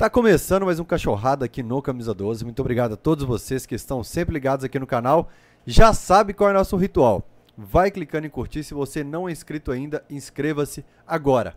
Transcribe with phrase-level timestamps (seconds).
[0.00, 2.42] Tá começando mais um Cachorrada aqui no Camisa 12.
[2.42, 5.28] Muito obrigado a todos vocês que estão sempre ligados aqui no canal.
[5.66, 7.22] Já sabe qual é o nosso ritual.
[7.54, 8.64] Vai clicando em curtir.
[8.64, 11.54] Se você não é inscrito ainda, inscreva-se agora.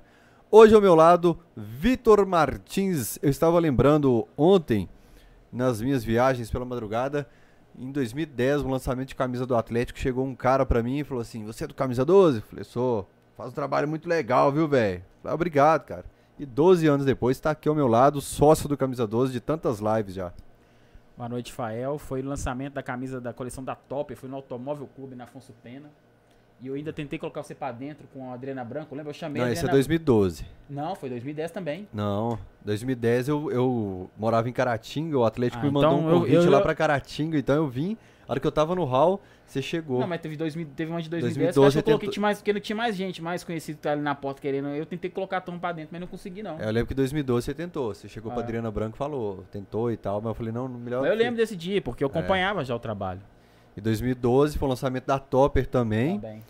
[0.52, 3.18] Hoje ao meu lado, Vitor Martins.
[3.21, 4.89] Eu estava lembrando ontem,
[5.50, 7.25] nas minhas viagens pela madrugada,
[7.80, 11.21] em 2010, no lançamento de camisa do Atlético, chegou um cara pra mim e falou
[11.21, 12.39] assim: Você é do Camisa 12?
[12.39, 13.07] Eu falei: Sou.
[13.38, 15.02] Faz um trabalho muito legal, viu, velho?
[15.23, 16.12] Obrigado, cara.
[16.39, 19.79] E 12 anos depois está aqui ao meu lado, sócio do Camisa 12 de tantas
[19.79, 20.31] lives já.
[21.16, 21.99] Boa noite, Fael.
[21.99, 24.16] Foi o lançamento da camisa da coleção da Top.
[24.16, 25.89] Foi no Automóvel Clube na Afonso Pena.
[26.59, 28.95] E eu ainda tentei colocar você pra dentro com a Adriana Branco.
[28.95, 29.11] Lembra?
[29.11, 29.77] Eu chamei Não, a esse é Adriana...
[29.77, 30.45] 2012.
[30.70, 31.88] Não, foi 2010 também.
[31.94, 36.45] Não, 2010 eu, eu morava em Caratinga, o Atlético Ah, me mandou então um convite
[36.45, 37.95] eu- lá eu- pra Caratinga, então eu vim.
[38.27, 40.00] A hora que eu tava no hall, você chegou.
[40.00, 41.54] Não, mas teve, 2000, teve uma de 2010.
[41.55, 43.81] 2012 que eu coloquei tentou- tinha mais, porque não tinha mais gente, mais conhecido que
[43.84, 44.70] tá ali na porta querendo.
[44.70, 46.59] Eu tentei colocar a turma pra dentro, mas não consegui, não.
[46.59, 47.94] É, Eu lembro que em 2012 você tentou.
[47.94, 48.44] Você chegou pra Ah.
[48.44, 51.05] Adriana Branco e falou, tentou e tal, mas eu falei, não, melhor.
[51.05, 53.22] Eu lembro desse dia, porque eu acompanhava já o trabalho.
[53.75, 56.44] Em 2012 foi o lançamento da Topper também, Também.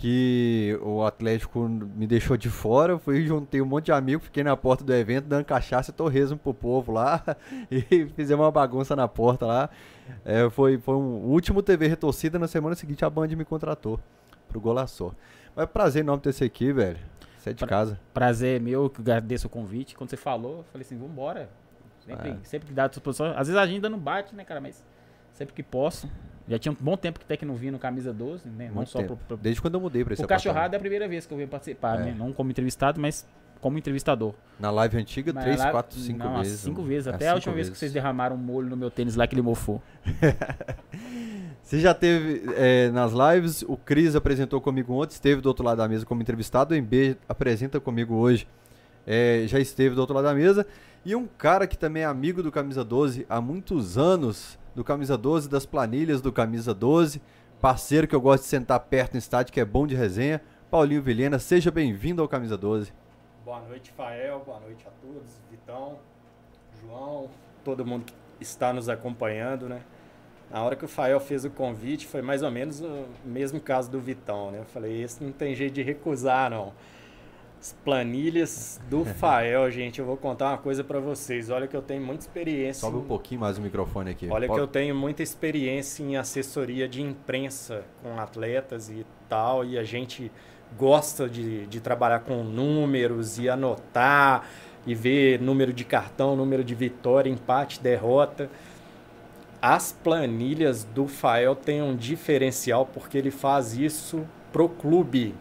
[0.00, 2.94] Que o Atlético me deixou de fora.
[2.94, 5.94] Eu fui, juntei um monte de amigos, fiquei na porta do evento dando cachaça e
[5.94, 7.22] torresmo pro povo lá.
[7.70, 9.68] E fizemos uma bagunça na porta lá.
[10.24, 12.38] É, foi, foi um o último TV retorcida.
[12.38, 14.00] Na semana seguinte a Band me contratou
[14.48, 15.14] pro Golaçor.
[15.54, 16.98] Mas prazer em nome desse aqui, velho.
[17.36, 18.00] Você é de Pra- casa.
[18.14, 19.94] Prazer meu, que agradeço o convite.
[19.94, 21.50] Quando você falou, eu falei assim, vambora.
[22.06, 22.36] Sempre, É.
[22.44, 23.26] sempre que dá a disposição.
[23.36, 24.60] Às vezes a agenda não bate, né, cara?
[24.62, 24.82] Mas
[25.34, 26.08] sempre que posso.
[26.50, 28.70] Já tinha um bom tempo que até que não vinha no Camisa 12, né?
[28.74, 31.06] não só pro, pro, Desde quando eu mudei pra esse o Cachorrada é a primeira
[31.08, 32.06] vez que eu venho participar, É.
[32.06, 32.14] né?
[32.18, 33.24] Não como entrevistado, mas
[33.60, 34.34] como entrevistador.
[34.58, 36.60] Na live antiga, Mas três, lá- quatro, cinco não, vezes.
[36.60, 37.06] cinco vezes.
[37.06, 37.78] É, Até a última vez que vezes.
[37.78, 39.80] vocês derramaram um molho no meu tênis lá que ele mofou.
[41.62, 45.78] Você já teve é, nas lives, o Cris apresentou comigo ontem, esteve do outro lado
[45.78, 48.48] da mesa como entrevistado, o MB apresenta comigo hoje,
[49.06, 50.66] é, já esteve do outro lado da mesa.
[51.04, 55.16] E um cara que também é amigo do Camisa 12 há muitos anos, do Camisa
[55.16, 57.20] 12, das planilhas do Camisa 12,
[57.60, 60.40] parceiro que eu gosto de sentar perto no estádio, que é bom de resenha,
[60.70, 62.92] Paulinho Vilhena, seja bem-vindo ao Camisa 12.
[63.44, 64.42] Boa noite, Fael.
[64.46, 65.40] Boa noite a todos.
[65.50, 65.98] Vitão,
[66.80, 67.28] João,
[67.64, 69.82] todo mundo que está nos acompanhando, né?
[70.50, 73.90] Na hora que o Fael fez o convite, foi mais ou menos o mesmo caso
[73.90, 74.58] do Vitão, né?
[74.58, 76.72] Eu falei, esse não tem jeito de recusar, não.
[77.60, 81.50] As planilhas do Fael, gente, eu vou contar uma coisa pra vocês.
[81.50, 82.80] Olha que eu tenho muita experiência.
[82.80, 84.28] Sobe um pouquinho mais o microfone aqui.
[84.30, 89.64] Olha que Pode- eu tenho muita experiência em assessoria de imprensa com atletas e tal,
[89.64, 90.32] e a gente
[90.78, 94.48] gosta de, de trabalhar com números e anotar
[94.86, 98.48] e ver número de cartão, número de vitória, empate, derrota.
[99.60, 105.34] As planilhas do Fael têm um diferencial porque ele faz isso pro clube.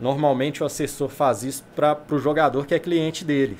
[0.00, 3.58] Normalmente o assessor faz isso para o jogador que é cliente dele.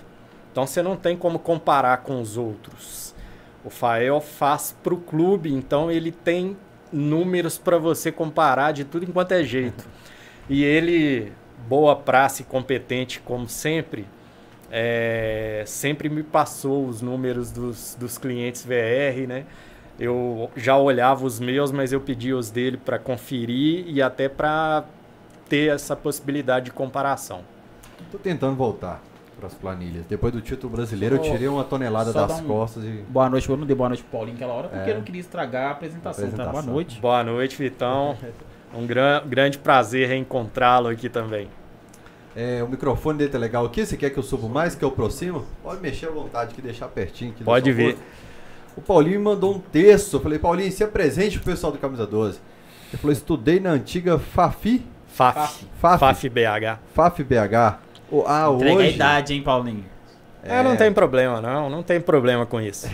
[0.53, 3.15] Então você não tem como comparar com os outros.
[3.65, 6.57] O Fael faz para o clube, então ele tem
[6.93, 9.85] números para você comparar de tudo enquanto é jeito.
[10.49, 11.33] E ele,
[11.69, 14.07] boa praça e competente como sempre,
[14.71, 19.45] é, sempre me passou os números dos, dos clientes VR, né?
[19.99, 24.85] Eu já olhava os meus, mas eu pedia os dele para conferir e até para
[25.49, 27.41] ter essa possibilidade de comparação.
[28.13, 29.03] Tô tentando voltar
[29.37, 30.05] para as planilhas.
[30.09, 33.05] Depois do título brasileiro, eu tirei uma tonelada só das um- costas e...
[33.09, 34.93] Boa noite, eu não dei boa noite pro Paulinho naquela hora, porque É.
[34.93, 36.29] eu não queria estragar a apresentação, tá?
[36.29, 36.53] Apresentação.
[36.63, 37.01] Boa noite.
[37.01, 38.17] Boa noite, Vitão.
[38.75, 41.49] Um gran, grande prazer reencontrá-lo aqui também.
[42.37, 43.85] É, o microfone dele tá legal aqui.
[43.85, 45.45] Você quer que eu suba mais, que eu aproximo?
[45.63, 47.31] Pode mexer à vontade, que deixar pertinho.
[47.31, 47.93] Aqui do Pode vir.
[47.95, 48.01] rosto.
[48.77, 50.15] O Paulinho me mandou um texto.
[50.15, 52.39] Eu falei, Paulinho, se apresente pro pessoal do Camisa 12.
[52.93, 54.85] Ele falou, estudei na antiga Fafi,
[55.19, 55.65] FAF.
[55.81, 56.79] FAF, FAF BH.
[56.95, 57.79] FAF BH.
[58.09, 58.95] O- ah, Entrega a hoje...
[58.95, 59.85] idade, hein, Paulinho?
[60.45, 61.69] É, não tem problema, não.
[61.69, 62.87] Não tem problema com isso.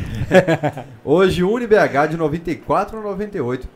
[1.05, 3.69] Hoje, UniBH de 94 a 98.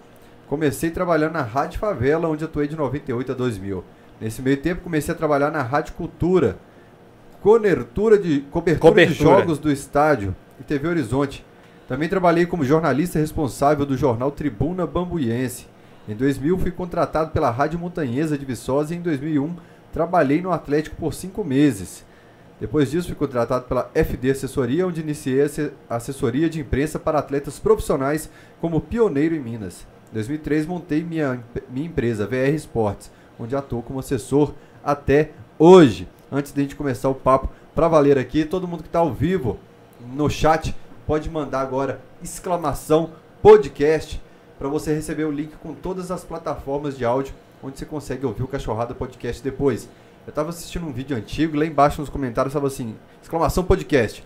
[0.49, 3.85] Comecei trabalhando na Rádio Favela, onde atuei de 98 a 2000.
[4.19, 6.57] Nesse meio tempo, comecei a trabalhar na Rádio Cultura,
[7.43, 9.39] cobertura de, cobertura, de Cobertura.
[9.41, 11.45] jogos do estádio e TV Horizonte.
[11.87, 15.67] Também trabalhei como jornalista responsável do jornal Tribuna Bambuiense.
[16.09, 19.55] Em 2000, fui contratado pela Rádio Montanhesa de Viçosa e em 2001
[19.93, 22.05] trabalhei no Atlético por cinco meses.
[22.61, 27.19] Depois disso, fui contratado pela FD Assessoria, onde iniciei a asse- assessoria de imprensa para
[27.19, 29.87] atletas profissionais como pioneiro em Minas.
[30.11, 31.41] Em 2003, montei minha,
[31.71, 36.09] minha empresa, VR Esportes, onde atuo como assessor até hoje.
[36.33, 39.13] Antes de a gente começar o papo para valer aqui, todo mundo que está ao
[39.13, 39.59] vivo
[40.15, 40.75] no chat
[41.07, 44.21] pode mandar agora exclamação podcast
[44.59, 48.43] para você receber o link com todas as plataformas de áudio onde você consegue ouvir
[48.43, 49.89] o Cachorrada Podcast depois.
[50.27, 54.25] Eu tava assistindo um vídeo antigo, lá embaixo nos comentários estava assim, exclamação podcast.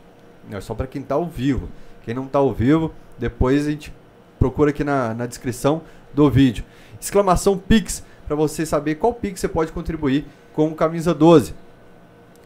[0.51, 1.69] É só para quem está ao vivo.
[2.05, 3.93] Quem não está ao vivo, depois a gente
[4.39, 5.83] procura aqui na, na descrição
[6.13, 6.65] do vídeo.
[7.01, 11.55] Exclamação Pix, para você saber qual Pix você pode contribuir com o Camisa 12.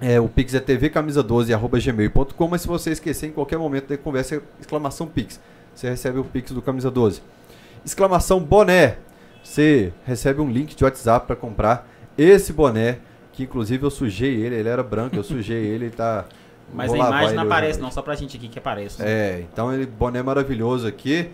[0.01, 5.07] É, o Pix é tvcamisa12.gmail.com, mas se você esquecer em qualquer momento da conversa, exclamação
[5.07, 5.41] Pix.
[5.75, 7.23] Você recebe o Pix do Camisa 12.
[7.87, 8.97] Exclamação Boné.
[9.45, 11.89] Você recebe um link de WhatsApp para comprar
[12.19, 12.99] esse boné,
[13.33, 16.25] que inclusive eu sujei ele, ele era branco, eu sujei ele e tá.
[16.75, 19.01] Mas a imagem não aparece, não, só pra gente aqui que aparece.
[19.01, 21.31] É, então ele boné maravilhoso aqui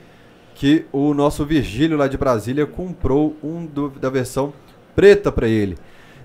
[0.54, 4.52] que o nosso Virgílio lá de Brasília comprou um do- da versão
[4.94, 5.78] preta para ele.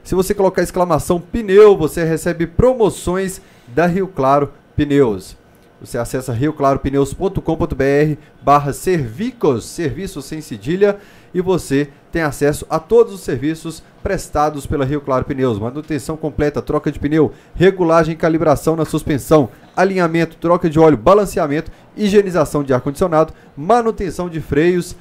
[0.04, 5.38] Se você colocar exclamação pneu, você recebe promoções da Rio Claro Pneus.
[5.80, 10.98] Você acessa rioclaropneus.com.br barra servicos, serviços sem cedilha,
[11.34, 15.60] e você tem acesso a todos os serviços prestados pela Rio Claro Pneus.
[15.60, 21.72] Manutenção completa, troca de pneu, regulagem e calibração na suspensão, alinhamento, troca de óleo, balanceamento,
[21.96, 24.96] higienização de ar-condicionado, manutenção de freios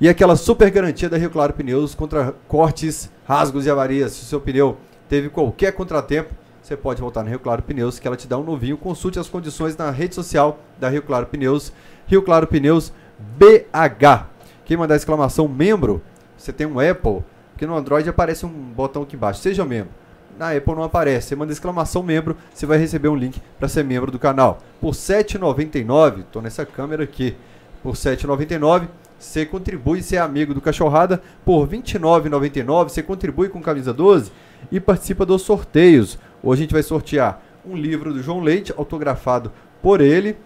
[0.00, 4.12] e aquela super garantia da Rio Claro Pneus contra cortes, rasgos e avarias.
[4.12, 4.76] Se o seu pneu
[5.08, 6.34] teve qualquer contratempo,
[6.68, 8.76] você pode voltar na Rio Claro Pneus, que ela te dá um novinho.
[8.76, 11.72] Consulte as condições na rede social da Rio Claro Pneus,
[12.06, 12.92] Rio Claro Pneus
[13.38, 14.26] BH.
[14.66, 16.02] Quem mandar exclamação membro,
[16.36, 19.94] você tem um Apple, porque no Android aparece um botão aqui embaixo, seja membro.
[20.38, 23.82] Na Apple não aparece, você manda exclamação membro, você vai receber um link para ser
[23.82, 24.58] membro do canal.
[24.78, 27.34] Por R$ 7,99, tô nessa câmera aqui,
[27.82, 28.88] por R$ 7,99
[29.18, 31.20] você contribui ser amigo do Cachorrada.
[31.44, 34.30] Por R$ 29,99 você contribui com camisa 12
[34.70, 36.18] e participa dos sorteios.
[36.42, 39.52] Hoje a gente vai sortear um livro do João Leite, autografado
[39.82, 40.36] por ele.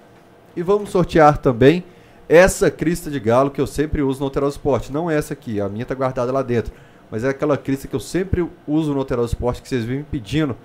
[0.57, 1.85] E vamos sortear também
[2.29, 4.91] essa crista de galo que eu sempre uso no Alterosa Sport.
[4.91, 6.73] Não é essa aqui, a minha tá guardada lá dentro.
[7.11, 10.57] Mas é aquela crista que eu sempre uso no Alterosa Sport que vocês vivem pedindo.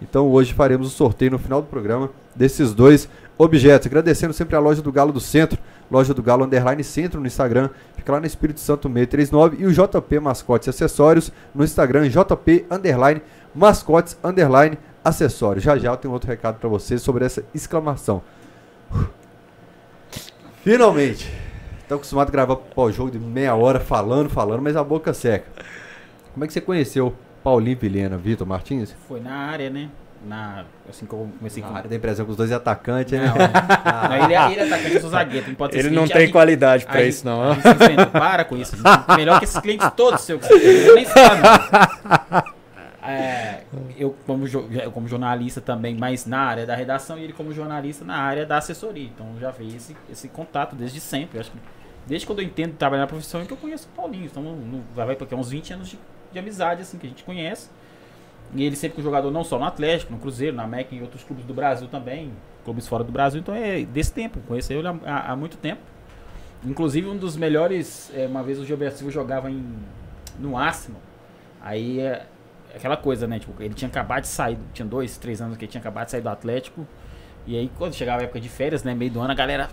[0.00, 3.08] Então hoje faremos o sorteio no final do programa desses dois
[3.38, 3.86] objetos.
[3.86, 5.58] Agradecendo sempre a loja do Galo do Centro,
[5.90, 9.72] loja do Galo Underline Centro no Instagram, fica lá no Espírito Santo 639 e o
[9.72, 13.22] JP Mascotes e Acessórios no Instagram, JP Underline
[13.56, 15.64] Mascotes Underline Acessórios.
[15.64, 18.22] Já já eu tenho outro recado para vocês sobre essa exclamação.
[20.62, 21.32] Finalmente!
[21.88, 25.46] Tô acostumado a gravar pós-jogo de meia hora falando, falando, mas a boca seca.
[26.34, 27.14] Como é que você conheceu
[27.44, 28.94] Paulinho Vilhena, Vitor Martins?
[29.08, 29.88] Foi na área, né?
[30.26, 31.76] Na, assim que eu comecei Na com...
[31.76, 33.26] área da impressão com os dois atacantes, né?
[33.26, 35.46] Não, não, ele, é, ele é atacante, eu sou zagueiro.
[35.48, 37.40] Não pode ser Ele seguinte, não tem gente- qualidade pra isso, não.
[37.42, 37.54] a ó.
[37.54, 38.06] gente se enfrenta.
[38.06, 38.74] Para com isso.
[39.16, 40.42] Melhor que esses clientes todos seus.
[40.50, 42.55] Eu nem falo, não.
[43.06, 43.64] É,
[43.96, 47.52] eu, como, jo- eu como jornalista também, mas na área da redação, e ele como
[47.52, 49.04] jornalista na área da assessoria.
[49.04, 51.38] Então já veio esse, esse contato desde sempre.
[51.38, 51.58] Acho que
[52.06, 54.26] desde quando eu entendo trabalhar na profissão é que eu conheço o Paulinho.
[54.26, 55.98] Então não- vai porque é uns 20 anos de,
[56.32, 57.68] de amizade assim que a gente conhece.
[58.54, 61.24] E ele sempre com jogador não só no Atlético, no Cruzeiro, na MEC, em outros
[61.24, 62.32] clubes do Brasil também,
[62.64, 63.40] clubes fora do Brasil.
[63.40, 65.80] Então é desse tempo, conheci ele há, há- há muito tempo.
[66.64, 69.64] Inclusive um dos melhores, é, uma vez o Gilberto Silva jogava em,
[70.38, 71.00] no Arsenal.
[71.60, 72.24] Aí é
[72.76, 73.38] aquela coisa, né?
[73.38, 76.12] Tipo, ele tinha acabado de sair, tinha dois, três anos que ele tinha acabado de
[76.12, 76.86] sair do Atlético.
[77.46, 78.94] E aí quando chegava a época de férias, né?
[78.94, 79.68] Meio do ano, a galera.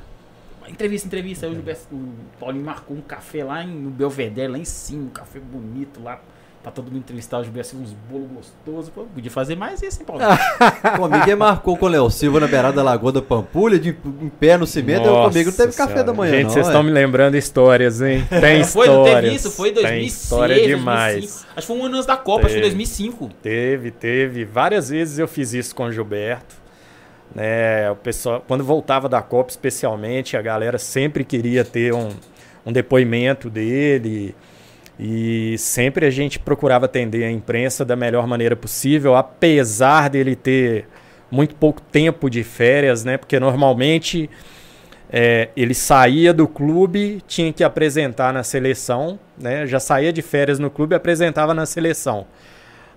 [0.68, 1.46] Entrevista, entrevista.
[1.46, 5.06] Aí o, Gilberto, o Paulinho marcou um café lá em, no Belvedere, lá em cima,
[5.06, 6.22] um café bonito lá.
[6.64, 8.90] Pra todo mundo entrevistar o Gilberto Silva, uns bolos gostosos.
[8.90, 10.30] Pô, podia fazer mais isso, hein, Paulinho?
[10.98, 13.90] Comigo marcou com o Léo Silva na beirada da Lagoa da Pampulha, de,
[14.22, 16.04] em pé no cimento, eu Nossa comigo não teve café Senhora.
[16.06, 16.50] da manhã, Gente, não.
[16.52, 16.70] vocês é.
[16.70, 18.26] estão me lembrando histórias, hein?
[18.40, 18.96] Tem Não foi, histórias.
[19.16, 19.52] não teve isso?
[19.52, 20.80] Foi em Tem 2006, história 2005.
[20.80, 21.46] demais.
[21.50, 22.76] Acho que foi um ano antes da Copa, acho que foi Teve.
[22.76, 23.30] 2005.
[23.42, 24.46] Teve, teve.
[24.46, 26.56] Várias vezes eu fiz isso com o Gilberto.
[27.36, 32.10] Né, o pessoal, quando voltava da Copa, especialmente, a galera sempre queria ter um,
[32.66, 34.34] um depoimento dele.
[35.00, 40.88] E sempre a gente procurava atender a imprensa da melhor maneira possível, apesar dele ter
[41.32, 43.18] muito pouco tempo de férias, né?
[43.18, 44.30] Porque normalmente
[45.12, 49.66] é, ele saía do clube, tinha que apresentar na seleção, né?
[49.66, 52.26] Já saía de férias no clube apresentava na seleção.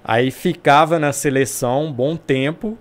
[0.02, 2.78] Aí ficava na seleção um bom tempo.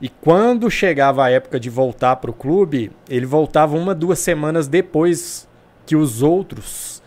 [0.00, 4.68] E quando chegava a época de voltar para o clube, ele voltava uma, duas semanas
[4.68, 5.48] depois
[5.86, 7.01] que os outros,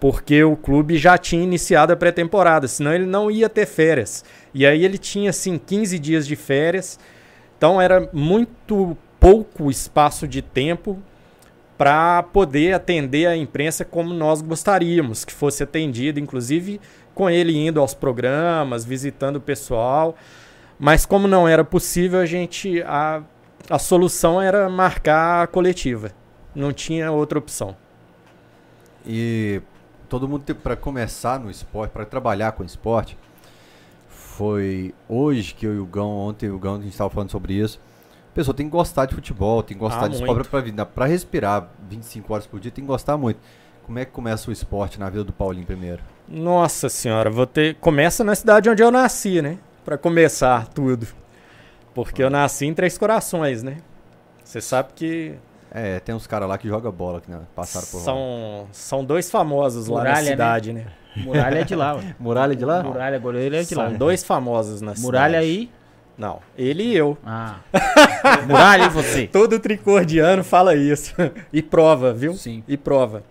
[0.00, 4.24] porque o clube já tinha iniciado a pré-temporada, senão ele não ia ter férias.
[4.54, 6.98] E aí ele tinha assim 15 dias de férias.
[7.58, 10.98] Então era muito pouco espaço de tempo
[11.76, 16.80] para poder atender a imprensa como nós gostaríamos que fosse atendido, inclusive
[17.14, 20.16] com ele indo aos programas, visitando o pessoal.
[20.78, 23.22] Mas como não era possível, a gente a,
[23.68, 26.12] a solução era marcar a coletiva.
[26.54, 27.76] Não tinha outra opção.
[29.06, 29.60] E
[30.10, 33.16] todo mundo para começar no esporte, para trabalhar com esporte,
[34.08, 37.54] foi hoje que eu e o Gão, ontem o Gão, a gente estava falando sobre
[37.54, 37.80] isso.
[38.30, 40.84] O pessoa tem que gostar de futebol, tem que gostar Ah, de esporte pra vida.
[40.84, 43.38] Pra respirar 25 horas por dia, tem que gostar muito.
[43.84, 46.02] Como é que começa o esporte na vida do Paulinho primeiro?
[46.28, 47.76] Nossa senhora, vou ter.
[47.76, 49.58] Começa na cidade onde eu nasci, né?
[49.84, 51.06] Pra começar tudo.
[51.94, 53.78] Porque eu nasci em Três Corações, né?
[54.44, 55.34] Você sabe que
[55.72, 58.04] É, tem uns caras lá que jogam bola, que né, passaram por lá.
[58.04, 60.30] são, são dois famosos lá Muralha, na né?
[60.30, 60.86] cidade, né?
[61.16, 62.14] Muralha é de lá, ué.
[62.18, 62.82] Muralha de lá?
[62.82, 63.88] Muralha, goleiro é de lá.
[63.88, 65.46] São dois famosos na Muralha cidade.
[65.46, 65.70] aí.
[66.18, 67.16] Não, ele e eu.
[67.24, 67.60] Ah.
[68.46, 69.26] Muralha e você.
[69.26, 71.14] Todo tricordiano fala isso.
[71.52, 72.34] e prova, viu?
[72.34, 72.62] Sim.
[72.68, 73.22] E prova.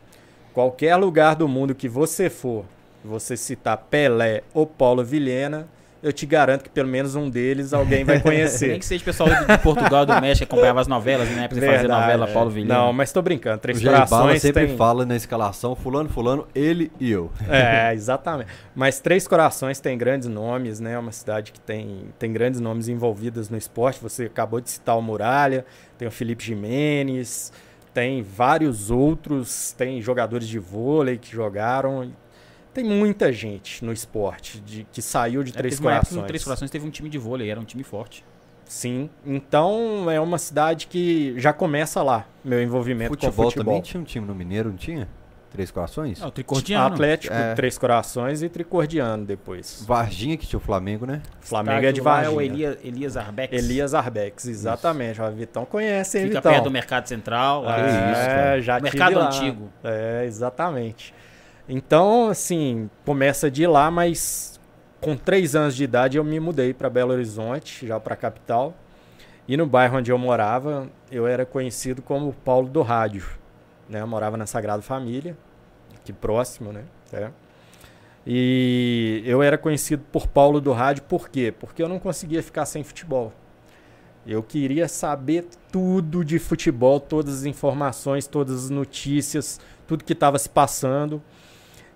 [0.53, 2.65] Qualquer lugar do mundo que você for,
[3.03, 5.67] você citar Pelé ou Paulo Vilhena,
[6.01, 8.77] eu te garanto que pelo menos um deles alguém vai Nem conhecer.
[8.79, 11.47] que seja o pessoal de Portugal, do México, que acompanhava as novelas, né?
[11.47, 12.33] Pra você fazer novela, é.
[12.33, 12.73] Paulo Vilhena.
[12.75, 13.57] Não, mas tô brincando.
[13.57, 14.77] O Três Bala Corações sempre tem...
[14.77, 17.31] fala na escalação, fulano, fulano, ele e eu.
[17.49, 18.49] É, exatamente.
[18.75, 20.93] Mas Três Corações tem grandes nomes, né?
[20.93, 23.99] É uma cidade que tem, tem grandes nomes envolvidos no esporte.
[24.01, 25.65] Você acabou de citar o Muralha,
[25.97, 27.51] tem o Felipe Jimenez,
[27.93, 32.11] tem vários outros, tem jogadores de vôlei que jogaram.
[32.73, 36.09] Tem muita gente no esporte de, que saiu de É, Três teve uma época que
[36.09, 36.21] Corações.
[36.21, 38.23] no Três Corações teve um time de vôlei, era um time forte.
[38.65, 39.09] Sim.
[39.25, 43.65] Então é uma cidade que já começa lá, meu envolvimento Futebol, com futebol.
[43.65, 45.07] também tinha um time no Mineiro, não tinha?
[45.51, 46.19] Três Corações?
[46.19, 46.93] Não, o Tricordiano.
[46.93, 47.55] Atlético, É.
[47.55, 49.83] Três Corações e Tricordiano depois.
[49.87, 51.23] Varginha que tinha o Flamengo, né?
[51.41, 52.31] Flamengo é de Estádio Varginha.
[52.31, 53.53] É o Elias, Elias Arbex.
[53.53, 55.19] Elias Arbex, exatamente.
[55.19, 56.51] O Vitão conhece, hein, Fica Vitão?
[56.51, 57.63] perto do Mercado Central.
[57.63, 59.25] Que isso, é, já tive Mercado lá.
[59.25, 59.69] Antigo.
[59.83, 61.15] É, exatamente.
[61.71, 64.59] Então, assim, começa de lá, mas
[64.99, 68.73] com três anos de idade eu me mudei para Belo Horizonte, já para a capital.
[69.47, 73.23] E no bairro onde eu morava, eu era conhecido como Paulo do Rádio.
[73.87, 74.01] Né?
[74.01, 75.37] Eu morava na Sagrada Família,
[75.95, 76.85] aqui próximo, né?
[77.13, 77.29] É.
[78.25, 81.53] E eu era conhecido por Paulo do Rádio por quê?
[81.57, 83.31] Porque eu não conseguia ficar sem futebol.
[84.25, 90.37] Eu queria saber tudo de futebol, todas as informações, todas as notícias, tudo que estava
[90.37, 91.21] se passando.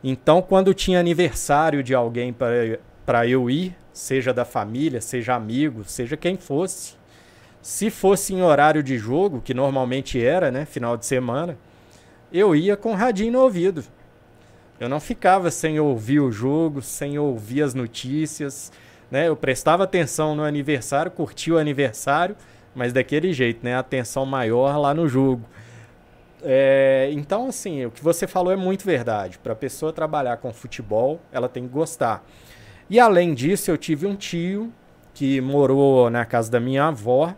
[0.04, 2.36] Então, quando tinha aniversário de alguém
[3.06, 6.96] para eu ir, seja da família, seja amigo, seja quem fosse,
[7.62, 11.58] se fosse em horário de jogo, que normalmente era, né, final de semana,
[12.32, 13.84] eu ia com o radinho no ouvido.
[14.80, 18.72] Eu não ficava sem ouvir o jogo, sem ouvir as notícias,
[19.10, 19.30] né?
[19.30, 22.36] Eu prestava atenção no aniversário, curtia o aniversário,
[22.76, 23.78] mas daquele jeito, né?
[23.78, 25.46] Atenção maior lá no jogo.
[26.44, 29.40] É, então, assim, o que você falou é muito verdade.
[29.40, 32.24] Para a pessoa trabalhar com futebol, ela tem que gostar.
[32.90, 34.72] E além disso, eu tive um tio
[35.14, 37.34] que morou na casa da minha avó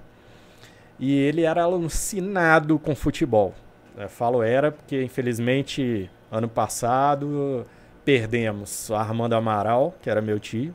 [0.99, 3.53] e ele era alucinado com futebol.
[3.97, 7.65] Eu falo era porque, infelizmente, ano passado
[8.03, 10.73] perdemos Armando Amaral, que era meu tio.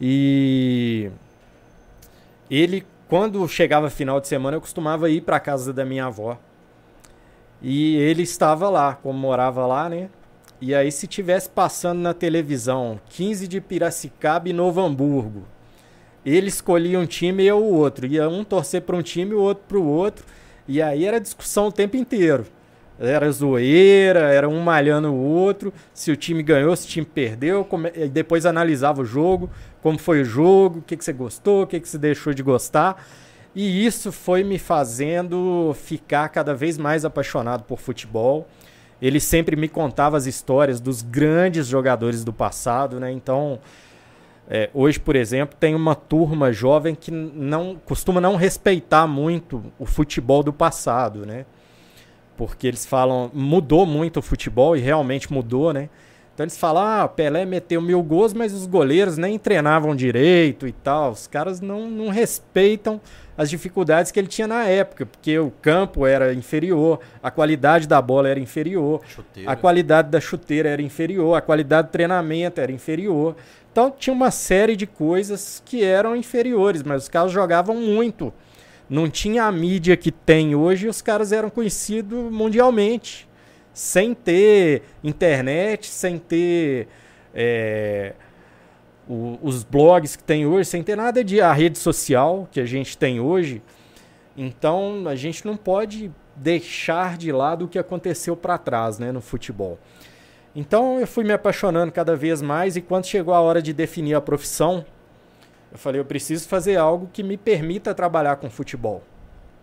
[0.00, 1.10] E
[2.50, 6.38] ele, quando chegava final de semana, eu costumava ir para casa da minha avó.
[7.66, 10.10] E ele estava lá, como morava lá, né?
[10.60, 15.44] E aí, se tivesse passando na televisão 15 de Piracicaba e Novo Hamburgo,
[16.26, 18.06] ele escolhia um time e eu o outro.
[18.06, 20.26] Ia um torcer para um time e o outro para o outro.
[20.68, 22.44] E aí era discussão o tempo inteiro.
[23.00, 25.72] Era zoeira, era um malhando o outro.
[25.94, 27.66] Se o time ganhou, se o time perdeu.
[27.94, 29.48] E depois analisava o jogo,
[29.80, 32.42] como foi o jogo, o que, que você gostou, o que, que você deixou de
[32.42, 33.02] gostar.
[33.54, 38.48] E isso foi me fazendo ficar cada vez mais apaixonado por futebol.
[39.00, 43.12] Ele sempre me contava as histórias dos grandes jogadores do passado, né?
[43.12, 43.60] Então,
[44.48, 49.86] é, hoje, por exemplo, tem uma turma jovem que não costuma não respeitar muito o
[49.86, 51.46] futebol do passado, né?
[52.36, 55.88] Porque eles falam, mudou muito o futebol e realmente mudou, né?
[56.34, 60.72] Então eles falam, ah, Pelé meteu mil gols, mas os goleiros nem treinavam direito e
[60.72, 61.12] tal.
[61.12, 63.00] Os caras não, não respeitam
[63.38, 68.02] as dificuldades que ele tinha na época, porque o campo era inferior, a qualidade da
[68.02, 69.50] bola era inferior, Chuteiro.
[69.50, 73.36] a qualidade da chuteira era inferior, a qualidade do treinamento era inferior.
[73.70, 78.32] Então tinha uma série de coisas que eram inferiores, mas os caras jogavam muito.
[78.88, 83.28] Não tinha a mídia que tem hoje e os caras eram conhecidos mundialmente.
[83.74, 86.88] Sem ter internet, sem ter
[87.34, 88.14] é,
[89.08, 92.64] o, os blogs que tem hoje, sem ter nada de a rede social que a
[92.64, 93.60] gente tem hoje.
[94.36, 99.20] Então a gente não pode deixar de lado o que aconteceu para trás né, no
[99.20, 99.78] futebol.
[100.54, 104.14] Então eu fui me apaixonando cada vez mais e quando chegou a hora de definir
[104.14, 104.84] a profissão,
[105.72, 109.02] eu falei, eu preciso fazer algo que me permita trabalhar com futebol.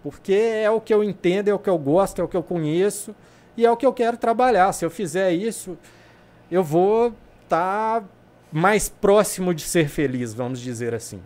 [0.04, 2.44] Porque é o que eu entendo, é o que eu gosto, é o que eu
[2.44, 3.16] conheço
[3.56, 4.72] e é o que eu quero trabalhar.
[4.74, 5.78] Se eu fizer isso,
[6.50, 8.08] eu vou estar tá
[8.52, 11.22] mais próximo de ser feliz, vamos dizer assim.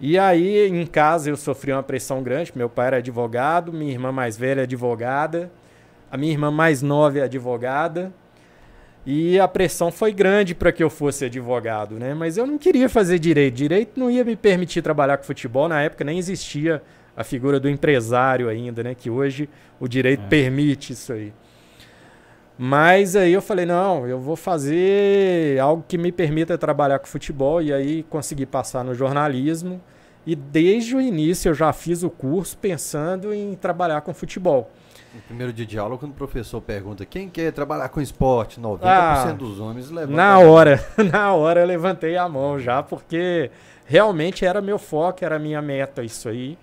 [0.00, 2.52] E aí, em casa, eu sofri uma pressão grande.
[2.54, 5.52] Meu pai era advogado, minha irmã mais velha é advogada,
[6.10, 8.12] a minha irmã mais nova é advogada.
[9.04, 12.14] E a pressão foi grande para que eu fosse advogado, né?
[12.14, 13.54] Mas eu não queria fazer direito.
[13.54, 15.68] Direito não ia me permitir trabalhar com futebol.
[15.68, 16.82] Na época nem existia
[17.20, 18.94] a figura do empresário ainda, né?
[18.94, 19.48] Que hoje
[19.78, 20.28] o direito é.
[20.28, 21.32] permite isso aí.
[22.58, 27.60] Mas aí eu falei, não, eu vou fazer algo que me permita trabalhar com futebol.
[27.60, 29.80] E aí consegui passar no jornalismo.
[30.26, 34.70] E desde o início eu já fiz o curso pensando em trabalhar com futebol.
[35.14, 38.80] No primeiro dia de aula, quando o professor pergunta quem quer trabalhar com esporte, 90%
[38.82, 40.16] ah, dos homens levantam.
[40.16, 43.50] Na hora, na hora eu levantei a mão já, porque
[43.84, 46.56] realmente era meu foco, era minha meta isso aí.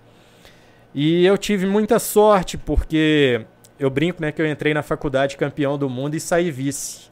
[1.00, 3.42] E eu tive muita sorte, porque
[3.78, 7.08] eu brinco, né, que eu entrei na faculdade campeão do mundo e saí vice.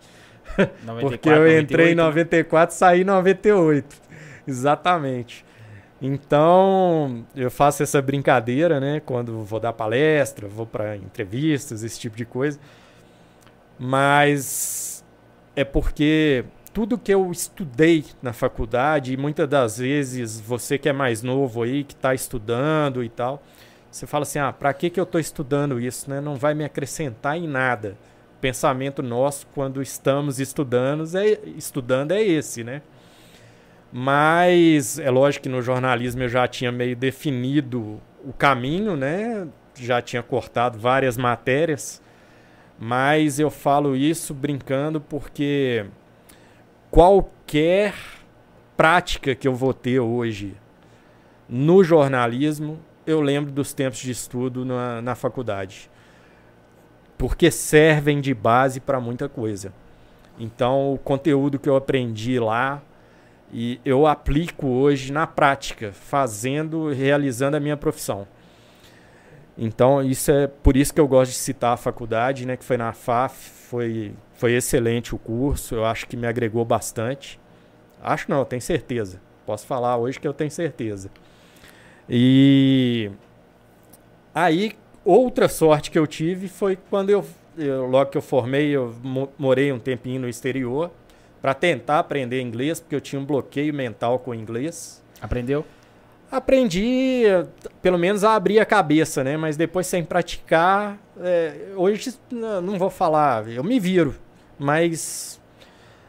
[0.83, 3.97] 94, porque eu entrei 98, em 94 e saí em 98.
[4.45, 5.47] Exatamente.
[6.03, 8.99] Então, eu faço essa brincadeira, né?
[8.99, 12.59] Quando vou dar palestra, vou para entrevistas, esse tipo de coisa.
[13.79, 15.05] Mas
[15.55, 20.93] é porque tudo que eu estudei na faculdade, e muitas das vezes você que é
[20.93, 23.41] mais novo aí, que está estudando e tal,
[23.97, 26.11] você fala assim: ah, para que, que eu estou estudando isso?
[26.11, 26.21] Né?
[26.21, 27.97] Não vai me acrescentar em nada.
[28.37, 32.83] O pensamento nosso, quando estamos estudando, é, estudando é esse, né?
[33.91, 39.49] Mas é lógico que no jornalismo eu já tinha meio definido o caminho, né?
[39.75, 42.03] Já tinha cortado várias matérias,
[42.79, 45.87] mas eu falo isso brincando porque
[46.91, 47.95] qualquer
[48.77, 50.55] prática que eu vou ter hoje
[51.49, 55.91] no jornalismo, eu lembro dos tempos de estudo na, na faculdade.
[57.17, 59.73] Porque servem de base para muita coisa.
[60.39, 62.83] Então, o conteúdo que eu aprendi lá,
[63.53, 68.27] e eu aplico hoje na prática, fazendo, realizando a minha profissão.
[69.57, 72.77] Então, isso é por isso que eu gosto de citar a faculdade, né, que foi
[72.77, 73.35] na FAF,
[73.71, 77.41] foi, foi excelente o curso, eu acho que me agregou bastante.
[78.03, 79.21] Acho não, tenho certeza.
[79.47, 81.11] Posso falar hoje que eu tenho certeza.
[82.09, 83.11] E
[84.35, 84.73] aí,
[85.05, 87.25] outra sorte que eu tive foi quando eu,
[87.59, 88.95] eu logo que eu formei, eu
[89.39, 90.91] morei um tempinho no exterior
[91.43, 95.03] para tentar aprender inglês, porque eu tinha um bloqueio mental com o inglês.
[95.21, 95.65] Aprendeu?
[96.31, 97.23] Aprendi,
[97.81, 99.37] pelo menos a abrir a cabeça, né?
[99.37, 104.15] Mas depois sem praticar, é, hoje não vou falar, eu me viro,
[104.59, 105.41] mas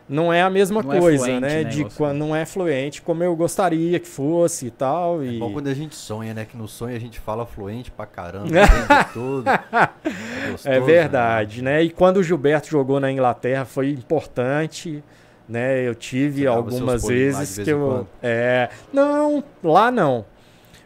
[0.10, 1.64] não é a mesma não é coisa, é fluente, né?
[1.64, 1.70] né?
[1.70, 5.22] De quando não é fluente como eu gostaria que fosse e tal.
[5.22, 5.40] É e...
[5.40, 6.46] bom quando a gente sonha, né?
[6.46, 8.48] Que no sonho a gente fala fluente pra caramba,
[9.14, 9.50] tudo.
[9.50, 11.78] É, gostoso, é verdade, né?
[11.78, 11.84] né?
[11.84, 15.04] E quando o Gilberto jogou na Inglaterra foi importante
[15.48, 15.88] né?
[15.88, 20.26] Eu tive Você algumas vezes vez que eu é, não, lá não.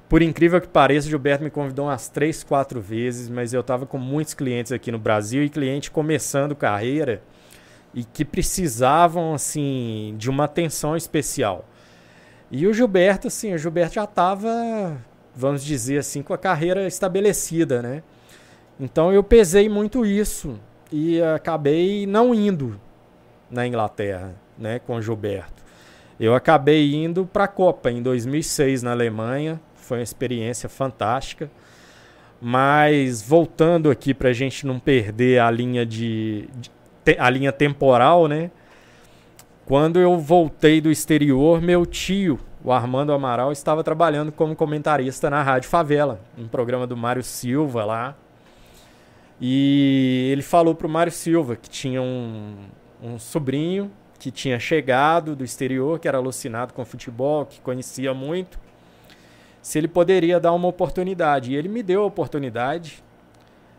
[0.08, 3.86] Por incrível que pareça, o Gilberto me convidou umas três, quatro vezes, mas eu estava
[3.86, 7.22] com muitos clientes aqui no Brasil e cliente começando carreira
[7.94, 11.66] e que precisavam assim de uma atenção especial.
[12.50, 14.98] E o Gilberto, assim, o Gilberto já estava,
[15.36, 18.04] vamos dizer assim, com a carreira estabelecida, né?
[18.80, 20.60] Então eu pesei muito isso
[20.92, 22.80] e acabei não indo
[23.50, 25.62] na Inglaterra né, com o Gilberto.
[26.20, 31.50] Eu acabei indo para a Copa em 2006 na Alemanha, foi uma experiência fantástica.
[32.40, 36.72] Mas voltando aqui para a gente não perder a linha de, de,
[37.18, 38.52] a linha temporal, né?
[39.66, 45.42] Quando eu voltei do exterior, meu tio, o Armando Amaral, estava trabalhando como comentarista na
[45.42, 48.16] Rádio Favela, um programa do Mário Silva lá.
[49.40, 52.56] E ele falou pro Mário Silva que tinha um,
[53.02, 58.60] um sobrinho que tinha chegado do exterior, que era alucinado com futebol, que conhecia muito,
[59.64, 61.52] se ele poderia dar uma oportunidade.
[61.52, 63.04] E ele me deu a oportunidade.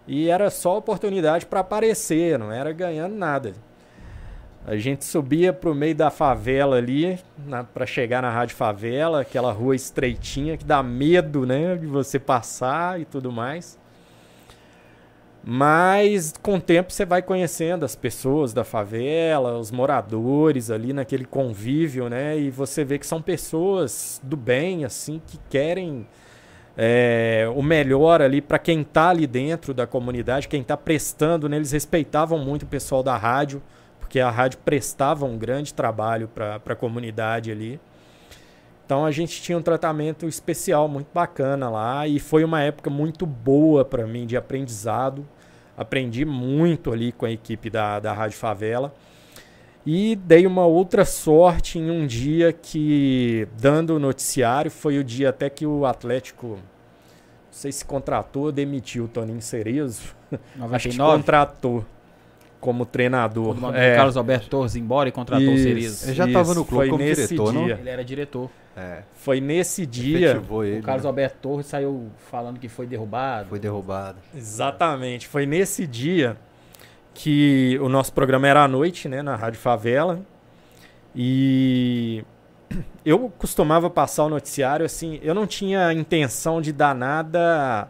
[0.06, 3.52] E era só oportunidade para aparecer, não era ganhando nada.
[4.64, 7.18] A gente subia para o meio da favela ali,
[7.74, 13.00] para chegar na Rádio Favela, aquela rua estreitinha que dá medo, né, de você passar
[13.00, 13.76] e tudo mais.
[15.44, 21.24] Mas com o tempo você vai conhecendo as pessoas da favela, os moradores ali naquele
[21.24, 22.38] convívio, né?
[22.38, 26.06] E você vê que são pessoas do bem, assim, que querem
[26.76, 31.56] é, o melhor ali para quem está ali dentro da comunidade, quem está prestando, né?
[31.56, 33.62] Eles respeitavam muito o pessoal da rádio,
[34.00, 37.80] porque a rádio prestava um grande trabalho para a comunidade ali.
[38.84, 43.24] Então a gente tinha um tratamento especial muito bacana lá e foi uma época muito
[43.24, 45.26] boa para mim de aprendizado.
[45.76, 48.92] Aprendi muito ali com a equipe da, da Rádio Favela.
[49.84, 55.30] E dei uma outra sorte em um dia que, dando o noticiário, foi o dia
[55.30, 56.58] até que o Atlético, não
[57.50, 60.14] sei se contratou ou demitiu o Toninho Cerezo.
[60.70, 61.84] Acho que 99, contratou
[62.60, 63.56] como treinador.
[63.58, 65.64] quando É, o Carlos Alberto Torres embora e contratou o Isso.
[65.64, 66.06] Cerezo.
[66.06, 67.64] Ele já tava no clube foi como nesse diretor, não?
[67.64, 67.78] dia.
[67.80, 68.50] Ele era diretor.
[68.76, 70.40] É, Foi nesse dia.
[70.64, 70.78] ele.
[70.78, 71.08] O Carlos né?
[71.08, 73.48] Alberto Torres saiu falando que foi derrubado.
[73.48, 74.18] Foi derrubado.
[74.34, 75.26] Exatamente.
[75.26, 76.38] Foi nesse dia
[77.14, 80.20] que o nosso programa era à noite, né, na Rádio Favela.
[81.14, 82.24] E
[83.04, 87.88] eu costumava passar o noticiário assim, eu não tinha intenção de dar nada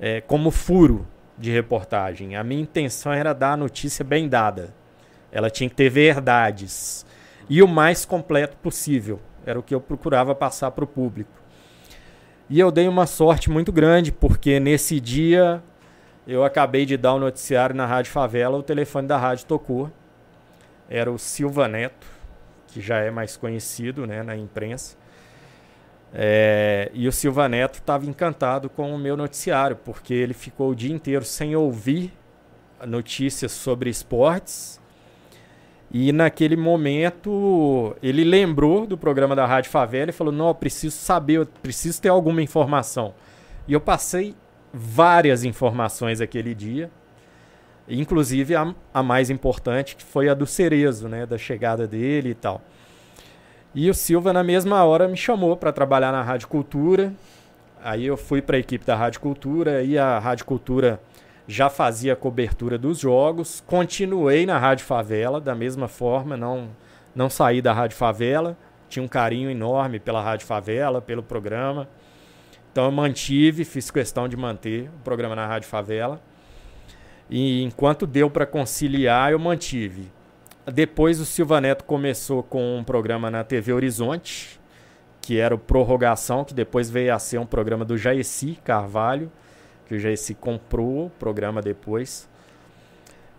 [0.00, 2.36] é, como furo de reportagem.
[2.36, 4.74] A minha intenção era dar a notícia bem dada.
[5.30, 7.04] Ela tinha que ter verdades.
[7.48, 9.20] E o mais completo possível.
[9.44, 11.30] Era o que eu procurava passar para o público.
[12.48, 15.62] E eu dei uma sorte muito grande, porque nesse dia
[16.26, 19.90] eu acabei de dar o noticiário na Rádio Favela, o telefone da rádio tocou.
[20.88, 22.06] Era o Silva Neto,
[22.68, 24.96] que já é mais conhecido né, na imprensa.
[26.12, 30.74] É, e o Silva Neto estava encantado com o meu noticiário, porque ele ficou o
[30.74, 32.12] dia inteiro sem ouvir
[32.84, 34.80] notícias sobre esportes.
[35.90, 40.96] E naquele momento ele lembrou do programa da Rádio Favela e falou: Não, eu preciso
[40.96, 43.14] saber, eu preciso ter alguma informação.
[43.68, 44.34] E eu passei
[44.76, 46.90] várias informações aquele dia,
[47.88, 52.34] inclusive a, a mais importante, que foi a do Cerezo, né, da chegada dele e
[52.34, 52.60] tal.
[53.74, 57.12] E o Silva, na mesma hora, me chamou para trabalhar na Rádio Cultura.
[57.82, 61.00] Aí eu fui para a equipe da Rádio Cultura e a Rádio Cultura
[61.48, 63.62] já fazia a cobertura dos jogos.
[63.66, 66.68] Continuei na Rádio Favela da mesma forma, não,
[67.14, 68.56] não saí da Rádio Favela.
[68.88, 71.88] Tinha um carinho enorme pela Rádio Favela, pelo programa.
[72.76, 76.20] Então eu mantive, fiz questão de manter o programa na Rádio Favela.
[77.30, 80.12] E enquanto deu para conciliar, eu mantive.
[80.66, 84.60] Depois o Silva Neto começou com um programa na TV Horizonte,
[85.22, 89.32] que era o Prorrogação, que depois veio a ser um programa do Jaeci Carvalho,
[89.86, 92.28] que o Jaeci comprou o programa depois.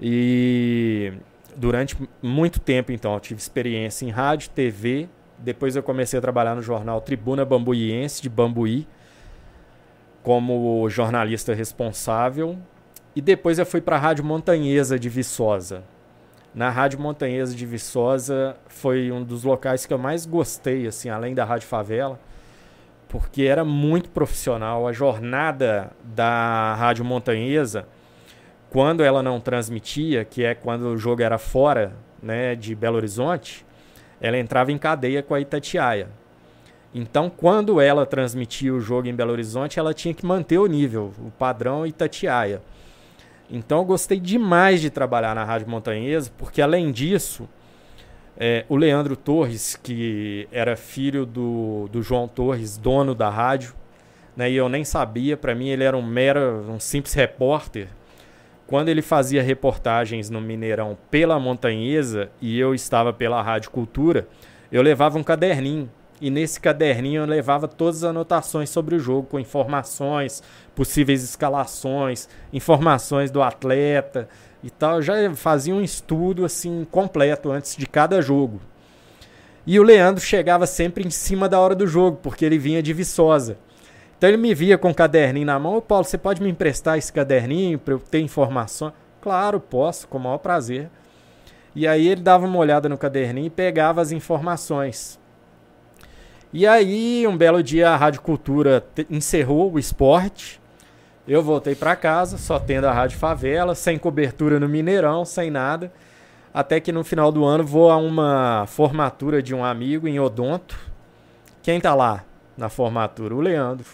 [0.02, 1.14] E
[1.56, 5.08] durante muito tempo, então, eu tive experiência em rádio, TV.
[5.38, 8.88] Depois eu comecei a trabalhar no jornal Tribuna Bambuiense, de Bambuí,
[10.28, 12.58] como jornalista responsável.
[13.16, 15.86] E depois eu fui para a Rádio Montanhesa de Viçosa.
[16.54, 21.34] Na Rádio Montanhesa de Viçosa foi um dos locais que eu mais gostei, assim, além
[21.34, 22.20] da Rádio Favela,
[23.08, 24.86] porque era muito profissional.
[24.86, 27.88] A jornada da Rádio Montanhesa,
[28.70, 33.66] quando ela não transmitia, que é quando o jogo era fora né, de Belo Horizonte,
[34.20, 36.10] ela entrava em cadeia com a Itatiaia.
[37.00, 41.14] Então, quando ela transmitia o jogo em Belo Horizonte, ela tinha que manter o nível,
[41.20, 42.60] o padrão Itatiaia.
[43.52, 47.48] Então eu gostei demais de trabalhar na Rádio Montanhesa, porque além disso,
[48.36, 53.76] é, o Leandro Torres, que era filho do, do João Torres, dono da rádio,
[54.36, 57.90] né, e eu nem sabia, para mim ele era um mero, um simples repórter.
[58.66, 64.28] Quando ele fazia reportagens no Mineirão pela Montanhesa e eu estava pela Rádio Cultura,
[64.72, 65.88] eu levava um caderninho.
[66.20, 70.42] E nesse caderninho eu levava todas as anotações sobre o jogo, com informações,
[70.76, 74.28] possíveis escalações, informações do atleta
[74.64, 74.96] e tal.
[74.96, 78.60] Eu já fazia um estudo assim completo antes de cada jogo.
[79.66, 82.94] E o Leandro chegava sempre em cima da hora do jogo, porque ele vinha de
[82.94, 83.58] Viçosa.
[84.18, 85.76] Então ele me via com o caderninho na mão.
[85.76, 88.92] Ô Paulo, você pode me emprestar esse caderninho para eu ter informação?
[89.22, 90.90] Claro, posso, com o maior prazer.
[91.76, 95.20] E aí ele dava uma olhada no caderninho e pegava as informações.
[96.54, 100.62] E aí, um belo dia, a Rádio Cultura encerrou o esporte.
[101.28, 105.92] Eu voltei para casa, só tendo a Rádio Favela, sem cobertura no Mineirão, sem nada.
[106.54, 110.80] Até que no final do ano vou a uma formatura de um amigo em Odonto.
[111.62, 112.24] Quem tá lá
[112.58, 113.36] na formatura?
[113.36, 113.86] O Leandro.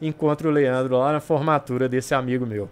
[0.00, 2.68] Encontro o Leandro lá na formatura desse amigo meu.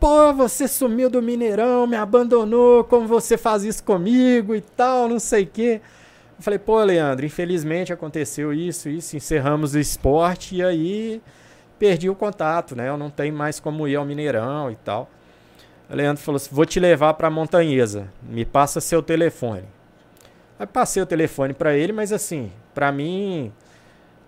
[0.00, 5.20] Pô, você sumiu do Mineirão, me abandonou, como você faz isso comigo e tal, não
[5.20, 5.80] sei o quê.
[6.40, 11.20] Eu falei, pô, Leandro, infelizmente aconteceu isso, isso, encerramos o esporte e aí
[11.78, 12.88] perdi o contato, né?
[12.88, 15.10] Eu não tenho mais como ir ao Mineirão e tal.
[15.90, 19.64] O Leandro falou assim: vou te levar pra Montanhesa, me passa seu telefone.
[20.58, 23.52] Aí passei o telefone para ele, mas assim, para mim,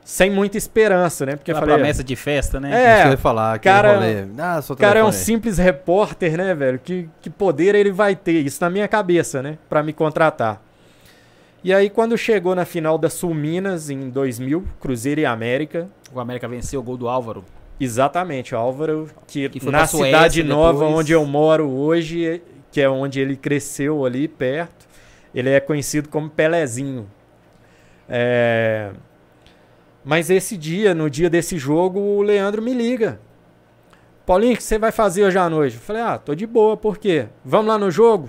[0.05, 1.37] sem muita esperança, né?
[1.37, 1.77] Porque Aquela eu falei.
[1.77, 3.07] promessa de festa, né?
[3.09, 3.98] É, eu falar, cara-.
[4.38, 6.79] Ah, cara é um simples repórter, né, velho?
[6.79, 8.44] Que, que poder ele vai ter?
[8.44, 9.57] Isso na minha cabeça, né?
[9.66, 10.61] Pra me contratar.
[11.64, 16.18] E aí, quando chegou na final da Sul Minas, em 2000, Cruzeiro e América, O
[16.18, 17.44] América venceu o gol do Álvaro.
[17.79, 20.98] exatamente, o Álvaro, que, Que na Suécia cidade nova depois.
[21.01, 24.87] onde eu moro hoje, que é onde ele cresceu ali perto,
[25.35, 27.09] Ele é conhecido como Pelezinho.
[28.09, 28.90] É...
[30.05, 33.18] Mas esse dia, no dia desse jogo, o Leandro me liga.
[34.27, 35.77] Paulinho, o que você vai fazer hoje à noite?
[35.77, 37.29] Eu falei, ah, tô de boa, por quê?
[37.44, 38.29] Vamos lá no jogo?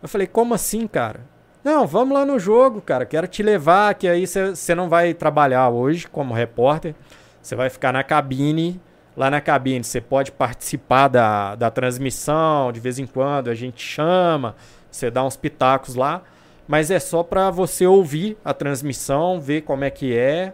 [0.00, 1.20] Eu falei, como assim, cara?
[1.66, 3.04] Não, vamos lá no jogo, cara.
[3.04, 6.94] Quero te levar, que aí você não vai trabalhar hoje como repórter.
[7.42, 8.80] Você vai ficar na cabine.
[9.16, 13.82] Lá na cabine você pode participar da, da transmissão, de vez em quando a gente
[13.82, 14.54] chama,
[14.88, 16.22] você dá uns pitacos lá.
[16.68, 20.52] Mas é só para você ouvir a transmissão, ver como é que é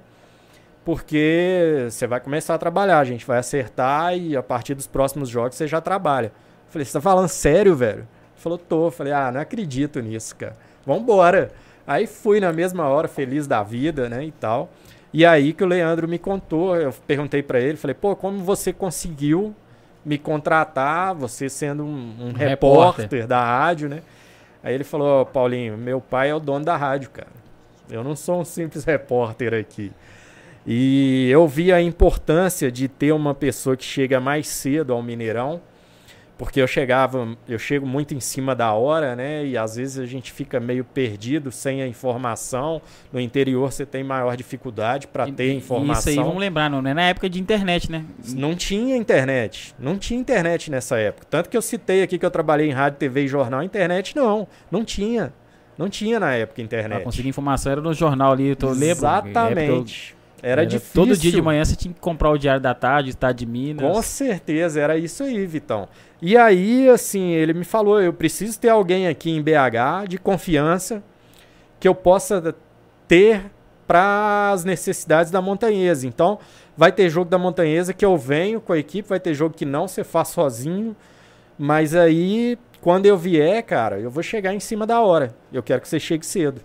[0.83, 5.29] porque você vai começar a trabalhar, a gente vai acertar e a partir dos próximos
[5.29, 6.29] jogos você já trabalha.
[6.29, 7.99] Eu falei, você tá falando sério, velho?
[7.99, 8.87] Ele falou, tô.
[8.87, 10.72] Eu falei, ah, não acredito nisso, cara.
[10.87, 11.51] Vambora.
[11.87, 14.71] Aí fui na mesma hora, feliz da vida, né, e tal.
[15.13, 18.73] E aí que o Leandro me contou, eu perguntei para ele, falei, pô, como você
[18.73, 19.55] conseguiu
[20.05, 23.05] me contratar, você sendo um, um repórter.
[23.05, 24.03] repórter da rádio, né?
[24.63, 27.29] Aí ele falou, Paulinho, meu pai é o dono da rádio, cara.
[27.91, 29.93] Eu não sou um simples repórter aqui.
[30.67, 35.61] E eu vi a importância de ter uma pessoa que chega mais cedo ao Mineirão,
[36.39, 39.45] porque eu chegava, eu chego muito em cima da hora, né?
[39.47, 42.83] E às vezes a gente fica meio perdido sem a informação.
[43.13, 46.13] No interior você tem maior dificuldade para ter informação.
[46.13, 48.05] Isso aí, vamos lembrar, não é na época de internet, né?
[48.35, 49.75] Não tinha internet.
[49.79, 51.27] Não tinha internet nessa época.
[51.31, 54.49] Tanto que eu citei aqui que eu trabalhei em rádio, TV e jornal, internet não,
[54.71, 55.33] não tinha.
[55.77, 56.97] Não tinha na época internet.
[56.97, 58.85] Pra conseguir informação era no jornal ali, eu lembro.
[58.85, 60.17] Exatamente.
[60.43, 60.95] Era, era difícil.
[60.95, 63.87] Todo dia de manhã você tinha que comprar o Diário da Tarde, Estado de Minas.
[63.87, 65.89] Com certeza, era isso aí, Vitão.
[66.21, 71.03] E aí, assim, ele me falou: eu preciso ter alguém aqui em BH de confiança
[71.79, 72.55] que eu possa
[73.07, 73.45] ter
[73.87, 76.07] para as necessidades da montanhesa.
[76.07, 76.39] Então,
[76.77, 79.65] vai ter jogo da montanhesa que eu venho com a equipe, vai ter jogo que
[79.65, 80.97] não você faz sozinho.
[81.59, 85.35] Mas aí, quando eu vier, cara, eu vou chegar em cima da hora.
[85.53, 86.61] Eu quero que você chegue cedo.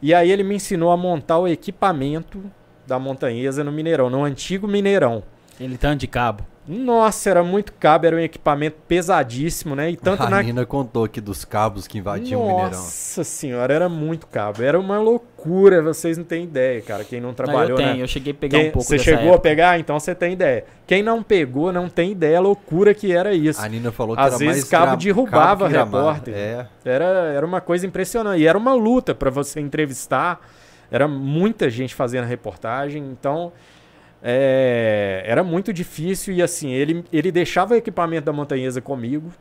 [0.00, 2.42] E aí ele me ensinou a montar o equipamento
[2.86, 5.22] da Montanhesa no Mineirão, no antigo Mineirão.
[5.60, 6.44] Ele tá de cabo.
[6.66, 9.90] Nossa, era muito cabo, era um equipamento pesadíssimo, né?
[9.90, 10.40] E tanto a na...
[10.40, 12.78] Nina contou aqui dos cabos que invadiam Nossa o Mineirão.
[12.78, 14.62] Nossa senhora, era muito cabo.
[14.62, 17.02] Era uma loucura, vocês não têm ideia, cara.
[17.02, 18.02] Quem não trabalhou, não, eu tenho, né?
[18.02, 18.68] eu cheguei a pegar Quem...
[18.68, 19.36] um pouco Você chegou época.
[19.36, 19.78] a pegar?
[19.80, 20.64] Então você tem ideia.
[20.86, 23.60] Quem não pegou, não tem ideia a loucura que era isso.
[23.60, 24.96] A Nina falou que Às era vezes mais cabo gra...
[24.96, 26.34] derrubava cabo repórter.
[26.34, 26.66] É.
[26.84, 28.40] Era, era uma coisa impressionante.
[28.40, 30.40] E era uma luta para você entrevistar.
[30.92, 33.02] Era muita gente fazendo reportagem.
[33.02, 33.52] Então...
[34.24, 39.32] É, era muito difícil e assim, ele, ele deixava o equipamento da montanhesa comigo.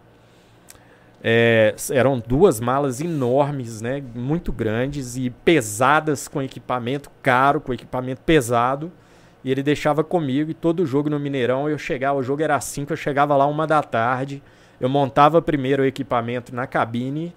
[1.24, 8.22] É, eram duas malas enormes, né, muito grandes e pesadas com equipamento caro, com equipamento
[8.22, 8.92] pesado.
[9.44, 12.92] E ele deixava comigo e todo jogo no Mineirão eu chegava, o jogo era 5,
[12.92, 14.42] eu chegava lá uma da tarde,
[14.80, 17.34] eu montava primeiro o equipamento na cabine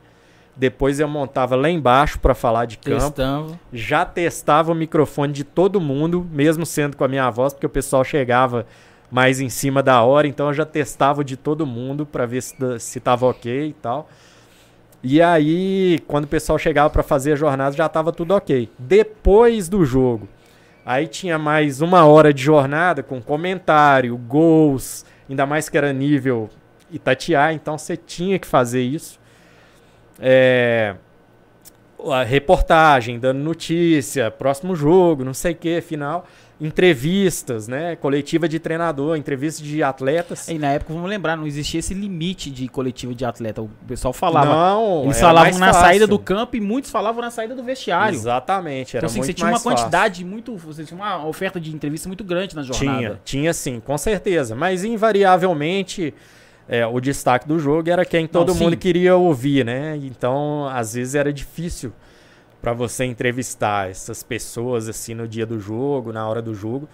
[0.56, 3.06] depois eu montava lá embaixo para falar de campo.
[3.06, 3.58] Testava.
[3.72, 7.70] Já testava o microfone de todo mundo, mesmo sendo com a minha voz, porque o
[7.70, 8.66] pessoal chegava
[9.10, 12.56] mais em cima da hora, então eu já testava de todo mundo para ver se,
[12.78, 14.08] se tava ok e tal.
[15.02, 18.70] E aí, quando o pessoal chegava para fazer a jornada, já tava tudo ok.
[18.78, 20.28] Depois do jogo,
[20.86, 26.48] aí tinha mais uma hora de jornada com comentário, gols, ainda mais que era nível
[26.90, 29.18] Itatiaia, então você tinha que fazer isso
[30.20, 30.94] é,
[32.26, 36.26] reportagem, dando notícia, próximo jogo, não sei o que, final.
[36.60, 37.96] Entrevistas, né?
[37.96, 40.46] Coletiva de treinador, entrevista de atletas.
[40.48, 43.60] E na época, vamos lembrar, não existia esse limite de coletiva de atleta.
[43.60, 44.54] O pessoal falava.
[44.54, 45.80] Não, eles falavam na fácil.
[45.80, 48.14] saída do campo e muitos falavam na saída do vestiário.
[48.14, 48.96] Exatamente.
[48.96, 49.70] Era então, assim, muito você tinha uma fácil.
[49.70, 50.56] quantidade muito.
[50.58, 52.98] Você tinha uma oferta de entrevista muito grande na jornada.
[52.98, 54.54] Tinha, tinha sim, com certeza.
[54.54, 56.14] Mas invariavelmente
[56.68, 58.78] é, o destaque do jogo era quem todo Não, mundo sim.
[58.78, 59.96] queria ouvir, né?
[59.96, 61.92] Então, às vezes era difícil
[62.60, 66.88] para você entrevistar essas pessoas assim no dia do jogo, na hora do jogo.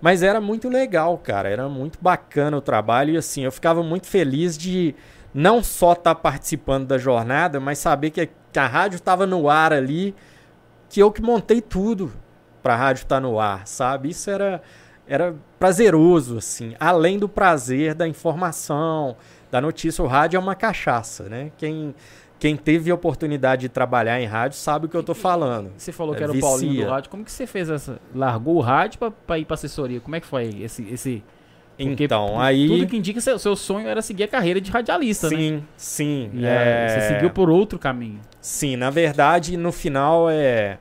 [0.00, 1.48] Mas era muito legal, cara.
[1.48, 4.94] Era muito bacana o trabalho e assim, eu ficava muito feliz de
[5.34, 9.26] não só estar tá participando da jornada, mas saber que a, que a rádio estava
[9.26, 10.14] no ar ali,
[10.88, 12.12] que eu que montei tudo
[12.62, 14.10] para a rádio estar tá no ar, sabe?
[14.10, 14.62] Isso era
[15.08, 19.16] era prazeroso, assim, além do prazer da informação,
[19.50, 20.04] da notícia.
[20.04, 21.50] O rádio é uma cachaça, né?
[21.56, 21.94] Quem,
[22.38, 25.72] quem teve a oportunidade de trabalhar em rádio sabe o que eu tô falando.
[25.76, 26.46] Você falou que é, era vicia.
[26.46, 27.10] o Paulinho do rádio.
[27.10, 27.98] Como que você fez essa?
[28.14, 29.98] Largou o rádio para ir para assessoria?
[29.98, 31.24] Como é que foi esse esse
[31.78, 35.30] Porque então, aí tudo que indica seu, seu sonho era seguir a carreira de radialista,
[35.30, 35.62] sim, né?
[35.76, 36.44] Sim, sim.
[36.44, 36.88] É...
[36.88, 38.20] Você seguiu por outro caminho.
[38.42, 40.78] Sim, na verdade, no final é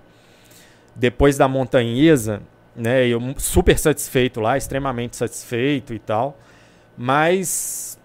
[0.93, 2.41] depois da montanhesa,
[2.77, 3.07] né?
[3.07, 6.37] Eu super satisfeito lá, extremamente satisfeito e tal.
[6.97, 7.97] Mas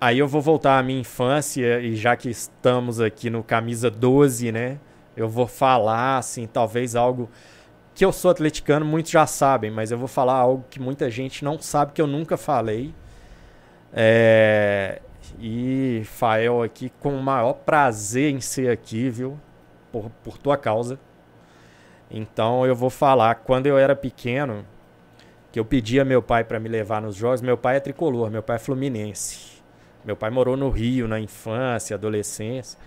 [0.00, 4.50] Aí eu vou voltar à minha infância e já que estamos aqui no camisa 12,
[4.50, 4.78] né?
[5.14, 7.28] Eu vou falar assim, talvez algo
[7.94, 11.44] que eu sou atleticano, muitos já sabem, mas eu vou falar algo que muita gente
[11.44, 12.94] não sabe que eu nunca falei.
[13.92, 15.02] É...
[15.38, 19.38] E Fael aqui com o maior prazer em ser aqui, viu?
[19.92, 20.98] Por, por tua causa.
[22.10, 24.64] Então eu vou falar quando eu era pequeno,
[25.52, 27.40] que eu pedia meu pai para me levar nos jogos.
[27.40, 29.60] Meu pai é tricolor, meu pai é fluminense.
[30.04, 32.78] Meu pai morou no Rio na infância, adolescência.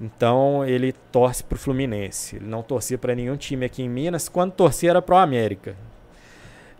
[0.00, 2.36] Então ele torce pro Fluminense.
[2.36, 4.28] Ele não torcia para nenhum time aqui em Minas.
[4.28, 5.76] Quando torcia era pro América.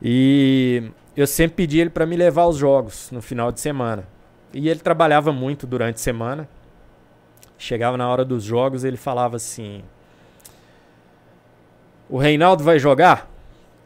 [0.01, 4.05] E eu sempre pedi ele para me levar aos jogos no final de semana.
[4.53, 6.49] E ele trabalhava muito durante a semana.
[7.57, 9.85] Chegava na hora dos jogos, ele falava assim:
[12.13, 13.29] "O Reinaldo vai jogar?"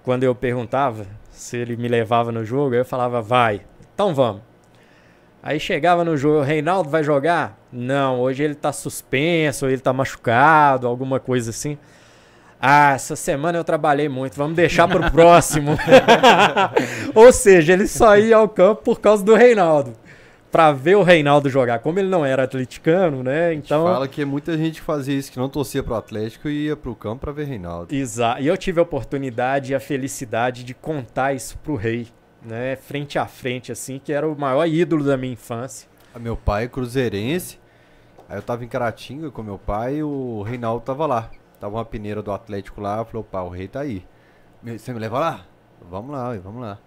[0.03, 3.61] Quando eu perguntava se ele me levava no jogo, eu falava: "Vai".
[3.95, 4.43] Então vamos.
[5.43, 7.57] Aí chegava no jogo, Reinaldo vai jogar?
[7.73, 11.79] Não, hoje ele tá suspenso, ele tá machucado, alguma coisa assim.
[12.61, 15.79] Ah, essa semana eu trabalhei muito, vamos deixar pro próximo.
[17.15, 19.93] Ou seja, ele só ia ao campo por causa do Reinaldo.
[20.51, 21.81] Pra ver o Reinaldo jogar.
[21.81, 23.53] Como ele não era atleticano, né?
[23.53, 23.85] Então.
[23.85, 27.23] Fala que muita gente fazia isso, que não torcia pro Atlético e ia pro campo
[27.23, 27.95] pra ver Reinaldo.
[27.95, 28.41] Exato.
[28.41, 32.07] E eu tive a oportunidade e a felicidade de contar isso pro rei
[32.47, 35.89] né, frente a frente, assim, que era o maior ídolo da minha infância.
[36.15, 37.59] A meu pai é cruzeirense,
[38.29, 41.31] aí eu tava em Caratinga com meu pai e o Reinaldo tava lá.
[41.61, 44.05] Tava uma peneira do Atlético lá, falou, pá, o rei tá aí.
[44.63, 45.47] Você me leva lá?
[45.91, 46.79] Vamos lá, vamos lá.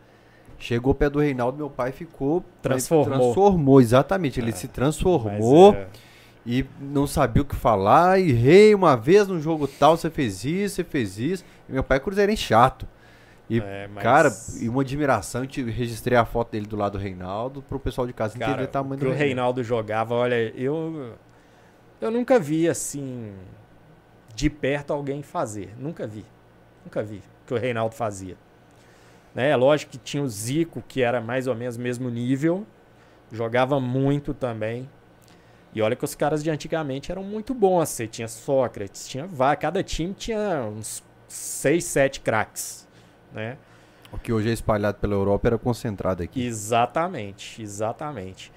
[0.60, 2.44] Chegou o pé do Reinaldo, meu pai ficou.
[2.62, 3.20] Transformou.
[3.20, 4.40] Transformou, exatamente.
[4.40, 5.88] Ele é, se transformou é.
[6.46, 8.20] e não sabia o que falar.
[8.20, 11.46] E rei, uma vez no jogo tal, você fez isso, você fez isso.
[11.68, 12.86] E meu pai é cruzeirense chato.
[13.50, 14.04] E, é, mas...
[14.04, 18.06] cara, e uma admiração, eu registrei a foto dele do lado do Reinaldo pro pessoal
[18.06, 21.16] de casa cara, entender o tamanho do Reinaldo jogava, olha, eu
[22.00, 23.34] eu nunca vi assim
[24.36, 26.24] de perto alguém fazer, nunca vi.
[26.86, 28.38] Nunca vi o que o Reinaldo fazia.
[29.40, 29.52] Né?
[29.52, 32.68] É lógico que tinha o Zico, que era mais ou menos o mesmo nível,
[33.32, 34.90] jogava muito também.
[35.74, 37.88] E olha que os caras de antigamente eram muito bons.
[37.88, 42.86] Você tinha Sócrates, tinha cada time tinha uns 6, 7 craques
[43.32, 43.56] né?
[44.12, 46.44] O que hoje é espalhado pela Europa era concentrado aqui.
[46.46, 48.52] Exatamente, exatamente.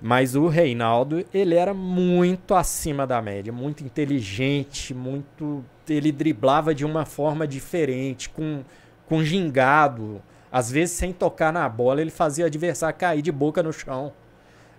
[0.00, 5.64] Mas o Reinaldo, ele era muito acima da média, muito inteligente, muito.
[5.88, 8.62] Ele driblava de uma forma diferente, com,
[9.06, 10.22] com gingado.
[10.50, 14.12] Às vezes, sem tocar na bola, ele fazia o adversário cair de boca no chão.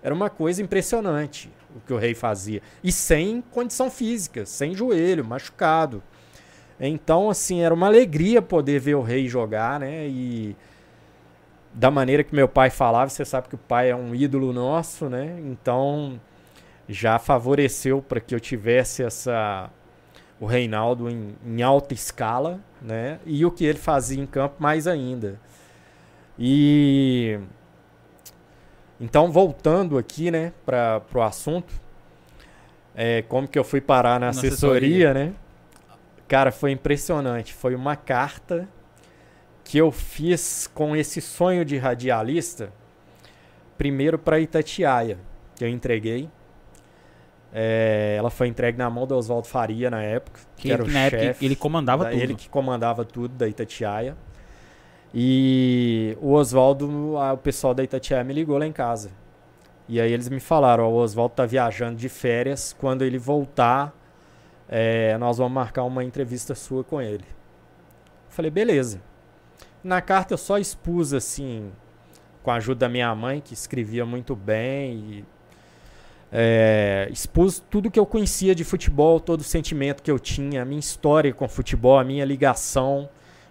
[0.02, 2.62] Era uma coisa impressionante o que o Rei fazia.
[2.82, 6.02] E sem condição física, sem joelho, machucado.
[6.78, 10.06] Então, assim, era uma alegria poder ver o rei jogar, né?
[10.06, 10.54] E
[11.72, 15.08] da maneira que meu pai falava, você sabe que o pai é um ídolo nosso,
[15.08, 15.38] né?
[15.44, 16.20] Então,
[16.88, 19.70] já favoreceu para que eu tivesse essa
[20.40, 23.18] o Reinaldo em, em, alta escala, né?
[23.24, 25.40] E o que ele fazia em campo mais ainda.
[26.38, 27.38] E
[29.00, 31.72] então voltando aqui, né, para o assunto,
[32.94, 35.32] é, como que eu fui parar na, na assessoria, assessoria, né?
[36.28, 37.54] Cara, foi impressionante.
[37.54, 38.68] Foi uma carta
[39.62, 42.72] que eu fiz com esse sonho de radialista,
[43.76, 45.18] primeiro para Itatiaia,
[45.54, 46.28] que eu entreguei.
[47.58, 50.90] É, ela foi entregue na mão do Oswaldo Faria na época, que, que era o
[50.90, 51.42] chefe.
[51.42, 52.22] Ele comandava da, tudo.
[52.22, 54.14] Ele que comandava tudo da Itatiaia.
[55.14, 59.10] E o Oswaldo, o pessoal da Itatiaia me ligou lá em casa.
[59.88, 63.96] E aí eles me falaram, o Oswaldo tá viajando de férias, quando ele voltar,
[64.68, 67.24] é, nós vamos marcar uma entrevista sua com ele.
[68.28, 69.00] Falei, beleza.
[69.82, 71.72] Na carta eu só expus assim,
[72.42, 75.24] com a ajuda da minha mãe, que escrevia muito bem, e,
[76.32, 80.64] é, expus tudo que eu conhecia de futebol, todo o sentimento que eu tinha, a
[80.64, 83.08] minha história com futebol, a minha ligação,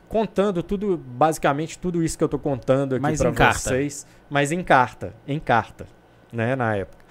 [0.07, 5.13] contando tudo, basicamente tudo isso que eu estou contando aqui para vocês, mas em carta,
[5.27, 5.87] em carta,
[6.31, 7.03] né, na época.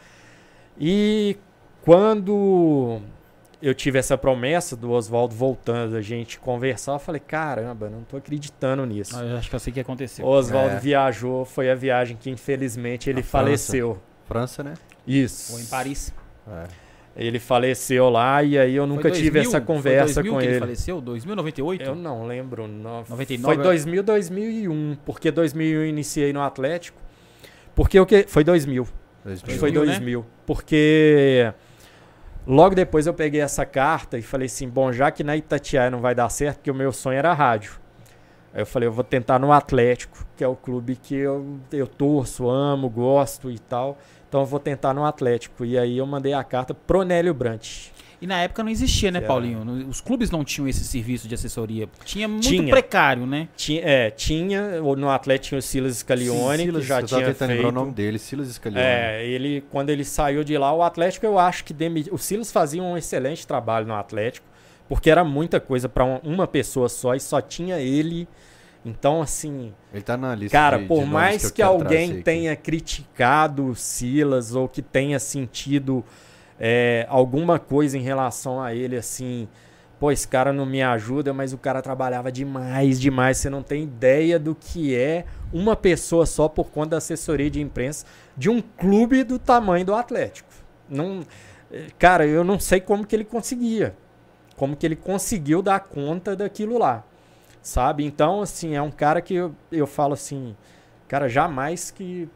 [0.78, 1.36] E
[1.82, 3.00] quando
[3.64, 6.92] eu tive essa promessa do Oswaldo voltando, a gente conversar.
[6.92, 9.18] Eu falei, caramba, não tô acreditando nisso.
[9.18, 10.26] Eu acho que eu sei o que aconteceu.
[10.26, 10.78] O Oswaldo é.
[10.80, 13.98] viajou, foi a viagem que infelizmente ele a faleceu.
[14.26, 14.74] França, né?
[15.06, 15.52] Isso.
[15.54, 16.14] Ou em Paris.
[16.48, 16.64] É.
[17.16, 20.52] Ele faleceu lá e aí eu nunca 2000, tive essa conversa com ele.
[20.52, 21.00] ele faleceu?
[21.00, 21.82] 2098?
[21.84, 22.66] Eu não lembro.
[22.66, 23.04] Não.
[23.08, 23.54] 99?
[23.54, 24.96] Foi 2000, 2001.
[25.04, 27.00] Porque 2001 eu iniciei no Atlético.
[27.74, 28.24] Porque o que?
[28.26, 28.86] Foi 2000.
[29.24, 30.20] 2000 foi 2000.
[30.20, 30.26] Né?
[30.44, 31.52] Porque
[32.46, 36.00] Logo depois eu peguei essa carta e falei assim: bom, já que na Itatiaia não
[36.00, 37.80] vai dar certo, porque o meu sonho era rádio.
[38.52, 41.88] Aí eu falei, eu vou tentar no Atlético, que é o clube que eu, eu
[41.88, 43.98] torço, amo, gosto e tal.
[44.34, 45.64] Então eu vou tentar no Atlético.
[45.64, 47.86] E aí eu mandei a carta pro Nélio Brant.
[48.20, 49.20] E na época não existia, né.
[49.20, 49.86] Paulinho?
[49.88, 51.88] Os clubes não tinham esse serviço de assessoria.
[52.04, 52.68] Tinha muito Tinha.
[52.68, 53.46] precário, né?
[53.56, 57.20] Tinha, é, tinha, o- no Atlético tinha o Silas Scalione, Silas, que já eu tinha
[57.26, 57.62] tentando feito.
[57.62, 58.84] lembrar o nome dele, Silas Scalione.
[58.84, 62.12] É, ele, quando ele saiu de lá, o Atlético, eu acho que demitiu.
[62.12, 64.44] O Silas fazia um excelente trabalho no Atlético,
[64.88, 68.26] porque era muita coisa para uma pessoa só e só tinha ele.
[68.84, 72.22] Então, assim, Ele tá na lista cara, de- de por nomes mais que, quero alguém
[72.22, 76.04] tenha criticado o Silas ou que tenha sentido
[76.60, 79.48] é, alguma coisa em relação a ele, assim,
[79.98, 83.38] pô, esse cara não me ajuda, mas o cara trabalhava demais, demais.
[83.38, 87.60] Você não tem ideia do que é uma pessoa só por conta da assessoria de
[87.60, 88.04] imprensa
[88.36, 90.48] de um clube do tamanho do Atlético.
[90.88, 91.22] Não,
[91.72, 93.94] eh, cara, eu não sei como que ele conseguia,
[94.56, 97.02] como que ele conseguiu dar conta daquilo lá,
[97.64, 98.04] sabe?
[98.04, 100.54] Então, assim, é um cara que eu, eu falo assim,
[101.08, 102.28] cara, jamais que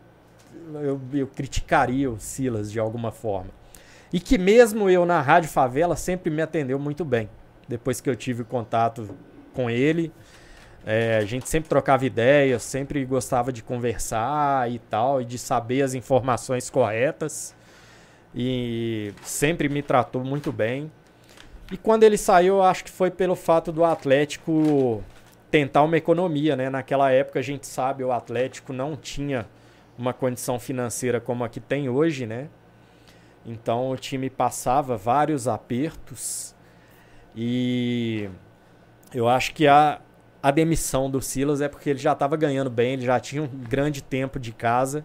[0.83, 3.51] eu, eu criticaria o Silas de alguma forma.
[4.11, 7.29] E que mesmo eu na Rádio Favela sempre me atendeu muito bem.
[7.68, 9.14] Depois que eu tive contato
[9.53, 10.11] com ele,
[10.87, 15.83] é, a gente sempre trocava ideias, sempre gostava de conversar e tal, e de saber
[15.83, 17.55] as informações corretas.
[18.35, 20.91] E sempre me tratou muito bem.
[21.70, 25.05] E quando ele saiu, acho que foi pelo fato do Atlético
[25.51, 26.68] tentar uma economia, né?
[26.70, 29.46] Naquela época a gente sabe, o Atlético não tinha
[29.96, 32.49] uma condição financeira como a que tem hoje, né?
[33.44, 36.55] Então o time passava vários apertos
[37.34, 38.28] e
[39.14, 40.01] eu acho que a,
[40.42, 43.46] a demissão do Silas é porque ele já estava ganhando bem, ele já tinha um
[43.46, 45.05] grande tempo de casa.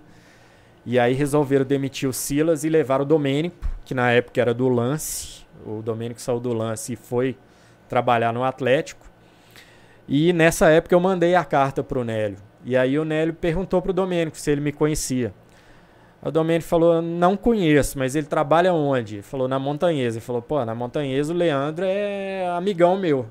[0.86, 4.68] E aí resolveram demitir o Silas e levar o Domênico, que na época era do
[4.68, 5.46] Lance.
[5.66, 7.38] O Domênico saiu do Lance e foi
[7.88, 9.13] trabalhar no Atlético.
[10.08, 12.38] E nessa época eu mandei a carta pro Nélio.
[12.66, 15.34] E aí o Nélio perguntou pro Domênico se ele me conhecia.
[16.22, 19.16] O Domênico falou, não conheço, mas ele trabalha onde?
[19.16, 20.18] Ele falou, na Montanhesa.
[20.18, 23.26] Ele falou, pô, na Montanhesa o Leandro é amigão meu.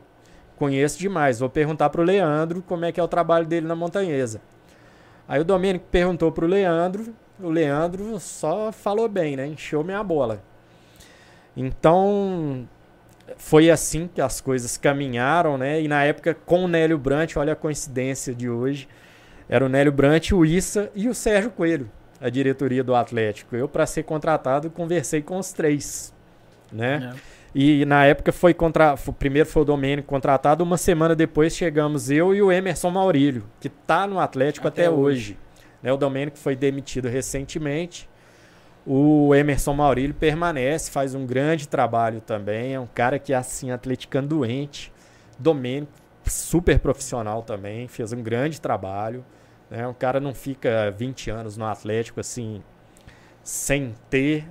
[0.56, 1.40] Conheço demais.
[1.40, 4.42] Vou perguntar pro Leandro como é que é o trabalho dele na Montanhesa.
[5.26, 7.14] Aí o Domênico perguntou pro Leandro.
[7.40, 9.46] O Leandro só falou bem, né?
[9.46, 10.42] Encheu minha bola.
[11.56, 12.68] Então,
[13.36, 15.80] foi assim que as coisas caminharam, né?
[15.80, 18.88] E na época com o Nélio Brant, olha a coincidência de hoje,
[19.48, 23.54] era o Nélio Brant, o Issa e o Sérgio Coelho, a diretoria do Atlético.
[23.56, 26.14] Eu, para ser contratado, conversei com os três,
[26.72, 27.12] né?
[27.14, 27.32] É.
[27.54, 32.34] E na época foi contra, primeiro foi o Domênico contratado, uma semana depois chegamos eu
[32.34, 35.36] e o Emerson Maurílio, que tá no Atlético até, Até hoje.
[35.82, 38.08] Né, o Domênico foi demitido recentemente.
[38.84, 42.74] O Emerson Maurílio permanece, faz um grande trabalho também.
[42.74, 44.92] É um cara que assim, atleticano doente.
[45.38, 45.92] Domênico,
[46.26, 49.24] super profissional também, fez um grande trabalho.
[49.70, 49.86] Né?
[49.86, 52.62] Um cara não fica 20 anos no Atlético assim,
[53.42, 54.46] sem ter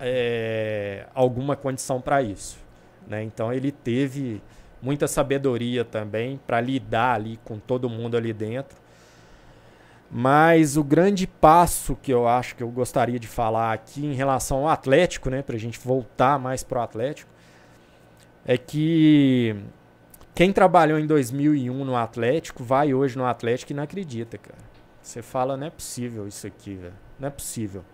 [0.00, 2.58] é, alguma condição para isso.
[3.06, 3.22] Né?
[3.22, 4.42] Então ele teve
[4.82, 8.76] muita sabedoria também para lidar ali com todo mundo ali dentro.
[10.10, 14.58] Mas o grande passo que eu acho que eu gostaria de falar aqui em relação
[14.58, 17.30] ao Atlético, né, para a gente voltar mais pro Atlético,
[18.46, 19.54] é que
[20.34, 24.58] quem trabalhou em 2001 no Atlético vai hoje no Atlético e não acredita, cara.
[25.02, 26.94] Você fala, não é possível isso aqui, velho.
[27.18, 27.84] Não é possível.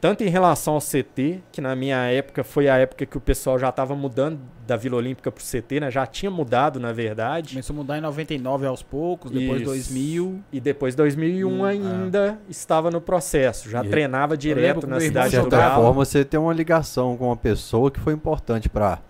[0.00, 3.58] Tanto em relação ao CT, que na minha época foi a época que o pessoal
[3.58, 5.90] já estava mudando da Vila Olímpica pro CT, né?
[5.90, 7.50] Já tinha mudado, na verdade.
[7.50, 9.70] Começou a mudar em 99 aos poucos, depois Isso.
[9.70, 10.40] 2000.
[10.50, 13.68] E depois 2001 Hum, ainda estava no processo.
[13.68, 15.82] Já E- treinava direto na De cidade do certa Galo.
[15.82, 19.00] forma, você tem uma ligação com uma pessoa que foi importante para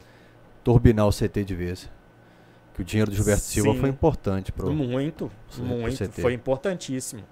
[0.64, 1.88] turbinar o CT de vez.
[2.74, 3.78] Que o dinheiro do Gilberto Silva Sim.
[3.78, 4.52] foi importante.
[4.58, 5.96] Muito, Sim, muito.
[5.96, 6.20] CT.
[6.20, 7.22] Foi importantíssimo.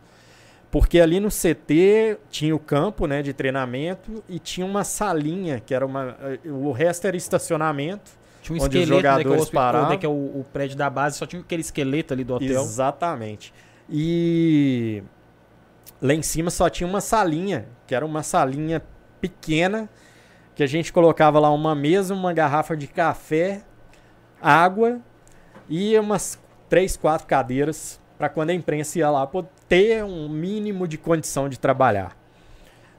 [0.71, 5.75] Porque ali no CT tinha o campo né, de treinamento e tinha uma salinha, que
[5.75, 6.15] era uma.
[6.21, 8.11] eh, O resto era estacionamento.
[8.43, 9.89] Tinha um Onde os esqueleto, né, que é o, jogadores hospital, paravam.
[9.91, 12.63] né, que é o, o prédio da base, só tinha aquele esqueleto ali do hotel.
[12.63, 13.53] Exatamente.
[13.89, 15.03] E
[16.03, 18.83] lá em cima só tinha uma salinha, que era uma salinha
[19.21, 19.89] pequena,
[20.55, 23.63] que a gente colocava lá uma mesa, uma garrafa de café,
[24.41, 25.01] água
[25.69, 26.39] e umas
[26.69, 31.49] três, quatro cadeiras para quando a imprensa ia lá poder ter um mínimo de condição
[31.49, 32.17] de trabalhar.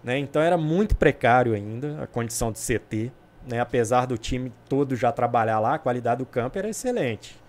[0.04, 0.18] Né?
[0.18, 3.12] Então era muito precário ainda a condição de CT.
[3.48, 3.60] Né?
[3.60, 7.40] Apesar do time todo já trabalhar lá, a qualidade do campo era excelente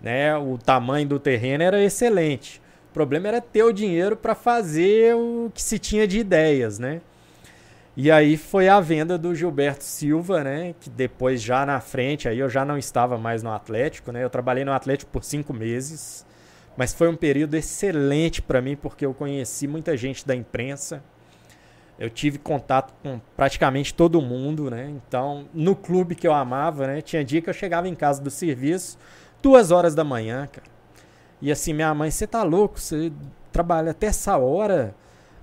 [0.00, 0.36] né?
[0.36, 2.60] O tamanho do terreno era excelente.
[2.90, 7.00] O problema era ter o dinheiro para fazer o que se tinha de ideias, né?
[7.96, 10.74] E aí foi a venda do Gilberto Silva, né?
[10.80, 14.22] Que depois já na frente, aí eu já não estava mais no Atlético, né?
[14.22, 16.25] Eu trabalhei no Atlético por cinco meses.
[16.76, 21.02] Mas foi um período excelente para mim, porque eu conheci muita gente da imprensa.
[21.98, 24.90] Eu tive contato com praticamente todo mundo, né?
[24.90, 27.00] Então, no clube que eu amava, né?
[27.00, 28.98] Tinha dia que eu chegava em casa do serviço,
[29.42, 30.66] duas horas da manhã, cara.
[31.40, 32.78] E assim, minha mãe, você tá louco?
[32.78, 33.10] Você
[33.50, 34.94] trabalha até essa hora?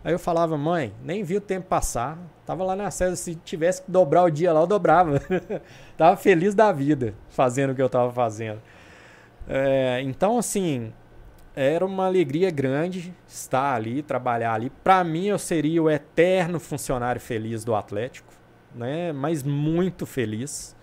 [0.04, 2.18] Aí eu falava, mãe, nem vi o tempo passar.
[2.46, 5.20] Tava lá na sede, se tivesse que dobrar o dia lá, eu dobrava.
[5.98, 8.62] tava feliz da vida fazendo o que eu tava fazendo.
[9.48, 10.92] É, então, assim,
[11.56, 14.70] era uma alegria grande estar ali, trabalhar ali.
[14.84, 18.34] Para mim, eu seria o eterno funcionário feliz do Atlético,
[18.74, 19.12] né?
[19.14, 20.76] Mas muito feliz.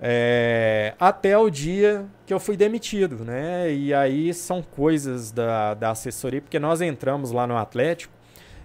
[0.00, 3.72] É, até o dia que eu fui demitido, né?
[3.72, 8.12] E aí são coisas da, da assessoria, porque nós entramos lá no Atlético,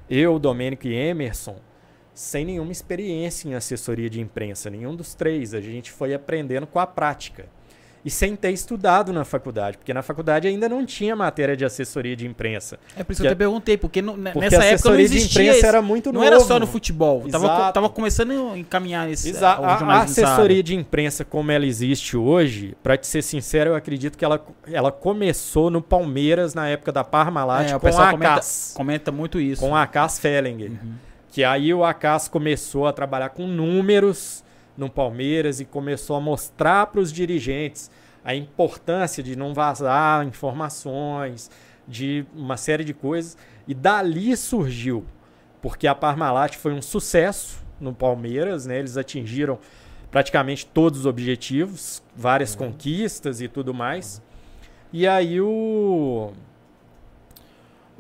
[0.10, 1.56] eu, Domênico e Emerson,
[2.14, 5.54] sem nenhuma experiência em assessoria de imprensa, nenhum dos três.
[5.54, 7.46] A gente foi aprendendo com a prática
[8.04, 12.16] e sem ter estudado na faculdade, porque na faculdade ainda não tinha matéria de assessoria
[12.16, 12.80] de imprensa.
[12.96, 15.28] É por isso que eu te perguntei, porque, no, porque nessa época não existia.
[15.28, 17.26] de imprensa era muito Não era só no futebol.
[17.30, 19.30] Tava, tava começando a encaminhar esse.
[19.30, 19.64] Exato.
[19.64, 24.18] A, a assessoria de imprensa, como ela existe hoje, para te ser sincero, eu acredito
[24.18, 28.42] que ela, ela começou no Palmeiras na época da Parmalat é, com a comenta,
[28.74, 29.62] comenta muito isso.
[29.62, 30.72] Com a Acas Fellinger.
[30.72, 30.94] Uhum.
[31.32, 34.44] Que aí o Acas começou a trabalhar com números
[34.80, 37.92] no Palmeiras e começou a mostrar para os dirigentes
[38.24, 41.52] a importância de não vazar informações,
[41.88, 43.38] de uma série de coisas.
[43.68, 45.06] E dali surgiu,
[45.62, 48.80] porque a Parmalat foi um sucesso no Palmeiras, né?
[48.80, 49.60] Eles atingiram
[50.10, 52.72] praticamente todos os objetivos, várias uhum.
[52.72, 54.22] conquistas e tudo mais.
[54.92, 56.32] E aí o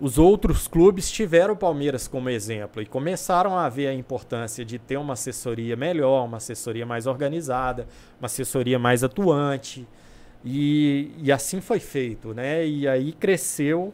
[0.01, 4.79] os outros clubes tiveram o Palmeiras como exemplo e começaram a ver a importância de
[4.79, 7.87] ter uma assessoria melhor, uma assessoria mais organizada,
[8.19, 9.85] uma assessoria mais atuante.
[10.43, 12.65] E, e assim foi feito, né?
[12.65, 13.93] E aí cresceu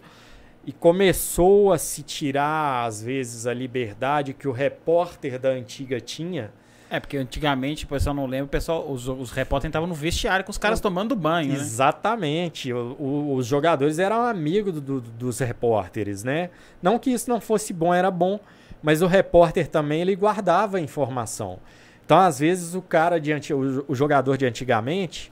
[0.66, 6.52] e começou a se tirar, às vezes, a liberdade que o repórter da antiga tinha
[6.96, 10.46] é, porque antigamente, o pessoal não lembra, o pessoal, os, os repórteres estavam no vestiário
[10.46, 11.56] com os caras tomando banho, né?
[11.56, 12.72] Exatamente.
[12.72, 16.50] O, o, os jogadores eram amigos do, do, dos repórteres, né?
[16.82, 18.40] Não que isso não fosse bom, era bom,
[18.82, 21.60] mas o repórter também ele guardava a informação.
[22.06, 25.32] Então, às vezes, o cara de o, o jogador de antigamente,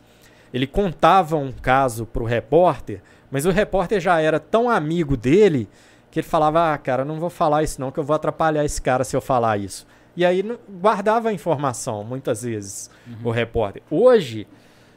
[0.53, 5.69] ele contava um caso pro repórter, mas o repórter já era tão amigo dele
[6.09, 8.81] que ele falava: "Ah, cara, não vou falar isso não, que eu vou atrapalhar esse
[8.81, 9.85] cara se eu falar isso".
[10.15, 13.29] E aí guardava a informação, muitas vezes, uhum.
[13.29, 13.81] o repórter.
[13.89, 14.47] Hoje,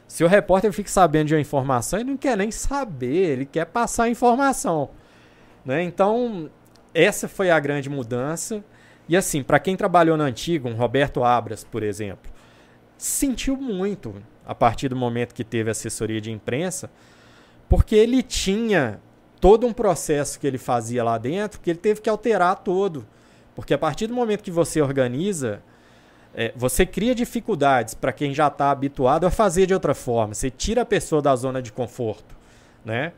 [0.07, 3.65] se o repórter fica sabendo de uma informação, ele não quer nem saber, ele quer
[3.65, 4.89] passar a informação.
[5.65, 5.83] Né?
[5.83, 6.49] Então,
[6.93, 8.63] essa foi a grande mudança.
[9.09, 12.31] E assim, para quem trabalhou na antiga, um Roberto Abras, por exemplo,
[12.97, 14.15] sentiu muito
[14.45, 16.89] a partir do momento que teve assessoria de imprensa,
[17.67, 19.01] porque ele tinha
[19.41, 23.05] todo um processo que ele fazia lá dentro que ele teve que alterar todo.
[23.57, 25.63] Porque a partir do momento que você organiza,
[26.31, 30.35] é, você cria dificuldades para quem já está habituado a fazer de outra forma.
[30.35, 32.35] Você tira a pessoa da zona de conforto,
[32.85, 33.13] né?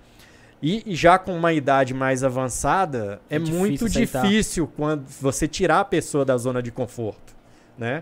[0.64, 4.22] E, e já com uma idade mais avançada, é, é difícil muito aceitar.
[4.22, 7.36] difícil quando você tirar a pessoa da zona de conforto,
[7.78, 8.02] né?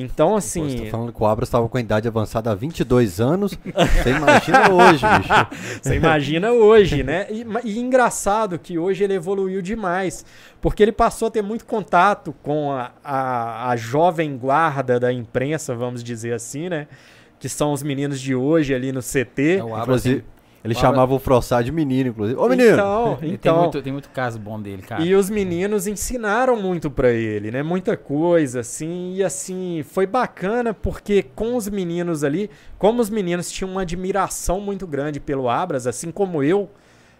[0.00, 0.62] Então, assim.
[0.62, 3.58] Pô, você tá falando que o Abras estava com a idade avançada há 22 anos.
[3.64, 5.82] Você imagina hoje, bicho.
[5.82, 7.26] Você imagina hoje, né?
[7.28, 10.24] E, e, engraçado que hoje ele evoluiu demais.
[10.60, 15.74] Porque ele passou a ter muito contato com a, a, a jovem guarda da imprensa,
[15.74, 16.86] vamos dizer assim, né?
[17.40, 19.56] Que são os meninos de hoje ali no CT.
[19.58, 20.04] É, o Abras,
[20.64, 22.38] ele chamava o Frossá de menino, inclusive.
[22.38, 22.72] Ô, menino!
[22.72, 25.02] Então, então tem, muito, tem muito caso bom dele, cara.
[25.02, 27.62] E os meninos ensinaram muito para ele, né?
[27.62, 29.14] Muita coisa, assim.
[29.14, 34.60] E assim, foi bacana porque com os meninos ali, como os meninos tinham uma admiração
[34.60, 36.68] muito grande pelo Abras, assim como eu,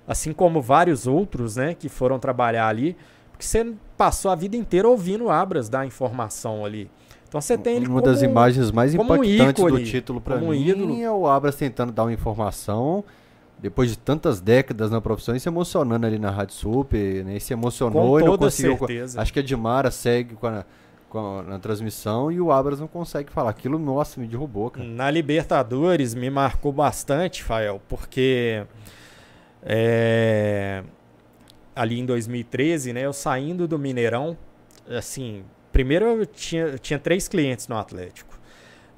[0.06, 1.74] assim como vários outros, né?
[1.74, 2.96] Que foram trabalhar ali.
[3.30, 6.90] Porque você passou a vida inteira ouvindo Abras dar informação ali.
[7.28, 10.66] Então você tem ele Uma como, das imagens mais impactantes ícone, do título para mim
[10.66, 11.00] ídolo.
[11.00, 13.04] é o Abras tentando dar uma informação
[13.60, 17.36] depois de tantas décadas na profissão, e se emocionando ali na Rádio Super, né?
[17.36, 18.78] E se emocionou com e não conseguiu.
[18.78, 19.20] Certeza.
[19.20, 20.64] Acho que a Dimara segue com a,
[21.08, 23.50] com a, na transmissão e o Abras não consegue falar.
[23.50, 24.86] Aquilo, nossa, me derrubou, cara.
[24.86, 28.64] Na Libertadores me marcou bastante, Fael, porque
[29.62, 30.84] é,
[31.74, 34.36] ali em 2013, né, eu saindo do Mineirão,
[34.88, 38.27] assim, primeiro eu tinha, eu tinha três clientes no Atlético.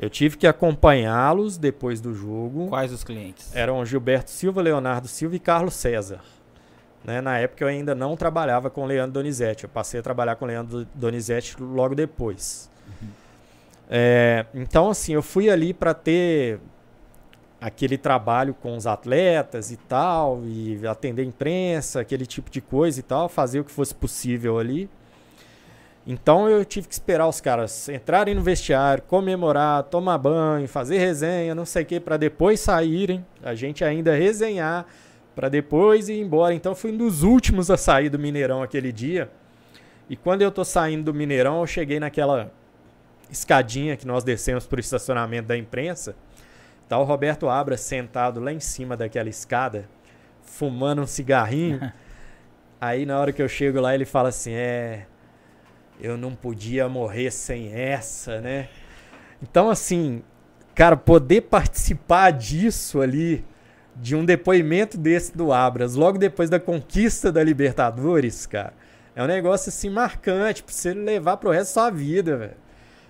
[0.01, 2.69] Eu tive que acompanhá-los depois do jogo.
[2.69, 3.55] Quais os clientes?
[3.55, 6.21] Eram Gilberto Silva, Leonardo Silva e Carlos César.
[7.05, 7.21] Né?
[7.21, 9.65] Na época eu ainda não trabalhava com Leandro Donizete.
[9.65, 12.71] Eu passei a trabalhar com Leandro Donizete logo depois.
[12.89, 13.09] Uhum.
[13.91, 16.61] É, então, assim, eu fui ali para ter
[17.61, 23.01] aquele trabalho com os atletas e tal, e atender a imprensa, aquele tipo de coisa
[23.01, 24.89] e tal, fazer o que fosse possível ali.
[26.07, 31.55] Então eu tive que esperar os caras entrarem no vestiário, comemorar, tomar banho, fazer resenha,
[31.55, 34.87] não sei o que, para depois saírem, a gente ainda resenhar,
[35.35, 36.55] para depois ir embora.
[36.55, 39.31] Então fui um dos últimos a sair do Mineirão aquele dia.
[40.09, 42.51] E quando eu tô saindo do Mineirão, eu cheguei naquela
[43.31, 46.17] escadinha que nós descemos pro estacionamento da imprensa.
[46.89, 49.89] Tá o Roberto Abra sentado lá em cima daquela escada,
[50.43, 51.93] fumando um cigarrinho.
[52.81, 55.07] Aí na hora que eu chego lá, ele fala assim: "É,
[56.03, 58.69] eu não podia morrer sem essa, né?"
[59.43, 60.23] Então assim,
[60.75, 63.45] cara, poder participar disso ali,
[63.97, 68.73] de um depoimento desse do Abras, logo depois da conquista da Libertadores, cara,
[69.15, 72.57] é um negócio assim marcante pra você levar pro resto da sua vida, velho.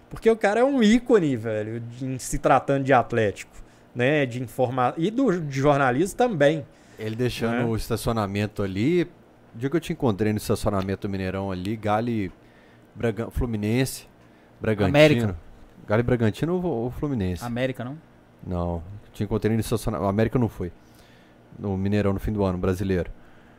[0.09, 3.53] Porque o cara é um ícone, velho, em se tratando de Atlético,
[3.95, 4.27] né?
[4.27, 4.95] De informar.
[4.97, 6.67] E do de jornalismo também.
[6.99, 7.65] Ele deixando É.
[7.65, 9.05] o estacionamento ali.
[9.55, 12.33] O dia que eu te encontrei no estacionamento Mineirão ali, Gale
[12.95, 14.07] Bragan, Fluminense,
[14.61, 14.97] Bragantino.
[14.97, 15.37] América.
[15.87, 17.45] Gale Bragantino ou, ou Fluminense?
[17.45, 17.99] América, não?
[18.47, 18.83] Não,
[19.13, 20.09] te encontrei no estacionamento.
[20.09, 20.73] América não foi.
[21.59, 23.11] No Mineirão no fim do ano, brasileiro.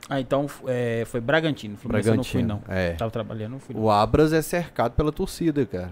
[0.10, 1.78] Ah, então é, foi Bragantino.
[1.78, 2.62] Fluminense eu não fui, não.
[2.68, 2.94] É.
[2.94, 3.76] Tava trabalhando, não fui.
[3.76, 3.82] não.
[3.84, 5.92] O Abras é cercado pela torcida, cara.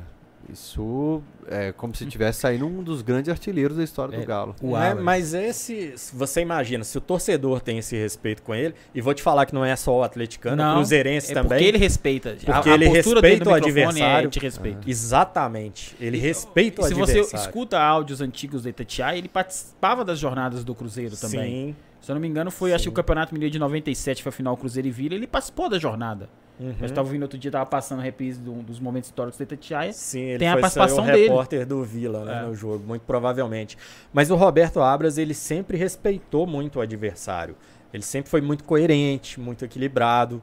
[0.52, 4.56] Isso é como se tivesse saindo um dos grandes artilheiros da história É, do Galo.
[4.62, 8.74] O É, mas esse, se você imagina, se o torcedor tem esse respeito com ele,
[8.94, 11.50] e vou te falar que não é só o atleticano, Não, o cruzeirense é também.
[11.50, 12.36] porque ele respeita.
[12.44, 13.22] Porque a, a ele respeita o
[13.54, 14.28] microfone adversário.
[14.28, 14.90] É de respeito.
[14.90, 15.96] Exatamente.
[16.00, 17.26] Ele respeita o E se adversário.
[17.26, 21.74] você escuta áudios antigos do Itatiaia, ele participava das jornadas do Cruzeiro também.
[21.74, 21.76] Sim.
[22.02, 24.34] Se eu não me engano, foi acho que o Campeonato Mineiro de 97, foi a
[24.34, 26.30] final Cruzeiro e Vila, ele participou da jornada.
[26.60, 26.76] Uhum.
[26.80, 29.94] Eu estava ouvindo outro dia, tava passando a reprise do- dos momentos históricos do Itatiaia.
[29.94, 31.24] Sim, ele Tem a participação dele.
[31.30, 32.46] repórter do Vila né, É.
[32.48, 33.78] no jogo, muito provavelmente.
[34.12, 37.56] Mas o Roberto Abras, ele sempre respeitou muito o adversário.
[37.94, 40.42] Ele sempre foi muito coerente, muito equilibrado.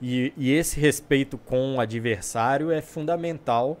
[0.00, 3.78] E, e esse respeito com o adversário é fundamental.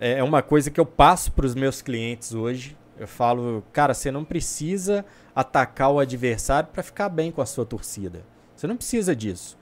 [0.00, 2.76] É é uma coisa que eu passo para os meus clientes hoje.
[2.98, 5.04] Eu falo, cara, você não precisa
[5.34, 8.22] atacar o adversário para ficar bem com a sua torcida.
[8.56, 9.56] Você não precisa disso.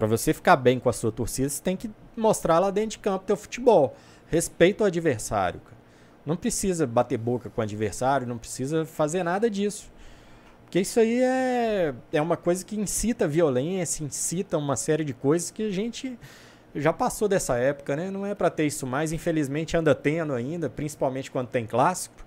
[0.00, 3.00] Para você ficar bem com a sua torcida, você tem que mostrar lá dentro de
[3.00, 3.94] campo teu futebol.
[4.28, 5.60] Respeita o adversário.
[5.60, 5.76] Cara.
[6.24, 9.92] Não precisa bater boca com o adversário, não precisa fazer nada disso.
[10.64, 15.50] Porque isso aí é, é uma coisa que incita violência, incita uma série de coisas
[15.50, 16.18] que a gente
[16.74, 18.10] já passou dessa época, né?
[18.10, 22.24] Não é para ter isso mais, infelizmente anda tendo ainda, principalmente quando tem clássico.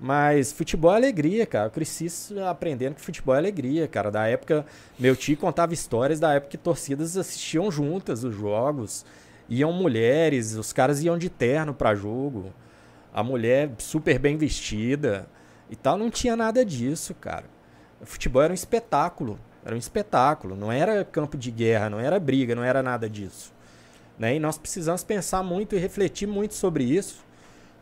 [0.00, 1.66] Mas futebol é alegria, cara.
[1.66, 2.06] Eu cresci
[2.48, 4.10] aprendendo que futebol é alegria, cara.
[4.10, 4.64] Da época,
[4.98, 9.04] meu tio contava histórias da época que torcidas assistiam juntas os jogos.
[9.48, 12.52] Iam mulheres, os caras iam de terno pra jogo.
[13.12, 15.28] A mulher super bem vestida
[15.68, 15.98] e tal.
[15.98, 17.46] Não tinha nada disso, cara.
[18.00, 19.38] O futebol era um espetáculo.
[19.64, 20.54] Era um espetáculo.
[20.54, 23.52] Não era campo de guerra, não era briga, não era nada disso.
[24.16, 24.36] Né?
[24.36, 27.26] E nós precisamos pensar muito e refletir muito sobre isso.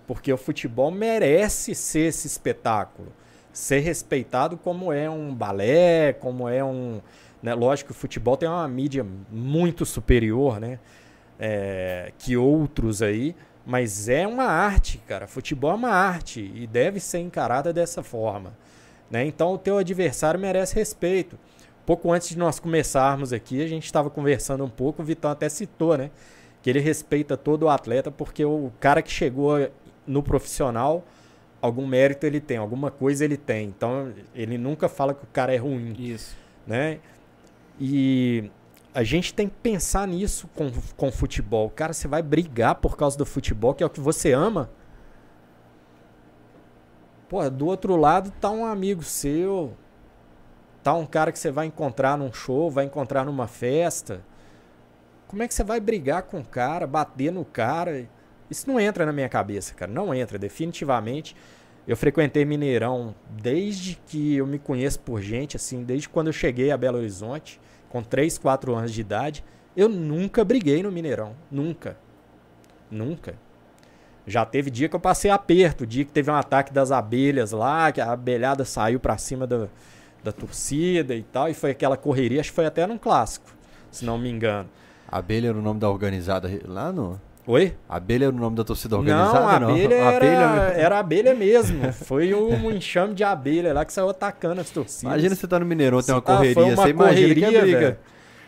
[0.06, 3.12] Porque o futebol merece ser esse espetáculo.
[3.52, 7.00] Ser respeitado como é um balé, como é um.
[7.42, 7.54] Né?
[7.54, 10.78] Lógico que o futebol tem uma mídia muito superior, né?
[11.38, 13.34] É, que outros aí.
[13.64, 15.26] Mas é uma arte, cara.
[15.26, 18.52] Futebol é uma arte e deve ser encarada dessa forma.
[19.10, 19.24] Né?
[19.26, 21.38] Então o teu adversário merece respeito.
[21.84, 25.48] Pouco antes de nós começarmos aqui, a gente estava conversando um pouco, o Vitão até
[25.48, 26.10] citou, né?
[26.60, 29.56] Que ele respeita todo o atleta, porque o cara que chegou
[30.06, 31.04] no profissional,
[31.60, 33.68] algum mérito ele tem, alguma coisa ele tem.
[33.68, 36.36] Então ele nunca fala que o cara é ruim, Isso.
[36.66, 37.00] né?
[37.78, 38.50] E
[38.94, 41.68] a gente tem que pensar nisso com, com futebol.
[41.68, 44.70] Cara, você vai brigar por causa do futebol, que é o que você ama.
[47.28, 49.74] Pô, do outro lado tá um amigo seu,
[50.82, 54.22] tá um cara que você vai encontrar num show, vai encontrar numa festa.
[55.26, 58.08] Como é que você vai brigar com o cara, bater no cara?
[58.50, 59.90] Isso não entra na minha cabeça, cara.
[59.90, 61.36] Não entra, definitivamente.
[61.86, 66.70] Eu frequentei Mineirão desde que eu me conheço por gente, assim, desde quando eu cheguei
[66.70, 69.44] a Belo Horizonte, com 3, 4 anos de idade.
[69.76, 71.34] Eu nunca briguei no Mineirão.
[71.50, 71.96] Nunca.
[72.90, 73.34] Nunca.
[74.26, 77.92] Já teve dia que eu passei aperto, dia que teve um ataque das abelhas lá,
[77.92, 79.68] que a abelhada saiu pra cima da,
[80.24, 83.46] da torcida e tal, e foi aquela correria, acho que foi até num clássico,
[83.90, 84.68] se não me engano.
[85.06, 87.20] Abelha era o nome da organizada lá no.
[87.46, 87.74] Oi?
[87.88, 89.38] Abelha era o nome da torcida Não, organizada?
[89.38, 91.92] a abelha, era, Abelha- era abelha mesmo.
[91.92, 95.02] Foi um enxame de abelha lá que saiu atacando as torcidas.
[95.04, 97.46] Imagina você tá no Mineirão, tem uma Ah, foi correria, uma você imagina que é
[97.52, 97.98] correria, briga.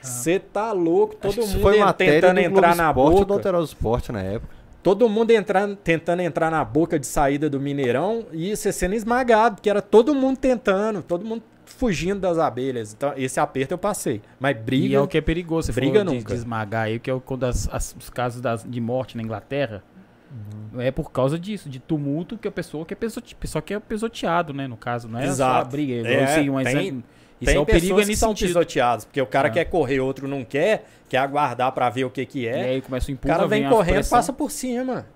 [0.03, 3.35] Você tá louco, todo mundo foi tentando do entrar na Esporte ou do boca.
[3.35, 4.55] Alterosa Esporte na época.
[4.83, 9.57] todo mundo entrando, tentando entrar na boca de saída do Mineirão e você sendo esmagado,
[9.57, 11.43] porque era todo mundo tentando, todo mundo
[11.79, 12.93] fugindo das abelhas.
[12.93, 14.21] Então, esse aperto eu passei.
[14.41, 14.87] Mas briga.
[14.87, 15.67] E é o que é perigoso.
[15.67, 16.33] Você briga falou de, nunca.
[16.35, 19.23] de esmagar aí, que é o- quando as- as- os casos das- de morte na
[19.23, 19.83] Inglaterra.
[20.77, 23.79] É por causa disso, de tumulto que a pessoa que é pisote, pessoa que é
[23.81, 24.67] pisoteado, né?
[24.67, 25.71] No caso, não é só a Exato.
[25.71, 26.07] briga.
[26.07, 27.05] É, esse, um tem- exemplo-
[27.41, 28.49] isso Tem é o perigo é que são sentido.
[28.49, 29.51] pisoteadas, porque o cara É.
[29.53, 32.65] quer correr, outro não quer, quer aguardar pra ver o que que E é.
[32.71, 35.07] aí começa o o empurra, cara vem a correndo, passa por cima.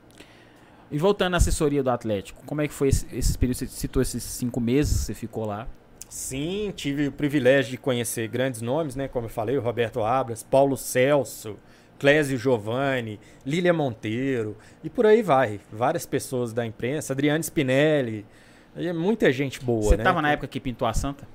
[0.90, 3.56] E voltando à assessoria do Atlético, como é que foi esse, esse período?
[3.58, 5.66] Você citou esses cinco meses, você ficou lá.
[6.12, 9.08] Sim, tive o privilégio de conhecer grandes nomes, né?
[9.08, 11.56] Como eu falei, o Roberto Abras, Paulo Celso,
[11.98, 14.54] Clésio Giovanni, Lília Monteiro,
[14.84, 15.58] e por aí vai.
[15.72, 18.26] Várias pessoas da imprensa, Adriane Spinelli,
[18.76, 20.02] é muita gente boa, você né?
[20.02, 21.26] estava na época que pintou a Santa?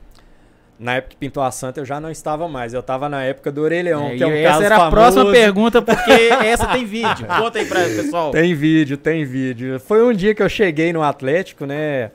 [0.78, 3.52] Na época que pintou a Santa eu já não estava mais, eu estava na época
[3.52, 4.88] do Orelhão, É, que é um e caso essa era famoso.
[4.88, 6.12] a próxima pergunta, porque
[6.46, 7.26] essa tem vídeo.
[7.26, 8.30] Conta aí pra pessoal.
[8.30, 9.80] Tem vídeo, tem vídeo.
[9.80, 12.12] Foi um dia que eu cheguei no Atlético, né?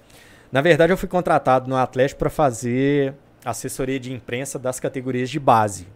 [0.53, 5.41] Na verdade, eu fui contratado no Atlético para fazer assessoria de imprensa das categorias de
[5.41, 5.89] base.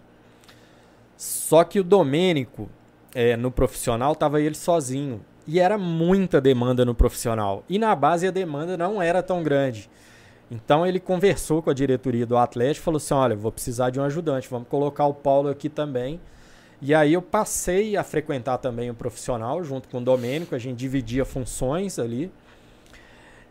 [1.14, 2.66] Só que o Domênico,
[3.14, 5.22] é, no profissional, tava ele sozinho.
[5.46, 7.64] E era muita demanda no profissional.
[7.68, 9.90] E na base a demanda não era tão grande.
[10.50, 14.00] Então ele conversou com a diretoria do Atlético e falou assim: olha, vou precisar de
[14.00, 16.18] um ajudante, vamos colocar o Paulo aqui também.
[16.80, 20.78] E aí eu passei a frequentar também o profissional junto com o Domênico, a gente
[20.78, 22.30] dividia funções ali.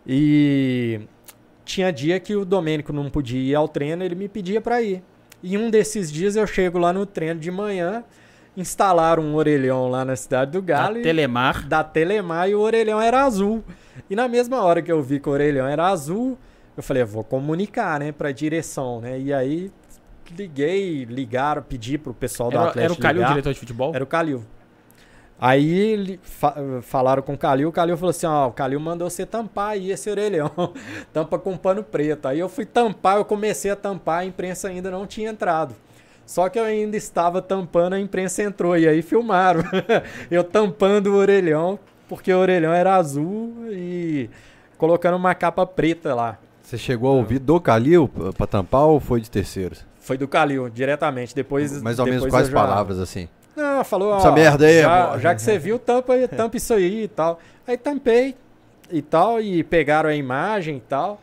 [0.08, 1.02] E
[1.64, 5.02] tinha dia que o Domênico não podia ir ao treino, ele me pedia para ir.
[5.42, 8.04] E um desses dias eu chego lá no treino de manhã,
[8.56, 10.98] instalaram um orelhão lá na cidade do Da Galo.
[11.00, 11.68] e- Telemar.
[11.68, 13.64] da Telemar e o orelhão era azul.
[14.10, 16.38] E na mesma hora que eu vi que o orelhão era azul,
[16.78, 19.20] eu falei, eu vou comunicar, né, pra direção, né?
[19.20, 19.72] E aí
[20.36, 23.30] liguei, ligaram, pedi pro pessoal do Era, Atlético era o Calil, ligar.
[23.30, 23.92] diretor de futebol?
[23.94, 24.44] Era o Calil.
[25.40, 29.10] Aí li- fa- falaram com o Calil, o Calil falou assim, ó, o Calil mandou
[29.10, 30.50] você tampar aí esse orelhão,
[31.12, 32.28] tampa com pano preto.
[32.28, 35.76] Aí eu fui tampar, eu comecei a tampar, a imprensa ainda não tinha entrado.
[36.26, 39.62] Só que eu ainda estava tampando, a imprensa entrou e aí filmaram.
[40.32, 41.78] eu tampando o orelhão,
[42.08, 44.30] porque o orelhão era azul e
[44.78, 46.40] colocando uma capa preta lá.
[46.64, 49.86] Você chegou a ouvir do Calil p- pra tampar ou foi de terceiros?
[50.00, 51.36] Foi do Calil, diretamente.
[51.36, 53.28] Depois, Mais ou menos quais palavras assim?
[53.84, 55.20] Falou, ó, Essa merda aí, já, amor.
[55.20, 57.40] já que você viu, tampa, aí- tampa isso aí e tal.
[57.68, 58.36] Aí tampei
[58.92, 61.20] e tal, e pegaram a imagem e tal.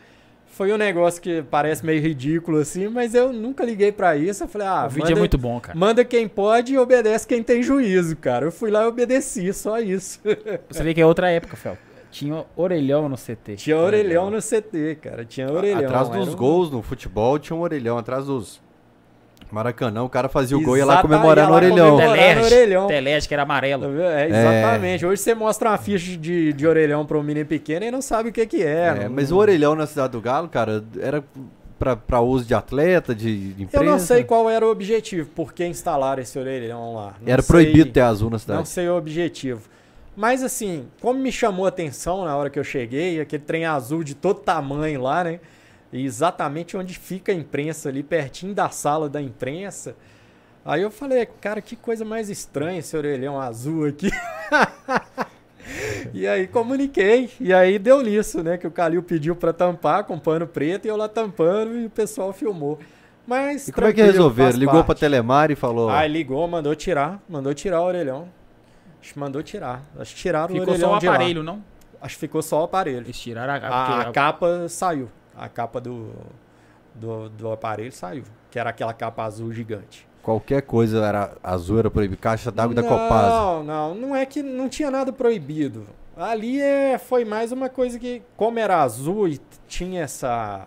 [0.47, 4.43] Foi um negócio que parece meio ridículo assim, mas eu nunca liguei pra isso.
[4.43, 5.75] Eu falei, ah, o vídeo manda, é muito bom, cara.
[5.77, 8.45] manda quem pode e obedece quem tem juízo, cara.
[8.45, 10.19] Eu fui lá e obedeci, só isso.
[10.69, 11.75] Você vê que é outra época, Fel.
[12.11, 13.55] Tinha orelhão no CT.
[13.55, 15.25] Tinha orelhão no CT, cara.
[15.25, 15.85] Tinha orelhão.
[15.85, 17.97] Atrás dos um- gols no futebol tinha um orelhão.
[17.97, 18.61] Atrás dos
[19.53, 21.91] Maracanã, o cara fazia o gol e ia lá comemorar ia no lá orelhão.
[21.91, 22.15] comemorar.
[22.17, 22.87] Telege, no orelhão.
[22.87, 23.89] Telege, que era Tá amarelo.
[23.89, 24.01] vendo?
[24.01, 25.05] É, exatamente.
[25.05, 28.29] Hoje você mostra uma ficha de, de orelhão pra um menino pequeno e não sabe
[28.29, 28.87] o que que é.
[28.87, 31.23] É, não- mas o orelhão na cidade do Galo, cara, era
[31.77, 35.53] pra, pra uso de atleta, de, de Eu não sei qual era o objetivo, por
[35.53, 37.13] que instalaram esse orelhão lá.
[37.21, 38.69] Não Era sei- proibido ter azul na Não cidade.
[38.69, 39.61] sei o objetivo.
[40.15, 44.03] Mas assim, como me chamou a atenção na hora que eu cheguei, aquele trem azul
[44.03, 45.39] de todo tamanho lá, né?
[45.93, 49.95] E exatamente onde fica a imprensa ali, pertinho da sala da imprensa.
[50.65, 54.09] Aí eu falei, cara, que coisa mais estranha esse orelhão azul aqui.
[56.11, 57.29] e aí comuniquei.
[57.39, 58.57] E aí deu nisso, né?
[58.57, 61.89] Que o Calil pediu pra tampar com pano preto e eu lá tampando e o
[61.91, 62.79] pessoal filmou.
[63.27, 64.57] Mas E como é que tranquilo, resolveram?
[64.57, 64.99] Ligou pra parte.
[64.99, 65.89] Telemar e falou.
[65.89, 68.27] Ah, ligou, mandou tirar, mandou tirar o orelhão.
[68.99, 69.83] Acho que mandou tirar.
[69.99, 71.63] Acho que tiraram o Ficou orelhão só o aparelho, não?
[72.01, 72.97] Acho que ficou só o aparelho.
[72.97, 75.09] Eles tiraram a, A, porque a capa saiu.
[75.35, 76.11] A capa do,
[76.93, 78.23] do, do aparelho saiu.
[78.51, 80.07] Que era aquela capa azul gigante.
[80.21, 82.21] Qualquer coisa era azul, era proibido.
[82.21, 83.29] Caixa d'água da Copasa.
[83.29, 85.85] Não, não, não é que não tinha nada proibido.
[86.15, 90.65] Ali é, foi mais uma coisa que, como era azul e tinha essa.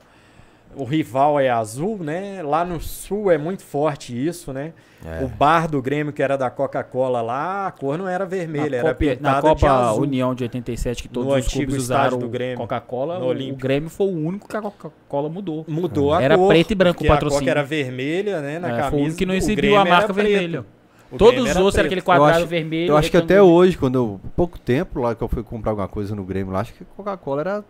[0.76, 2.42] O rival é azul, né?
[2.42, 4.72] Lá no sul é muito forte isso, né?
[5.04, 5.24] É.
[5.24, 8.88] O bar do Grêmio, que era da Coca-Cola lá, a cor não era vermelha, na
[8.88, 10.02] era Copa, na pintada de Copa azul.
[10.02, 13.56] União de 87, que todos No os clubes usaram do Grêmio, Coca-Cola, no o, o.
[13.56, 15.64] Grêmio foi o único que a Coca-Cola mudou.
[15.68, 17.40] Mudou a Era cor, preto e branco o porque A patrocínio.
[17.44, 18.90] Coca era vermelha, né, na É, camisa.
[18.90, 20.64] foi o único que não exibiu a era marca vermelha.
[21.10, 22.90] O Todos os outros era aquele quadrado acho- vermelho.
[22.90, 23.56] Eu acho que até retângulo.
[23.56, 24.20] hoje, quando eu.
[24.34, 27.40] Pouco tempo lá que eu fui comprar alguma coisa no Grêmio lá, acho que Coca-Cola
[27.42, 27.64] era.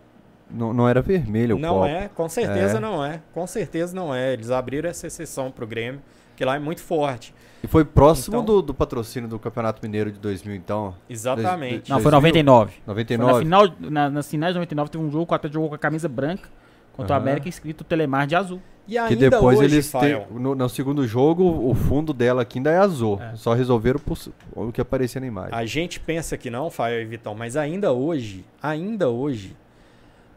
[0.49, 1.85] Não, não era vermelho o Não copo.
[1.85, 2.79] é, com certeza É.
[2.79, 3.19] não é.
[3.33, 4.33] Com certeza não é.
[4.33, 6.01] Eles abriram essa exceção pro Grêmio,
[6.35, 7.33] que lá é muito forte.
[7.63, 10.93] E foi próximo Então- do, do patrocínio do Campeonato Mineiro de 2000, então.
[11.09, 11.89] Exatamente.
[11.89, 12.21] Não, foi 2000?
[12.43, 12.71] 99.
[12.71, 13.33] Foi 99.
[13.33, 15.79] na final, na, nas finais de 99 teve um jogo, o Atlético jogou com a
[15.79, 16.47] camisa branca
[16.93, 17.23] contra o Aham.
[17.25, 18.61] América escrito Telemar de azul.
[18.87, 22.57] E Que ainda depois hoje, eles têm, no, no segundo jogo, o fundo dela aqui
[22.59, 23.19] ainda é azul.
[23.21, 23.35] É.
[23.35, 24.17] Só resolveram por-
[24.55, 25.53] o que aparecia na imagem.
[25.53, 29.57] A gente pensa que não, Fael e Vitão, mas ainda hoje, ainda hoje,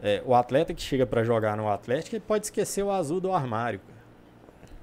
[0.01, 3.31] é, o atleta que chega pra jogar no Atlético, ele pode esquecer o azul do
[3.33, 3.79] armário.
[3.79, 4.01] cara.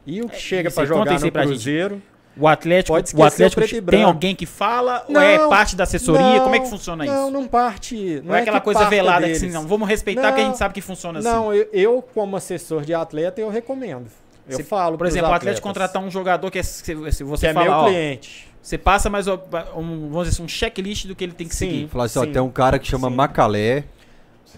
[0.06, 1.32] E o que chega pra aí, conta jogar no gente.
[1.32, 2.02] Cruzeiro,
[2.40, 4.06] O Atlético, Pode o Atlético preto e tem branco.
[4.06, 6.40] alguém que fala ou Não, é parte da assessoria?
[6.40, 7.30] Como é que não, funciona não, isso?
[7.32, 7.96] não parte.
[8.20, 9.40] Não, Não é aquela que coisa velada deles.
[9.40, 11.28] que assim, não, vamos respeitar que a gente Não, sabe que funciona assim.
[11.28, 14.06] Não, eu, eu, como assessor de atleta, eu recomendo.
[14.48, 17.24] Eu Se- falo Por exemplo, o Atlético contratar um jogador que é, se, se que
[17.24, 18.48] você é fala, meu ó, cliente.
[18.62, 21.68] você passa mais um, vamos dizer assim, um checklist do que ele tem que Sim.
[21.68, 21.88] seguir.
[21.88, 23.14] Falar assim, ó, tem um cara que chama Sim.
[23.16, 23.84] Macalé,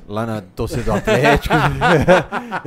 [0.08, 1.54] lá na torcida do Atlético.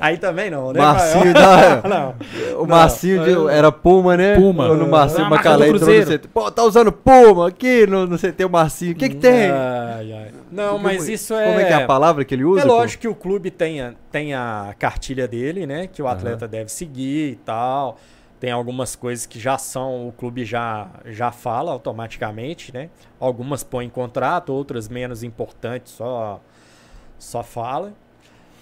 [0.00, 0.80] Aí também não, né?
[0.80, 2.14] Marcinho da- não.
[2.58, 4.34] O Não, Marcinho de- eu- era Puma, né?
[4.36, 4.66] Puma.
[4.68, 6.04] Quando o Marcinho Ah, Macalé entrou no.
[6.06, 6.28] CT.
[6.28, 8.92] Pô, tá usando Puma aqui no, no CT o Marcinho.
[8.92, 9.50] O que que tem?
[9.50, 10.30] Ai, ai.
[10.50, 11.46] Não, Como- mas isso é.
[11.46, 12.62] Como é que é a palavra que ele usa?
[12.62, 12.74] É pô?
[12.74, 15.86] lógico que o clube tem a, tem a cartilha dele, né?
[15.86, 17.98] Que o atleta deve seguir e tal.
[18.42, 22.90] Tem algumas coisas que já são, o clube já, já fala automaticamente, né?
[23.20, 26.40] Algumas põem em contrato, outras menos importantes, só,
[27.16, 27.94] só fala.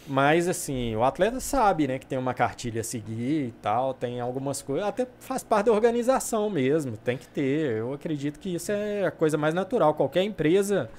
[0.07, 4.21] Mas assim, o atleta sabe, né, que tem uma cartilha a seguir e tal, tem
[4.21, 7.79] algumas coisas, até faz parte da organização mesmo, tem que ter.
[7.79, 9.95] Eu acredito que isso é a coisa mais natural.
[9.95, 10.91] Qualquer empresa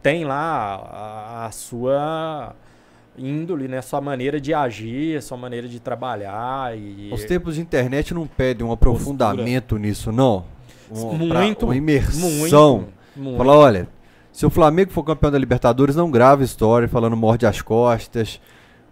[0.00, 2.54] tem lá a, a sua
[3.20, 8.14] índole, né, sua maneira de agir, sua maneira de trabalhar e Os tempos de internet
[8.14, 10.44] não pedem um aprofundamento nisso, não.
[10.90, 12.30] Um- pra- muito, uma imersão.
[12.30, 13.36] muito, muito.
[13.38, 13.88] Falar, olha,
[14.32, 18.40] se o Flamengo for campeão da Libertadores, não grave story falando morde as costas.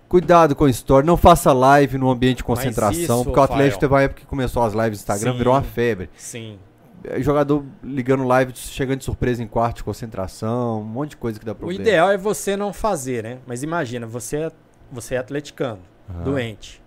[0.08, 3.80] Cuidado com a história, não faça live no ambiente de concentração, isso, porque o Atlético
[3.80, 5.38] teve uma época que começou as lives no Instagram, Sim.
[5.38, 6.08] virou uma febre.
[6.16, 6.58] Sim.
[7.04, 11.38] É, Jogador ligando live, chegando de surpresa em quarto de concentração, um monte de coisa
[11.38, 11.82] que dá O problema.
[11.82, 13.38] ideal é você não fazer, né?
[13.46, 14.52] Mas imagina, você é,
[14.90, 15.80] você é atleticano,
[16.10, 16.24] Aham.
[16.24, 16.82] doente.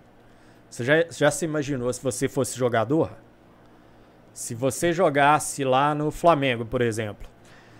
[0.68, 3.10] Você já, já se imaginou se você fosse jogador?
[4.32, 7.28] Se você jogasse lá no Flamengo, por exemplo,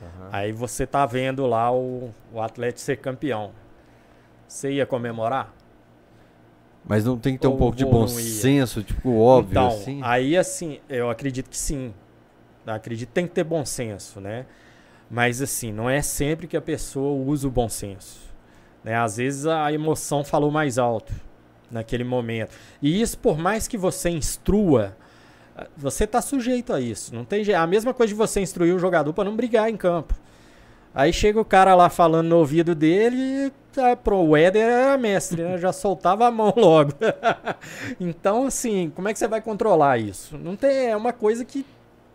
[0.03, 0.29] Aham.
[0.31, 3.53] aí você tá vendo lá o, o Atlético ser campeão.
[4.47, 5.55] Você ia comemorar?
[6.85, 10.01] Mas não tem que ter um Ou pouco de bom senso, tipo, óbvio, então, assim.
[10.03, 11.95] aí assim, eu acredito que sim.
[12.67, 14.47] Acredito tem que ter bom senso, né?
[15.11, 18.21] Mas assim, não é sempre que a pessoa usa o bom senso.
[18.83, 18.95] Né?
[18.95, 21.13] Às vezes a emoção falou mais alto
[21.71, 22.55] naquele momento.
[22.81, 24.97] E isso, por mais que você instrua,
[25.77, 27.15] você tá sujeito a isso.
[27.15, 27.53] Não tem.
[27.55, 30.15] A mesma coisa de você instruir o jogador para não brigar em campo.
[30.95, 35.57] Aí chega o cara lá falando no ouvido dele ah, pro Éder era mestre, né?
[35.57, 36.93] Já soltava a mão logo.
[37.99, 40.37] então, assim, como é que você vai controlar isso?
[40.37, 41.65] Não tem, é uma coisa que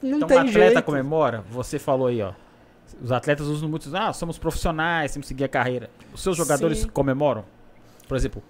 [0.01, 0.83] não então tem o atleta jeito.
[0.83, 2.33] comemora, você falou aí, ó.
[3.01, 5.89] Os atletas usam muito, ah, somos profissionais, temos que seguir a carreira.
[6.13, 6.87] Os seus jogadores Sim.
[6.89, 7.43] comemoram?
[8.07, 8.41] Por exemplo,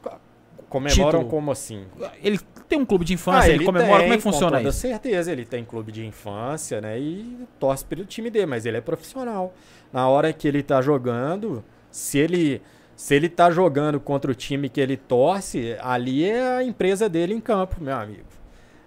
[0.70, 1.30] Comemoram título.
[1.30, 1.86] como assim?
[2.22, 2.38] ele
[2.68, 4.70] tem um clube de infância, Ah, ele, comemora, como é que tem, funciona com toda
[4.70, 4.80] isso?
[4.80, 7.00] certeza, ele tem clube de infância, né?
[7.00, 9.54] E torce pelo time dele, mas ele é profissional.
[9.93, 12.62] Na hora que ele tá jogando, se ele
[12.98, 17.34] se ele tá jogando contra o time que ele torce, ali é a empresa dele
[17.34, 18.26] em campo, meu amigo.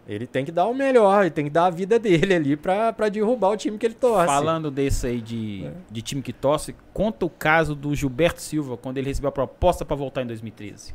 [0.09, 2.93] Ele tem que dar o melhor, ele tem que dar a vida dele ali pra,
[2.93, 4.27] pra derrubar o time que ele torce.
[4.27, 5.73] Falando desse aí de, É.
[5.91, 9.85] de time que torce, conta o caso do Gilberto Silva, quando ele recebeu a proposta
[9.85, 10.95] pra voltar em 2013.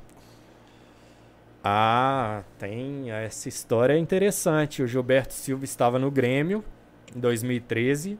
[1.64, 4.84] Ah, tem essa história é interessante.
[4.84, 6.64] O Gilberto Silva estava no Grêmio
[7.16, 8.20] em 2013.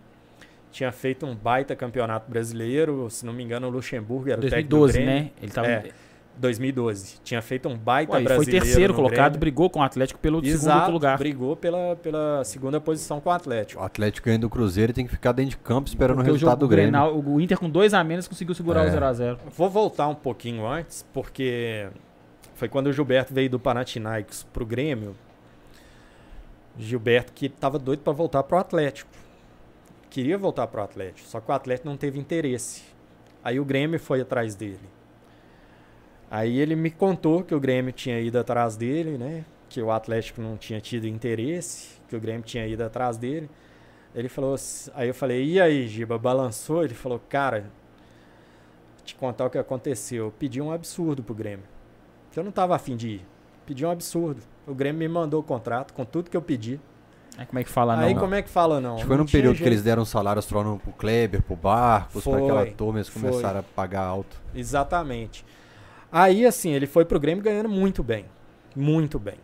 [0.72, 4.70] Tinha feito um baita campeonato brasileiro, se não me engano, o Luxemburgo era o técnico
[4.70, 5.14] do 2012, Grêmio.
[5.26, 5.32] né?
[5.42, 5.68] Ele tava.
[5.68, 5.92] É,
[6.38, 7.18] 2012.
[7.24, 8.66] Tinha feito um baita Pô, ele foi brasileiro.
[8.66, 9.40] terceiro no colocado, Grêmio.
[9.40, 11.18] brigou com o Atlético pelo Exato, segundo lugar.
[11.18, 13.82] brigou pela, pela segunda posição com o O Atlético.
[13.84, 16.36] Atlético ganhando do Cruzeiro e tem que ficar dentro de campo esperando Porque o o
[16.36, 16.92] resultado jogo do Grêmio.
[16.92, 18.90] Grenal, o Inter com dois a menos conseguiu segurar É.
[18.90, 19.38] o 0x0.
[19.56, 21.88] Vou voltar um pouquinho antes, porque
[22.56, 25.16] foi quando o Gilberto veio do Panathinaikos pro Grêmio.
[26.78, 29.10] Gilberto que estava doido para voltar pro Atlético.
[30.10, 32.84] Queria voltar pro Atlético, só que o Atlético não teve interesse.
[33.44, 34.80] Aí o Grêmio foi atrás dele.
[36.30, 39.46] Aí ele me contou que o Grêmio tinha ido atrás dele, né?
[39.70, 43.50] Que o Atlético não tinha tido interesse, que o Grêmio tinha ido atrás dele.
[44.14, 46.84] Ele falou, assim- aí eu falei, e aí, Giba, balançou?
[46.84, 47.66] Ele falou, cara,
[49.04, 50.26] te contar o que aconteceu.
[50.26, 51.66] Eu pedi um absurdo pro Grêmio.
[52.32, 53.26] Que eu não tava afim de ir.
[53.66, 54.42] Pedi um absurdo.
[54.66, 56.80] O Grêmio me mandou o contrato com tudo que eu pedi.
[57.38, 58.22] Aí como é que fala Aí não?
[58.22, 58.94] como é que fala não?
[58.94, 59.70] Acho que foi num período que jeito.
[59.74, 63.22] eles deram um salário astronômico pro Kleber, pro Barcos, pra Foi, aquela turma, eles foi.
[63.22, 64.42] começaram a pagar alto.
[64.56, 65.46] Exatamente.
[66.18, 68.24] Aí, assim, ele foi pro Grêmio ganhando muito bem.
[68.74, 69.36] Muito bem.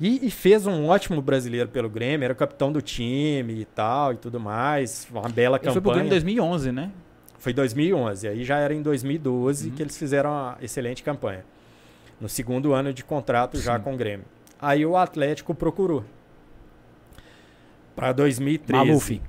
[0.00, 4.12] E, e fez um ótimo brasileiro pelo Grêmio, era o capitão do time e tal
[4.12, 5.08] e tudo mais.
[5.10, 5.94] Uma bela Ele foi pro campanha.
[5.94, 6.92] Grêmio em 2011, né?
[7.40, 8.28] Foi 2011.
[8.28, 9.74] Aí já era em 2012 Uhum.
[9.74, 11.44] que eles fizeram uma excelente campanha.
[12.20, 13.82] No segundo ano de contrato já Sim.
[13.82, 14.26] com o Grêmio.
[14.62, 16.04] Aí o Atlético procurou.
[17.96, 18.86] Para 2013.
[18.86, 19.20] Maluf.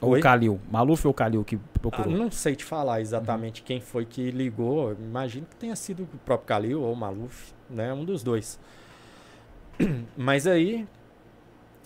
[0.00, 0.20] Ou Oi?
[0.20, 0.60] o Calil.
[0.70, 2.12] Maluf ou Calil que Ah, procurou?
[2.12, 4.92] não sei te falar exatamente quem foi que ligou.
[4.92, 7.92] Imagino que tenha sido o próprio Calil ou o Maluf, né?
[7.92, 8.58] Um dos dois.
[10.16, 10.86] Mas aí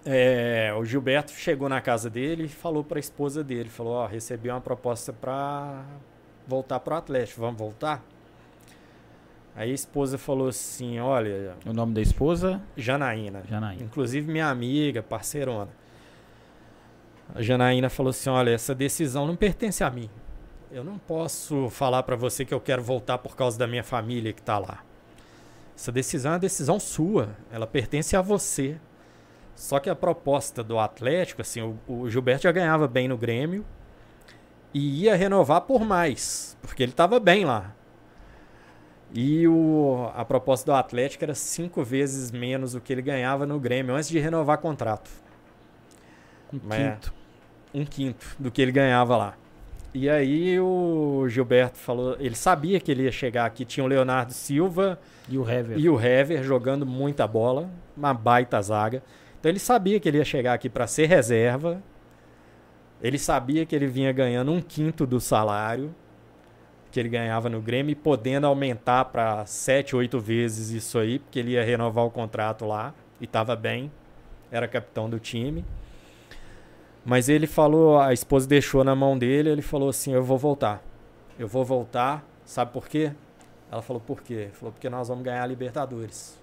[0.04, 4.06] é, o Gilberto chegou na casa dele e falou para a esposa dele, falou: "Ó,
[4.06, 5.82] recebi uma proposta para
[6.46, 7.40] voltar pro Atlético.
[7.40, 8.02] Vamos voltar?"
[9.54, 12.60] Aí a esposa falou assim: "Olha, O nome da esposa?
[12.76, 13.82] Janaína, Janaína.
[13.84, 15.68] inclusive minha amiga, parceirona.
[17.35, 20.11] A Janaína falou assim: Olha, essa decisão não pertence a mim.
[20.70, 24.33] Eu não posso falar pra você que eu quero voltar por causa da minha família
[24.33, 24.83] que tá lá.
[25.76, 27.30] Essa decisão é uma decisão sua.
[27.51, 28.78] Ela pertence a você.
[29.55, 33.64] Só que a proposta do Atlético, assim, o, o Gilberto já ganhava bem no Grêmio
[34.72, 37.74] e ia renovar por mais, porque ele estava bem lá.
[39.12, 43.61] E o, a proposta do Atlético era cinco vezes menos do que ele ganhava no
[43.61, 45.11] Grêmio antes de renovar contrato.
[46.53, 47.21] Um Mas- quinto.
[47.74, 49.34] Um quinto do que ele ganhava lá.
[49.94, 54.32] E aí o Gilberto falou, ele sabia que ele ia chegar aqui, tinha o Leonardo
[54.32, 54.98] Silva
[55.28, 55.78] E o Hever.
[55.78, 59.02] e o Hever jogando muita bola, uma baita zaga.
[59.38, 61.82] Então ele sabia que ele ia chegar aqui para ser reserva.
[63.02, 65.94] Ele sabia que ele vinha ganhando um quinto do salário
[66.92, 71.52] que ele ganhava no Grêmio podendo aumentar para sete, oito vezes isso aí, porque ele
[71.52, 73.90] ia renovar o contrato lá e estava bem,
[74.50, 75.64] era capitão do time.
[77.05, 80.82] Mas ele falou, a esposa deixou na mão dele, ele falou assim: "Eu vou voltar.
[81.38, 82.24] Eu vou voltar".
[82.44, 83.12] Sabe por quê?
[83.70, 84.34] Ela falou: "Por quê?".
[84.34, 86.38] Ele falou: "Porque nós vamos ganhar a Libertadores.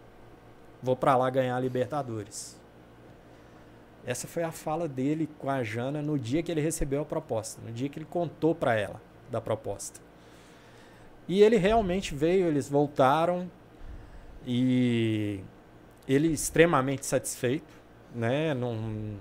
[0.81, 2.59] Vou pra lá ganhar a Libertadores".
[4.05, 7.61] Essa foi a fala dele com a Jana no dia que ele recebeu a proposta,
[7.65, 9.99] no dia que ele contou pra ela da proposta.
[11.27, 13.49] E ele realmente veio, eles voltaram
[14.47, 15.41] e
[16.07, 17.71] ele extremamente satisfeito,
[18.15, 18.53] né?
[18.55, 19.17] Não,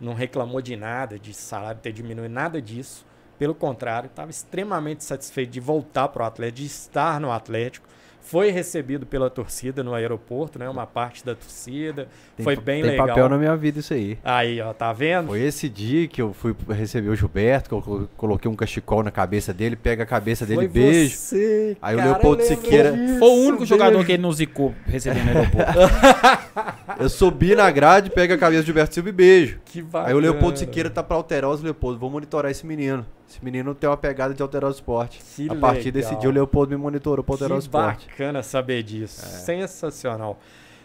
[0.00, 3.04] não reclamou de nada, de salário ter diminuído, nada disso.
[3.38, 7.86] Pelo contrário, estava extremamente satisfeito de voltar para o Atlético, de estar no Atlético.
[8.20, 10.68] Foi recebido pela torcida no aeroporto, né?
[10.68, 12.08] Uma parte da torcida.
[12.36, 13.06] Tem Foi bem tem legal.
[13.08, 14.18] papel na minha vida isso aí.
[14.22, 15.28] Aí, ó, tá vendo?
[15.28, 19.02] Foi esse dia que eu fui receber o Gilberto, que eu colo- coloquei um cachecol
[19.02, 21.16] na cabeça dele, pega a cabeça dele, Foi beijo.
[21.16, 24.06] você, Aí o cara, Leopoldo eu lembro Siqueira- disso, Foi o único jogador beijo.
[24.06, 25.72] que ele não zicou recebendo no aeroporto.
[27.00, 29.60] Eu subi na grade, pega a cabeça do Gilberto Silva e beijo.
[29.64, 30.08] Que bacana.
[30.08, 33.06] Aí o Leopoldo Siqueira tá pra Alterosa, Leopoldo, vou monitorar esse menino.
[33.28, 35.20] Esse menino tem uma pegada de Alterosa Esporte.
[35.36, 36.20] Que a partir desse legal.
[36.20, 38.06] dia o Leopoldo me monitorou pra Alterosa Que Esporte.
[38.08, 39.22] bacana saber disso.
[39.22, 39.28] É.
[39.28, 40.38] Sensacional.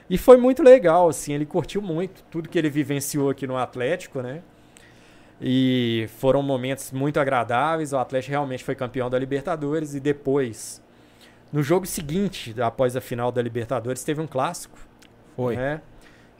[0.09, 4.21] E foi muito legal, assim, ele curtiu muito tudo que ele vivenciou aqui no Atlético,
[4.21, 4.41] né?
[5.41, 7.93] E foram momentos muito agradáveis.
[7.93, 10.81] O Atlético realmente foi campeão da Libertadores e depois,
[11.51, 14.77] no jogo seguinte, após a final da Libertadores, teve um clássico,
[15.35, 15.55] Foi.
[15.55, 15.81] né?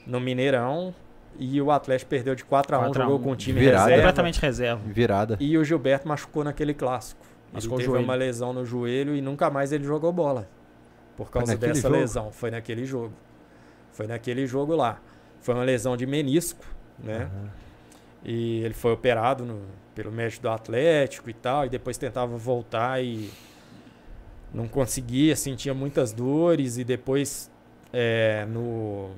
[0.05, 0.93] No Mineirão.
[1.39, 3.09] E o Atlético perdeu de 4 a 1 4 a 1.
[3.09, 3.77] jogou com o time Virada.
[3.85, 4.01] reserva.
[4.01, 4.81] Completamente reserva.
[4.85, 5.37] Virada.
[5.39, 7.25] E o Gilberto machucou naquele clássico.
[7.51, 10.47] Machucou ele teve uma lesão no joelho e nunca mais ele jogou bola.
[11.17, 11.95] Por causa dessa jogo?
[11.95, 12.31] lesão.
[12.31, 13.13] Foi naquele jogo.
[13.91, 14.99] Foi naquele jogo lá.
[15.41, 16.65] Foi uma lesão de menisco,
[16.97, 17.29] né?
[17.31, 17.49] Aham.
[18.25, 19.61] E ele foi operado no-
[19.93, 21.65] pelo médico do Atlético e tal.
[21.65, 23.29] E depois tentava voltar e
[24.53, 26.77] não conseguia, sentia muitas dores.
[26.77, 27.51] E depois
[27.91, 29.11] é, no.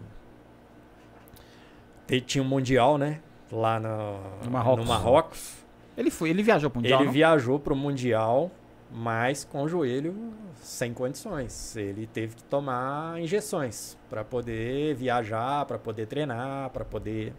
[2.26, 3.20] Tinha um Mundial, né?
[3.52, 4.84] Lá no, No Marrocos.
[4.86, 5.66] no Marrocos.
[5.98, 7.14] Ele foi, ele viajou pro Mundial, Ele não?
[7.14, 8.52] viajou para o Mundial,
[8.92, 11.76] mas com o joelho sem condições.
[11.78, 17.34] Ele teve que tomar injeções para poder viajar, para poder treinar, para poder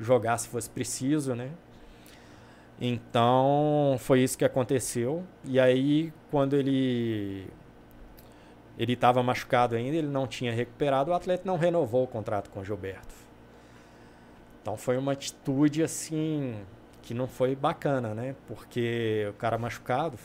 [0.00, 1.50] jogar se fosse preciso, né?
[2.80, 5.22] Então foi isso que aconteceu.
[5.44, 7.46] E aí quando ele
[8.78, 12.60] ele estava machucado ainda, ele não tinha recuperado, o atleta não renovou o contrato com
[12.60, 13.14] o Gilberto.
[14.62, 16.54] Então foi uma atitude assim
[17.02, 18.34] que não foi bacana, né?
[18.46, 20.16] Porque o cara machucado.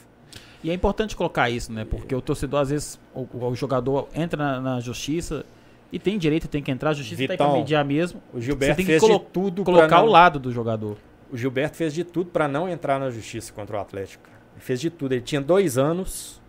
[0.64, 1.86] E é importante colocar isso, né?
[1.86, 5.44] Porque o torcedor, às vezes, o, o jogador entra na, na justiça
[5.92, 8.22] e tem direito, tem que entrar, a justiça tem que Vitão, mediar mesmo.
[8.34, 10.98] O Gilberto tem que fez de tudo Colocar não- lado do jogador.
[11.32, 14.30] O Gilberto fez de tudo para não entrar na justiça contra o Atlético.
[14.54, 15.14] Ele fez de tudo.
[15.14, 16.42] Ele tinha dois anos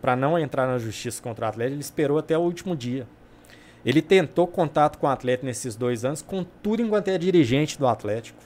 [0.00, 1.74] para não entrar na justiça contra o Atlético.
[1.74, 3.06] Ele esperou até o último dia.
[3.84, 7.86] Ele tentou contato com o Atlético nesses dois anos, com tudo enquanto é dirigente do
[7.86, 8.38] Atlético.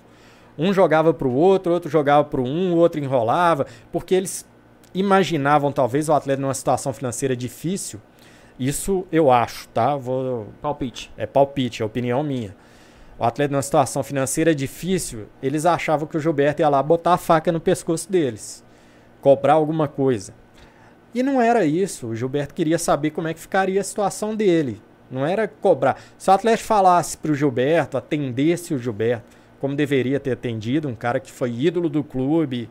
[0.57, 4.45] Um jogava para o outro, outro jogava para um, o outro enrolava, porque eles
[4.93, 8.01] imaginavam talvez o Atlético numa situação financeira difícil.
[8.59, 9.95] Isso eu acho, tá?
[9.97, 11.13] Vou Palpite.
[11.17, 12.57] é palpite, é opinião minha.
[13.19, 17.19] O atleta numa situação financeira difícil, eles achavam que o Gilberto ia lá botar a
[17.19, 18.65] faca no pescoço deles,
[19.21, 20.33] cobrar alguma coisa.
[21.13, 22.09] E não era isso.
[22.09, 24.81] O Gilberto queria saber como é que ficaria a situação dele.
[25.11, 26.01] Não era cobrar.
[26.17, 30.95] Se o Atlético falasse para o Gilberto, atendesse o Gilberto, como deveria ter atendido, um
[30.95, 32.69] cara que foi ídolo do clube,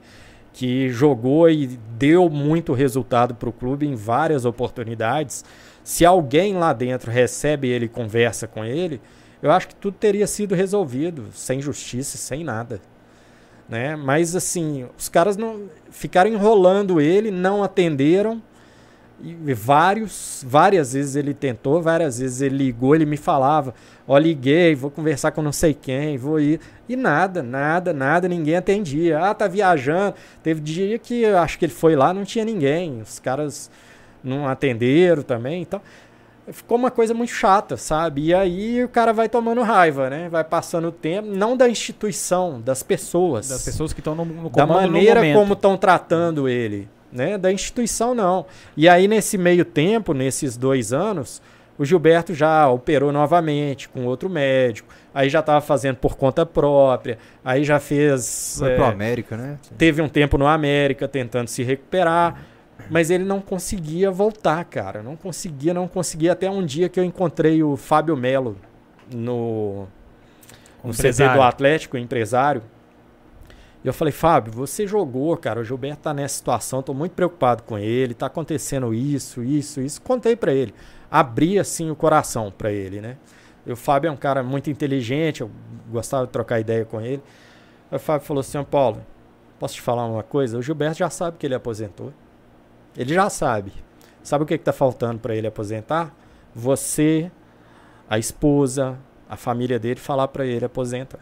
[0.54, 1.68] que jogou e
[1.98, 5.46] deu muito resultado para o clube em várias oportunidades.
[5.84, 9.00] Se alguém lá dentro recebe ele e conversa com ele,
[9.42, 12.82] eu acho que tudo teria sido resolvido, sem justiça, sem nada.
[13.70, 13.96] Né?
[13.96, 18.42] Mas assim, os caras não ficaram enrolando ele, não atenderam.
[19.20, 23.74] E vários, várias vezes ele tentou, várias vezes ele ligou, ele me falava,
[24.08, 26.60] ó, liguei, vou conversar com não sei quem, vou ir.
[26.88, 29.20] E nada, nada, nada, ninguém atendia.
[29.20, 30.14] Ah, tá viajando.
[30.44, 33.02] Teve dia que eu acho que ele foi lá, não tinha ninguém.
[33.02, 33.72] Os caras
[34.24, 35.82] não atenderam também, então
[36.52, 38.26] ficou uma coisa muito chata, sabe?
[38.26, 40.30] E aí o cara vai tomando raiva, né?
[40.30, 43.50] Vai passando o tempo, não da instituição, das pessoas.
[43.50, 47.38] Das pessoas que estão no, no Da maneira como estão tratando ele, né?
[47.38, 48.46] Da instituição, não.
[48.76, 51.42] E aí, nesse meio tempo, nesses dois anos,
[51.78, 57.18] o Gilberto já operou novamente com outro médico, aí já estava fazendo por conta própria,
[57.46, 58.56] aí já fez.
[58.60, 59.60] Foi é, pro América, né?
[59.78, 62.46] Teve um tempo no América tentando se recuperar.
[62.92, 65.02] Mas ele não conseguia voltar, cara.
[65.02, 66.34] Não conseguia, não conseguia.
[66.34, 68.56] Até um dia que eu encontrei o Fábio Melo
[69.12, 69.88] no,
[70.84, 72.62] no CD do Atlético, empresário.
[73.88, 75.62] Eu falei, Fábio, você jogou, cara.
[75.62, 78.14] O Gilberto tá nessa situação, tô muito preocupado com ele.
[78.14, 80.02] Tá acontecendo isso, isso, isso.
[80.02, 80.74] Contei para ele.
[81.10, 83.16] Abri assim o coração para ele, né?
[83.66, 85.50] E o Fábio é um cara muito inteligente, eu
[85.90, 87.24] gostava de trocar ideia com ele.
[87.90, 89.02] Aí o Fábio falou assim: Paulo,
[89.58, 90.58] posso te falar uma coisa?
[90.58, 92.14] O Gilberto já sabe que ele aposentou.
[92.98, 93.72] Ele já sabe.
[94.22, 96.14] Sabe o que está faltando para ele aposentar?
[96.54, 97.32] Você,
[98.10, 98.98] a esposa,
[99.30, 101.20] a família dele falar para ele aposenta.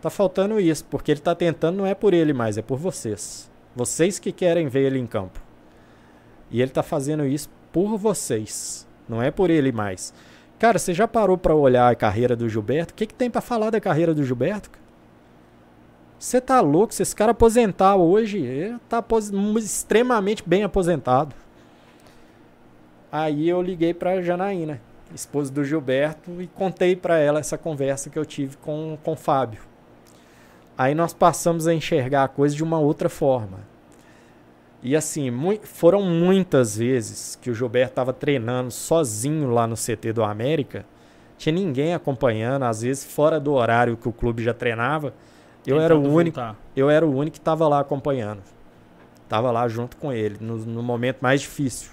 [0.00, 3.50] Tá faltando isso, porque ele está tentando não é por ele mais, é por vocês.
[3.74, 5.40] Vocês que querem ver ele em campo.
[6.50, 10.14] E ele está fazendo isso por vocês, não é por ele mais.
[10.58, 12.92] Cara, você já parou para olhar a carreira do Gilberto?
[12.92, 14.70] O que, que tem para falar da carreira do Gilberto?
[16.18, 16.94] Você tá louco?
[16.94, 19.04] Se esse cara aposentar hoje, ele tá
[19.58, 21.34] extremamente bem aposentado.
[23.12, 24.80] Aí eu liguei pra Janaína,
[25.14, 29.16] esposa do Gilberto, e contei para ela essa conversa que eu tive com, com o
[29.16, 29.60] Fábio.
[30.76, 33.60] Aí nós passamos a enxergar a coisa de uma outra forma.
[34.82, 40.12] E assim, mu foram muitas vezes que o Gilberto estava treinando sozinho lá no CT
[40.12, 40.84] do América.
[41.38, 45.12] Tinha ninguém acompanhando, às vezes fora do horário que o clube já treinava.
[45.66, 46.40] Eu era o único,
[46.76, 48.42] eu era o único que estava lá acompanhando.
[49.28, 51.90] Tava lá junto com ele no, no momento mais difícil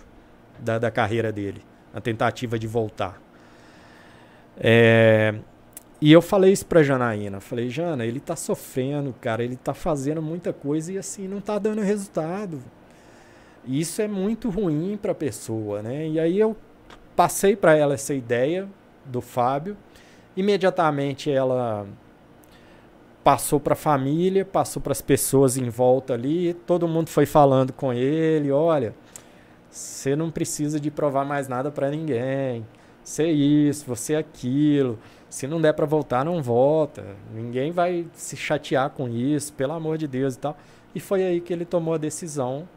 [0.60, 1.64] da, da carreira dele,
[1.94, 3.20] a tentativa de voltar.
[4.56, 5.34] É,
[6.06, 7.40] e eu falei isso pra Janaína.
[7.40, 9.42] Falei, Jana, ele tá sofrendo, cara.
[9.42, 12.62] Ele tá fazendo muita coisa e assim não tá dando resultado.
[13.64, 16.06] E isso é muito ruim pra pessoa, né?
[16.10, 16.58] E aí eu
[17.16, 18.68] passei para ela essa ideia
[19.06, 19.78] do Fábio.
[20.36, 21.88] Imediatamente ela
[23.24, 27.72] passou para a família, passou para as pessoas em volta ali, todo mundo foi falando
[27.72, 28.94] com ele, olha,
[29.72, 32.66] você não precisa de provar mais nada para ninguém.
[33.02, 35.00] Você é isso, você é aquilo.
[35.34, 37.04] Se não der para voltar, não volta.
[37.34, 40.56] Ninguém vai se chatear com isso, pelo amor de Deus e tal.
[40.94, 42.70] E foi aí que ele tomou a decisão.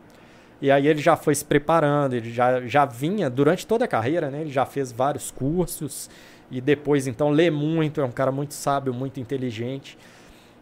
[0.63, 4.31] E aí ele já foi se preparando, ele já, já vinha durante toda a carreira,
[4.31, 4.41] né?
[4.41, 6.09] Ele já fez vários cursos
[6.51, 9.99] e depois então lê muito, é um cara muito sábio, muito inteligente.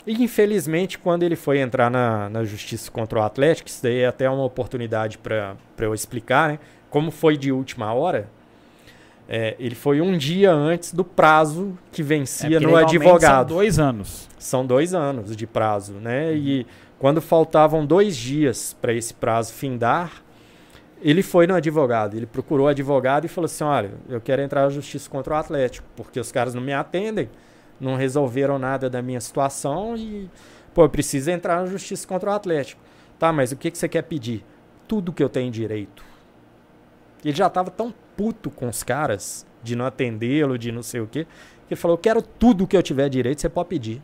[0.04, 4.08] E infelizmente, quando ele foi entrar na, na justiça contra o Atlético, isso daí é
[4.08, 6.58] até uma oportunidade para eu explicar, né?
[6.90, 8.28] Como foi de última hora,
[9.28, 13.48] é, ele foi um dia antes do prazo que vencia é no advogado.
[13.48, 14.28] São dois anos.
[14.38, 16.30] São dois anos de prazo, né?
[16.30, 16.36] Uhum.
[16.36, 16.66] E
[16.98, 20.12] quando faltavam dois dias para esse prazo findar,
[21.00, 22.16] ele foi no advogado.
[22.16, 25.36] Ele procurou o advogado e falou assim: Olha, eu quero entrar na justiça contra o
[25.36, 27.28] Atlético, porque os caras não me atendem
[27.80, 30.28] não resolveram nada da minha situação e,
[30.72, 32.80] pô, eu preciso entrar na justiça contra o Atlético.
[33.18, 34.44] Tá, mas o que, que você quer pedir?
[34.88, 36.04] Tudo que eu tenho direito.
[37.24, 41.06] Ele já estava tão puto com os caras de não atendê-lo, de não sei o
[41.06, 41.26] quê,
[41.66, 44.02] que ele falou: eu quero tudo que eu tiver direito, você pode pedir.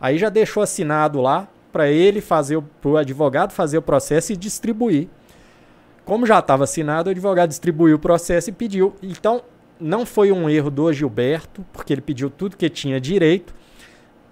[0.00, 4.36] Aí já deixou assinado lá para ele fazer, para o advogado fazer o processo e
[4.36, 5.08] distribuir.
[6.04, 8.94] Como já estava assinado, o advogado distribuiu o processo e pediu.
[9.02, 9.42] Então,
[9.78, 13.54] não foi um erro do Gilberto, porque ele pediu tudo que tinha direito.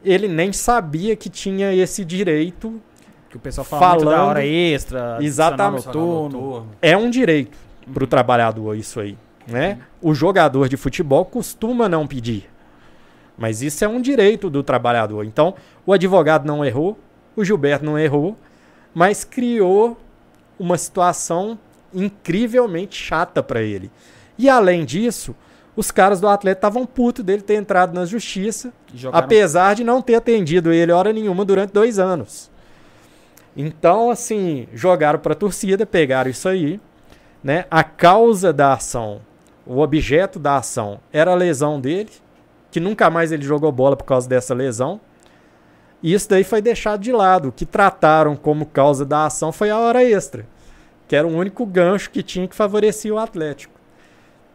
[0.05, 2.81] Ele nem sabia que tinha esse direito.
[3.29, 5.87] Que o pessoal fala falando, da hora extra, exatamente.
[5.87, 6.67] Noturno.
[6.83, 9.17] É um direito para o trabalhador isso aí.
[9.47, 9.79] Né?
[10.01, 12.49] O jogador de futebol costuma não pedir.
[13.37, 15.25] Mas isso é um direito do trabalhador.
[15.25, 15.55] Então,
[15.87, 16.99] o advogado não errou,
[17.35, 18.37] o Gilberto não errou,
[18.95, 19.99] mas criou
[20.59, 21.59] uma situação
[21.93, 23.91] incrivelmente chata para ele.
[24.39, 25.35] E além disso,
[25.75, 30.03] os caras do atleta estavam putos dele ter entrado na justiça, Jogaram- apesar de não
[30.03, 32.51] ter atendido ele hora nenhuma durante dois anos.
[33.57, 36.81] Então, assim, jogaram para a torcida, pegaram isso aí,
[37.43, 37.65] né?
[37.71, 39.21] A causa da ação,
[39.67, 42.11] o objeto da ação era a lesão dele,
[42.71, 45.01] que nunca mais ele jogou bola por causa dessa lesão.
[46.03, 47.49] E isso daí foi deixado de lado.
[47.49, 50.47] O que trataram como causa da ação foi a hora extra,
[51.09, 53.79] que era o único gancho que tinha que favorecer o Atlético.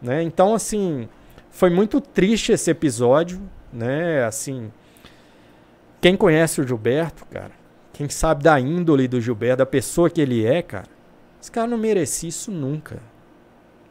[0.00, 0.22] Né?
[0.22, 1.08] Então, assim,
[1.50, 3.40] foi muito triste esse episódio,
[3.72, 4.24] né?
[4.24, 4.70] Assim,
[6.00, 7.52] quem conhece o Gilberto, cara,
[7.92, 10.95] quem sabe da índole do Gilberto, da pessoa que ele é, cara,
[11.46, 13.00] esse cara não merecia isso nunca.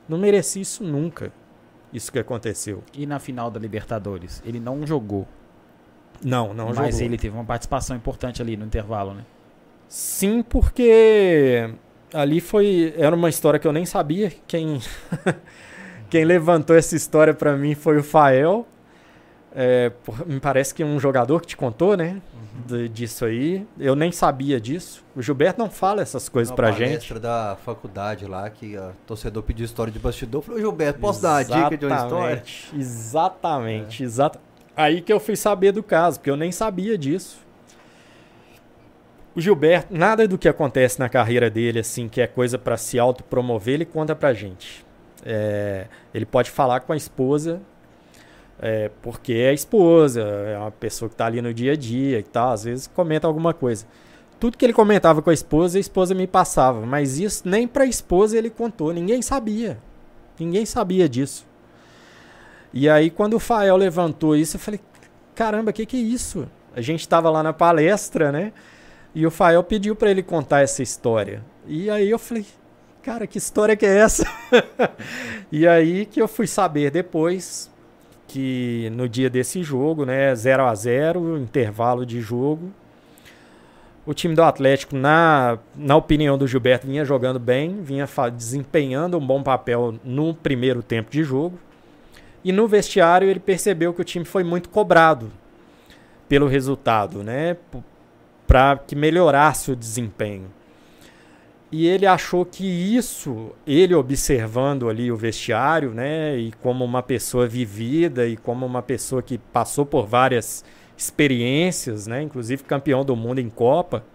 [0.09, 1.31] Não merecia isso nunca.
[1.93, 2.83] Isso que aconteceu.
[2.93, 4.43] E na final da Libertadores?
[4.45, 5.25] Ele não jogou.
[6.21, 7.05] Não, não mas jogou.
[7.07, 9.23] ele teve uma participação importante ali no intervalo, né?
[9.87, 11.73] Sim, porque
[12.13, 14.33] ali foi era uma história que eu nem sabia.
[14.45, 14.81] Quem
[16.09, 18.67] quem levantou essa história pra mim foi o Fael.
[19.57, 19.91] É,
[20.25, 22.21] me parece que um jogador que te contou, né?
[22.67, 23.65] de- disso aí.
[23.77, 25.03] Eu nem sabia disso.
[25.15, 27.13] O Gilberto não fala essas coisas Uma pra gente.
[27.19, 30.41] da faculdade lá, que o torcedor pediu história de bastidor.
[30.41, 32.33] Falei, ô Gilberto, posso dar uma dica de uma história?
[32.35, 34.39] Exatamente, Exatamente, exata-
[34.77, 37.39] Aí que eu fui saber do caso, porque eu nem sabia disso.
[39.35, 42.97] O Gilberto, nada do que acontece na carreira dele, assim, que é coisa pra se
[42.97, 44.85] autopromover, ele conta pra gente.
[45.25, 47.61] É, ele pode falar com a esposa,
[48.59, 52.19] é, porque é a esposa, é uma pessoa que tá ali no dia a dia
[52.19, 53.85] e tal, às vezes comenta alguma coisa.
[54.39, 57.85] Tudo que ele comentava com a esposa, a esposa me passava, mas isso nem pra
[57.85, 59.77] esposa ele contou, ninguém sabia.
[60.39, 61.45] Ninguém sabia disso.
[62.73, 64.81] E aí, quando o Fael levantou isso, eu falei:
[65.33, 66.47] caramba, o que, que é isso?
[66.75, 68.51] A gente estava lá na palestra, né?
[69.13, 71.41] E o Fael pediu para ele contar essa história.
[71.65, 72.45] E aí eu falei:
[73.01, 74.25] cara, que história que é essa?
[75.49, 77.71] e aí que eu fui saber depois
[78.27, 82.71] que no dia desse jogo, né, 0 a 0 intervalo de jogo,
[84.05, 89.25] o time do Atlético, na, na opinião do Gilberto, vinha jogando bem, vinha desempenhando um
[89.25, 91.57] bom papel no primeiro tempo de jogo.
[92.43, 95.31] E no vestiário ele percebeu que o time foi muito cobrado
[96.29, 97.57] pelo resultado, né?
[98.45, 100.51] Para que melhorasse o desempenho.
[101.77, 107.45] E ele achou que isso, ele observando ali o vestiário, né, e como uma pessoa
[107.45, 110.63] vivida e como uma pessoa que passou por várias
[110.95, 114.05] experiências, né, inclusive campeão do mundo em Copa,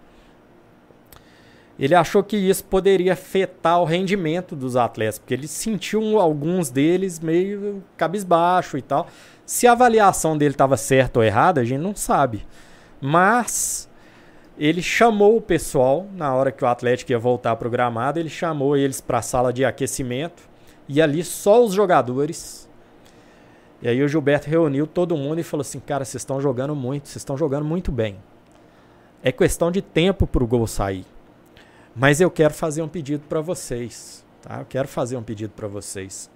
[1.77, 7.19] ele achou que isso poderia afetar o rendimento dos atletas, porque ele sentiu alguns deles
[7.19, 9.05] meio cabisbaixo e tal.
[9.45, 12.43] Se a avaliação dele estava certa ou errada, a gente não sabe.
[12.99, 13.87] Mas
[14.57, 18.29] ele chamou o pessoal na hora que o Atlético ia voltar para o gramado, ele
[18.29, 20.43] chamou eles para a sala de aquecimento
[20.87, 22.69] e ali só os jogadores.
[23.81, 27.07] E aí o Gilberto reuniu todo mundo e falou assim: "Cara, vocês estão jogando muito,
[27.07, 28.17] vocês estão jogando muito bem.
[29.23, 31.05] É questão de tempo para o gol sair.
[31.95, 34.59] Mas eu quero fazer um pedido para vocês, tá?
[34.59, 36.29] Eu quero fazer um pedido para vocês.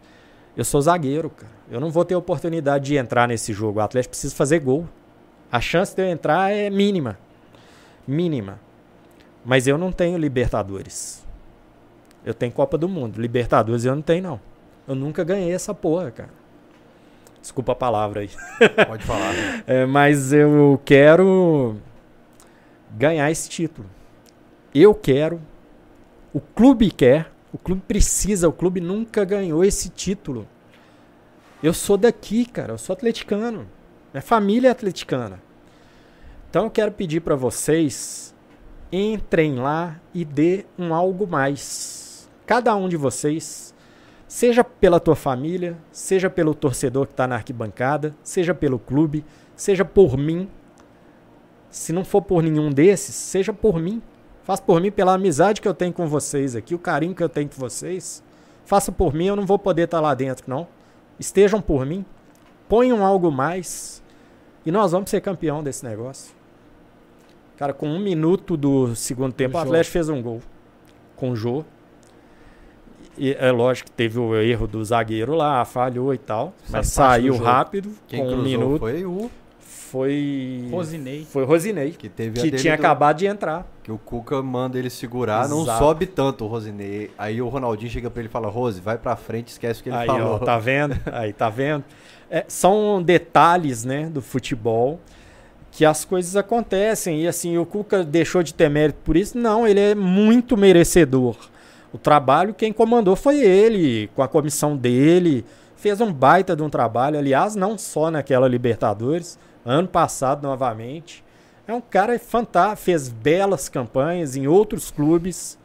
[0.56, 1.52] Eu sou zagueiro, cara.
[1.70, 3.80] Eu não vou ter oportunidade de entrar nesse jogo.
[3.80, 4.88] O Atlético precisa fazer gol.
[5.52, 7.18] A chance de eu entrar é mínima.
[8.08, 8.60] Mínima.
[9.44, 11.26] Mas eu não tenho Libertadores.
[12.26, 13.22] Eu tenho Copa do Mundo.
[13.22, 14.40] Libertadores eu não tenho, não.
[14.88, 16.30] Eu nunca ganhei essa porra, cara.
[17.42, 18.30] Desculpa a palavra aí.
[18.88, 19.34] Pode falar.
[19.68, 21.76] É, mas eu quero
[22.92, 23.88] ganhar esse título.
[24.74, 25.40] Eu quero.
[26.34, 27.32] O clube quer.
[27.54, 28.50] O clube precisa.
[28.50, 30.48] O clube nunca ganhou esse título.
[31.62, 32.74] Eu sou daqui, cara.
[32.74, 33.68] Eu sou atleticano.
[34.12, 35.40] Minha família é atleticana.
[36.56, 38.34] Então eu quero pedir para vocês
[38.90, 42.30] entrem lá e dê um algo mais.
[42.46, 43.76] Cada um de vocês,
[44.26, 49.84] seja pela tua família, seja pelo torcedor que está na arquibancada, seja pelo clube, seja
[49.84, 50.50] por mim.
[51.70, 54.02] Se não for por nenhum desses, seja por mim.
[54.42, 57.28] Faça por mim pela amizade que eu tenho com vocês aqui, o carinho que eu
[57.28, 58.24] tenho com vocês.
[58.64, 60.70] Faça por mim, eu não vou poder estar lá dentro, não.
[61.20, 62.06] Estejam por mim.
[62.70, 64.02] Ponham algo mais.
[64.66, 66.45] E nós vamos ser campeão desse negócio.
[67.58, 69.62] Cara, com um minuto do segundo tempo, o.
[69.62, 70.42] Atlético fez um gol.
[71.16, 71.64] Com o Jô.
[73.18, 76.54] E é lógico que teve o erro do zagueiro lá, falhou e tal.
[76.70, 78.80] Mas saiu rápido, Quem com um cruzou minuto.
[78.80, 80.68] foi o Foi.
[80.70, 81.26] Rosinei.
[81.32, 81.92] Foi Rosinei.
[81.92, 83.66] que teve Que tinha do- acabado de entrar.
[83.82, 85.80] Que o Cuca manda ele segurar, não Exato.
[85.80, 87.12] sobe tanto o Rosinei.
[87.18, 89.90] Aí o Ronaldinho chega pra ele e fala: Rose, vai pra frente, esquece o que
[89.90, 90.34] ele Aí, falou.
[90.34, 90.98] ó, tá vendo?
[91.14, 91.86] Aí, tá vendo?
[92.30, 95.00] É, são detalhes, né, do futebol
[95.76, 97.22] que as coisas acontecem.
[97.24, 99.38] E assim, o Cuca deixou de ter mérito por isso?
[99.38, 101.36] Não, ele é muito merecedor.
[101.92, 105.44] O trabalho, quem comandou foi ele, com a comissão dele.
[105.76, 111.24] Fez um baita de um trabalho, aliás, não só naquela Libertadores, ano passado novamente.
[111.68, 115.58] É um cara fantástico, fez belas campanhas em outros clubes.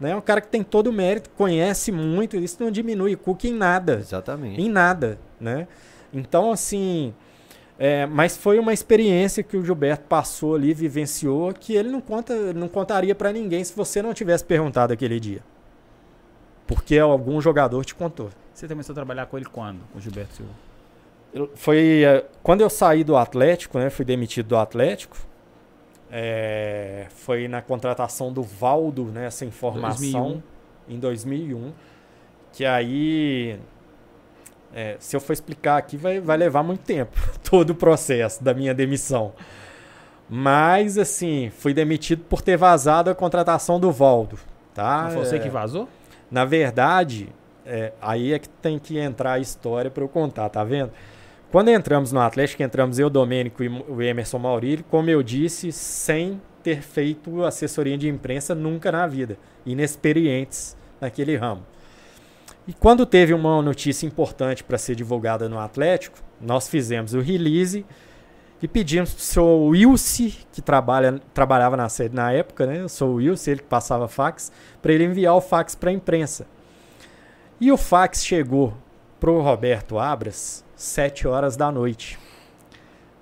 [0.00, 0.10] Né?
[0.10, 3.44] É um cara que tem todo o mérito, conhece muito, isso não diminui o Cook
[3.44, 3.98] em nada.
[4.00, 4.60] Exatamente.
[4.60, 5.68] Em nada, né?
[6.12, 7.14] Então, assim,
[7.78, 12.52] é, mas foi uma experiência que o Gilberto passou ali, vivenciou, que ele não, conta,
[12.52, 15.42] não contaria para ninguém se você não tivesse perguntado aquele dia.
[16.66, 18.30] Porque algum jogador te contou.
[18.54, 20.52] Você começou a trabalhar com ele quando, com o Gilberto Silva?
[21.32, 23.90] Eu- Foi é, quando eu saí do Atlético, né?
[23.90, 25.16] Fui demitido do Atlético.
[26.16, 29.26] é, foi na contratação do Valdo, né?
[29.26, 30.40] Essa informação
[30.88, 30.94] 2001.
[30.94, 31.72] em 2001.
[32.52, 33.58] Que aí,
[34.74, 37.16] é, se eu for explicar aqui, vai, vai levar muito tempo
[37.48, 39.32] todo o processo da minha demissão.
[40.28, 44.38] Mas, assim, fui demitido por ter vazado a contratação do Valdo.
[44.74, 45.04] Tá?
[45.04, 45.88] Não foi você É, que vazou?
[46.30, 47.28] na verdade,
[47.64, 50.90] é, aí é que tem que entrar a história para eu contar, tá vendo?
[51.52, 56.42] Quando entramos no Atlético, entramos eu, Domênico e o Emerson Maurílio, como eu disse, sem
[56.64, 61.62] ter feito assessoria de imprensa nunca na vida, inexperientes naquele ramo.
[62.66, 67.84] E quando teve uma notícia importante para ser divulgada no Atlético, nós fizemos o release
[68.62, 72.80] e pedimos para o senhor Wilce, que trabalha, trabalhava na sede na época, né?
[72.80, 74.50] Eu sou o Wilce, ele que passava fax,
[74.80, 76.46] para ele enviar o fax para a imprensa.
[77.60, 78.72] E o fax chegou
[79.20, 82.18] pro Roberto Abras sete horas da noite.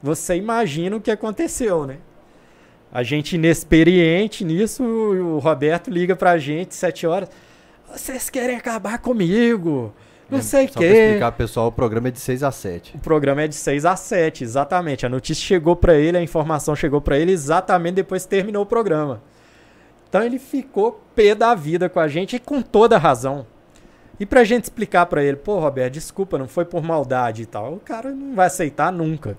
[0.01, 1.98] Você imagina o que aconteceu, né?
[2.93, 7.28] A gente inexperiente nisso, o Roberto liga pra gente sete horas.
[7.93, 9.93] Vocês querem acabar comigo?
[10.31, 10.85] Não sei o quê.
[10.86, 12.97] explicar, pessoal, o programa é de 6 a 7.
[12.97, 15.05] O programa é de 6 a 7, exatamente.
[15.05, 18.66] A notícia chegou pra ele, a informação chegou pra ele exatamente depois que terminou o
[18.66, 19.23] programa.
[20.09, 23.47] Então ele ficou pé da vida com a gente e com toda razão.
[24.19, 27.74] E pra gente explicar pra ele, pô, Roberto, desculpa, não foi por maldade e tal.
[27.74, 29.36] O cara não vai aceitar nunca.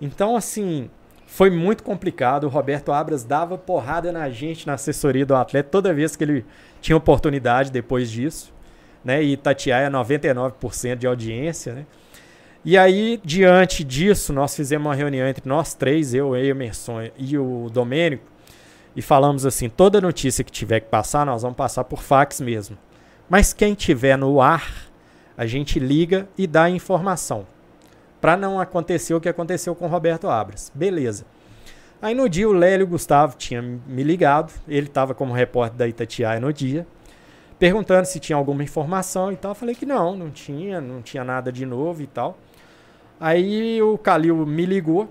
[0.00, 0.90] Então, assim,
[1.34, 2.44] foi muito complicado.
[2.44, 6.46] O Roberto Abras dava porrada na gente na assessoria do atleta toda vez que ele
[6.80, 8.54] tinha oportunidade depois disso.
[9.04, 9.20] Né?
[9.20, 11.86] E Itatiaia 99% de audiência, né?
[12.64, 17.68] E aí, diante disso, nós fizemos uma reunião entre nós três, eu, Emerson e o
[17.68, 18.24] Domênico,
[18.96, 22.78] e falamos assim: toda notícia que tiver que passar, nós vamos passar por fax mesmo.
[23.28, 24.88] Mas quem tiver no ar,
[25.36, 27.44] a gente liga e dá informação.
[28.24, 30.72] Para não acontecer o que aconteceu com Roberto Abras.
[30.74, 31.26] Beleza.
[32.00, 36.40] Aí no dia o Lélio Gustavo tinha me ligado, ele estava como repórter da Itatiaia
[36.40, 36.86] no dia,
[37.58, 39.50] perguntando se tinha alguma informação e tal.
[39.50, 42.38] Eu falei que não, não tinha, não tinha nada de novo e tal.
[43.20, 45.06] Aí o Calil me ligou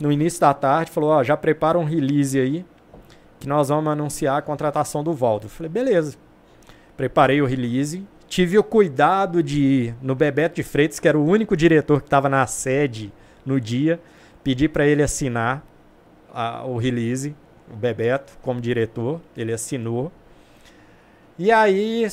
[0.00, 2.66] no início da tarde, falou: Ó, já prepara um release aí,
[3.38, 5.46] que nós vamos anunciar a contratação do Valdo.
[5.46, 6.16] Eu falei: beleza.
[6.96, 11.24] Preparei o release, tive o cuidado de ir no Bebeto de Freitas, que era o
[11.24, 13.12] único diretor que estava na sede
[13.44, 14.00] no dia,
[14.42, 15.64] pedi para ele assinar
[16.32, 17.34] a- o release,
[17.72, 20.10] o Bebeto, como diretor, ele assinou.
[21.38, 22.06] E aí,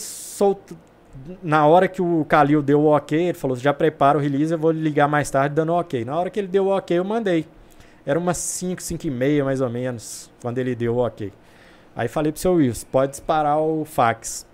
[1.41, 4.57] na hora que o Calil deu o ok, ele falou: já prepara o release, eu
[4.59, 6.03] vou ligar mais tarde dando ok.
[6.03, 7.45] Na hora que ele deu o ok, eu mandei.
[8.05, 11.31] Era umas 5, 5 e meia mais ou menos, quando ele deu o ok.
[11.95, 14.45] Aí falei pro seu Wilson, pode disparar o fax.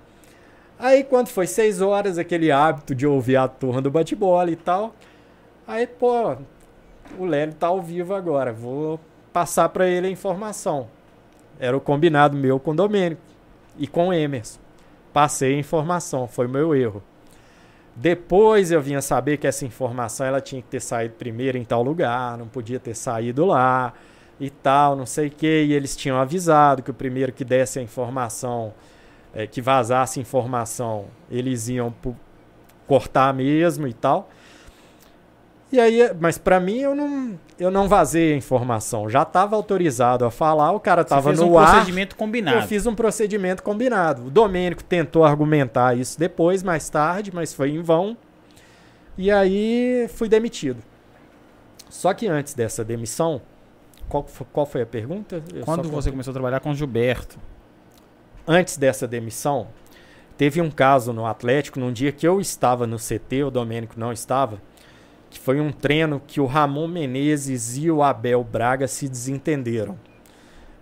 [0.80, 4.95] Aí quando foi 6 horas, aquele hábito de ouvir a turma do bate-bola e tal.
[5.68, 6.38] Aí, pô,
[7.18, 8.97] o Lélio tá ao vivo agora, vou
[9.34, 10.88] passar pra ele a informação.
[11.60, 13.22] Era o combinado meu com o Domênico
[13.77, 14.60] e com o Emerson.
[15.11, 17.03] Passei a informação, foi meu erro.
[17.93, 21.84] Depois eu vinha saber que essa informação ela tinha que ter saído primeiro em tal
[21.84, 23.91] lugar, não podia ter saído lá
[24.39, 25.65] e tal, não sei o que.
[25.65, 28.73] E eles tinham avisado que o primeiro que desse a informação,
[29.34, 31.93] eh, que vazasse informação, eles iam
[32.88, 34.30] cortar mesmo e tal.
[35.72, 39.07] E aí, mas pra mim eu não, eu não vazei a informação.
[39.07, 41.72] Já estava autorizado a falar, o cara Você tava fez no um ar.
[41.72, 42.57] procedimento combinado.
[42.57, 44.26] Eu fiz um procedimento combinado.
[44.26, 48.18] O Domênico tentou argumentar isso depois, mais tarde, mas foi em vão.
[49.15, 50.81] E aí fui demitido.
[51.88, 53.39] Só que antes dessa demissão,
[54.07, 55.43] qual, qual foi a pergunta?
[55.53, 57.38] Eu Quando você começou a trabalhar com o Gilberto?
[58.51, 59.67] Antes dessa demissão,
[60.35, 64.11] teve um caso no Atlético, num dia que eu estava no CT, o Domênico não
[64.11, 64.59] estava,
[65.30, 69.95] que foi um treino que o Ramon Menezes e o Abel Braga se desentenderam.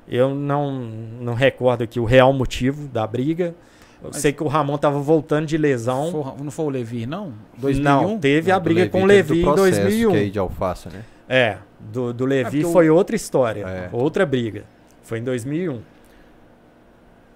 [0.07, 3.53] Eu não, não recordo aqui o real motivo da briga.
[4.01, 6.09] Eu Mas- sei que o Ramon estava voltando de lesão.
[6.11, 7.33] Foi- não foi o Levi, não?
[7.57, 7.83] 2001?
[7.83, 10.11] Não, teve a Não, do briga com o Levi em processo, 2001.
[10.11, 11.03] Que é de alface, né?
[11.27, 13.89] É, do, do Levi o- foi outra história, É.
[13.91, 14.63] outra briga.
[15.03, 15.81] Foi em 2001.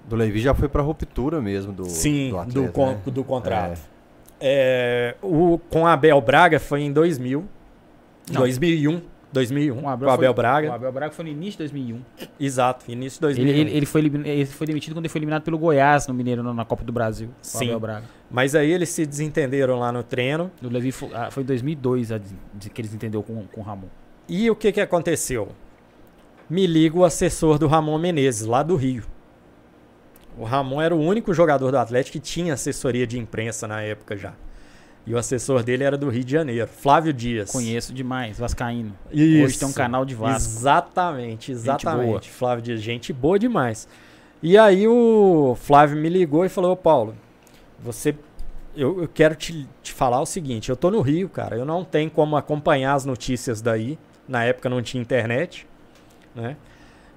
[0.08, 2.98] Do Levi já foi pra ruptura mesmo do Sim, do, do, atleta, con- né?
[3.06, 3.80] do contrato.
[4.40, 7.46] É, o, com a Abel Braga foi em 2000.
[8.32, 8.42] Não.
[8.42, 9.02] 2001.
[9.32, 9.78] 2001.
[9.78, 10.70] O com a Abel foi- Braga.
[10.70, 12.02] O Abel Braga foi no início de 2001.
[12.40, 13.62] Exato, início de Ele, 2001.
[13.68, 16.42] ele, ele foi, elimin- ele foi demitido quando ele foi eliminado pelo Goiás no Mineiro
[16.54, 17.30] na Copa do Brasil.
[17.30, 17.68] o Sim.
[17.68, 18.04] Abel Braga.
[18.30, 20.52] Mas aí eles se desentenderam lá no treino.
[20.62, 23.88] O Levi foi, ah, foi em 2002 a que eles entenderam com, com o Ramon.
[24.28, 25.50] E o que, que aconteceu?
[26.50, 29.04] Me liga o assessor do Ramon Menezes, lá do Rio.
[30.38, 34.16] O Ramon era o único jogador do Atlético que tinha assessoria de imprensa na época
[34.18, 34.34] já.
[35.06, 37.52] E o assessor dele era do Rio de Janeiro, Flávio Dias.
[37.52, 38.94] Conheço demais, Vascaíno.
[39.12, 39.44] Isso.
[39.46, 40.38] Hoje tem um canal de Vasco.
[40.38, 42.30] Exatamente, exatamente.
[42.30, 43.88] Flávio Dias, gente boa demais.
[44.44, 47.16] E aí o Flávio me ligou e falou, "Ô, Paulo,
[47.80, 48.16] você.
[48.76, 51.58] Eu, eu quero te, te falar o seguinte, eu tô no Rio, cara.
[51.58, 54.00] Eu não tenho como acompanhar as notícias daí.
[54.28, 55.68] Na época não tinha internet,
[56.34, 56.56] né?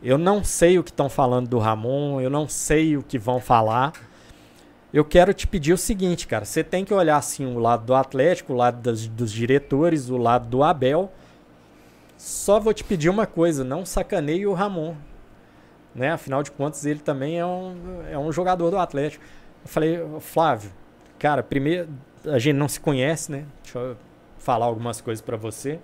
[0.05, 3.41] Eu não sei o que estão falando do Ramon, eu não sei o que vão
[3.41, 3.93] falar.
[4.93, 6.45] Eu quero te pedir o seguinte, cara.
[6.45, 10.17] Você tem que olhar assim o lado do Atlético, o lado das- dos diretores, o
[10.17, 11.11] lado do Abel.
[12.19, 14.95] Só vou te pedir uma coisa, não sacaneie o Ramon.
[15.95, 16.11] Né?
[16.13, 17.77] Afinal de contas, ele também é um,
[18.11, 19.25] é um jogador do Atlético.
[19.65, 20.71] Eu falei, "Ô, Flávio,
[21.19, 21.89] cara, primeiro,
[22.27, 23.45] a gente não se conhece, né?
[23.63, 23.97] Deixa eu
[24.39, 25.79] falar algumas coisas pra você.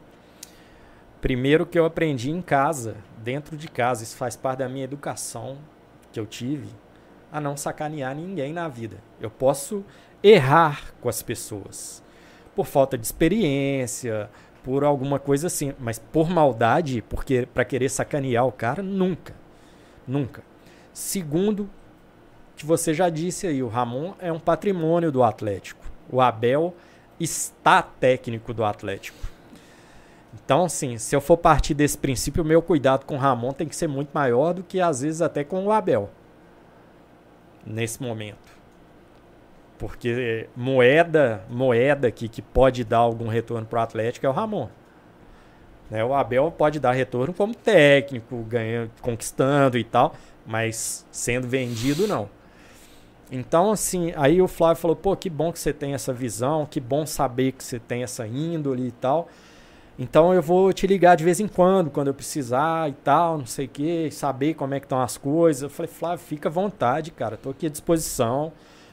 [1.20, 5.58] Primeiro que eu aprendi em casa, dentro de casa, isso faz parte da minha educação
[6.12, 6.68] que eu tive,
[7.30, 8.96] a não sacanear ninguém na vida.
[9.20, 9.84] Eu posso
[10.22, 12.02] errar com as pessoas
[12.54, 14.28] por falta de experiência,
[14.62, 19.34] por alguma coisa assim, mas por maldade, porque para querer sacanear o cara, nunca.
[20.06, 20.42] Nunca.
[20.92, 21.70] Segundo,
[22.56, 25.84] que você já disse aí, o Ramon é um patrimônio do Atlético.
[26.10, 26.74] O Abel
[27.18, 29.29] está técnico do Atlético.
[30.32, 33.66] Então, assim, se eu for partir desse princípio, o meu cuidado com o Ramon tem
[33.66, 36.10] que ser muito maior do que às vezes até com o Abel.
[37.66, 38.60] Nesse momento.
[39.76, 44.68] Porque moeda, moeda aqui que pode dar algum retorno para o Atlético é o Ramon.
[45.90, 50.14] Né, o Abel pode dar retorno como técnico, ganhando, conquistando e tal,
[50.46, 52.28] mas sendo vendido não.
[53.32, 56.80] Então, assim, aí o Flávio falou: pô, que bom que você tem essa visão, que
[56.80, 59.28] bom saber que você tem essa índole e tal.
[60.00, 63.44] Então eu vou te ligar de vez em quando, quando eu precisar e tal, não
[63.44, 65.62] sei o que, saber como é que estão as coisas.
[65.62, 68.50] Eu falei, Flávio, fica à vontade, cara, tô aqui à disposição.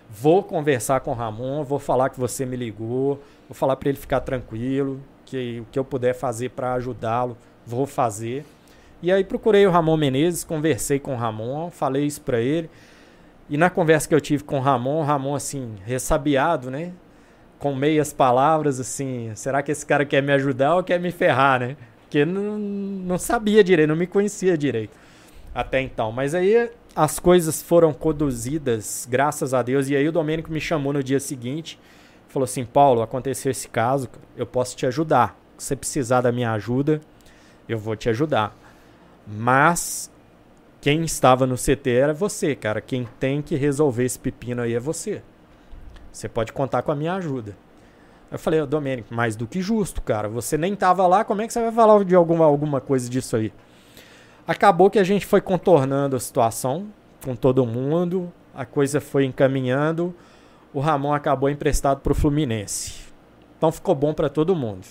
[0.09, 3.97] Vou conversar com o Ramon, vou falar que você me ligou, vou falar para ele
[3.97, 8.45] ficar tranquilo, que o que eu puder fazer para ajudá-lo, vou fazer.
[9.01, 12.69] E aí procurei o Ramon Menezes, conversei com o Ramon, falei isso para ele.
[13.49, 16.91] E na conversa que eu tive com o Ramon, o Ramon assim, ressabiado, né?
[17.59, 21.59] Com meias palavras, assim, será que esse cara quer me ajudar ou quer me ferrar,
[21.59, 21.77] né?
[22.01, 24.95] Porque não, não sabia direito, não me conhecia direito
[25.57, 26.11] até então.
[26.11, 29.89] Mas aí as coisas foram conduzidas, graças a Deus.
[29.89, 31.79] E aí o Domênico me chamou no dia seguinte,
[32.27, 35.35] falou assim: Paulo, aconteceu esse caso, eu posso te ajudar.
[35.57, 37.01] Se você precisar da minha ajuda,
[37.67, 38.55] eu vou te ajudar.
[39.25, 40.11] Mas
[40.79, 42.79] quem estava no CT era você, cara.
[42.79, 45.23] Quem tem que resolver esse pepino aí é você.
[46.17, 47.55] Você pode contar com a minha ajuda.
[48.31, 50.27] Eu falei, Domênico, mais do que justo, cara.
[50.27, 53.35] Você nem tava lá, como é que você vai falar de alguma, alguma coisa disso
[53.35, 53.53] aí?
[54.47, 56.87] Acabou que a gente foi contornando a situação
[57.23, 60.11] com todo mundo, a coisa foi encaminhando.
[60.73, 62.95] O Ramon acabou emprestado pro Fluminense.
[63.55, 64.87] Então ficou bom para todo mundo.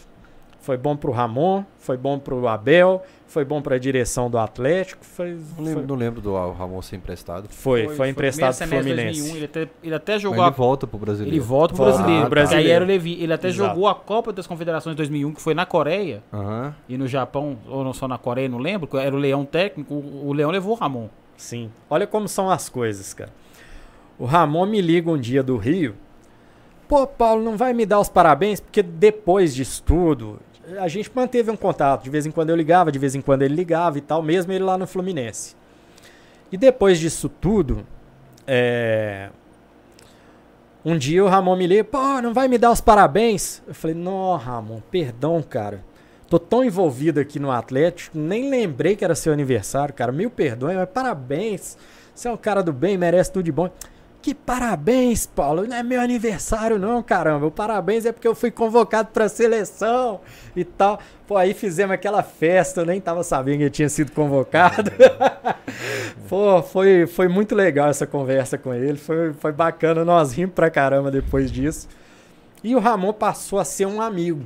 [0.61, 5.05] Foi bom pro Ramon, foi bom pro Abel, foi bom para a direção do Atlético,
[5.05, 7.49] foi, Não lembro, foi, não lembro do Ramon ser emprestado.
[7.51, 9.21] foi, foi emprestado pro primeiro semestre de Fluminense.
[9.33, 11.35] 2001, ele, até, ele até Mas jogou ele a volta pro brasileiro.
[11.37, 12.21] Ele volta pro Volta brasileiro.
[12.27, 12.69] pro brasileiro.
[12.69, 13.23] Aí era o Levi.
[13.23, 13.69] Ele até Exato.
[13.69, 16.75] jogou a Copa das Confederações de 2001, que foi na Coreia Aham.
[16.89, 18.89] e no Japão, ou não só na Coreia, não lembro.
[18.99, 19.95] Era o Leão técnico.
[19.95, 21.09] O o Leão levou o Ramon.
[21.37, 21.71] Sim.
[21.91, 23.31] Olha como são as coisas, cara.
[24.19, 25.95] O Ramon me liga um dia do Rio.
[26.89, 28.61] Pô, Paulo, não vai me dar os parabéns?
[28.61, 30.39] Porque depois disso tudo,
[30.79, 32.03] a gente manteve um contato.
[32.03, 34.53] De vez em quando eu ligava, de vez em quando ele ligava e tal, mesmo
[34.53, 35.55] ele lá no Fluminense.
[36.51, 37.87] E depois disso tudo,
[38.47, 39.31] é...
[40.85, 43.63] um dia o Ramon me liga, pô, não vai me dar os parabéns?
[43.67, 45.85] Eu falei, não, Ramon, perdão, cara.
[46.29, 50.11] Tô tão envolvido aqui no Atlético, nem lembrei que era seu aniversário, cara.
[50.11, 51.79] Mil perdões, mas parabéns.
[52.13, 53.71] Você é um cara do bem, merece tudo de bom.
[54.27, 55.69] Que parabéns, Paulo.
[55.69, 57.47] Não é meu aniversário, não, caramba.
[57.47, 60.21] O parabéns é porque eu fui convocado pra seleção
[60.57, 60.99] e tal.
[61.29, 64.91] Pô, aí fizemos aquela festa, eu nem tava sabendo que eu tinha sido convocado.
[66.29, 68.99] Pô, foi, foi muito legal essa conversa com ele.
[68.99, 71.87] Foi, foi bacana, nós rimos pra caramba depois disso.
[72.65, 74.45] E o Ramon passou a ser um amigo.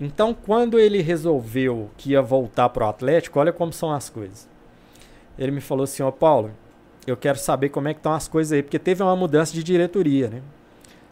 [0.00, 4.48] Então, quando ele resolveu que ia voltar pro Atlético, olha como são as coisas.
[5.38, 6.52] Ele me falou assim: Ó, Paulo,
[7.06, 9.62] eu quero saber como é que estão as coisas aí, porque teve uma mudança de
[9.62, 10.40] diretoria, né?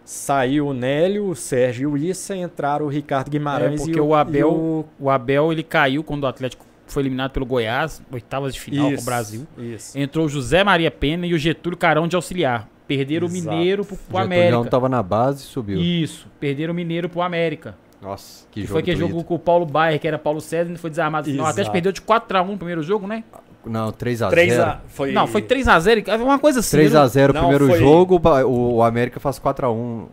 [0.04, 4.00] Saiu o Nélio, o Sérgio e o Issa, entraram o Ricardo Guimarães É, porque e
[4.02, 8.02] o Abel- e o- O Abel, ele caiu quando o Atlético foi eliminado pelo Goiás,
[8.12, 9.46] oitavas de final com o Isso, Brasil.
[9.56, 9.98] Isso.
[9.98, 12.68] Entrou o José Maria Pena e o Getúlio Carão de auxiliar.
[12.86, 13.48] Perderam Exato.
[13.48, 14.64] o Mineiro pro, pro Getúlio América.
[14.70, 15.80] tava na base e subiu.
[15.80, 17.74] Isso, perderam o Mineiro pro América.
[18.02, 20.70] Nossa, que Que jogo foi que jogou com o Paulo Baier, que era Paulo César,
[20.70, 21.30] e foi desarmado.
[21.32, 21.72] Não, o Exato.
[21.72, 23.24] perdeu de 4x1 no primeiro jogo, né?
[23.66, 24.30] Não, 3x0.
[24.30, 26.76] 3 a, foi, Não, foi 3x0, uma coisa assim.
[26.76, 30.06] 3x0 o primeiro foi- jogo, o América faz 4x1.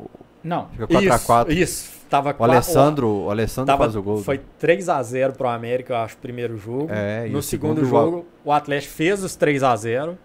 [0.43, 1.51] Não, Fica Isso, 4x4.
[1.51, 2.01] isso.
[2.09, 4.17] Tava O Alessandro, o Alessandro Tava, faz o gol.
[4.17, 6.87] Foi 3 a 0 pro América, eu acho, o primeiro jogo.
[6.89, 10.17] É, no segundo, segundo jogo, o Atlético fez os 3 a 0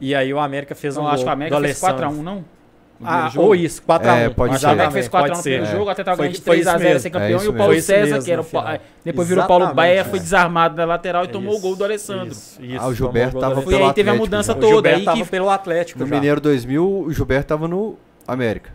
[0.00, 2.08] E aí o América fez um não gol acho que o América fez Alessandro.
[2.08, 2.44] 4x1, não?
[3.04, 4.90] Ah, ou isso, 4 a 1 É, pode ser.
[4.90, 5.70] fez 4x1 pode no primeiro é.
[5.70, 7.00] jogo, até tava ganhando de foi 3x0 isso mesmo.
[7.00, 7.36] ser É campeão.
[7.36, 7.54] isso e o.
[7.54, 10.04] Paulo César, mesmo que era o é, Depois virou o Paulo Baia, é.
[10.04, 12.28] foi desarmado na lateral e tomou o gol do Alessandro.
[12.32, 13.86] Isso, isso, Ah, o Gilberto tava Foi Alessandro.
[13.88, 14.58] aí teve a Atlético mudança já.
[14.58, 14.72] O toda.
[14.74, 16.14] Gilberto Aí tava que pelo Atlético No já.
[16.14, 17.96] Mineiro 2000, o Gilberto tava no
[18.26, 18.70] América.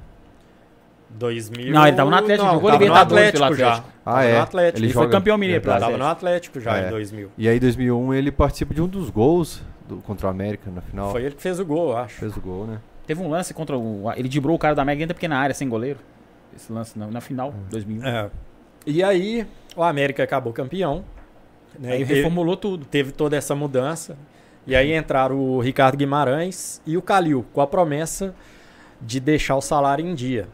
[1.09, 1.73] 2000.
[1.73, 3.67] Não, ele tava no Atlético, não, jogou tava no Libertadores Atlético pelo já.
[3.73, 3.91] Atlético.
[4.05, 4.33] Ah, Tava é?
[4.35, 4.77] no Atlético.
[4.79, 5.91] Ele Ele foi campeão mineiro pelo Verdade.
[5.91, 6.87] Tava no Atlético já É.
[6.87, 7.31] em 2000.
[7.37, 10.81] E aí, em 2001, ele participa de um dos gols do, contra o América na
[10.81, 11.11] final.
[11.11, 12.15] Foi ele que fez o gol, eu acho.
[12.15, 12.77] Fez o gol, né?
[13.05, 14.11] Teve um lance contra o.
[14.15, 15.99] Ele dibrou o cara da Mega dentro da pequena área, sem goleiro.
[16.55, 18.05] Esse lance na, na final, 2001.
[18.05, 18.29] É.
[18.85, 21.03] E aí, o América acabou campeão.
[21.79, 22.85] Né, Aí e teve, reformulou tudo.
[22.85, 24.17] teve toda essa mudança.
[24.65, 28.35] E aí entraram o Ricardo Guimarães e o Calil, com a promessa
[29.01, 30.47] de deixar o salário em dia.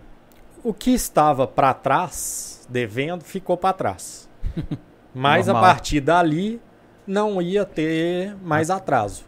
[0.63, 4.29] O que estava para trás, devendo, ficou para trás.
[5.13, 5.63] Mas Normal.
[5.63, 6.61] a partir dali,
[7.05, 9.25] não ia ter mais atraso.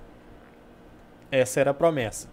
[1.31, 2.27] Essa era a promessa.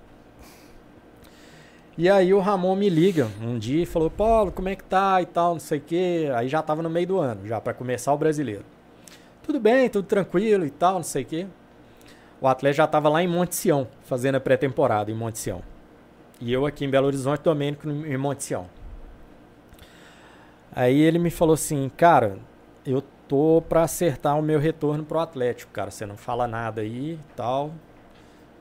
[1.99, 5.23] E aí o Ramon me liga um dia e falou, Paulo, como é que tá
[5.23, 6.31] e tal, não sei o quê.
[6.35, 8.65] Aí já tava no meio do ano, já para começar o brasileiro.
[9.43, 11.47] Tudo bem, tudo tranquilo e tal, não sei o quê.
[12.39, 15.63] O Atlético já tava lá em Monte Sião, fazendo a pré-temporada em Monte Sião.
[16.39, 18.67] E eu aqui em Belo Horizonte, Domênico em Monte Sião.
[20.71, 22.39] Aí ele me falou assim, cara,
[22.85, 25.91] eu tô pra acertar o meu retorno pro Atlético, cara.
[25.91, 27.73] Você não fala nada aí e tal.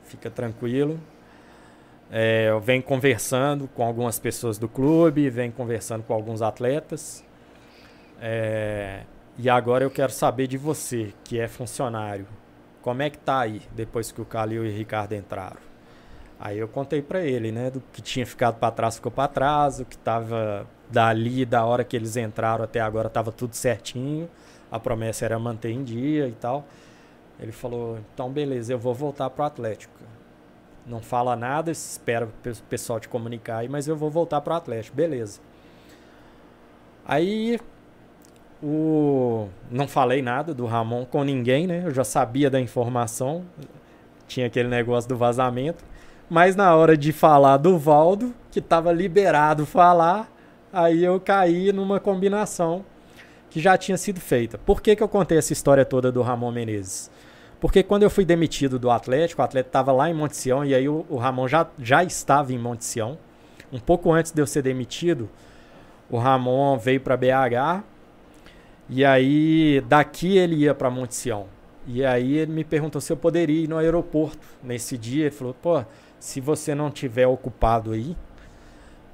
[0.03, 0.98] Fica tranquilo.
[2.11, 7.23] É, eu venho conversando com algumas pessoas do clube, venho conversando com alguns atletas.
[8.22, 9.02] É,
[9.38, 12.27] e agora eu quero saber de você, que é funcionário.
[12.82, 15.57] Como é que tá aí, depois que o Calil e o Ricardo entraram?
[16.40, 19.80] Aí eu contei pra ele, né, do que tinha ficado pra trás ficou pra trás,
[19.80, 24.30] o que tava dali da hora que eles entraram até agora tava tudo certinho.
[24.72, 26.65] A promessa era manter em dia e tal.
[27.40, 29.94] Ele falou: "Então beleza, eu vou voltar pro Atlético.
[30.86, 34.53] Não fala nada, espera o pe- pessoal te comunicar aí, mas eu vou voltar pro
[34.53, 34.95] Atlético.
[34.95, 35.40] Beleza.
[37.06, 37.60] Aí
[38.62, 41.84] o não falei nada do Ramon com ninguém, né?
[41.86, 43.44] Eu já sabia da informação.
[44.28, 45.84] Tinha aquele negócio do vazamento.
[46.30, 50.32] Mas na hora de falar do Valdo, que estava liberado falar,
[50.74, 52.84] aí eu caí numa combinação
[53.52, 54.57] que já tinha sido feita.
[54.57, 57.12] Por que, que eu contei essa história toda do Ramon Menezes?
[57.60, 60.76] Porque quando eu fui demitido do Atlético, o Atlético estava lá em Monte Sião, e
[60.76, 63.18] aí o, o Ramon já, já estava em Monte Sião.
[63.72, 65.30] Um pouco antes de eu ser demitido,
[66.10, 67.84] o Ramon veio para BH,
[68.90, 71.48] e aí daqui ele ia para Monte Sião.
[71.88, 75.26] E aí ele me perguntou se eu poderia ir no aeroporto nesse dia.
[75.26, 75.84] Ele falou, pô,
[76.19, 78.15] se você não tiver ocupado aí,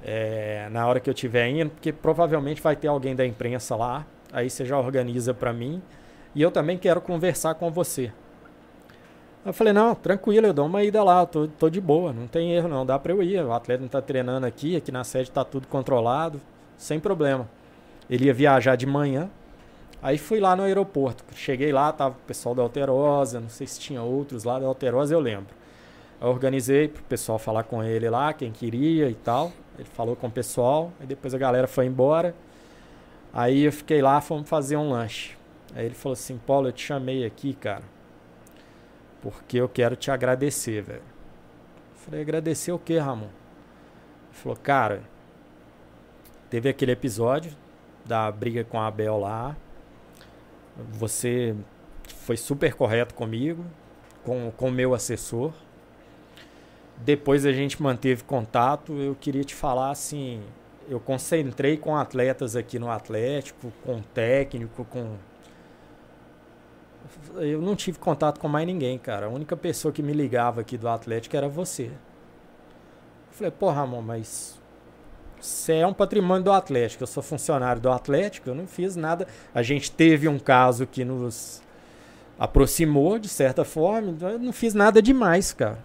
[0.02, 4.06] é, na hora que eu estiver indo, porque provavelmente vai ter alguém da imprensa lá,
[4.32, 5.82] aí você já organiza para mim,
[6.34, 8.10] e eu também quero conversar com você.
[9.44, 12.52] Eu falei, não, tranquilo, eu dou uma ida lá, tô, tô de boa, não tem
[12.52, 13.44] erro não, dá pra eu ir.
[13.44, 16.40] O atleta não tá treinando aqui, aqui na sede tá tudo controlado,
[16.76, 17.48] sem problema.
[18.08, 19.28] Ele ia viajar de manhã,
[20.00, 21.24] aí fui lá no aeroporto.
[21.34, 25.12] Cheguei lá, tava o pessoal da Alterosa, não sei se tinha outros lá da Alterosa,
[25.12, 25.54] eu lembro.
[26.20, 29.50] Eu organizei pro pessoal falar com ele lá, quem queria e tal.
[29.76, 32.32] Ele falou com o pessoal, aí depois a galera foi embora.
[33.32, 35.36] Aí eu fiquei lá, fomos fazer um lanche.
[35.74, 37.82] Aí ele falou assim, Paulo, eu te chamei aqui, cara,
[39.22, 41.02] porque eu quero te agradecer, velho.
[41.94, 43.26] Falei, agradecer o quê, Ramon?
[43.26, 45.02] Ele falou, cara,
[46.50, 47.56] teve aquele episódio
[48.04, 49.56] da briga com a Abel lá.
[50.90, 51.54] Você
[52.16, 53.64] foi super correto comigo,
[54.24, 55.52] com o meu assessor.
[56.98, 58.92] Depois a gente manteve contato.
[58.94, 60.42] Eu queria te falar assim,
[60.88, 65.16] eu concentrei com atletas aqui no Atlético, com técnico, com
[67.36, 69.26] eu não tive contato com mais ninguém, cara.
[69.26, 71.84] A única pessoa que me ligava aqui do Atlético era você.
[71.84, 74.60] Eu falei, pô, Ramon, mas
[75.40, 77.02] você é um patrimônio do Atlético.
[77.02, 79.26] Eu sou funcionário do Atlético, eu não fiz nada.
[79.54, 81.60] A gente teve um caso que nos
[82.38, 84.10] aproximou, de certa forma.
[84.10, 85.78] então Eu não fiz nada demais, cara.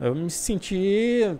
[0.00, 1.36] Eu me senti,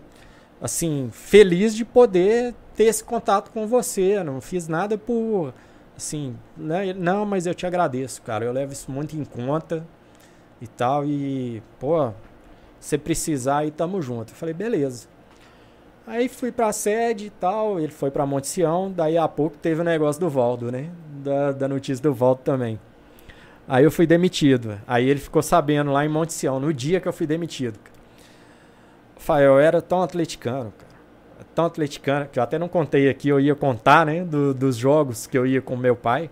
[0.61, 4.17] assim, feliz de poder ter esse contato com você.
[4.17, 5.53] Eu não fiz nada por,
[5.97, 6.93] assim, né?
[6.93, 8.45] não, mas eu te agradeço, cara.
[8.45, 9.85] Eu levo isso muito em conta
[10.61, 11.05] e tal.
[11.05, 12.11] E, pô,
[12.79, 14.31] se precisar aí, tamo junto.
[14.31, 15.07] Eu falei, beleza.
[16.05, 19.79] Aí fui pra sede e tal, ele foi pra Monte Sião, daí a pouco teve
[19.79, 20.89] o negócio do Valdo, né?
[21.23, 22.77] Da, da notícia do Valdo também.
[23.65, 24.77] Aí eu fui demitido.
[24.85, 27.79] Aí ele ficou sabendo lá em Monte Sião, no dia que eu fui demitido.
[29.15, 30.92] Rafael, eu era tão atleticano, cara.
[31.55, 34.23] Tão atleticano, que eu até não contei aqui, eu ia contar, né?
[34.23, 36.29] Do, dos jogos que eu ia com meu pai.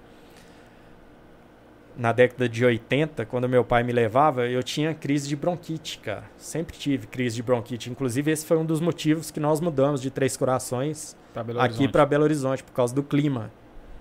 [1.96, 6.24] Na década de 80, quando meu pai me levava, eu tinha crise de bronquite, cara.
[6.38, 7.92] Sempre tive crise de bronquite.
[7.92, 12.06] Inclusive, esse foi um dos motivos que nós mudamos de Três Corações Pra aqui para
[12.06, 13.52] Belo Horizonte, por causa do clima.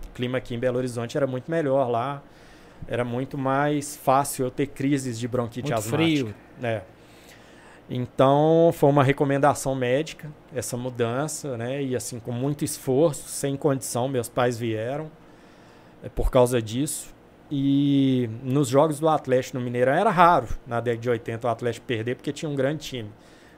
[0.08, 2.22] O clima aqui em Belo Horizonte era muito melhor lá.
[2.88, 5.96] Era muito mais fácil eu ter crises de bronquite Muito asmática.
[5.96, 6.34] frio.
[6.62, 6.82] É.
[7.92, 11.82] Então, foi uma recomendação médica essa mudança, né?
[11.82, 15.10] E assim, com muito esforço, sem condição, meus pais vieram
[16.00, 17.12] é, por causa disso.
[17.50, 21.84] E nos jogos do Atlético no Mineirão era raro, na década de 80, o Atlético
[21.84, 23.10] perder, porque tinha um grande time.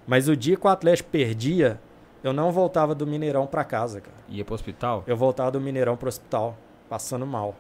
[0.07, 1.79] Mas o dia que o Atlético perdia,
[2.25, 4.17] eu não voltava do Mineirão para casa, cara.
[4.31, 5.05] Ia pro hospital?
[5.07, 6.57] Eu voltava do Mineirão pro hospital,
[6.89, 7.55] passando mal,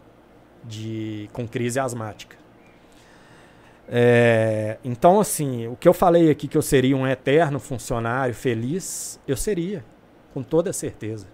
[0.65, 2.42] de com crise asmática.
[3.95, 9.21] É, então, assim, o que eu falei aqui que eu seria um eterno funcionário feliz,
[9.29, 9.85] eu seria,
[10.33, 11.27] com toda certeza.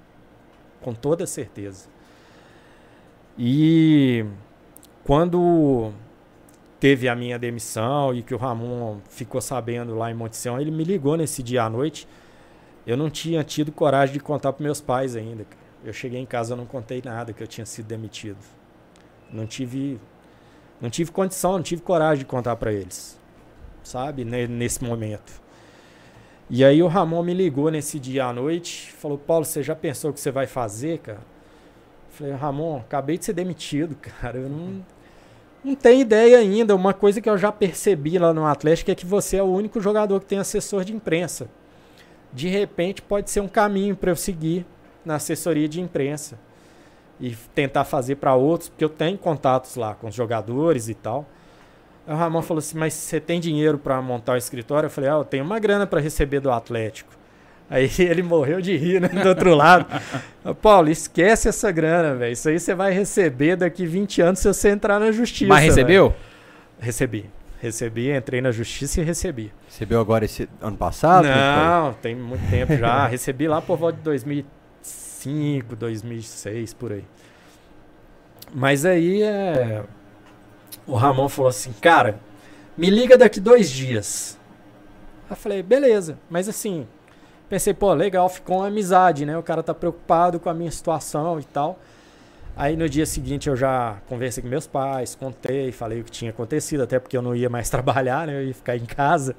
[0.81, 1.89] Com toda certeza.
[3.39, 4.25] E
[5.05, 5.93] quando
[6.81, 10.73] teve a minha demissão e que o Ramon ficou sabendo lá em Monte Sião, ele
[10.73, 12.09] me ligou nesse dia à noite.
[12.85, 15.47] Eu não tinha tido coragem de contar para meus pais ainda.
[15.85, 18.39] Eu cheguei em casa, eu não contei nada que eu tinha sido demitido.
[19.31, 20.01] Não tive,
[20.81, 23.19] não tive condição, não tive coragem de contar para eles,
[23.83, 24.25] sabe?
[24.25, 25.41] Ne- Nesse momento.
[26.51, 30.11] E aí o Ramon me ligou nesse dia à noite, falou: Paulo, você já pensou
[30.11, 31.21] o que você vai fazer, cara?
[32.11, 34.39] Falei, Ramon, acabei de ser demitido, cara.
[34.39, 34.85] Eu não,
[35.63, 36.75] não tenho ideia ainda.
[36.75, 39.81] Uma coisa que eu já percebi lá no Atlético é que você é o único
[39.81, 41.49] jogador que tem assessor de imprensa.
[42.33, 44.65] De repente pode ser um caminho para eu seguir
[45.05, 46.39] na assessoria de imprensa
[47.21, 51.27] e tentar fazer para outros, porque eu tenho contatos lá com os jogadores e tal.
[52.07, 54.87] Aí o Ramon falou assim: Mas você tem dinheiro para montar o escritório?
[54.87, 57.11] Eu falei: Ah, eu tenho uma grana para receber do Atlético.
[57.69, 59.87] Aí ele morreu de rir né, do outro lado.
[60.63, 62.33] Paulo, esquece essa grana, velho.
[62.33, 65.49] Isso aí você vai receber daqui 20 anos se você entrar na justiça.
[65.49, 66.11] Mas recebeu?
[66.11, 66.21] velho."
[66.81, 67.31] Recebi.
[67.61, 69.53] Recebi, entrei na justiça e recebi.
[69.67, 71.27] Recebeu agora esse ano passado?
[71.27, 73.05] Não, tem muito tempo já.
[73.09, 74.05] Recebi lá por volta de
[75.19, 77.05] 2005, 2006, por aí.
[78.55, 79.85] Mas aí é...
[80.87, 82.21] o Ramon falou assim, cara,
[82.77, 84.39] me liga daqui dois dias.
[85.29, 86.19] Eu falei, beleza.
[86.31, 86.87] Mas assim,
[87.49, 89.37] pensei, pô, legal, ficou uma amizade, né?
[89.37, 91.79] O cara tá preocupado com a minha situação e tal.
[92.57, 96.31] Aí no dia seguinte eu já conversei com meus pais, contei, falei o que tinha
[96.31, 98.37] acontecido, até porque eu não ia mais trabalhar, né?
[98.37, 99.37] Eu ia ficar em casa.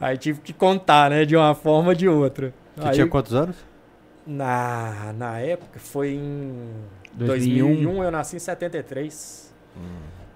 [0.00, 1.24] Aí tive que contar, né?
[1.24, 2.52] De uma forma ou de outra.
[2.76, 3.56] Você Aí, tinha quantos anos?
[4.26, 6.74] Na, na época foi em
[7.12, 7.66] 2001.
[7.66, 9.54] 2001, eu nasci em 73.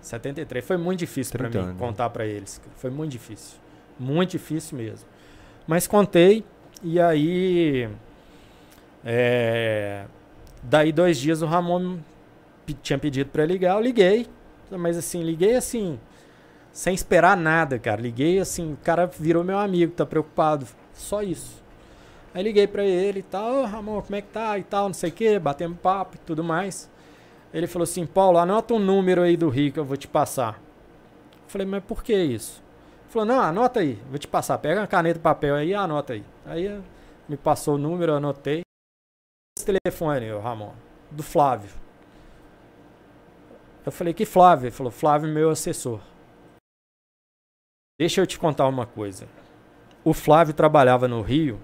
[0.01, 0.65] 73.
[0.65, 1.87] Foi muito difícil para 30 mim anos, né?
[1.87, 2.61] contar para eles.
[2.77, 3.59] Foi muito difícil.
[3.99, 5.07] Muito difícil mesmo.
[5.67, 6.45] Mas contei
[6.83, 7.89] e aí
[9.05, 10.05] é,
[10.63, 11.99] daí dois dias o Ramon
[12.83, 14.27] tinha pedido para ligar, eu liguei,
[14.71, 15.99] mas assim, liguei assim
[16.73, 18.01] sem esperar nada, cara.
[18.01, 20.67] Liguei assim, o cara virou meu amigo, tá preocupado.
[20.95, 21.60] Só isso.
[22.33, 24.95] Aí liguei pra ele e tal, "Ô, Ramon, como é que tá e tal, não
[24.95, 26.89] sei o que, batemos papo e tudo mais.
[27.53, 30.61] Ele falou assim, Paulo, anota um número aí do Rio que eu vou te passar.
[31.43, 32.63] Eu falei, mas por que isso?
[33.03, 35.75] Ele falou, não, anota aí, vou te passar, pega uma caneta e papel aí e
[35.75, 36.25] anota aí.
[36.47, 36.81] Aí eh,
[37.29, 38.61] me passou o número, eu anotei.
[39.59, 40.73] Esse telefone, Ramon,
[41.11, 41.71] do Flávio.
[43.85, 44.67] Eu falei, que Flávio?
[44.67, 46.01] Ele falou, Flávio, meu assessor.
[47.99, 49.27] Deixa eu te contar uma coisa.
[50.05, 51.61] O Flávio trabalhava no Rio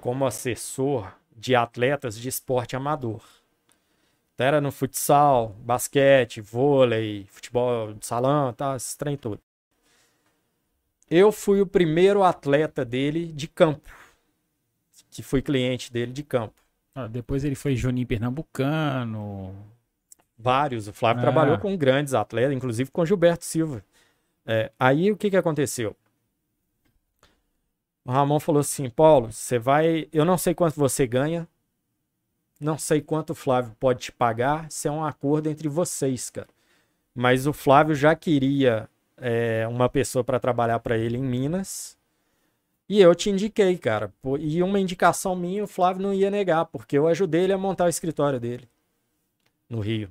[0.00, 3.22] como assessor de atletas de esporte amador.
[4.34, 9.40] Então, era no futsal, basquete, vôlei, futebol de salão, tá, esse trem todo.
[11.10, 13.88] Eu fui o primeiro atleta dele de campo,
[15.10, 16.54] que fui cliente dele de campo.
[16.94, 19.54] Ah, depois ele foi Juninho Pernambucano.
[20.38, 20.88] Vários.
[20.88, 21.22] O Flávio Ah.
[21.22, 23.82] trabalhou com grandes atletas, inclusive com Gilberto Silva.
[24.44, 25.96] É, aí o que, que aconteceu?
[28.06, 30.08] O Ramon falou assim: Paulo, você vai.
[30.12, 31.48] Eu não sei quanto você ganha.
[32.60, 34.68] Não sei quanto o Flávio pode te pagar.
[34.68, 36.48] Isso é um acordo entre vocês, cara.
[37.12, 41.98] Mas o Flávio já queria é, uma pessoa para trabalhar para ele em Minas.
[42.88, 44.14] E eu te indiquei, cara.
[44.38, 47.86] E uma indicação minha, o Flávio não ia negar, porque eu ajudei ele a montar
[47.86, 48.68] o escritório dele
[49.68, 50.08] no Rio.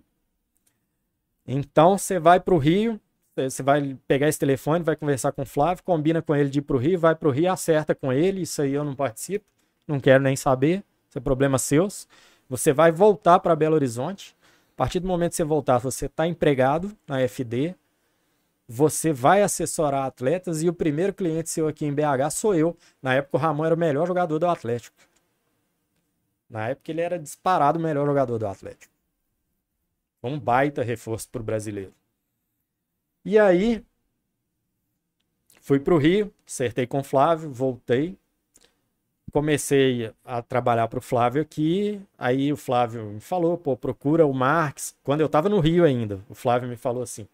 [1.48, 3.00] Então você vai para o Rio,
[3.36, 6.62] você vai pegar esse telefone, vai conversar com o Flávio, combina com ele de ir
[6.62, 8.41] para o Rio, vai para o Rio, acerta com ele.
[8.41, 9.45] Isso aí eu não participo,
[9.88, 12.07] não quero nem saber, isso é problema seus.
[12.49, 14.36] Você vai voltar para Belo Horizonte.
[14.74, 17.76] A partir do momento que você voltar, você está empregado na FD,
[18.68, 22.76] você vai assessorar atletas e o primeiro cliente seu aqui em BH sou eu.
[23.02, 24.95] Na época o Ramon era o melhor jogador do Atlético.
[26.49, 28.94] Na época ele era disparado o melhor jogador do Atlético.
[30.24, 31.94] Um baita reforço para o brasileiro.
[33.26, 33.84] E aí
[35.62, 38.18] fui para o Rio, acertei com o Flávio, voltei.
[39.32, 42.02] Comecei a trabalhar para o Flávio aqui.
[42.18, 44.96] Aí o Flávio me falou, pô, procura o Marx.
[45.04, 47.28] Quando eu estava no Rio ainda, o Flávio me falou assim: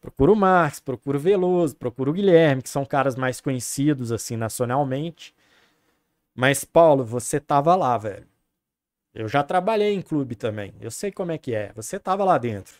[0.00, 4.36] Procura o Marx, procura o Veloso, procura o Guilherme, que são caras mais conhecidos assim
[4.36, 5.34] nacionalmente.
[6.34, 8.26] Mas, Paulo, você tava lá, velho.
[9.14, 10.74] Eu já trabalhei em clube também.
[10.80, 11.72] Eu sei como é que é.
[11.74, 12.76] Você tava lá dentro.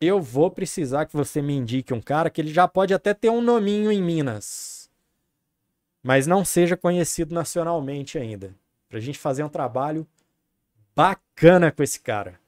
[0.00, 3.30] Eu vou precisar que você me indique um cara que ele já pode até ter
[3.30, 4.90] um nominho em Minas,
[6.02, 8.54] mas não seja conhecido nacionalmente ainda.
[8.88, 10.06] Pra gente fazer um trabalho
[10.94, 12.38] bacana com esse cara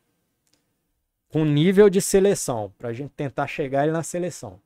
[1.28, 4.60] com nível de seleção, para a gente tentar chegar ele na seleção.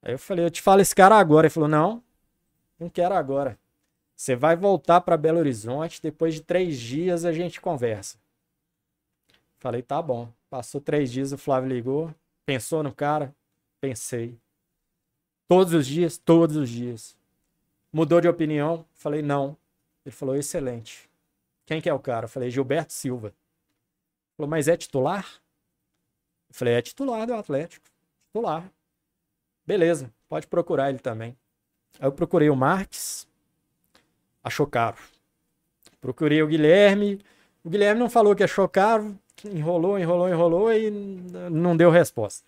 [0.00, 1.46] Aí eu falei, eu te falo esse cara agora.
[1.46, 2.02] Ele falou, não,
[2.78, 3.58] não quero agora.
[4.16, 8.16] Você vai voltar para Belo Horizonte, depois de três dias a gente conversa.
[9.62, 10.28] Falei, tá bom.
[10.50, 12.12] Passou três dias, o Flávio ligou,
[12.44, 13.32] pensou no cara,
[13.80, 14.36] pensei.
[15.46, 17.16] Todos os dias, todos os dias.
[17.92, 18.84] Mudou de opinião?
[18.92, 19.56] Falei, não.
[20.04, 21.08] Ele falou, excelente.
[21.64, 22.26] Quem que é o cara?
[22.26, 23.32] falei, Gilberto Silva.
[24.36, 25.40] Falou, mas é titular?
[26.50, 27.86] Falei, é titular do Atlético.
[28.26, 28.68] Titular.
[29.64, 31.38] Beleza, pode procurar ele também.
[32.00, 33.28] Aí eu procurei o Marques,
[34.42, 34.98] achou caro.
[36.00, 37.20] Procurei o Guilherme,
[37.62, 40.90] o Guilherme não falou que achou caro, enrolou, enrolou, enrolou e
[41.50, 42.44] não deu resposta.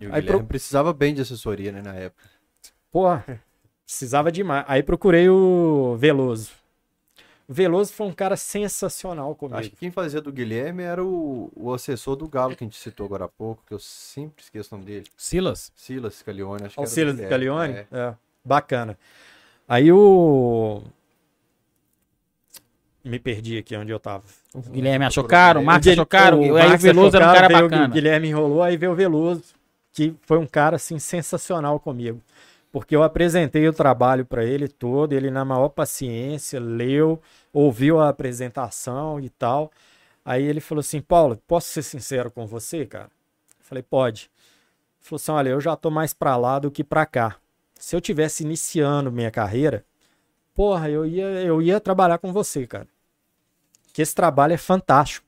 [0.00, 0.42] E o Aí pro...
[0.44, 2.28] precisava bem de assessoria, né, na época.
[2.92, 3.40] Porra,
[3.84, 4.64] precisava demais.
[4.68, 6.50] Aí procurei o Veloso.
[7.48, 9.58] Veloso foi um cara sensacional comigo.
[9.58, 12.76] Acho que quem fazia do Guilherme era o, o assessor do Galo que a gente
[12.76, 15.06] citou agora há pouco, que eu sempre esqueço o nome dele.
[15.16, 15.72] Silas?
[15.76, 17.74] Silas Scalione, acho que o Silas Scalione?
[17.74, 17.86] É.
[17.92, 18.14] é.
[18.44, 18.98] Bacana.
[19.68, 20.82] Aí o.
[23.08, 24.24] Me perdi aqui onde eu tava.
[24.52, 27.48] O Guilherme achou caro, o Marcos achou caro, o aí o Veloso era um cara
[27.48, 27.86] bacana.
[27.86, 29.44] O Guilherme enrolou, aí veio o Veloso,
[29.92, 32.20] que foi um cara assim sensacional comigo
[32.76, 37.18] porque eu apresentei o trabalho para ele todo, ele na maior paciência leu,
[37.50, 39.72] ouviu a apresentação e tal.
[40.22, 43.06] Aí ele falou assim: Paulo, posso ser sincero com você, cara?
[43.58, 44.30] Eu falei: pode.
[44.98, 47.36] Ele falou assim: olha, eu já tô mais para lá do que para cá.
[47.76, 49.82] Se eu tivesse iniciando minha carreira,
[50.54, 52.86] porra, eu ia, eu ia trabalhar com você, cara.
[53.96, 55.26] Que esse trabalho é fantástico.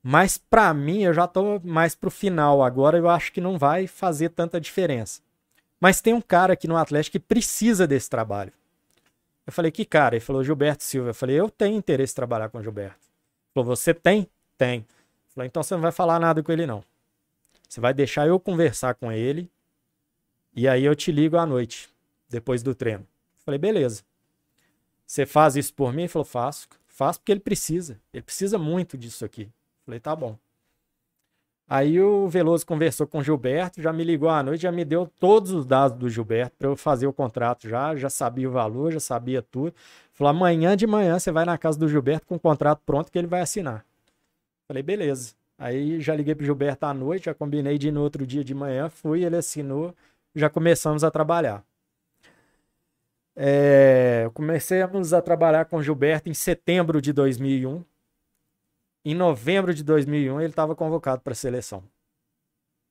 [0.00, 3.88] Mas para mim, eu já tô mais pro final agora, eu acho que não vai
[3.88, 5.20] fazer tanta diferença.
[5.80, 8.52] Mas tem um cara aqui no Atlético que precisa desse trabalho.
[9.44, 10.14] Eu falei, que cara?
[10.14, 11.10] Ele falou, Gilberto Silva.
[11.10, 12.94] Eu falei, eu tenho interesse em trabalhar com o Gilberto.
[12.94, 14.30] Ele falou, você tem?
[14.56, 14.78] Tem.
[14.78, 16.84] Eu falei, então você não vai falar nada com ele, não.
[17.68, 19.50] Você vai deixar eu conversar com ele
[20.54, 21.90] e aí eu te ligo à noite,
[22.28, 23.00] depois do treino.
[23.00, 24.04] Eu falei, beleza.
[25.04, 26.02] Você faz isso por mim?
[26.02, 26.68] Ele falou, faço.
[26.98, 27.96] Faço porque ele precisa.
[28.12, 29.48] Ele precisa muito disso aqui.
[29.86, 30.36] Falei, tá bom.
[31.68, 35.06] Aí o Veloso conversou com o Gilberto, já me ligou à noite, já me deu
[35.20, 38.90] todos os dados do Gilberto para eu fazer o contrato já, já sabia o valor,
[38.90, 39.72] já sabia tudo.
[40.12, 43.18] Falou: amanhã de manhã você vai na casa do Gilberto com o contrato pronto que
[43.18, 43.84] ele vai assinar.
[44.66, 45.34] Falei: beleza.
[45.56, 48.54] Aí já liguei pro Gilberto à noite, já combinei de ir no outro dia de
[48.54, 49.94] manhã, fui, ele assinou,
[50.34, 51.62] já começamos a trabalhar.
[53.40, 57.84] É, comecemos a trabalhar com Gilberto em setembro de 2001.
[59.04, 61.84] Em novembro de 2001, ele estava convocado para a seleção.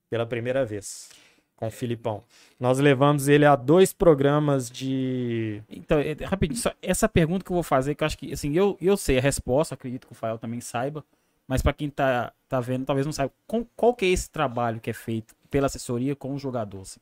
[0.08, 1.10] Pela primeira vez.
[1.54, 2.24] Com o Filipão.
[2.58, 5.62] Nós levamos ele a dois programas de.
[5.68, 8.54] Então, é, rapidinho, só essa pergunta que eu vou fazer, que eu acho que, assim,
[8.56, 11.04] eu, eu sei a resposta, acredito que o Fael também saiba,
[11.46, 13.32] mas para quem tá, tá vendo, talvez não saiba.
[13.46, 16.80] Com, qual que é esse trabalho que é feito pela assessoria com o jogador?
[16.80, 17.00] Assim?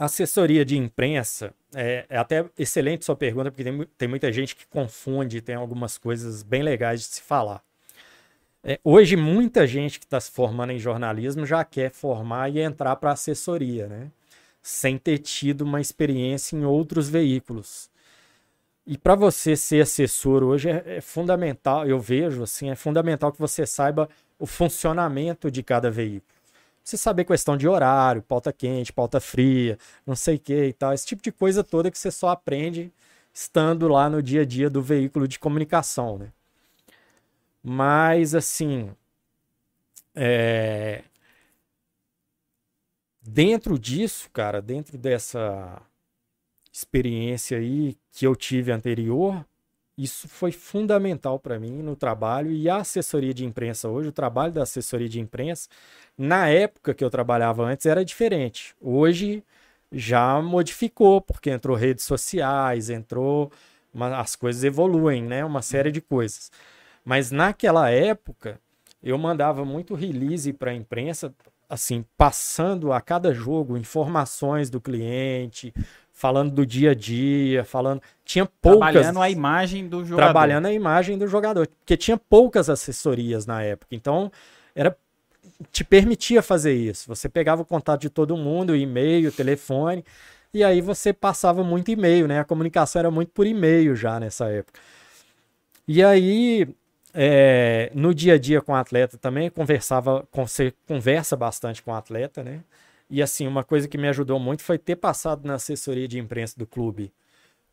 [0.00, 4.66] Assessoria de imprensa, é, é, até excelente sua pergunta, porque tem, tem muita gente que
[4.66, 7.62] confunde, tem algumas coisas bem legais de se falar.
[8.64, 12.96] É, hoje, muita gente que está se formando em jornalismo já quer formar e entrar
[12.96, 14.10] para assessoria, né?
[14.62, 17.90] Sem ter tido uma experiência em outros veículos.
[18.86, 23.38] E para você ser assessor hoje é, é, fundamental, eu vejo assim, é fundamental que
[23.38, 24.08] você saiba
[24.38, 26.39] o funcionamento de cada veículo.
[26.82, 30.92] Você saber questão de horário, pauta quente, pauta fria, não sei o que e tal.
[30.92, 32.92] Esse tipo de coisa toda que você só aprende
[33.32, 36.32] estando lá no dia a dia do veículo de comunicação, né?
[37.62, 38.90] Mas, assim,
[40.14, 41.04] é...
[43.22, 45.80] dentro disso, cara, dentro dessa
[46.72, 49.44] experiência aí que eu tive anterior,
[50.02, 54.52] isso foi fundamental para mim no trabalho e a assessoria de imprensa hoje, o trabalho
[54.52, 55.68] da assessoria de imprensa,
[56.16, 58.74] na época que eu trabalhava antes era diferente.
[58.80, 59.42] Hoje
[59.92, 63.50] já modificou, porque entrou redes sociais, entrou.
[64.16, 65.44] As coisas evoluem, né?
[65.44, 66.50] Uma série de coisas.
[67.04, 68.60] Mas naquela época,
[69.02, 71.34] eu mandava muito release para a imprensa,
[71.68, 75.74] assim, passando a cada jogo informações do cliente,
[76.20, 78.02] falando do dia a dia, falando.
[78.26, 78.92] Tinha poucas.
[78.92, 80.16] Trabalhando a imagem do jogador.
[80.22, 81.66] Trabalhando a imagem do jogador.
[81.66, 83.94] Porque tinha poucas assessorias na época.
[83.94, 84.30] Então,
[84.74, 84.94] era
[85.72, 87.08] te permitia fazer isso.
[87.08, 90.04] Você pegava o contato de todo mundo, e-mail, telefone,
[90.52, 92.40] e aí você passava muito e-mail, né?
[92.40, 94.78] A comunicação era muito por e-mail já nessa época.
[95.88, 96.68] E aí,
[97.14, 101.94] é, no dia a dia com o atleta também, conversava, você conversa bastante com o
[101.94, 102.60] atleta, né?
[103.10, 106.56] E assim, uma coisa que me ajudou muito foi ter passado na assessoria de imprensa
[106.56, 107.12] do clube.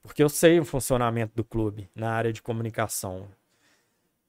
[0.02, 3.28] Porque eu sei o funcionamento do clube na área de comunicação.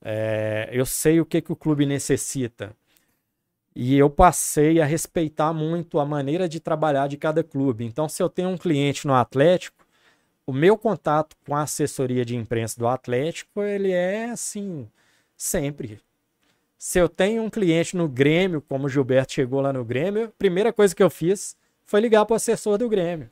[0.03, 2.77] É, eu sei o que, que o clube necessita.
[3.75, 7.85] E eu passei a respeitar muito a maneira de trabalhar de cada clube.
[7.85, 9.87] Então, se eu tenho um cliente no Atlético,
[10.47, 14.89] o meu contato com a assessoria de imprensa do Atlético, ele é assim,
[15.37, 16.01] sempre.
[16.79, 20.29] Se eu tenho um cliente no Grêmio, como o Gilberto chegou lá no Grêmio, a
[20.39, 23.29] primeira coisa que eu fiz foi ligar para o assessor do Grêmio.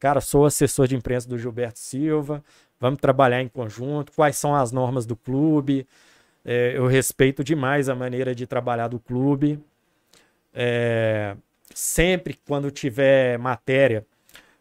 [0.00, 2.42] Cara, sou assessor de imprensa do Gilberto Silva,
[2.80, 5.86] vamos trabalhar em conjunto, quais são as normas do clube.
[6.44, 9.60] É, eu respeito demais a maneira de trabalhar do clube.
[10.52, 11.36] É,
[11.72, 14.04] sempre quando tiver matéria,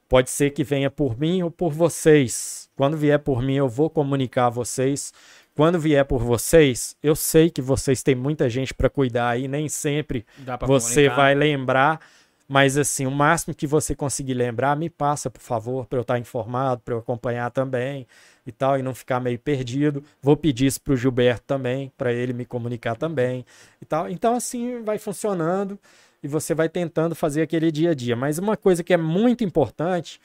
[0.08, 2.70] pode ser que venha por mim ou por vocês.
[2.76, 5.12] Quando vier por mim, eu vou comunicar a vocês
[5.56, 9.68] quando vier por vocês, eu sei que vocês têm muita gente para cuidar aí, nem
[9.68, 10.26] sempre
[10.62, 11.16] você comunicar.
[11.16, 12.00] vai lembrar,
[12.48, 16.20] mas assim, o máximo que você conseguir lembrar, me passa, por favor, para eu estar
[16.20, 18.08] informado, para eu acompanhar também
[18.46, 20.04] e tal, e não ficar meio perdido.
[20.22, 23.46] Vou pedir isso para o Gilberto também, para ele me comunicar também
[23.82, 24.10] e tal.
[24.10, 25.78] Então, assim, vai funcionando
[26.24, 28.16] e você vai tentando fazer aquele dia a dia.
[28.16, 30.20] Mas uma coisa que é muito importante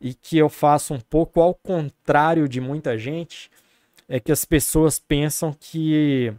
[0.00, 3.50] e que eu faço um pouco ao contrário de muita gente
[4.08, 6.32] é que as pessoas pensam que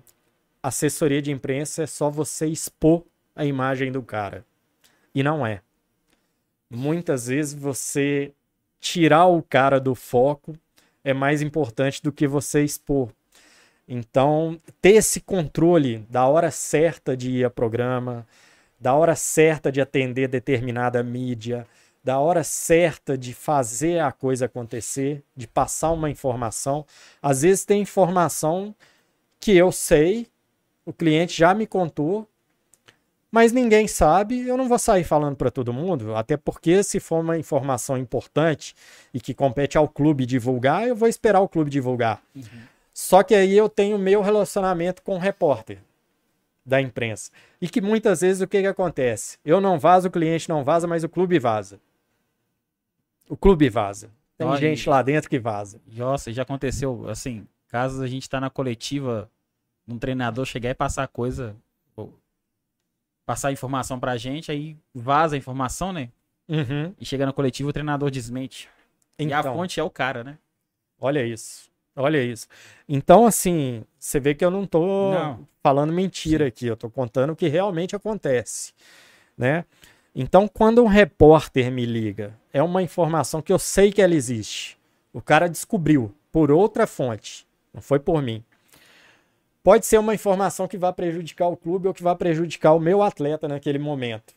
[0.61, 3.03] assessoria de imprensa é só você expor
[3.35, 4.43] a imagem do cara.
[5.13, 5.61] E não é.
[6.69, 8.33] Muitas vezes você
[8.79, 10.57] tirar o cara do foco
[11.03, 13.09] é mais importante do que você expor.
[13.87, 18.27] Então, ter esse controle da hora certa de ir a programa,
[18.79, 21.65] da hora certa de atender determinada mídia,
[22.03, 26.85] da hora certa de fazer a coisa acontecer, de passar uma informação.
[27.21, 28.73] Às vezes tem informação
[29.39, 30.27] que eu sei,
[30.85, 32.27] o cliente já me contou,
[33.31, 37.19] mas ninguém sabe, eu não vou sair falando para todo mundo, até porque se for
[37.19, 38.73] uma informação importante
[39.13, 42.21] e que compete ao clube divulgar, eu vou esperar o clube divulgar.
[42.35, 42.43] Uhum.
[42.91, 45.77] Só que aí eu tenho meu relacionamento com o repórter
[46.65, 47.31] da imprensa.
[47.61, 49.37] E que muitas vezes o que, que acontece?
[49.45, 51.79] Eu não vazo, o cliente não vaza, mas o clube vaza.
[53.29, 54.11] O clube vaza.
[54.37, 55.79] Tem Olha, gente lá dentro que vaza.
[55.85, 59.29] Nossa, já aconteceu, assim, caso a gente tá na coletiva,
[59.87, 61.55] um treinador chegar e passar coisa,
[63.25, 66.09] passar informação pra gente, aí vaza a informação, né?
[66.47, 66.95] Uhum.
[66.99, 68.67] E chega na coletiva, o treinador desmente.
[69.19, 69.53] Então, e a então.
[69.53, 70.39] fonte é o cara, né?
[70.99, 71.69] Olha isso.
[71.95, 72.47] Olha isso.
[72.87, 75.47] Então, assim, você vê que eu não tô não.
[75.61, 76.47] falando mentira Sim.
[76.47, 78.73] aqui, eu tô contando o que realmente acontece,
[79.37, 79.63] né?
[80.13, 84.77] Então, quando um repórter me liga, é uma informação que eu sei que ela existe.
[85.13, 88.43] O cara descobriu por outra fonte, não foi por mim.
[89.63, 93.01] Pode ser uma informação que vai prejudicar o clube ou que vai prejudicar o meu
[93.03, 94.33] atleta naquele momento.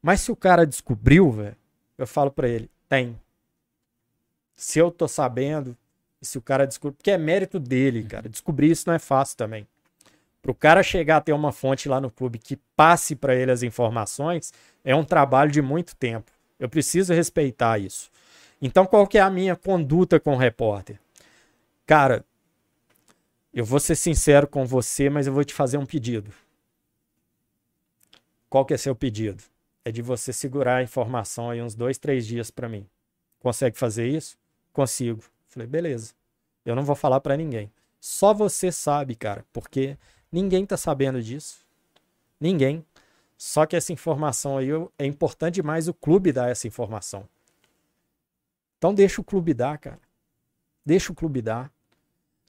[0.00, 1.56] Mas se o cara descobriu, velho,
[1.98, 3.18] eu falo para ele, tem.
[4.56, 5.76] Se eu tô sabendo,
[6.22, 8.28] se o cara descobriu, porque é mérito dele, cara.
[8.28, 9.66] Descobrir isso não é fácil também.
[10.44, 13.50] Para o cara chegar a ter uma fonte lá no clube que passe para ele
[13.50, 14.52] as informações,
[14.84, 16.30] é um trabalho de muito tempo.
[16.60, 18.10] Eu preciso respeitar isso.
[18.60, 21.00] Então, qual que é a minha conduta com o repórter?
[21.86, 22.26] Cara,
[23.54, 26.30] eu vou ser sincero com você, mas eu vou te fazer um pedido.
[28.50, 29.42] Qual que é seu pedido?
[29.82, 32.86] É de você segurar a informação aí uns dois, três dias para mim.
[33.38, 34.36] Consegue fazer isso?
[34.74, 35.24] Consigo.
[35.48, 36.12] Falei, beleza.
[36.66, 37.72] Eu não vou falar para ninguém.
[37.98, 39.96] Só você sabe, cara, porque
[40.34, 41.64] Ninguém tá sabendo disso.
[42.40, 42.84] Ninguém.
[43.38, 47.28] Só que essa informação aí é importante demais o clube dar essa informação.
[48.76, 50.00] Então deixa o clube dar, cara.
[50.84, 51.70] Deixa o clube dar.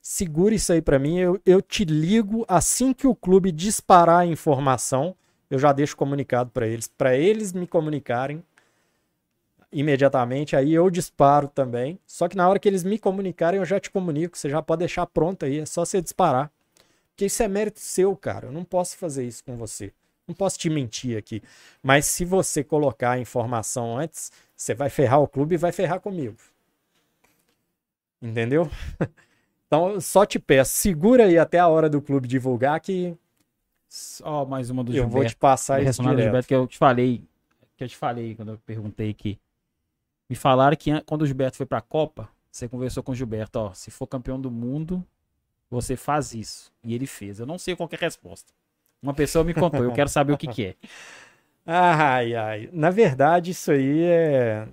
[0.02, 1.20] Segura isso aí pra mim.
[1.20, 5.16] Eu, eu te ligo assim que o clube disparar a informação.
[5.48, 6.88] Eu já deixo comunicado pra eles.
[6.88, 8.44] Pra eles me comunicarem
[9.72, 10.56] imediatamente.
[10.56, 11.99] Aí eu disparo também.
[12.07, 14.36] Só que na hora que eles me comunicarem, eu já te comunico.
[14.36, 15.60] Você já pode deixar pronto aí.
[15.60, 16.52] É só você disparar.
[17.16, 18.48] Porque isso é mérito seu, cara.
[18.48, 19.94] Eu não posso fazer isso com você.
[20.28, 21.42] Não posso te mentir aqui.
[21.82, 26.02] Mas se você colocar a informação antes, você vai ferrar o clube e vai ferrar
[26.02, 26.36] comigo.
[28.22, 28.70] Entendeu?
[29.68, 33.18] Então, só te peço, segura aí até a hora do clube divulgar que
[33.90, 35.14] Só mais uma do eu Gilberto.
[35.18, 36.22] vou te passar isso direto.
[36.22, 37.24] Gilberto, que eu te falei,
[37.76, 39.40] que eu te falei quando eu perguntei que
[40.30, 43.58] me falaram que an- quando o Gilberto foi pra Copa, você conversou com o Gilberto,
[43.58, 45.04] ó, se for campeão do mundo,
[45.70, 46.72] você faz isso.
[46.84, 47.40] E ele fez.
[47.40, 48.52] Eu não sei qual que é a resposta.
[49.02, 50.76] Uma pessoa me contou, eu quero saber o que que é.
[51.68, 52.70] Ai, ai.
[52.72, 54.68] Na verdade, isso aí é.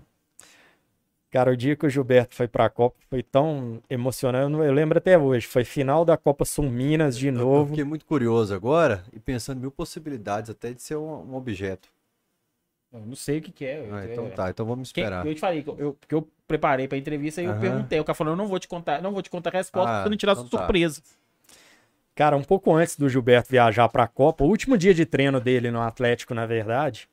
[1.31, 4.55] Cara, o dia que o Gilberto foi pra Copa foi tão emocionante.
[4.55, 5.47] Eu lembro até hoje.
[5.47, 7.69] Foi final da Copa Sul Minas de Eu- Eu novo.
[7.71, 11.89] fiquei muito curioso agora e pensando mil possibilidades até de ser um, um objeto.
[12.93, 13.81] Eu não sei o que que é.
[13.89, 15.27] eu- Ah, eu- então tá, então vamos Quem- esperar.
[15.27, 17.61] eu te falei, que eu, eu- que eu preparei pra entrevista e eu Aham.
[17.61, 17.99] perguntei.
[18.01, 20.01] O cara falou, eu não vou te contar, não vou te contar a resposta Ah,
[20.03, 20.59] pra não tirar então tá.
[20.59, 21.01] surpresa.
[22.15, 25.71] Cara, um pouco antes do Gilberto viajar pra Copa, o último dia de treino dele
[25.71, 27.09] no Atlético, na verdade.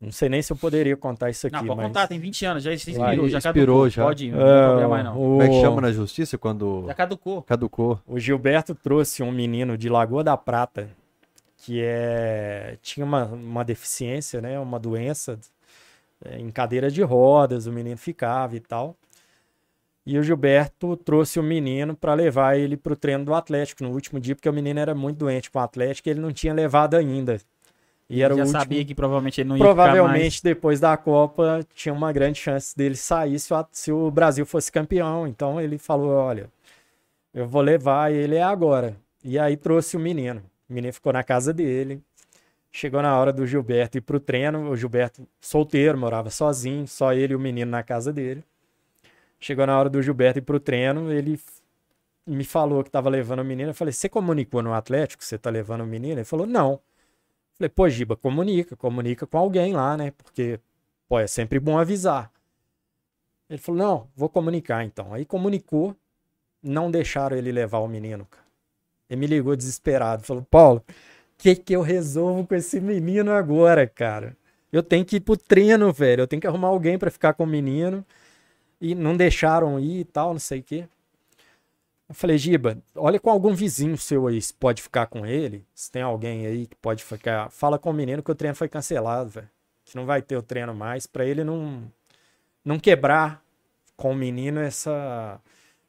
[0.00, 1.86] Não sei nem se eu poderia contar isso aqui, Não, pode mas.
[1.88, 3.88] contar, tem 20 anos, já expirou, Vai, já expirou caducou.
[3.90, 4.04] já.
[4.04, 5.12] Pode ir, não É, tem problema mais não.
[5.12, 7.42] o- Como é que chama na justiça quando Já caducou.
[7.42, 7.98] caducou?
[8.06, 10.88] O Gilberto trouxe um menino de Lagoa da Prata
[11.66, 15.36] que é tinha uma, uma deficiência, né, uma doença
[16.24, 18.96] é, em cadeira de rodas, o menino ficava e tal.
[20.06, 23.90] E o Gilberto trouxe o menino para levar ele para o treino do Atlético no
[23.90, 26.54] último dia, porque o menino era muito doente com o Atlético e ele não tinha
[26.54, 27.40] levado ainda.
[28.08, 31.66] E era já o último, sabia que provavelmente ele não ia provavelmente depois da Copa
[31.74, 35.26] tinha uma grande chance dele sair se o, se o Brasil fosse campeão.
[35.26, 36.48] Então ele falou: olha,
[37.34, 38.96] eu vou levar ele é agora.
[39.24, 40.40] E aí trouxe o menino.
[40.68, 42.02] O menino ficou na casa dele.
[42.70, 44.70] Chegou na hora do Gilberto ir pro treino.
[44.70, 48.44] O Gilberto, solteiro, morava sozinho, só ele e o menino na casa dele.
[49.40, 51.38] Chegou na hora do Gilberto ir pro treino, ele
[52.26, 53.70] me falou que tava levando o menino.
[53.70, 56.18] Eu falei: Você comunicou no Atlético que você tá levando o menino?
[56.18, 56.80] Ele falou: Não.
[57.56, 60.10] Falei, pô, Giba, comunica, comunica com alguém lá, né?
[60.10, 60.60] Porque,
[61.08, 62.30] pô, é sempre bom avisar.
[63.48, 65.14] Ele falou, não, vou comunicar então.
[65.14, 65.96] Aí comunicou,
[66.62, 68.45] não deixaram ele levar o menino, cara.
[69.08, 70.92] Ele me ligou desesperado, falou, Paulo, o
[71.38, 74.36] que que eu resolvo com esse menino agora, cara?
[74.72, 77.44] Eu tenho que ir pro treino, velho, eu tenho que arrumar alguém pra ficar com
[77.44, 78.04] o menino.
[78.80, 80.88] E não deixaram ir e tal, não sei o quê.
[82.08, 85.64] Eu falei, Giba, olha com algum vizinho seu aí, se pode ficar com ele.
[85.74, 87.50] Se tem alguém aí que pode ficar.
[87.50, 89.48] Fala com o menino que o treino foi cancelado, velho.
[89.84, 91.06] Que não vai ter o treino mais.
[91.06, 91.82] Pra ele não,
[92.64, 93.42] não quebrar
[93.96, 95.40] com o menino essa.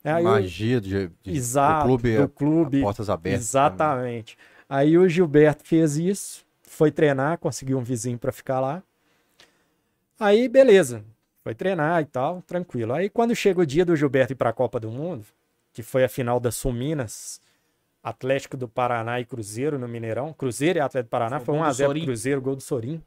[0.03, 2.82] É, Magia de, de Exato, do clube, do é clube.
[2.82, 3.41] portas abertas.
[3.41, 4.38] Exatamente.
[4.69, 8.84] Aí o Gilberto fez isso, foi treinar, conseguiu um vizinho pra ficar lá.
[10.19, 11.03] Aí, beleza.
[11.44, 12.94] Foi treinar e tal, tranquilo.
[12.94, 15.26] Aí, quando chega o dia do Gilberto ir pra Copa do Mundo,
[15.72, 17.40] que foi a final da Sul Minas,
[18.03, 20.34] Atlético do Paraná e Cruzeiro no Mineirão.
[20.34, 22.06] Cruzeiro e Atlético do Paraná Foi foi o gol do 1x0 Sorin.
[22.06, 23.02] Cruzeiro, gol do Sorim.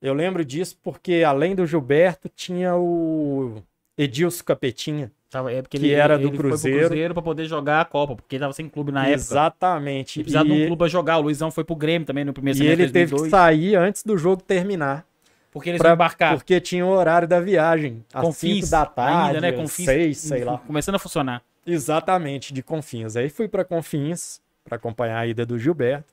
[0.00, 3.62] Eu lembro disso porque, além do Gilberto, tinha o
[4.02, 5.10] Edilson Capetinha.
[5.30, 6.86] Tava- é porque Que era do foi pro Cruzeiro.
[6.88, 9.14] Cruzeiro pra poder jogar a Copa, porque ele tava sem clube na época.
[9.14, 10.18] Exatamente.
[10.18, 11.18] Ele precisava de E- um clube pra jogar.
[11.18, 13.30] O Luizão foi pro Grêmio também no primeiro E semestre ele de teve que 2002,
[13.30, 15.06] sair antes do jogo terminar.
[15.50, 16.34] Porque eles pra- embarcar.
[16.34, 18.04] Porque tinha o horário da viagem.
[18.12, 19.52] Às Confins 5 da tarde, ainda, né?
[19.52, 20.58] Confins, 6, sei lá.
[20.58, 21.42] Começando a funcionar.
[21.66, 23.16] Exatamente, de Confins.
[23.16, 26.12] Aí fui para Confins para acompanhar a ida do Gilberto.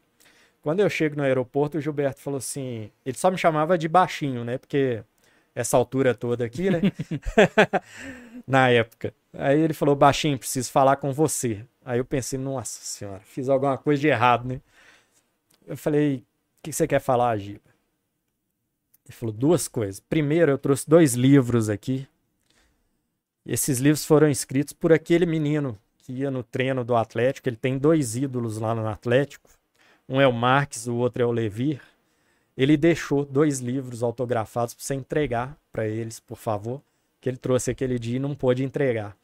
[0.61, 4.43] Quando eu chego no aeroporto, o Gilberto falou assim: ele só me chamava de baixinho,
[4.43, 4.57] né?
[4.57, 5.01] Porque
[5.59, 6.79] essa altura toda aqui, né?
[8.47, 9.13] Na época.
[9.33, 11.65] Aí ele falou: baixinho, preciso falar com você.
[11.83, 14.61] Aí eu pensei: nossa senhora, fiz alguma coisa de errado, né?
[15.67, 16.23] Eu falei: o
[16.63, 17.61] que você quer falar, Giba?
[19.05, 19.99] Ele falou duas coisas.
[19.99, 22.07] Primeiro, eu trouxe dois livros aqui.
[23.45, 27.49] Esses livros foram escritos por aquele menino que ia no treino do Atlético.
[27.49, 29.49] Ele tem dois ídolos lá no Atlético.
[30.07, 31.81] Um é o Marques, o outro é o Levir.
[32.59, 36.81] Ele deixou dois livros autografados para você entregar para eles, por favor.
[37.21, 39.15] Que ele trouxe aquele dia e não pôde entregar.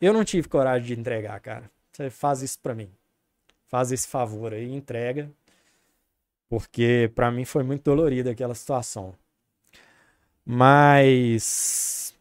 [0.00, 1.70] Eu não tive coragem de entregar, cara.
[1.92, 2.88] Você faz isso para mim.
[3.66, 5.30] Faz esse favor aí, entrega.
[6.48, 9.14] Porque para mim foi muito dolorida aquela situação.
[10.42, 12.14] Mas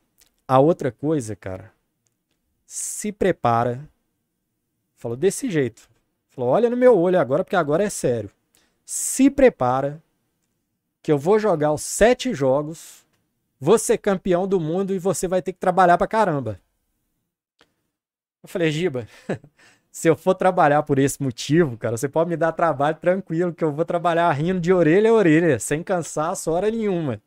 [0.46, 1.72] a outra coisa, cara,
[2.66, 3.88] se prepara.
[4.98, 5.90] Falou desse jeito.
[6.30, 8.30] Falou: olha no meu olho agora, porque agora é sério.
[8.86, 10.04] se prepara
[11.02, 13.06] que eu vou jogar os sete jogos,
[13.60, 16.60] vou ser campeão do mundo e você vai ter que trabalhar pra caramba.
[18.44, 19.08] Eu falei, Giba,
[19.92, 23.64] se eu for trabalhar por esse motivo, cara, você pode me dar trabalho tranquilo, que
[23.64, 27.22] eu vou trabalhar rindo de orelha a orelha, sem cansaço hora nenhuma.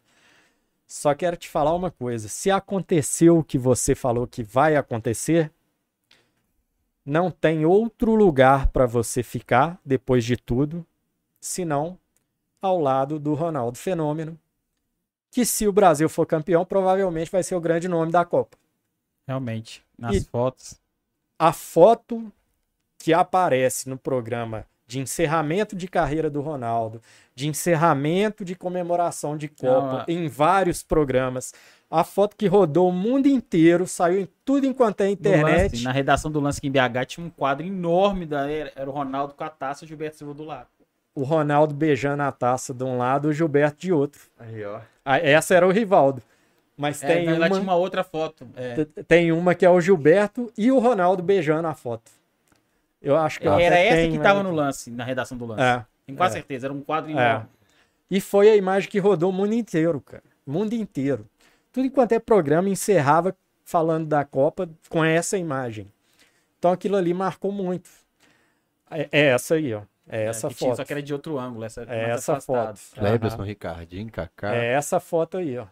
[0.87, 5.51] Só quero te falar uma coisa: se aconteceu o que você falou que vai acontecer,
[7.05, 10.87] não tem outro lugar para você ficar depois de tudo,
[11.41, 11.99] senão
[12.65, 14.39] ao lado do Ronaldo Fenômeno,
[15.31, 18.57] que se o Brasil for campeão, provavelmente vai ser o grande nome da Copa.
[19.27, 20.81] Realmente, nas E- fotos.
[21.39, 22.33] A foto
[22.99, 27.01] que aparece no programa de encerramento de carreira do Ronaldo,
[27.35, 31.53] de encerramento de comemoração de Copa, Não, a- em vários programas,
[31.91, 35.73] a foto que rodou o mundo inteiro, saiu em tudo enquanto é internet.
[35.73, 38.89] lance, na redação do lance aqui em BH tinha um quadro enorme, da, era, era
[38.89, 40.69] o Ronaldo com a taça e o Gilberto Silva do lado.
[41.15, 44.21] O Ronaldo beijando a taça de um lado, o Gilberto de outro.
[44.39, 44.81] Aí, ó.
[45.05, 46.23] Ah, Essa era o Rivaldo.
[46.77, 48.49] Mas É, tem, lá uma, tinha uma outra foto.
[48.57, 48.85] É.
[49.07, 52.11] tem uma que é o Gilberto e o Ronaldo beijando a foto.
[53.01, 54.49] Eu acho que Era essa tenho, que tava né?
[54.49, 55.63] no lance, na redação do lance.
[55.63, 55.85] É.
[56.07, 56.39] Tenho quase é.
[56.39, 57.13] certeza, era um quadro É.
[57.13, 57.49] enorme.
[58.11, 60.23] E foi a imagem que rodou o mundo inteiro, cara.
[60.47, 61.27] O mundo inteiro.
[61.73, 65.87] Tudo enquanto é programa encerrava falando da Copa com essa imagem.
[66.59, 67.89] Então aquilo ali marcou muito.
[68.91, 69.83] É, é essa aí, ó.
[70.09, 70.77] É É, essa que tinha, foto.
[70.77, 71.65] só que era de outro ângulo.
[71.65, 72.77] Essa, É mais essa afastado.
[72.77, 73.01] foto.
[73.01, 73.45] Cleberson, Aham.
[73.47, 75.67] Ricardinho, Kaká, É essa foto aí, ó.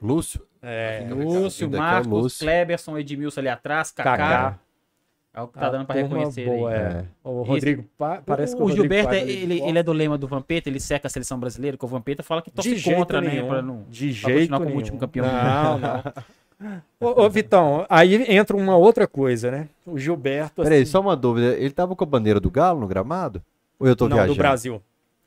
[0.00, 0.46] Lúcio.
[0.60, 2.46] É, Lúcio, Ainda que é o Marcos, Lúcio.
[2.46, 4.16] Kleberson, Edmilson ali atrás, Kaká.
[4.16, 4.58] Kaká.
[5.34, 6.76] É o que tá A dando pra turma reconhecer boa, aí.
[6.76, 6.78] é.
[6.82, 7.04] É.
[7.24, 10.18] O Rodrigo, pa- parece o, que o Rodrigo Gilberto, é- ele, ele é do lema
[10.18, 12.98] do Vampeta, ele seca a seleção brasileira, que o Vampeta fala que torce de jeito
[12.98, 13.42] contra, nenhum.
[13.44, 13.48] né?
[13.48, 14.76] Pra não, de pra jeito continuar como nenhum.
[14.78, 15.24] último campeão.
[15.26, 16.02] Não, não.
[17.00, 19.68] Ô, ô, Vitão, aí entra uma outra coisa, né?
[19.86, 20.62] O Gilberto.
[20.62, 21.54] Peraí, assim, só uma dúvida.
[21.56, 23.42] Ele tava com a bandeira do Galo no gramado?
[23.78, 24.34] Ou eu tô não, viajando?
[24.34, 24.82] do Brasil.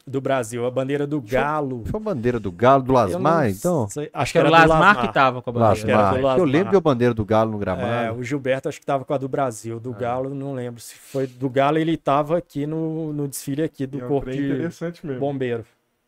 [0.08, 1.84] Do Brasil, a bandeira do Galo.
[1.86, 3.90] Foi a bandeira do Galo, do Lasmar, então?
[3.90, 5.76] sei, Acho, Acho que era o do Lasmar que tava com a bandeira.
[5.84, 6.38] que era do Lasmar.
[6.38, 6.48] Eu Lasmar.
[6.48, 8.20] lembro a bandeira do Galo no É, gramado.
[8.20, 9.80] o Gilberto acho que tava com a do Brasil.
[9.80, 11.80] Do Galo, não lembro se foi do Galo.
[11.80, 15.20] Ele tava aqui no, no desfile aqui do É um Corpo de interessante mesmo.
[15.20, 15.66] Bombeiro.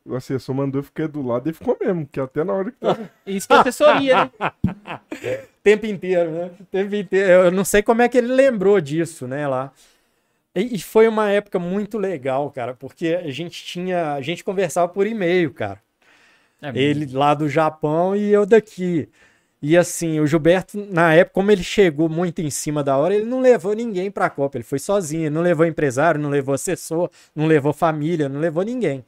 [0.08, 2.78] O assessor mandou, eu fiquei do lado e ficou mesmo, que até na hora que
[2.78, 3.10] tava.
[3.28, 4.32] Isso que é assessoria, né?
[5.62, 6.52] tempo inteiro, né?
[6.60, 7.30] O tempo inteiro.
[7.30, 9.72] Eu não sei como é que ele lembrou disso, né, lá.
[10.56, 14.88] E, e foi uma época muito legal, cara, porque a gente tinha, a gente conversava
[14.88, 15.80] por e-mail, cara.
[16.62, 19.10] É, Ele lá do Japão e eu daqui.
[19.62, 23.26] E assim, o Gilberto, na época, como ele chegou muito em cima da hora, ele
[23.26, 27.10] não levou ninguém pra Copa, ele foi sozinho, ele não levou empresário, não levou assessor,
[27.36, 29.04] não levou família, não levou ninguém.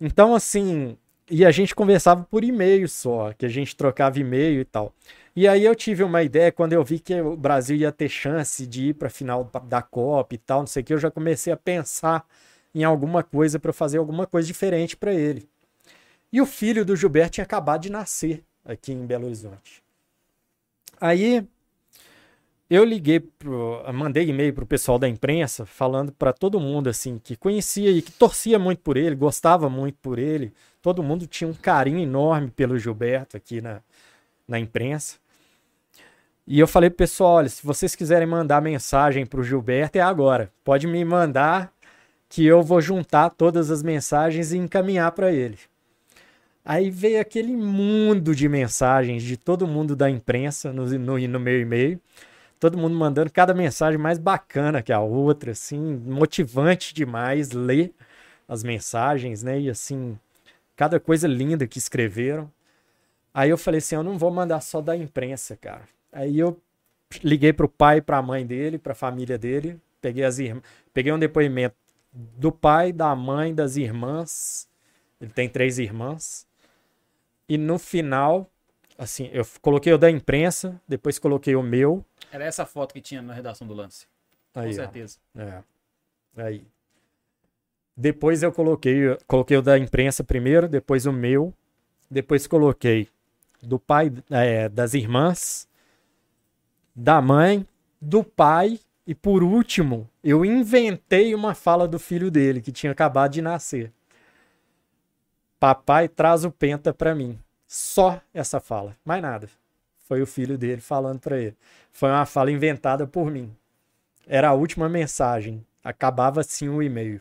[0.00, 0.96] Então, assim,
[1.30, 4.92] e a gente conversava por e-mail só, que a gente trocava e-mail e tal.
[5.34, 8.66] E aí eu tive uma ideia, quando eu vi que o Brasil ia ter chance
[8.66, 11.52] de ir pra final da Copa e tal, não sei o que, eu já comecei
[11.52, 12.26] a pensar
[12.74, 15.48] em alguma coisa eu fazer alguma coisa diferente pra ele.
[16.32, 19.82] E o filho do Gilberto tinha acabado de nascer aqui em Belo Horizonte.
[21.00, 21.46] Aí
[22.68, 27.36] eu liguei, pro, mandei e-mail pro pessoal da imprensa falando para todo mundo assim que
[27.36, 30.52] conhecia e que torcia muito por ele, gostava muito por ele.
[30.80, 33.80] Todo mundo tinha um carinho enorme pelo Gilberto aqui na,
[34.48, 35.16] na imprensa.
[36.46, 40.50] E eu falei pro pessoal, olha, se vocês quiserem mandar mensagem pro Gilberto é agora.
[40.62, 41.72] Pode me mandar
[42.28, 45.58] que eu vou juntar todas as mensagens e encaminhar para ele.
[46.64, 51.60] Aí veio aquele mundo de mensagens de todo mundo da imprensa no, no, no meu
[51.60, 52.00] e-mail.
[52.64, 57.92] Todo mundo mandando cada mensagem mais bacana que a outra, assim, motivante demais ler
[58.48, 59.60] as mensagens, né?
[59.60, 60.18] E assim,
[60.74, 62.50] cada coisa linda que escreveram.
[63.34, 65.82] Aí eu falei assim, eu não vou mandar só da imprensa, cara.
[66.10, 66.58] Aí eu
[67.22, 70.62] liguei pro pai pra mãe dele, pra família dele, peguei as irmãs,
[70.94, 71.76] peguei um depoimento
[72.14, 74.66] do pai, da mãe, das irmãs.
[75.20, 76.46] Ele tem três irmãs.
[77.46, 78.50] E no final,
[78.98, 82.04] assim, eu coloquei o da imprensa, depois coloquei o meu.
[82.32, 84.06] Era essa foto que tinha na redação do lance.
[84.52, 84.72] Com Aí, ó.
[84.72, 85.18] certeza.
[85.36, 85.62] É.
[86.36, 86.66] Aí.
[87.96, 91.54] Depois eu coloquei, coloquei o da imprensa primeiro, depois o meu,
[92.10, 93.08] depois coloquei
[93.62, 95.68] do pai, é, das irmãs,
[96.94, 97.66] da mãe,
[98.00, 103.32] do pai e por último eu inventei uma fala do filho dele que tinha acabado
[103.32, 103.92] de nascer.
[105.58, 107.38] Papai traz o penta pra mim.
[107.76, 109.48] Só essa fala, mais nada.
[110.06, 111.56] Foi o filho dele falando pra ele.
[111.92, 113.50] Foi uma fala inventada por mim.
[114.28, 115.64] Era a última mensagem.
[115.82, 117.20] Acabava assim o e-mail.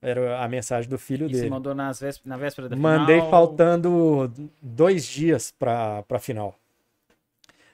[0.00, 1.50] Era a mensagem do filho E dele.
[1.50, 3.28] mandou nas vésp- na véspera da Mandei final.
[3.30, 4.32] faltando
[4.62, 6.54] dois dias pra, pra final.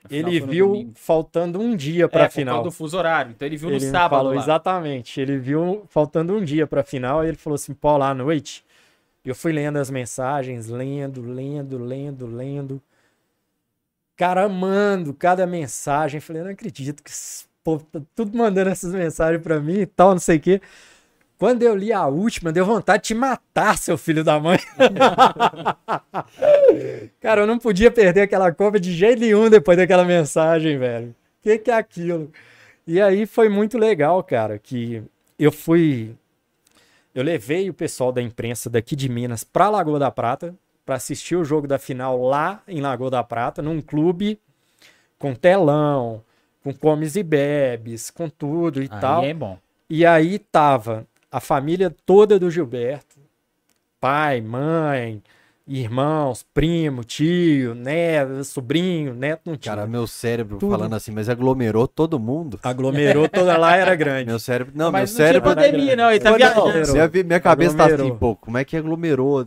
[0.08, 0.92] final ele no viu domingo.
[0.94, 2.54] faltando um dia pra é, por final.
[2.54, 3.32] causa do fuso horário.
[3.32, 4.40] Então ele viu no ele sábado falou lá.
[4.40, 5.20] exatamente.
[5.20, 8.64] Ele viu faltando um dia pra final e ele falou assim: Paulo, à noite.
[9.24, 12.82] Eu fui lendo as mensagens, lendo, lendo, lendo, lendo.
[14.16, 16.20] Cara, amando cada mensagem.
[16.20, 20.12] Falei, não acredito que esse povo tá tudo mandando essas mensagens pra mim e tal,
[20.12, 20.60] não sei o quê.
[21.38, 24.58] Quando eu li a última, deu vontade de te matar, seu filho da mãe.
[27.20, 31.14] Cara, eu não podia perder aquela Copa de jeito nenhum depois daquela mensagem, velho.
[31.42, 32.30] Que que é aquilo?
[32.86, 35.02] E aí foi muito legal, cara, que
[35.38, 36.14] eu fui.
[37.14, 41.36] Eu levei o pessoal da imprensa daqui de Minas pra Lagoa da Prata para assistir
[41.36, 44.38] o jogo da final lá em Lagoa da Prata, num clube
[45.18, 46.22] com telão,
[46.64, 49.24] com comes e bebes, com tudo e Aí tal.
[49.24, 49.58] é bom.
[49.88, 53.16] E aí tava a família toda do Gilberto,
[54.00, 55.22] pai, mãe,
[55.80, 59.74] irmãos, primo, tio, neto, sobrinho, neto não tinha.
[59.74, 60.70] Cara, meu cérebro Tudo.
[60.72, 62.58] falando assim, mas aglomerou todo mundo.
[62.62, 64.26] Aglomerou toda lá, era grande.
[64.26, 64.72] Meu cérebro.
[64.76, 65.54] Não, Mas meu não cérebro.
[65.54, 66.10] tinha pandemia, não.
[66.10, 66.92] Ele tá Não, viajando.
[66.92, 68.18] Minha, vi- minha cabeça tá assim, Aglomerou.
[68.18, 69.44] pô, como é que aglomerou?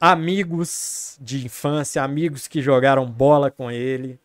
[0.00, 4.18] amigos de infância, amigos que jogaram bola com ele,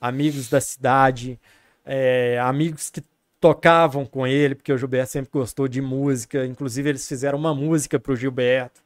[0.00, 1.38] amigos da cidade,
[1.86, 3.02] é, amigos que
[3.40, 6.44] tocavam com ele, porque o Gilberto sempre gostou de música.
[6.46, 8.80] Inclusive, eles fizeram uma música pro Gilberto.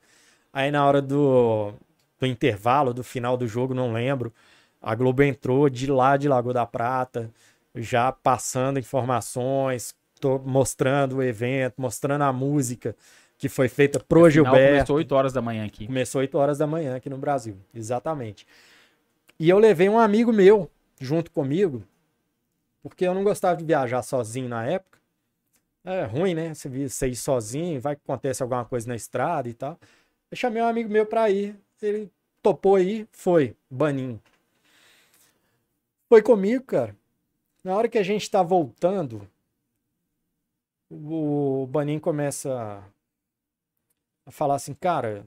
[0.52, 1.72] Aí, na hora do,
[2.18, 4.32] do intervalo, do final do jogo, não lembro,
[4.80, 7.30] a Globo entrou de lá de Lagoa da Prata,
[7.74, 9.94] já passando informações,
[10.44, 12.96] mostrando o evento, mostrando a música
[13.38, 14.72] que foi feita pro final Gilberto.
[14.72, 15.86] Começou 8 horas da manhã aqui.
[15.86, 18.46] Começou 8 horas da manhã aqui no Brasil, exatamente.
[19.38, 21.82] E eu levei um amigo meu junto comigo,
[22.82, 24.98] porque eu não gostava de viajar sozinho na época.
[25.84, 26.52] É ruim, né?
[26.54, 29.78] Você ir sozinho, vai que acontece alguma coisa na estrada e tal.
[30.30, 32.10] Eu chamei um amigo meu pra ir, ele
[32.42, 34.20] topou aí, foi, Baninho.
[36.08, 36.96] Foi comigo, cara.
[37.62, 39.28] Na hora que a gente tá voltando,
[40.90, 42.82] o Baninho começa
[44.24, 45.26] a falar assim, cara,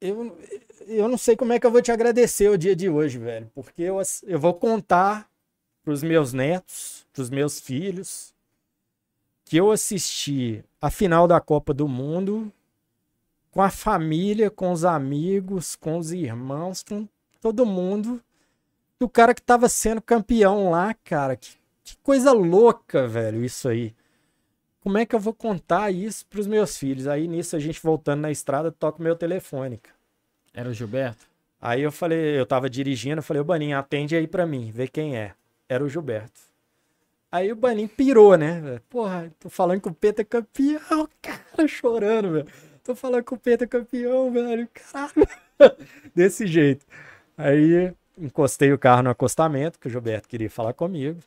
[0.00, 0.38] eu,
[0.86, 3.50] eu não sei como é que eu vou te agradecer o dia de hoje, velho,
[3.54, 5.30] porque eu, eu vou contar
[5.82, 8.34] pros meus netos, pros meus filhos,
[9.44, 12.52] que eu assisti a final da Copa do Mundo
[13.50, 17.08] com a família, com os amigos, com os irmãos, com
[17.40, 18.22] todo mundo,
[18.98, 21.36] do cara que tava sendo campeão lá, cara.
[21.36, 21.50] Que,
[21.84, 23.94] que coisa louca, velho, isso aí.
[24.80, 27.06] Como é que eu vou contar isso pros meus filhos?
[27.06, 29.96] Aí nisso a gente voltando na estrada, toca o meu telefone, cara.
[30.54, 31.26] Era o Gilberto?
[31.60, 34.86] Aí eu falei, eu tava dirigindo, eu falei, ô Baninho, atende aí pra mim, vê
[34.86, 35.34] quem é.
[35.68, 36.40] Era o Gilberto.
[37.30, 38.80] Aí o Baninho pirou, né?
[38.88, 42.46] Porra, tô falando que o Pedro é campeão, cara, chorando, velho.
[42.88, 45.28] Tô falando que o Pedro campeão, velho, caralho.
[46.16, 46.86] Desse jeito.
[47.36, 51.20] Aí encostei o carro no acostamento, que o Gilberto queria falar comigo.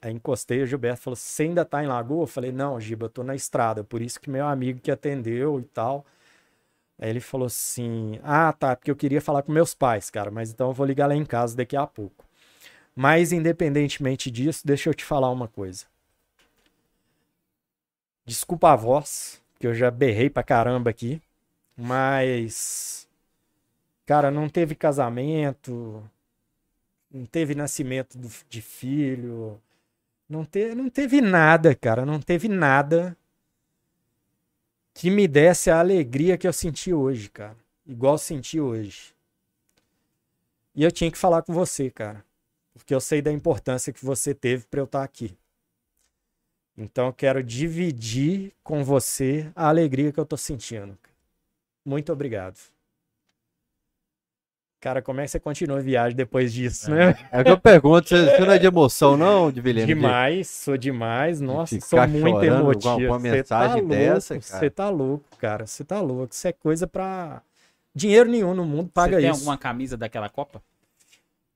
[0.00, 2.22] Aí encostei, o Gilberto falou: Você ainda tá em Lagoa?
[2.22, 3.84] Eu falei: Não, Giba, eu tô na estrada.
[3.84, 6.06] Por isso que meu amigo que atendeu e tal.
[6.98, 10.50] Aí ele falou assim: Ah, tá, porque eu queria falar com meus pais, cara, mas
[10.52, 12.24] então eu vou ligar lá em casa daqui a pouco.
[12.96, 15.84] Mas independentemente disso, deixa eu te falar uma coisa.
[18.24, 21.22] Desculpa a voz, que eu já berrei pra caramba aqui,
[21.74, 23.08] mas.
[24.04, 26.04] Cara, não teve casamento,
[27.10, 29.58] não teve nascimento de filho,
[30.28, 33.16] não, te, não teve nada, cara, não teve nada
[34.92, 37.56] que me desse a alegria que eu senti hoje, cara.
[37.86, 39.14] Igual senti hoje.
[40.74, 42.22] E eu tinha que falar com você, cara.
[42.74, 45.34] Porque eu sei da importância que você teve para eu estar aqui.
[46.76, 50.98] Então eu quero dividir com você a alegria que eu tô sentindo.
[51.84, 52.58] Muito obrigado.
[54.80, 57.14] Cara, como é que você continua a viagem depois disso, né?
[57.32, 59.86] É que eu pergunto, você, não é de emoção, não, de Vilhena?
[59.86, 61.40] De- Demais, sou demais.
[61.40, 63.12] Nossa, sou muito emotivo.
[63.12, 64.60] uma Cê mensagem tá dessa, louco, cara.
[64.60, 65.66] Você tá louco, cara.
[65.66, 66.34] Você tá louco.
[66.34, 67.40] Isso é coisa pra.
[67.94, 69.38] Dinheiro nenhum no mundo paga Você tem isso.
[69.40, 70.62] alguma camisa daquela Copa?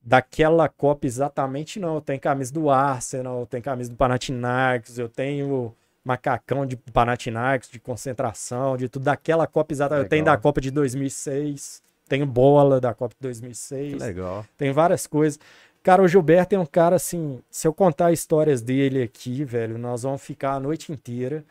[0.09, 1.97] Daquela Copa exatamente não.
[1.97, 7.69] Eu tenho camisa do Arsenal, eu tenho camisa do Panathinaikos, eu tenho macacão de Panathinaikos,
[7.71, 9.03] de concentração, de tudo.
[9.05, 10.05] Daquela Copa exatamente.
[10.05, 10.37] Eu tenho Legal.
[10.37, 13.93] da Copa de 2006, tenho bola da Copa de 2006.
[13.93, 14.47] Que legal.
[14.57, 15.39] Tem várias coisas.
[15.83, 17.41] Cara, o Gilberto é um cara assim.
[17.51, 21.45] Se eu contar histórias dele aqui, velho, nós vamos ficar a noite inteira.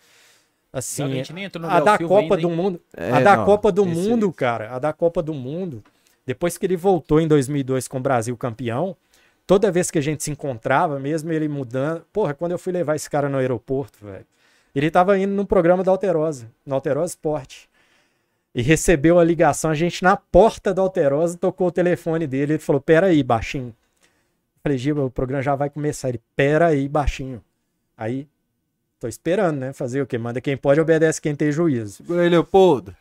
[0.74, 2.50] a Assim, gente nem entrou no a Léo da Copa ainda, do?
[2.50, 2.82] Mundo.
[2.96, 4.76] É, a da não, Copa do esse- Mundo, cara.
[4.76, 5.84] A da Copa do Mundo.
[6.28, 8.98] Depois que ele voltou em 2002 com o Brasil campeão,
[9.48, 12.06] toda vez que a gente se encontrava, mesmo ele mudando.
[12.12, 14.26] Porra, quando eu fui levar esse cara no aeroporto, velho.
[14.76, 17.64] Ele tava indo no programa da Alterosa, no Alterosa Sport.
[18.54, 22.54] E recebeu a ligação, a gente na porta da Alterosa tocou o telefone dele.
[22.54, 23.74] Ele falou: Peraí, baixinho.
[24.62, 26.10] Falei, Giba, o programa já vai começar.
[26.10, 27.42] Ele, pera aí, baixinho.
[27.96, 28.28] Aí,
[29.00, 29.72] tô esperando, né?
[29.72, 30.18] Fazer o quê?
[30.18, 32.04] Manda quem pode, obedece quem tem juízo.
[32.20, 32.94] Aí, Leopoldo.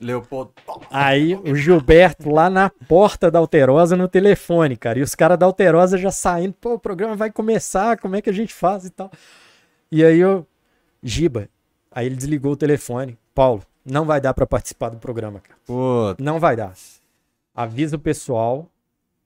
[0.00, 0.52] Leopoldo.
[0.90, 4.98] Aí o Gilberto lá na porta da Alterosa no telefone, cara.
[4.98, 8.30] E os caras da Alterosa já saindo, pô, o programa vai começar, como é que
[8.30, 9.10] a gente faz e tal.
[9.90, 10.46] E aí eu,
[11.02, 11.48] Giba,
[11.90, 13.18] aí ele desligou o telefone.
[13.34, 15.58] Paulo, não vai dar pra participar do programa, cara.
[15.66, 16.74] Pô, Não vai dar.
[17.54, 18.68] Avisa o pessoal.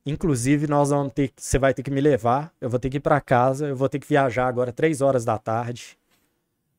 [0.07, 1.43] Inclusive, nós vamos ter que.
[1.43, 2.53] Você vai ter que me levar.
[2.61, 3.69] Eu vou ter que ir pra casa.
[3.69, 5.99] Eu vou ter que viajar agora, três horas da tarde.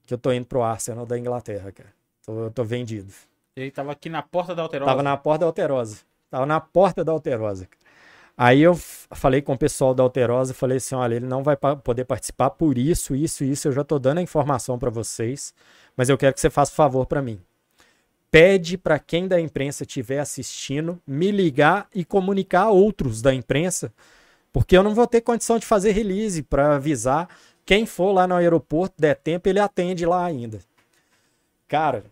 [0.06, 1.90] Que eu tô indo pro Arsenal da Inglaterra, cara.
[2.26, 3.12] Tô, eu tô vendido.
[3.56, 4.92] Ele tava aqui na porta da Alterosa.
[4.92, 5.98] Tava na porta da Alterosa.
[6.30, 7.68] Tava na porta da Alterosa.
[8.38, 11.76] Aí eu falei com o pessoal da Alterosa, falei assim, olha, ele não vai pa-
[11.76, 15.54] poder participar por isso, isso, isso, eu já tô dando a informação pra vocês,
[15.98, 17.40] mas eu quero que você faça um favor pra mim.
[18.32, 23.94] Pede pra quem da imprensa estiver assistindo me ligar e comunicar a outros da imprensa,
[24.54, 27.28] porque eu não vou ter condição de fazer release pra avisar
[27.66, 30.60] quem for lá no aeroporto, der tempo, ele atende lá ainda.
[31.68, 32.06] Cara,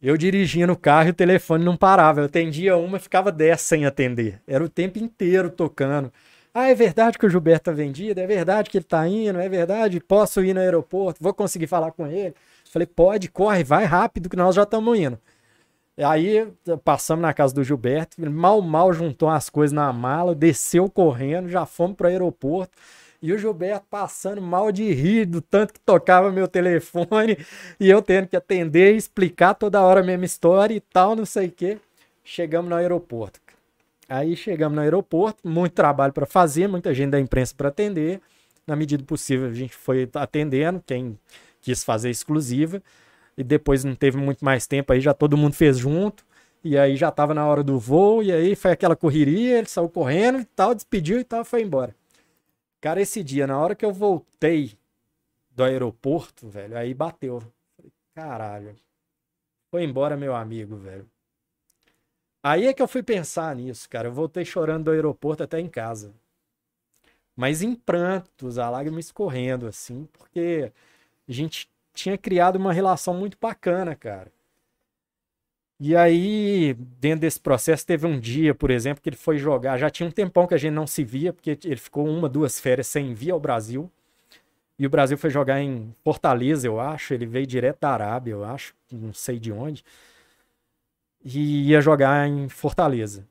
[0.00, 2.20] eu dirigia no carro e o telefone não parava.
[2.20, 4.40] Eu atendia uma e ficava 10 sem atender.
[4.46, 6.12] Era o tempo inteiro tocando.
[6.54, 8.20] Ah, é verdade que o Gilberto tá vendido?
[8.20, 9.38] É verdade que ele tá indo?
[9.38, 10.00] É verdade?
[10.00, 11.22] Posso ir no aeroporto?
[11.22, 12.34] Vou conseguir falar com ele?
[12.64, 15.18] Falei, pode, corre, vai rápido que nós já estamos indo.
[15.96, 16.46] Aí
[16.84, 21.66] passamos na casa do Gilberto, mal, mal juntou as coisas na mala, desceu correndo, já
[21.66, 22.72] fomos pro aeroporto.
[23.20, 27.36] E o Gilberto passando mal de rir do tanto que tocava meu telefone
[27.78, 31.26] e eu tendo que atender e explicar toda hora a mesma história e tal, não
[31.26, 31.78] sei o quê.
[32.22, 33.40] Chegamos no aeroporto.
[34.08, 38.20] Aí chegamos no aeroporto, muito trabalho para fazer, muita gente da imprensa para atender.
[38.66, 41.18] Na medida possível, a gente foi atendendo quem
[41.60, 42.82] quis fazer exclusiva.
[43.36, 46.24] E depois não teve muito mais tempo aí, já todo mundo fez junto.
[46.64, 49.88] E aí já tava na hora do voo, e aí foi aquela correria, ele saiu
[49.88, 51.94] correndo e tal, despediu e tal, foi embora.
[52.80, 54.78] Cara, esse dia, na hora que eu voltei
[55.50, 57.40] do aeroporto, velho, aí bateu.
[57.76, 58.76] Falei, caralho.
[59.70, 61.08] Foi embora, meu amigo, velho.
[62.42, 64.08] Aí é que eu fui pensar nisso, cara.
[64.08, 66.14] Eu voltei chorando do aeroporto até em casa.
[67.34, 70.72] Mas em prantos, a lágrima escorrendo, assim, porque
[71.28, 74.32] a gente tinha criado uma relação muito bacana, cara.
[75.80, 79.78] E aí, dentro desse processo, teve um dia, por exemplo, que ele foi jogar.
[79.78, 82.58] Já tinha um tempão que a gente não se via, porque ele ficou uma, duas
[82.58, 83.90] férias sem vir ao Brasil.
[84.78, 87.14] E o Brasil foi jogar em Fortaleza, eu acho.
[87.14, 88.74] Ele veio direto da Arábia, eu acho.
[88.90, 89.84] Não sei de onde.
[91.24, 93.26] E ia jogar em Fortaleza.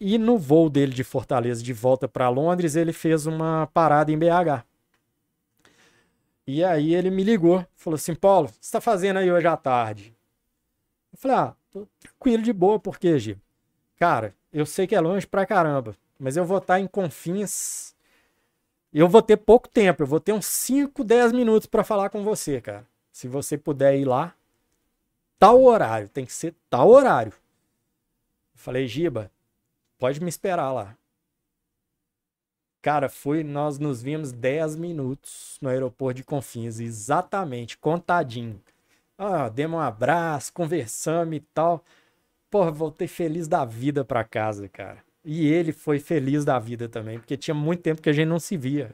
[0.00, 4.18] E no voo dele de Fortaleza de volta para Londres, ele fez uma parada em
[4.18, 4.64] BH.
[6.46, 9.46] E aí ele me ligou, falou assim: Paulo, o que você está fazendo aí hoje
[9.46, 10.14] à tarde?
[11.12, 13.36] Eu falei: Ah, tô tranquilo de boa, por quê, Gi?
[13.96, 17.94] Cara, eu sei que é longe pra caramba, mas eu vou estar em Confins.
[18.92, 22.22] Eu vou ter pouco tempo, eu vou ter uns 5, 10 minutos para falar com
[22.22, 22.86] você, cara.
[23.10, 24.34] Se você puder ir lá,
[25.36, 27.32] tal horário, tem que ser tal horário.
[27.32, 29.30] Eu falei, Giba,
[29.98, 30.96] pode me esperar lá.
[32.80, 38.60] Cara, foi, nós nos vimos 10 minutos no aeroporto de Confins, exatamente, contadinho.
[39.18, 41.84] Ah, demos um abraço, conversamos e tal.
[42.50, 44.98] Porra, voltei feliz da vida pra casa, cara.
[45.24, 48.38] E ele foi feliz da vida também, porque tinha muito tempo que a gente não
[48.38, 48.92] se via.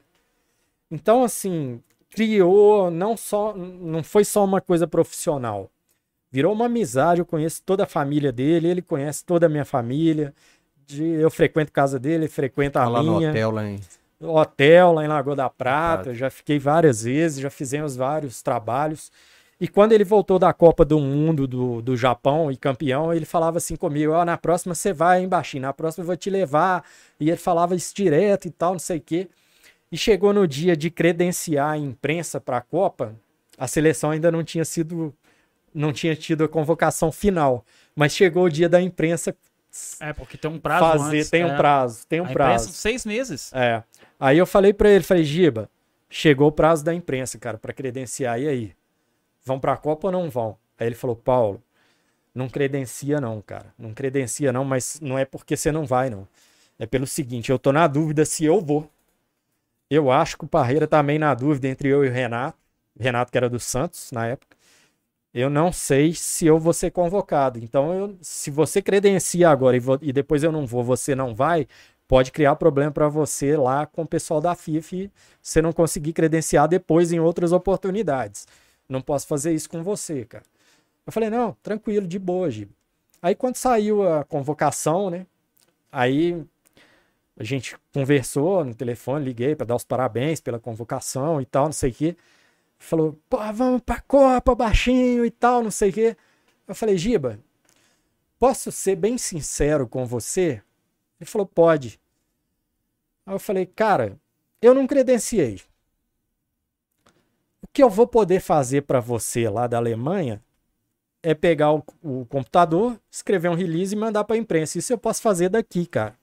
[0.91, 5.71] Então, assim, criou não só, não foi só uma coisa profissional.
[6.31, 10.33] Virou uma amizade, eu conheço toda a família dele, ele conhece toda a minha família.
[10.87, 13.65] De, eu frequento a casa dele, ele frequenta a Tá lá no minha hotel, lá
[13.69, 13.81] em...
[14.21, 16.15] hotel lá em Lagoa da Prata, Prata.
[16.15, 19.11] já fiquei várias vezes, já fizemos vários trabalhos.
[19.61, 23.59] E quando ele voltou da Copa do Mundo do, do Japão e campeão, ele falava
[23.59, 26.83] assim comigo: Ó, na próxima você vai, hein, baixinho, na próxima eu vou te levar.
[27.19, 29.29] E ele falava isso direto e tal, não sei o quê.
[29.93, 33.15] E chegou no dia de credenciar a imprensa para a Copa,
[33.59, 35.13] a seleção ainda não tinha sido,
[35.75, 37.65] não tinha tido a convocação final.
[37.95, 39.37] Mas chegou o dia da imprensa
[40.01, 41.29] É, porque tem um prazo fazer, antes.
[41.31, 41.47] tem é.
[41.47, 42.65] um prazo, tem um A prazo.
[42.65, 43.53] imprensa, seis meses.
[43.53, 43.83] É.
[44.19, 45.69] Aí eu falei pra ele, falei, Giba,
[46.09, 48.41] chegou o prazo da imprensa, cara, pra credenciar.
[48.41, 48.73] E aí?
[49.45, 50.57] Vão pra Copa ou não vão?
[50.79, 51.63] Aí ele falou, Paulo,
[52.35, 53.75] não credencia não, cara.
[53.79, 56.27] Não credencia não, mas não é porque você não vai, não.
[56.79, 58.89] É pelo seguinte, eu tô na dúvida se eu vou.
[59.89, 62.59] Eu acho que o Parreira tá na dúvida entre eu e o Renato.
[62.99, 64.57] Renato que era do Santos na época.
[65.35, 67.59] Eu não sei se eu vou ser convocado.
[67.59, 71.35] Então, eu- se você credencia agora e, vo- e depois eu não vou, você não
[71.35, 71.69] vai,
[72.09, 75.11] pode criar problema para você lá com o pessoal da FIFA e
[75.43, 78.47] você não conseguir credenciar depois em outras oportunidades.
[78.91, 80.45] Não posso fazer isso com você, cara.
[81.07, 82.73] Eu falei, não, tranquilo, de boa, Giba.
[83.23, 85.27] Aí quando saiu a convocação, né?
[85.93, 86.45] Aí
[87.41, 91.73] A gente conversou no telefone, liguei para dar os parabéns pela convocação e tal, não
[91.73, 92.17] sei o quê.
[92.79, 96.17] Falou, pô, vamos pra Copa, baixinho e tal, não sei o quê.
[96.69, 97.41] Eu falei, Giba,
[98.39, 100.63] posso ser bem sincero com você?
[101.19, 101.99] Ele falou, pode.
[103.25, 104.19] Aí eu falei, cara,
[104.61, 105.63] eu não credenciei.
[107.63, 110.43] O que eu vou poder fazer para você lá da Alemanha
[111.23, 114.79] é pegar o, o, computador, escrever um release e mandar para a imprensa.
[114.79, 116.19] Isso eu posso fazer daqui, cara.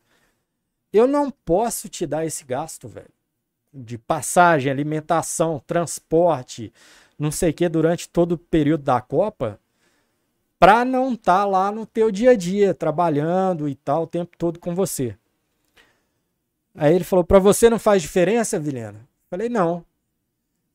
[0.91, 3.18] Eu não posso te dar esse gasto, velho
[3.73, 6.73] de passagem, alimentação, transporte,
[7.18, 9.59] não sei o que, durante todo o período da Copa,
[10.59, 14.35] para não estar tá lá no teu dia a dia, trabalhando e tal, o tempo
[14.38, 15.15] todo com você.
[16.76, 19.07] Aí ele falou: para você não faz diferença, Vilhena?
[19.30, 19.85] Falei: não.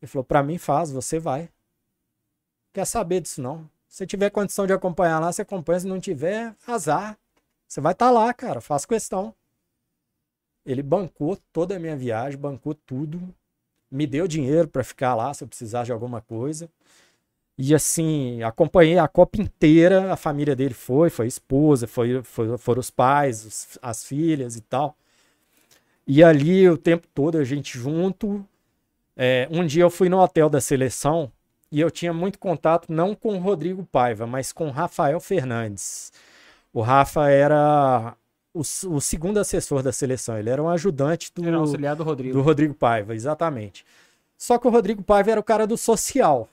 [0.02, 1.48] Ele falou: para mim faz, você vai.
[2.74, 3.70] Quer saber disso não?
[3.88, 5.80] Se tiver condição de acompanhar lá, você acompanha.
[5.80, 7.16] Se não tiver, azar.
[7.68, 8.60] Você vai estar tá lá, cara.
[8.60, 9.34] Faz questão.
[10.64, 13.20] Ele bancou toda a minha viagem, bancou tudo,
[13.90, 16.68] me deu dinheiro para ficar lá se eu precisasse de alguma coisa.
[17.58, 22.56] E assim, acompanhei a Copa inteira, a família dele foi, foi a esposa, foi, foi,
[22.58, 24.96] foram os pais, os, as filhas e tal.
[26.06, 28.46] E ali o tempo todo a gente junto.
[29.16, 31.30] É, um dia eu fui no hotel da seleção
[31.70, 36.12] e eu tinha muito contato não com o Rodrigo Paiva, mas com o Rafael Fernandes.
[36.72, 38.14] O Rafa era
[38.54, 40.38] o, o, segundo assessor da seleção.
[40.38, 42.34] Ele era um ajudante do, era um auxiliar do Rodrigo.
[42.34, 43.84] do Rodrigo Paiva, exatamente.
[44.36, 46.48] Só que o Rodrigo Paiva era o cara do social,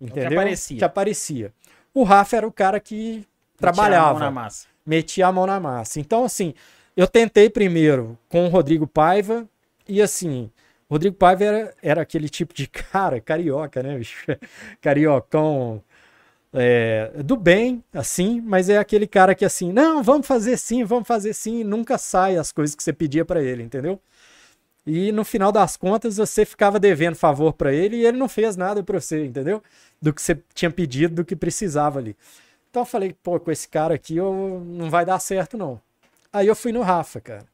[0.00, 0.28] entendeu?
[0.28, 0.78] Que aparecia.
[0.78, 1.52] Que aparecia.
[1.92, 3.26] O Rafa era o cara que Metia
[3.58, 4.08] trabalhava.
[4.08, 4.66] A mão na massa.
[4.84, 6.00] Metia a mão na massa.
[6.00, 6.54] Então, assim,
[6.96, 9.46] eu tentei primeiro com o Rodrigo Paiva
[9.86, 10.50] e, assim,
[10.90, 14.24] Rodrigo Paiva era, era aquele tipo de cara, carioca, né, bicho?
[14.80, 15.82] Cariocão
[16.52, 21.06] é, do bem, assim, mas é aquele cara que assim, não, vamos fazer sim, vamos
[21.08, 24.00] fazer sim, nunca sai as coisas que você pedia para ele, entendeu?
[24.86, 28.56] E no final das contas você ficava devendo favor para ele e ele não fez
[28.56, 29.62] nada para você, entendeu?
[30.00, 32.16] Do que você tinha pedido, do que precisava ali.
[32.70, 35.80] Então eu falei, pô, com esse cara aqui eu, não vai dar certo não.
[36.32, 37.53] Aí eu fui no Rafa, cara.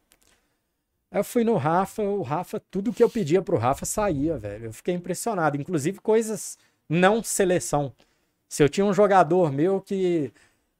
[1.10, 4.66] Aí eu fui no Rafa, o Rafa, tudo que eu pedia pro Rafa saía, velho.
[4.66, 6.56] Eu fiquei impressionado, inclusive coisas
[6.88, 7.92] não seleção.
[8.48, 10.32] Se eu tinha um jogador meu que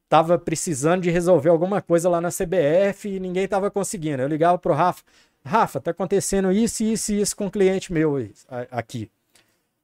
[0.09, 4.59] tava precisando de resolver alguma coisa lá na CBF e ninguém tava conseguindo, eu ligava
[4.59, 5.05] pro Rafa,
[5.45, 8.17] Rafa, tá acontecendo isso, isso e isso com um cliente meu
[8.71, 9.11] aqui.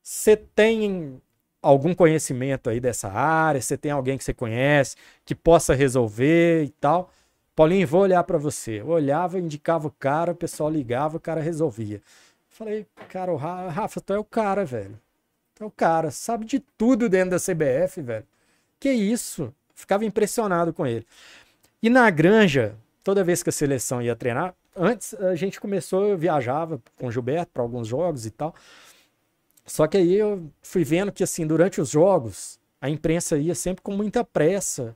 [0.03, 1.21] Você tem
[1.63, 3.61] algum conhecimento aí dessa área?
[3.61, 7.11] Você tem alguém que você conhece que possa resolver e tal?
[7.57, 8.83] Paulinho, vou olhar para você.
[8.83, 12.03] Eu olhava, indicava o cara, o pessoal ligava, o cara resolvia.
[12.51, 15.01] Falei, cara, o Rafa, tu é o cara, velho.
[15.55, 18.27] Então, cara, sabe de tudo dentro da CBF, velho.
[18.79, 19.55] Que isso?
[19.75, 21.07] Ficava impressionado com ele.
[21.83, 26.19] E na granja, toda vez que a seleção ia treinar, antes a gente começou, eu
[26.19, 28.55] viajava com o Gilberto para alguns jogos e tal.
[29.65, 33.83] Só que aí eu fui vendo que, assim, durante os jogos, a imprensa ia sempre
[33.83, 34.95] com muita pressa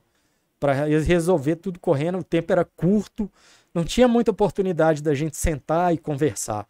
[0.61, 3.27] para resolver tudo correndo, o tempo era curto,
[3.73, 6.67] não tinha muita oportunidade da gente sentar e conversar.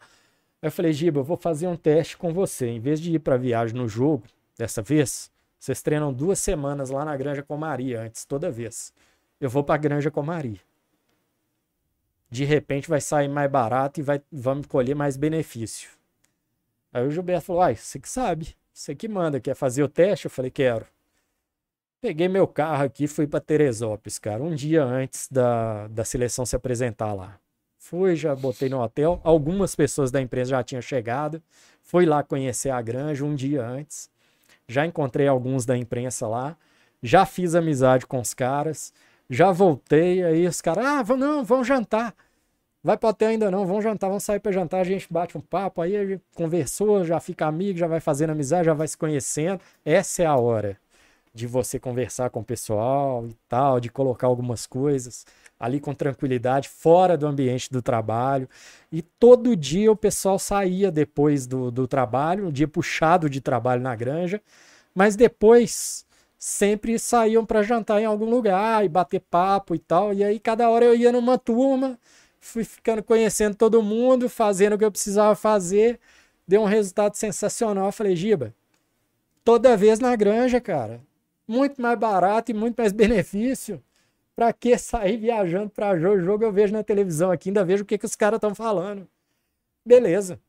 [0.62, 2.68] Aí eu falei, Giba, eu vou fazer um teste com você.
[2.68, 4.24] Em vez de ir para viagem no jogo,
[4.56, 8.94] dessa vez, vocês treinam duas semanas lá na Granja com Maria antes, toda vez.
[9.38, 10.60] Eu vou para a Granja com Maria.
[12.30, 15.90] De repente vai sair mais barato e vai, vamos colher mais benefício.
[16.94, 20.24] Aí o Gilberto falou, ai, você que sabe, você que manda, quer fazer o teste?
[20.24, 20.86] Eu falei, quero.
[22.02, 26.56] Peguei meu carro aqui fui para Teresópolis, cara, um dia antes da, da seleção se
[26.56, 27.38] apresentar lá.
[27.78, 29.20] Fui, já botei no hotel.
[29.22, 31.40] Algumas pessoas da empresa já tinham chegado.
[31.80, 34.10] Fui lá conhecer a granja um dia antes.
[34.66, 36.56] Já encontrei alguns da imprensa lá.
[37.00, 38.92] Já fiz amizade com os caras.
[39.30, 40.24] Já voltei.
[40.24, 42.16] Aí os caras, ah, vão, não, vão jantar.
[42.82, 44.80] Vai pro hotel ainda não, vamos jantar, vamos sair para jantar.
[44.80, 45.80] A gente bate um papo.
[45.80, 49.60] Aí a gente conversou, já fica amigo, já vai fazendo amizade, já vai se conhecendo.
[49.84, 50.76] Essa é a hora
[51.34, 55.24] de você conversar com o pessoal e tal, de colocar algumas coisas
[55.58, 58.48] ali com tranquilidade, fora do ambiente do trabalho.
[58.90, 63.80] E todo dia o pessoal saía depois do, do trabalho, um dia puxado de trabalho
[63.80, 64.42] na granja,
[64.94, 66.04] mas depois
[66.38, 70.12] sempre saíam para jantar em algum lugar e bater papo e tal.
[70.12, 71.98] E aí cada hora eu ia numa turma,
[72.40, 76.00] fui ficando conhecendo todo mundo, fazendo o que eu precisava fazer.
[76.46, 77.86] Deu um resultado sensacional.
[77.86, 78.52] Eu falei, Giba,
[79.44, 81.00] toda vez na granja, cara.
[81.46, 83.82] Muito mais barato e muito mais benefício.
[84.34, 86.20] Pra que sair viajando pra jogo?
[86.22, 89.06] Jogo eu vejo na televisão aqui, ainda vejo o que, que os caras estão falando.
[89.84, 90.40] Beleza.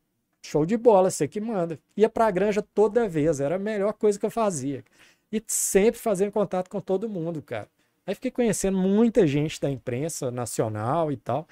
[0.43, 1.79] Show de bola, você que manda.
[1.97, 4.83] Ia pra granja toda vez, era a melhor coisa que eu fazia.
[5.31, 7.67] E sempre fazendo contato com todo mundo, cara.
[8.05, 11.47] Aí fiquei conhecendo muita gente da imprensa nacional e tal.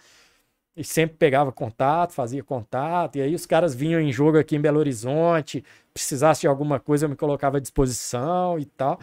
[0.76, 4.62] e sempre pegava contato, fazia contato, e aí os caras vinham em jogo aqui em
[4.62, 5.64] Belo Horizonte,
[5.94, 9.00] precisasse de alguma coisa, eu me colocava à disposição e tal.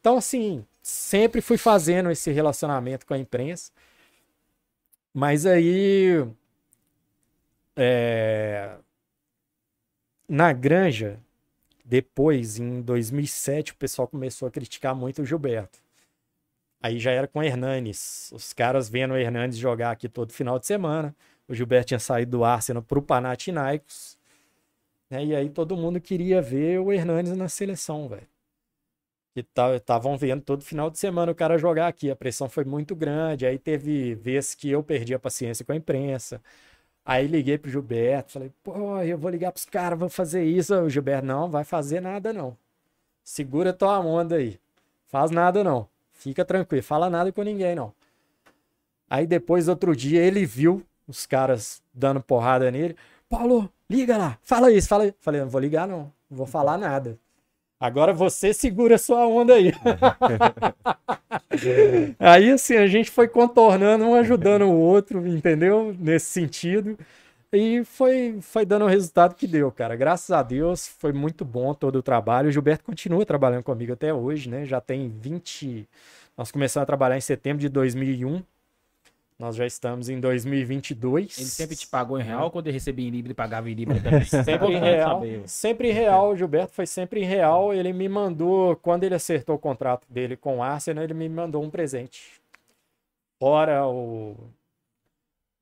[0.00, 3.70] Então, assim, sempre fui fazendo esse relacionamento com a imprensa.
[5.12, 6.26] Mas aí.
[7.76, 8.76] É,
[10.28, 11.18] na Granja,
[11.84, 15.78] depois, em 2007, o pessoal começou a criticar muito o Gilberto.
[16.82, 18.30] Aí já era com o Hernanes.
[18.32, 21.14] Os caras vendo o Hernanes jogar aqui todo final de semana.
[21.48, 24.16] O Gilberto tinha saído do Arsenal para o Panathinaikos.
[25.10, 25.26] Né?
[25.26, 28.29] E aí todo mundo queria ver o Hernanes na seleção, velho.
[29.32, 29.46] Que
[29.76, 32.10] estavam vendo todo final de semana o cara jogar aqui.
[32.10, 33.46] A pressão foi muito grande.
[33.46, 36.40] Aí teve vezes que eu perdi a paciência com a imprensa.
[37.04, 40.74] Aí liguei pro Gilberto, falei, pô, eu vou ligar pros caras, vou fazer isso.
[40.74, 42.56] O Gilberto, não, vai fazer nada não.
[43.24, 44.60] Segura tua onda aí.
[45.08, 45.88] Faz nada não.
[46.12, 47.92] Fica tranquilo, fala nada com ninguém, não.
[49.08, 52.96] Aí depois, outro dia, ele viu os caras dando porrada nele.
[53.28, 55.16] Paulo, liga lá, fala isso, fala isso.
[55.20, 56.12] Falei, não vou ligar, não.
[56.30, 57.18] Não vou falar nada.
[57.80, 59.72] Agora você segura sua onda aí.
[62.20, 65.96] aí, assim, a gente foi contornando, um ajudando o outro, entendeu?
[65.98, 66.98] Nesse sentido.
[67.50, 69.96] E foi, foi dando o resultado que deu, cara.
[69.96, 72.48] Graças a Deus, foi muito bom todo o trabalho.
[72.50, 74.66] O Gilberto continua trabalhando comigo até hoje, né?
[74.66, 75.88] Já tem 20.
[76.36, 78.42] Nós começamos a trabalhar em setembro de 2001.
[79.40, 81.38] Nós já estamos em 2022.
[81.38, 83.74] Ele sempre te pagou em real ou quando ele recebia em Libra, ele pagava em
[83.74, 84.22] Libra também?
[84.22, 85.22] sempre em real.
[85.46, 86.30] Sempre em real.
[86.30, 87.72] O Gilberto foi sempre em real.
[87.72, 91.64] Ele me mandou, quando ele acertou o contrato dele com o Arsenal, ele me mandou
[91.64, 92.38] um presente.
[93.38, 94.36] Fora o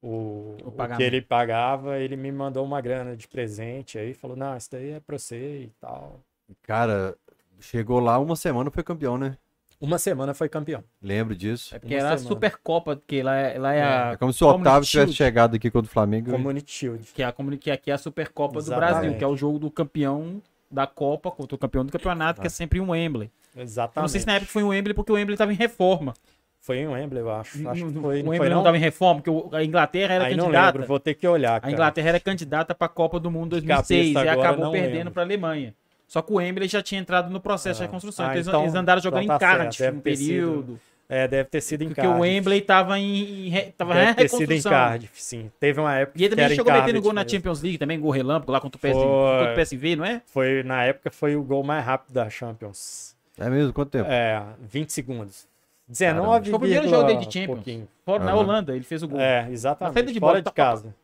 [0.02, 4.36] o, o, o, que ele pagava, ele me mandou uma grana de presente aí, falou,
[4.36, 6.20] não, isso daí é pra você e tal.
[6.62, 7.16] Cara,
[7.59, 9.36] chegou lá uma semana foi campeão, né?
[9.80, 10.82] Uma semana foi campeão.
[11.00, 11.74] Lembro disso.
[11.74, 12.24] É porque uma era semana.
[12.24, 14.10] a Supercopa, que lá, é, lá é, é a.
[14.12, 16.32] É como se o Otávio tivesse chegado aqui contra o Flamengo.
[16.32, 17.05] Community Shield.
[17.14, 18.88] Que, é a, que aqui é a Supercopa Exatamente.
[18.88, 22.40] do Brasil, que é o jogo do campeão da Copa contra o campeão do campeonato,
[22.40, 22.42] ah.
[22.42, 23.30] que é sempre um Wembley.
[23.56, 23.96] Exatamente.
[23.96, 26.14] Eu não sei se na época foi um Wembley, porque o Wembley estava em reforma.
[26.60, 27.68] Foi em Wembley, eu acho.
[27.68, 30.59] acho que foi, o Wembley não estava em reforma, porque a Inglaterra era Aí candidata.
[30.59, 31.60] Não lembro, vou ter que olhar.
[31.60, 31.70] Cara.
[31.70, 35.24] A Inglaterra era candidata para a Copa do Mundo 2006 e acabou perdendo para a
[35.24, 35.74] Alemanha.
[36.09, 37.85] Só que o Wembley já tinha entrado no processo ah.
[37.85, 38.26] de reconstrução.
[38.26, 40.72] Ah, então, eles andaram jogando então tá em Cardiff um período.
[40.72, 42.18] Sido, é, deve ter sido em Porque Cardiff.
[42.18, 45.52] Porque o Wembley estava em, em tava deve ter sido em Cardiff, sim.
[45.60, 48.51] Teve uma época E ele também chegou metendo gol na Champions League, também gol relâmpago
[48.51, 50.22] lá contra o, PSV, contra o PSV, não é?
[50.24, 53.14] Foi, na época foi o gol mais rápido da Champions.
[53.39, 53.72] É mesmo?
[53.74, 54.10] Quanto tempo?
[54.10, 55.47] É, 20 segundos.
[55.86, 57.89] 19 Foi o primeiro jogo dele de Champions.
[58.05, 59.20] Fora, Na Holanda, ele fez o gol.
[59.20, 60.12] É, exatamente.
[60.12, 60.94] de Fora de casa.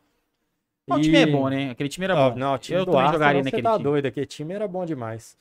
[0.87, 1.71] O time é bom, né?
[1.71, 2.35] Aquele time era bom.
[2.35, 3.83] Não, o time eu do também jogaria naquele tá time.
[3.83, 5.35] doido, aquele time era bom demais.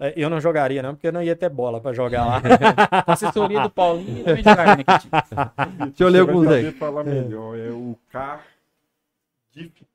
[0.00, 2.40] É, eu não jogaria, não, porque eu não ia ter bola pra jogar lá.
[3.06, 5.10] a assessoria do Paulinho também jogaria naquele time.
[5.88, 6.72] Deixa eu ler alguns aí.
[6.72, 8.46] falar melhor, é o Cardiff.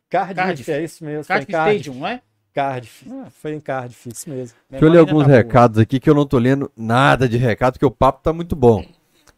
[0.09, 0.71] Cardiff, Cardiff.
[0.71, 1.25] é isso mesmo.
[1.25, 1.79] Cardiff, Cardiff.
[1.79, 2.21] Stadium, não é?
[2.53, 3.07] Cardiff.
[3.11, 4.55] Ah, foi em Cardiff, isso mesmo.
[4.69, 7.73] Deixa eu ler alguns tá recados aqui que eu não tô lendo nada de recado,
[7.73, 8.85] porque o papo tá muito bom.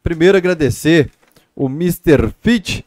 [0.04, 1.10] Primeiro, agradecer
[1.56, 2.34] o Mr.
[2.42, 2.86] Fit,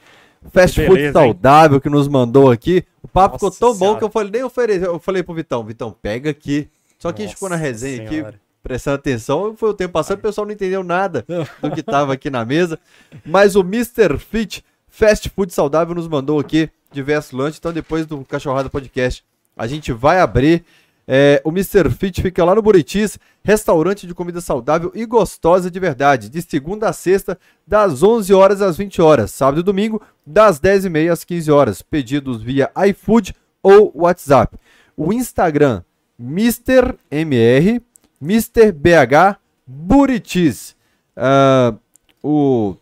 [0.51, 1.81] Fast Beleza, Food Saudável, hein?
[1.81, 2.85] que nos mandou aqui.
[3.02, 3.94] O papo Nossa ficou tão senhora.
[3.94, 4.85] bom que eu falei, nem ofereci.
[4.85, 6.69] Eu falei pro Vitão, Vitão, pega aqui.
[6.98, 8.28] Só que Nossa a gente ficou na resenha senhora.
[8.31, 9.56] aqui, prestando atenção.
[9.56, 11.24] Foi o tempo passando, o pessoal não entendeu nada
[11.62, 12.78] do que tava aqui na mesa.
[13.24, 14.19] Mas o Mr.
[14.19, 17.59] Fit, Fast Food Saudável, nos mandou aqui diversos lanches.
[17.59, 19.24] Então, depois do Cachorrada Podcast,
[19.56, 20.65] a gente vai abrir.
[21.10, 21.89] É, o Mr.
[21.89, 26.90] Fit fica lá no Buritis, restaurante de comida saudável e gostosa de verdade, de segunda
[26.90, 31.14] a sexta, das 11 horas às 20 horas, sábado e domingo, das 10 e meia
[31.14, 34.59] às 15 horas, pedidos via iFood ou WhatsApp.
[34.94, 35.82] O Instagram,
[36.20, 36.98] Mr.
[37.10, 37.80] MR,
[38.20, 38.70] Mr.
[38.70, 40.76] BH Buritis.
[41.16, 41.78] Uh,
[42.22, 42.76] o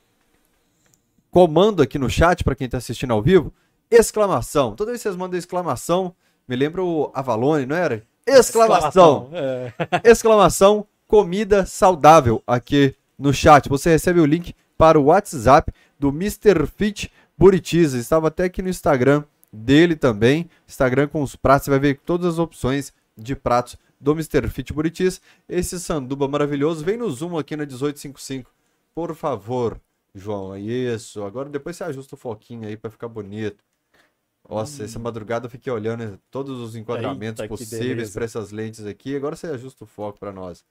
[1.31, 3.53] comando aqui no chat, para quem está assistindo ao vivo,
[3.89, 4.75] exclamação.
[4.75, 6.13] Toda vez que vocês mandam exclamação,
[6.49, 8.03] me lembra o Avalone, não era?
[8.27, 9.29] Exclamação!
[9.29, 9.73] Exclamação, é.
[10.11, 13.69] exclamação comida saudável aqui no chat.
[13.69, 16.67] Você recebe o link para o WhatsApp do Mr.
[16.67, 17.93] Fit Buritis.
[17.93, 20.51] Estava até aqui no Instagram dele também.
[20.67, 24.49] Instagram com os pratos, você vai ver todas as opções de pratos do Mr.
[24.49, 25.21] Fit Buritis.
[25.49, 26.85] Esse sanduba maravilhoso.
[26.85, 28.51] Vem no zoom aqui na 1855.
[28.95, 29.81] Por favor,
[30.15, 30.57] João.
[30.57, 31.23] Isso.
[31.23, 33.63] Agora depois você ajusta o foquinho aí para ficar bonito.
[34.49, 35.03] Nossa, essa hum.
[35.03, 39.17] madrugada eu fiquei olhando todos os enquadramentos Eita, possíveis para essas lentes aqui.
[39.17, 40.65] Agora você ajusta o foco para nós.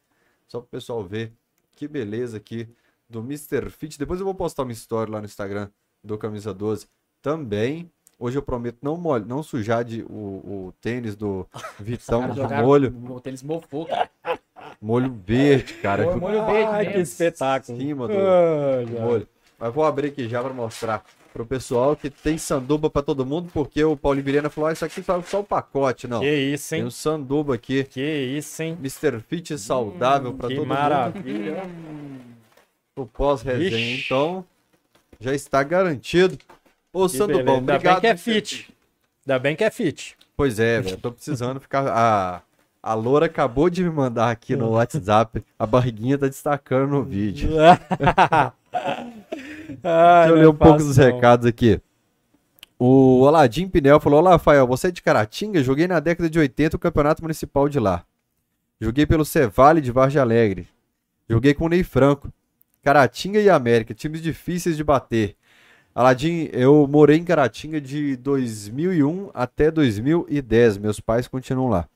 [0.48, 1.34] Só para o pessoal ver
[1.76, 2.70] que beleza aqui
[3.10, 3.70] do Mr.
[3.70, 4.00] Fit.
[4.00, 5.70] Depois eu vou postar uma story lá no Instagram
[6.04, 6.88] do Camisa 12
[7.22, 7.92] também.
[8.18, 10.14] Hoje eu prometo não molho, não sujar de, o,
[10.68, 11.46] o tênis do
[11.78, 12.96] Vitão de molho.
[13.10, 14.10] O tênis mofou, cara.
[14.82, 16.06] Molho verde, cara.
[16.06, 17.78] Molho, molho verde, Ai, que espetáculo.
[17.78, 19.28] Cima do, ah, molho.
[19.60, 21.04] Mas vou abrir aqui já para mostrar
[21.36, 24.86] pro pessoal que tem sanduba pra todo mundo, porque o Paulinho Vilhena falou, ah, isso
[24.86, 26.22] aqui faz só o pacote, não.
[26.22, 26.86] Que isso, Tem hein?
[26.86, 28.78] um sanduba aqui, Que isso, hein?
[28.80, 29.20] Mr.
[29.20, 31.66] Fit saudável pra que todo maravilha.
[31.66, 32.22] mundo,
[32.96, 34.46] o pós-resenha, então
[35.20, 36.38] já está garantido.
[36.94, 37.60] Ô, Que Sandubão, beleza.
[37.60, 38.00] Ainda bem obrigado.
[38.02, 38.74] que é fit.
[39.28, 40.16] Ainda bem que é fit.
[40.38, 41.86] Pois é, velho, tô precisando ficar...
[41.90, 42.42] A,
[42.82, 47.50] a Loura acabou de me mandar aqui no WhatsApp, a barriguinha tá destacando no vídeo.
[49.68, 51.80] Deixa eu ler um pouco dos recados aqui.
[52.78, 55.64] O Aladim Pinel falou: Olá, Rafael, você é de Caratinga?
[55.64, 58.04] Joguei na década de 80 o campeonato municipal de lá.
[58.80, 60.68] Joguei pelo Cevale de Vargem Alegre.
[61.30, 62.32] Joguei com o Ney Franco.
[62.84, 65.36] Caratinga e América, times difíceis de bater.
[65.94, 70.78] Aladim, eu morei em Caratinga de 2001 até 2010.
[70.78, 71.88] Meus pais continuam lá.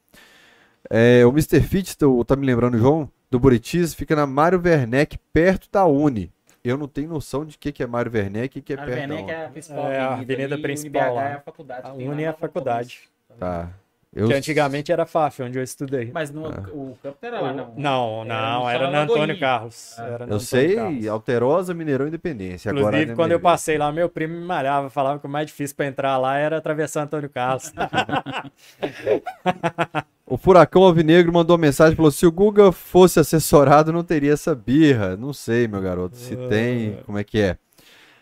[0.89, 1.61] É, o Mr.
[1.61, 6.31] Fit, tô- tá me lembrando, João, do Buritis, fica na Mário Werneck, perto da Uni.
[6.63, 8.99] Eu não tenho noção de que, que é Mário Werneck e que é A perto
[8.99, 11.29] Werneck é a principal É, a avenida, avenida ali, principal lá.
[11.29, 11.87] é a faculdade.
[11.87, 13.01] A Uni é na a faculdade.
[13.39, 13.69] Tá.
[14.11, 16.09] Eu, Que antigamente era FAF, onde eu estudei.
[16.11, 16.63] Mas no, Ah.
[16.73, 17.73] o campo não era lá, não.
[17.77, 19.39] Não, Era não, era São no Antônio.
[19.39, 19.95] Carlos.
[19.99, 20.03] Ah.
[20.03, 21.07] Era no eu Antônio sei, Carlos.
[21.07, 22.71] Alterosa, Mineirão Independência.
[22.71, 25.45] Agora Inclusive, né, quando eu passei lá, meu primo me malhava, falava que o mais
[25.45, 27.71] difícil pra entrar lá era atravessar Antônio Carlos.
[30.29, 34.53] O Furacão Alvinegro mandou uma mensagem falou: se o Guga fosse assessorado, não teria essa
[34.53, 35.17] birra.
[35.17, 37.57] Não sei, meu garoto, se tem, como é que é.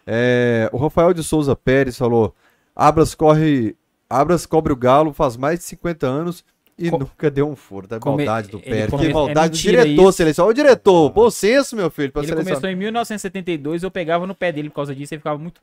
[0.06, 2.34] É, o Rafael de Souza Pérez falou:
[2.76, 3.76] Abras corre.
[4.10, 6.46] Abras cobre o galo faz mais de 50 anos
[6.80, 7.88] e Co- nunca deu um furo.
[7.88, 8.90] Da Come- maldade do Pérez.
[8.90, 10.12] come- Que maldade é do diretor, isso.
[10.14, 10.48] seleção.
[10.48, 12.52] Ô, diretor, bom senso, meu filho, pra Ele seleção.
[12.54, 15.60] começou em 1972, eu pegava no pé dele por causa disso, ele ficava muito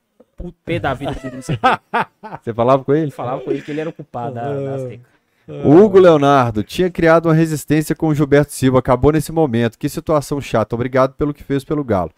[0.63, 1.15] pé da vida.
[2.43, 3.05] Você falava com ele?
[3.05, 5.14] Ele falava com ele que ele era o culpado da, da Azteca.
[5.47, 9.79] O Hugo Leonardo tinha criado uma resistência com o Gilberto Silva, acabou nesse momento.
[9.79, 10.75] Que situação chata.
[10.75, 12.11] Obrigado pelo que fez pelo Galo.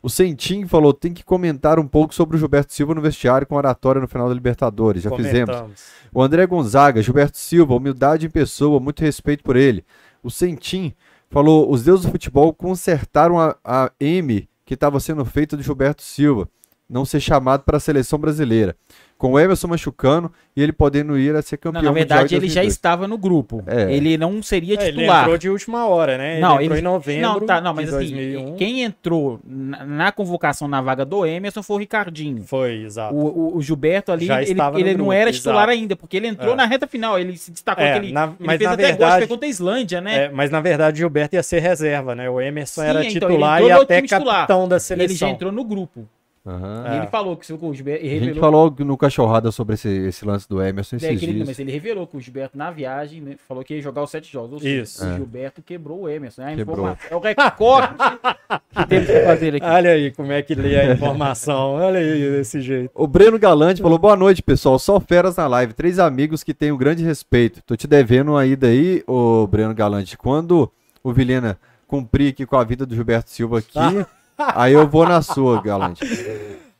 [0.00, 3.56] O Sentim falou: tem que comentar um pouco sobre o Gilberto Silva no vestiário com
[3.56, 5.02] oratória no final da Libertadores.
[5.02, 5.54] Já fizemos.
[5.56, 5.82] Comentamos.
[6.14, 9.84] O André Gonzaga, Gilberto Silva, humildade em pessoa, muito respeito por ele.
[10.22, 10.94] O Sentim
[11.28, 16.02] falou: os deuses do futebol consertaram a, a M que estava sendo feita do Gilberto
[16.02, 16.48] Silva,
[16.88, 18.74] não ser chamado para a seleção brasileira.
[19.18, 22.46] Com o Emerson machucando e ele podendo ir a ser campeão Não, na verdade, ele
[22.46, 22.72] já 2002.
[22.72, 23.64] estava no grupo.
[23.66, 23.92] É.
[23.92, 25.22] Ele não seria É, ele titular.
[25.22, 26.38] entrou de última hora, né?
[26.38, 28.54] Não, ele entrou ele- em novembro Não, tá, não, mas de assim, 2001.
[28.54, 32.44] quem entrou na, na convocação na vaga do Emerson foi o Ricardinho.
[32.44, 33.12] Foi, exato.
[33.12, 35.72] O, o- o Gilberto ali, Já ele, estava no ele não grupo, era titular exato.
[35.72, 36.56] ainda, porque ele entrou É.
[36.56, 39.18] na reta final, ele se destacou É, ele, na- ele mas fez na até verdade-
[39.18, 40.24] foi contra a Islândia, né?
[40.26, 42.30] É, mas na verdade o Gilberto ia ser reserva, né?
[42.30, 44.34] O Emerson Sim, era então, ele titular e até titular.
[44.46, 45.28] capitão da ele já seleção.
[45.30, 46.08] entrou no grupo.
[46.48, 46.84] Aham.
[46.86, 46.96] E É.
[46.98, 50.24] ele falou que se o Gilberto e A gente falou no Cachorrada sobre esse, esse
[50.24, 51.48] lance do Emerson É, esses que ele- dias.
[51.48, 54.32] mas ele revelou que o Gilberto, na viagem, né, falou que ia jogar os sete
[54.32, 54.52] jogos.
[54.52, 55.04] Ou seja, Isso.
[55.04, 55.16] o É.
[55.16, 56.40] Gilberto quebrou o Emerson.
[56.42, 56.54] né?
[56.54, 56.96] A Quebrou.
[57.10, 57.94] É o recorte
[58.74, 59.66] que temos que fazer aqui.
[59.66, 61.72] Olha aí como é que lê a informação.
[61.74, 62.90] Olha aí desse jeito.
[62.94, 64.78] O Breno Galante falou: boa noite, pessoal.
[64.78, 65.72] Só feras na live.
[65.74, 67.60] Três amigos que tenho grande respeito.
[67.66, 70.16] Tô te devendo uma ida aí, ô Breno Galante.
[70.16, 70.70] Quando
[71.02, 73.78] o Vilhena cumprir aqui com a vida do Gilberto Silva aqui,
[74.38, 76.04] aí eu vou na sua, Galante.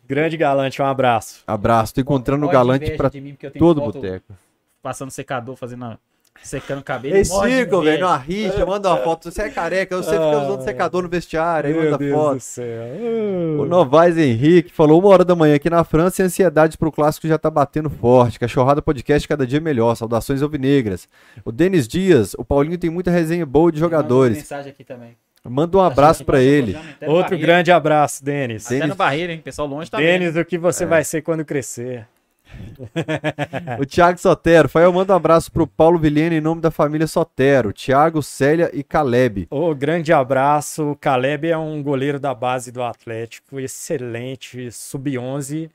[0.06, 1.42] Grande galante, um abraço.
[1.46, 1.94] Abraço.
[1.94, 4.32] Tô encontrando o Galante pra mim, todo boteco.
[4.82, 5.98] Passando secador, fazendo a-
[6.42, 7.16] secando o cabelo.
[7.16, 9.30] Eles ficam, velho, numa rixa, manda uma foto.
[9.30, 12.34] Você é careca, você fica usando secador no vestiário, aí Meu manda Deus foto.
[12.36, 13.60] do céu.
[13.60, 16.92] O Novaes Henrique falou uma hora da manhã aqui na França e a ansiedade pro
[16.92, 18.38] clássico já tá batendo forte.
[18.38, 19.94] Cachorrada podcast cada dia melhor.
[19.96, 21.06] Saudações alvinegras.
[21.44, 24.36] O Denis Dias, o Paulinho tem muita resenha boa de jogadores.
[24.38, 25.16] mensagem aqui também.
[25.48, 26.74] Manda um abraço pra ele.
[27.02, 27.38] Outro Barreiro.
[27.38, 28.66] grande abraço, Denis.
[28.66, 29.40] Até Denis- no barreiro, hein?
[29.42, 30.58] Pessoal longe tá Denis, o que É.
[30.58, 32.06] você vai ser quando crescer?
[33.78, 34.68] O Thiago Sotero.
[34.68, 37.72] Fael, manda um abraço pro Paulo Vilhena em nome da família Sotero.
[37.72, 39.46] Thiago, Célia e Caleb.
[39.50, 40.92] Ô, grande abraço.
[40.92, 45.68] O Caleb é um goleiro da base do Atlético, excelente, sub-11.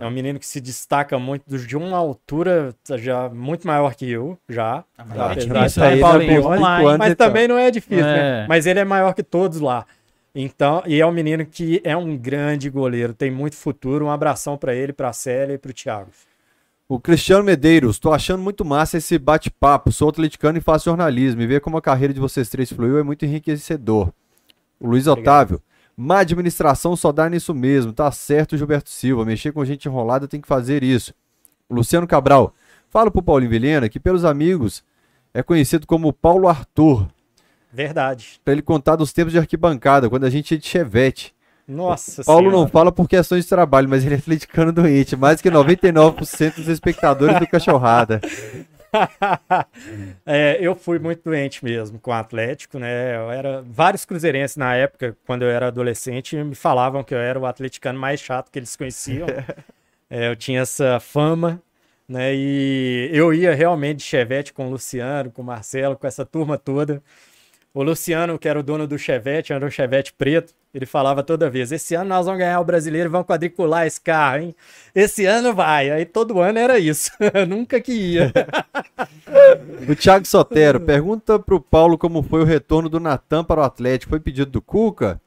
[0.00, 4.38] É um menino que se destaca muito de uma altura já muito maior que eu,
[4.48, 4.84] já.
[4.98, 6.42] Ah, mas é difícil, estar né, em Paulinho?
[6.42, 6.86] sub-11, Vamos lá, hein?
[6.86, 7.26] anos, Mas então.
[7.26, 8.40] também não é difícil, É.
[8.42, 8.46] né?
[8.46, 9.86] Mas ele é maior que todos lá.
[10.34, 14.04] Então, e é um menino que é um grande goleiro, tem muito futuro.
[14.04, 16.10] Um abração pra ele, pra Célia e pro Thiago.
[16.86, 19.90] O Cristiano Medeiros, tô achando muito massa esse bate-papo.
[19.90, 21.40] Sou atleticano e faço jornalismo.
[21.40, 24.12] E ver como a carreira de vocês três fluiu é muito enriquecedor.
[24.78, 25.62] O Luiz Otávio,
[25.96, 27.92] má administração só dá nisso mesmo.
[27.92, 29.24] Tá certo, Gilberto Silva.
[29.24, 31.14] Mexer com gente enrolada tem que fazer isso.
[31.68, 32.54] O Luciano Cabral,
[32.90, 34.84] fala pro Paulinho Vilhena que pelos amigos
[35.32, 37.08] é conhecido como Paulo Arthur.
[37.72, 38.40] Verdade.
[38.44, 41.34] Pra ele contar dos tempos de arquibancada, quando a gente ia de chevette.
[41.66, 42.58] Nossa Paulo Senhora.
[42.58, 45.16] não fala por questões de trabalho, mas ele é atleticano doente.
[45.16, 48.20] Mais que 99% dos espectadores do Cachorrada.
[50.26, 53.16] É, eu fui muito doente mesmo com o Atlético, né?
[53.16, 57.38] Eu era vários cruzeirenses na época, quando eu era adolescente, me falavam que eu era
[57.38, 59.26] o atleticano mais chato que eles conheciam.
[60.10, 61.60] É, eu tinha essa fama,
[62.08, 62.32] né?
[62.34, 66.58] E eu ia realmente de Chevette com o Luciano, com o Marcelo, com essa turma
[66.58, 67.02] toda.
[67.74, 71.50] O Luciano, que era o dono do Chevette, era um Chevette preto, ele falava toda
[71.50, 74.54] vez: Esse ano nós vamos ganhar o brasileiro e vamos quadricular esse carro, hein?
[74.94, 75.90] Esse ano vai.
[75.90, 77.10] Aí todo ano era isso.
[77.48, 78.32] Nunca que ia.
[79.88, 84.10] O Thiago Sotero pergunta pro Paulo como foi o retorno do Natan para o Atlético.
[84.10, 85.20] Foi pedido do Cuca?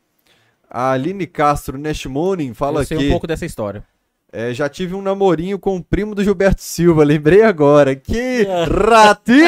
[0.70, 3.08] A Aline Castro Neshmonin fala eu sei aqui.
[3.08, 3.84] um pouco dessa história.
[4.32, 7.96] É, já tive um namorinho com o primo do Gilberto Silva, lembrei agora.
[7.96, 9.48] Que ratinho!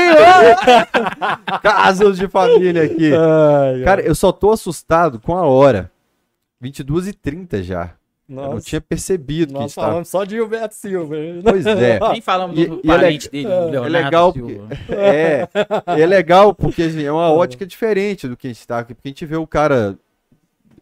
[1.61, 3.11] Casos de família aqui.
[3.14, 5.91] Ai, Cara, eu só tô assustado com a hora.
[6.64, 7.91] 22h30 já.
[8.30, 9.88] Eu não tinha percebido que nós estava.
[9.88, 11.16] falamos só de Gilberto Silva.
[11.43, 11.99] Pois é.
[12.11, 14.67] Nem falamos E- do e é parente dele, É Leonardo legal Silva.
[14.67, 15.48] porque, é,
[15.88, 18.93] é legal porque assim, é uma ótica diferente do que a gente tá aqui.
[18.93, 19.98] Porque a gente vê o cara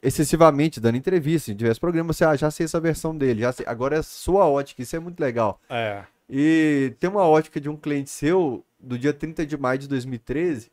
[0.07, 2.17] excessivamente dando entrevista em diversos programas.
[2.17, 3.41] Você, ah, já sei essa versão dele.
[3.41, 3.65] Já sei.
[3.67, 4.81] Agora é sua ótica.
[4.81, 5.59] Isso é muito legal.
[5.69, 6.03] É.
[6.29, 10.71] E tem uma ótica de um cliente seu do dia 30 de maio de 2013,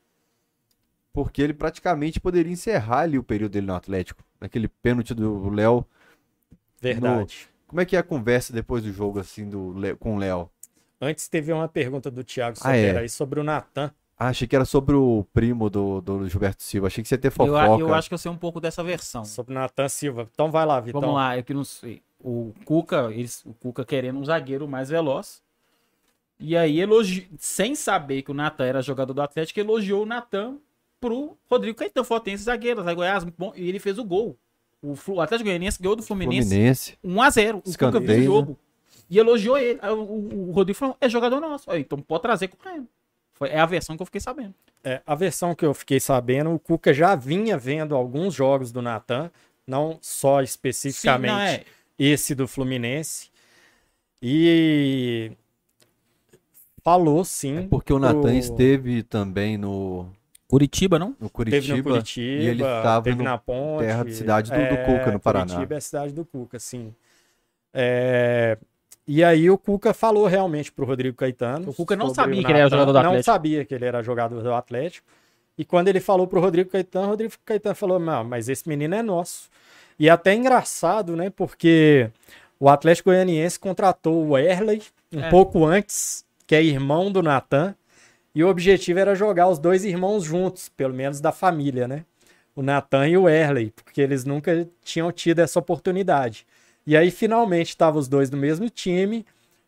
[1.12, 4.22] porque ele praticamente poderia encerrar ali o período dele no Atlético.
[4.40, 5.86] Naquele pênalti do Léo.
[6.80, 7.48] Verdade.
[7.66, 10.50] Como é que é a conversa depois do jogo, assim, do com o Léo?
[11.00, 12.98] Antes teve uma pergunta do Thiago Ah, é.
[12.98, 13.92] Aí sobre o Natan.
[14.24, 16.86] Ah, achei que era sobre o primo do, do Gilberto Silva.
[16.86, 17.80] Achei que você ia ter Eu, fofoca.
[17.82, 19.24] eu acho que eu sei um pouco dessa versão.
[19.24, 20.28] Sobre o Natan Silva.
[20.32, 21.00] Então vai lá, Vitão.
[21.00, 22.02] Vamos lá, eu que não sei.
[22.20, 25.42] O Cuca, eles, o Cuca querendo um zagueiro mais veloz.
[26.40, 27.28] E aí, elogi...
[27.38, 30.56] sem saber que o Natan era jogador do Atlético, elogiou o Natan
[31.00, 33.52] pro Rodrigo Caetano, Fortense, zagueiro, zagueiro Goiás, muito bom.
[33.54, 34.36] E ele fez o gol.
[34.82, 36.98] O, Flu- o Atlético Goianiense ganhou do Fluminense, Fluminense.
[37.04, 37.56] 1x0.
[37.58, 38.22] O Cuca viu o né?
[38.22, 38.58] jogo.
[39.10, 39.78] E elogiou ele.
[39.86, 41.70] O, o- o Rodrigo falou: é jogador nosso.
[41.70, 42.88] Aí, então pode trazer correndo.
[43.34, 44.54] Foi, é a versão que eu fiquei sabendo.
[44.82, 48.80] É, a versão que eu fiquei sabendo, o Cuca já vinha vendo alguns jogos do
[48.82, 49.30] Natan,
[49.66, 51.64] não só especificamente Sim, não, é.
[51.98, 53.30] esse do Fluminense.
[54.22, 55.32] E
[56.82, 57.66] falou sim.
[57.68, 60.06] Porque o Natan pro- esteve também no,
[60.46, 61.16] Curitiba, não?
[61.18, 61.76] no Curitiba.
[61.76, 63.84] no Curitiba, e ele tava teve no na Ponte.
[63.84, 65.46] terra de cidade do- do Cuca, no Paraná.
[65.46, 66.94] Curitiba é a cidade do Cuca, sim.
[67.72, 68.56] É,
[69.06, 71.70] e aí o Cuca falou realmente pro Rodrigo Caetano.
[71.70, 73.24] O Cuca não sabia que ele era jogador do Não Atlético.
[73.24, 75.06] sabia que ele era jogador do Atlético.
[75.56, 78.94] E quando ele falou pro Rodrigo Caetano, o Rodrigo Caetano falou: Não, mas esse menino
[78.94, 79.48] é nosso.
[79.98, 81.30] E é até engraçado, né?
[81.30, 82.10] Porque
[82.58, 85.30] o Atlético Goianiense contratou o Erley um É.
[85.30, 87.74] pouco antes, que é irmão do Natan.
[88.34, 92.04] E o objetivo era jogar os dois irmãos juntos, pelo menos da família, né?
[92.56, 96.44] O Natan e o Erley, porque eles nunca tinham tido essa oportunidade.
[96.86, 99.24] E aí, finalmente, estavam os dois no mesmo time.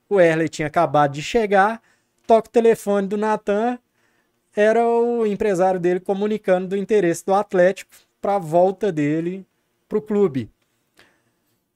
[0.08, 1.82] O Erley tinha acabado de chegar.
[2.26, 3.78] Toca o telefone do Natan.
[4.54, 9.46] Era o empresário dele comunicando do interesse do Atlético para a volta dele
[9.88, 10.50] para o clube.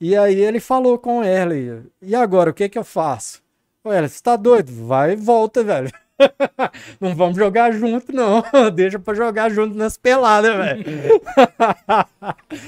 [0.01, 3.43] E aí ele falou com o Erley: E agora, o que, que eu faço?
[3.85, 4.73] O Erley, você tá doido?
[4.86, 5.91] Vai e volta, velho.
[7.00, 8.42] não vamos jogar junto, não.
[8.74, 10.84] Deixa pra jogar junto nas peladas, velho.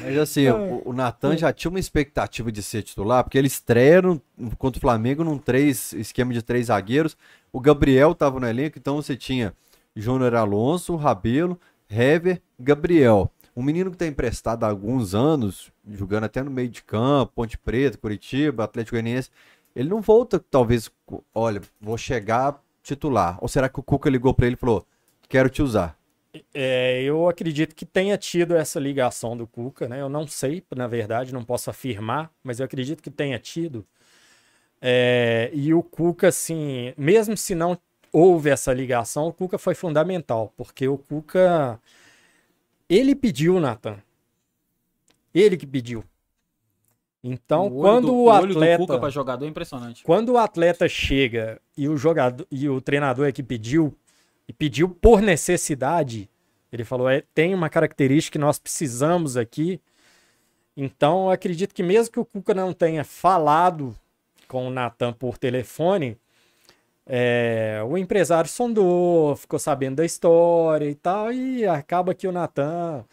[0.03, 4.03] Mas assim, o, o Natan já tinha uma expectativa de ser titular, porque ele estreia
[4.03, 4.21] no-
[4.59, 7.17] contra o Flamengo num três, esquema de três zagueiros.
[7.53, 9.53] O Gabriel tava no elenco, então você tinha
[9.95, 11.59] Júnior Alonso, Rabelo,
[11.91, 13.31] Hever, Gabriel.
[13.55, 17.59] Um menino que está emprestado há alguns anos, jogando até no meio de campo, Ponte
[17.59, 19.29] Preta, Curitiba, Atlético Goianiense.
[19.77, 20.91] Ele não volta, talvez,
[21.35, 23.39] olha, vou chegar titular.
[23.41, 24.87] Ou será que o Cuca ligou para ele e falou:
[25.29, 25.99] quero te usar?
[26.55, 30.01] É, eu acredito que tenha tido essa ligação do Cuca, né?
[30.01, 33.87] Eu não sei, na verdade, não posso afirmar, mas eu acredito que tenha tido.
[34.81, 37.79] É, e o Cuca, assim, mesmo se não
[38.11, 41.81] houve essa ligação, o Cuca foi fundamental, porque o Cuca,
[42.89, 43.99] ele pediu, Nathan.
[45.35, 46.05] Ele que pediu.
[47.25, 50.03] Então, O quando do- o atleta Cuca pra jogador é impressionante.
[50.03, 53.97] quando o atleta chega e o jogador e o treinador é que pediu
[54.49, 56.29] e pediu por necessidade,
[56.73, 59.81] ele falou, é, tem uma característica que nós precisamos aqui.
[60.77, 63.95] Então, eu acredito que mesmo que o Cuca não tenha falado
[64.49, 66.17] com o Natan por telefone,
[67.07, 73.05] é, o empresário sondou, ficou sabendo da história e tal, e acaba que o Natan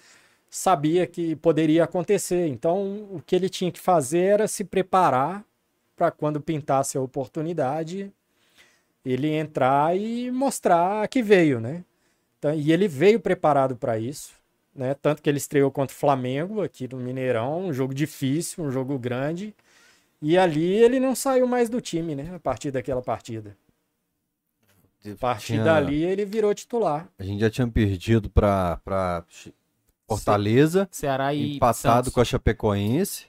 [0.50, 2.48] sabia que poderia acontecer.
[2.48, 5.44] Então, o que ele tinha que fazer era se preparar
[5.96, 8.12] para quando pintasse a oportunidade,
[9.06, 11.84] ele entrar e mostrar que veio, né?
[12.38, 14.32] Então, e ele veio preparado para isso,
[14.74, 14.94] né?
[14.94, 18.98] Tanto que ele estreou contra o Flamengo aqui no Mineirão, um jogo difícil, um jogo
[18.98, 19.54] grande.
[20.22, 22.34] E ali ele não saiu mais do time, né?
[22.36, 23.56] A partir daquela partida.
[25.06, 27.08] A partir tinha- dali ele virou titular.
[27.18, 28.80] A gente já tinha perdido pra,
[30.16, 32.14] Fortaleza, Ceará e empatado Santos.
[32.14, 33.28] com a Chapecoense,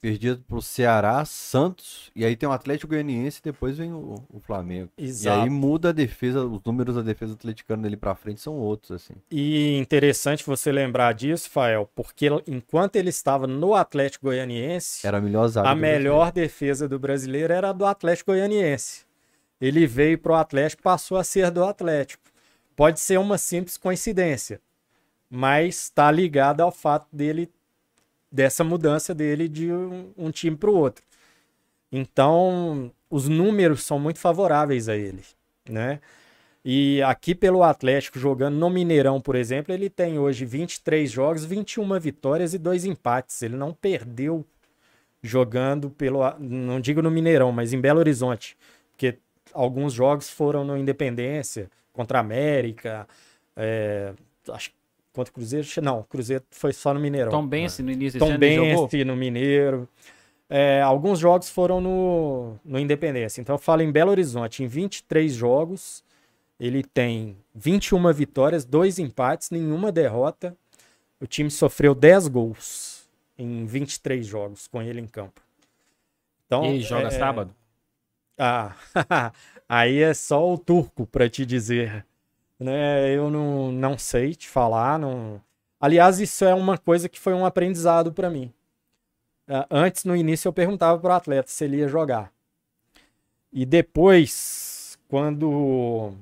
[0.00, 4.38] perdido pro Ceará, Santos, e aí tem o Atlético Goianiense e depois vem o, o
[4.38, 4.90] Flamengo.
[4.98, 5.40] E Exato.
[5.42, 9.14] aí muda a defesa, os números da defesa atleticana dele pra frente são outros, assim.
[9.30, 15.20] E interessante você lembrar disso, Fael, porque enquanto ele estava no Atlético Goianiense, Era a
[15.22, 15.70] melhor zaga.
[15.70, 19.06] a melhor defesa do brasileiro era a do Atlético Goianiense.
[19.58, 22.22] Ele veio para o Atlético, passou a ser do Atlético.
[22.76, 24.60] Pode ser uma simples coincidência,
[25.34, 27.50] mas está ligado ao fato dele
[28.30, 31.04] dessa mudança dele de um, um time para o outro.
[31.90, 35.22] Então, os números são muito favoráveis a ele,
[35.68, 36.00] né?
[36.64, 41.98] E aqui pelo Atlético, jogando no Mineirão, por exemplo, ele tem hoje 23 jogos, 21
[42.00, 43.42] vitórias e 2 empates.
[43.42, 44.44] Ele não perdeu
[45.22, 46.20] jogando pelo.
[46.38, 48.56] Não digo no Mineirão, mas em Belo Horizonte.
[48.92, 49.18] Porque
[49.52, 53.06] alguns jogos foram no Independência, contra a América,
[53.56, 54.14] é,
[54.48, 54.76] acho que
[55.14, 55.66] contra o Cruzeiro.
[55.80, 57.30] Não, o Cruzeiro foi só no Mineirão.
[57.30, 58.38] Tom Bense no início desse Tom.
[58.38, 59.88] Bense no Mineiro.
[60.50, 63.40] É, alguns jogos foram no, no Independência.
[63.40, 66.04] Então eu falo em Belo Horizonte, em 23 jogos,
[66.60, 70.54] ele tem 21 vitórias, 2 empates, nenhuma derrota.
[71.20, 75.40] O time sofreu 10 gols em 23 jogos com ele em campo.
[76.46, 77.54] Então, E ele joga é- sábado?
[78.38, 78.74] ah,
[79.68, 82.04] aí é só o turco para te dizer.
[82.58, 83.14] Né?
[83.14, 84.98] Eu não, não sei te falar.
[84.98, 85.40] Não...
[85.80, 88.52] Aliás, isso é uma coisa que foi um aprendizado para mim.
[89.48, 92.32] Ah, Antes, no início, eu perguntava para o atleta se ele ia jogar.
[93.52, 96.14] E depois, quando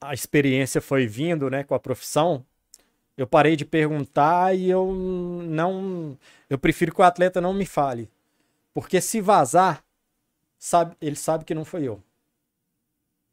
[0.00, 2.44] a experiência foi vindo né, com a profissão,
[3.16, 6.18] eu parei de perguntar e eu não.
[6.48, 8.10] Eu prefiro que o atleta não me fale.
[8.74, 9.84] Porque se vazar,
[10.58, 12.02] sabe, ele sabe que não foi eu.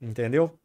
[0.02, 0.59] Entendeu?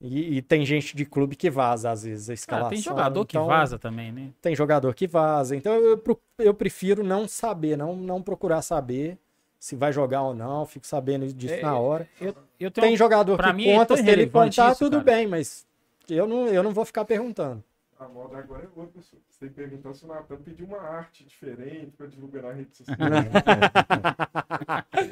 [0.00, 2.68] E, e tem gente de clube que vaza, às vezes, a escalação.
[2.68, 4.28] Ah, tem jogador que então- vaza também, né?
[4.42, 5.56] Tem jogador que vaza.
[5.56, 6.02] Então eu,
[6.38, 9.16] eu prefiro não saber, não, não procurar saber
[9.58, 10.66] se vai jogar ou não.
[10.66, 12.06] Fico sabendo disso É, na hora.
[12.20, 15.02] Eu, eu tenho Tem jogador que mim é conta, tão se ele contar, isso, tudo
[15.02, 15.04] cara.
[15.04, 15.66] bem, mas
[16.10, 17.64] eu não, eu não vou ficar perguntando.
[17.98, 19.18] A moda agora é outra, pessoa.
[19.30, 22.76] Você tem que perguntar se o Natan pediu uma arte diferente pra divulgar na rede
[22.76, 22.98] social.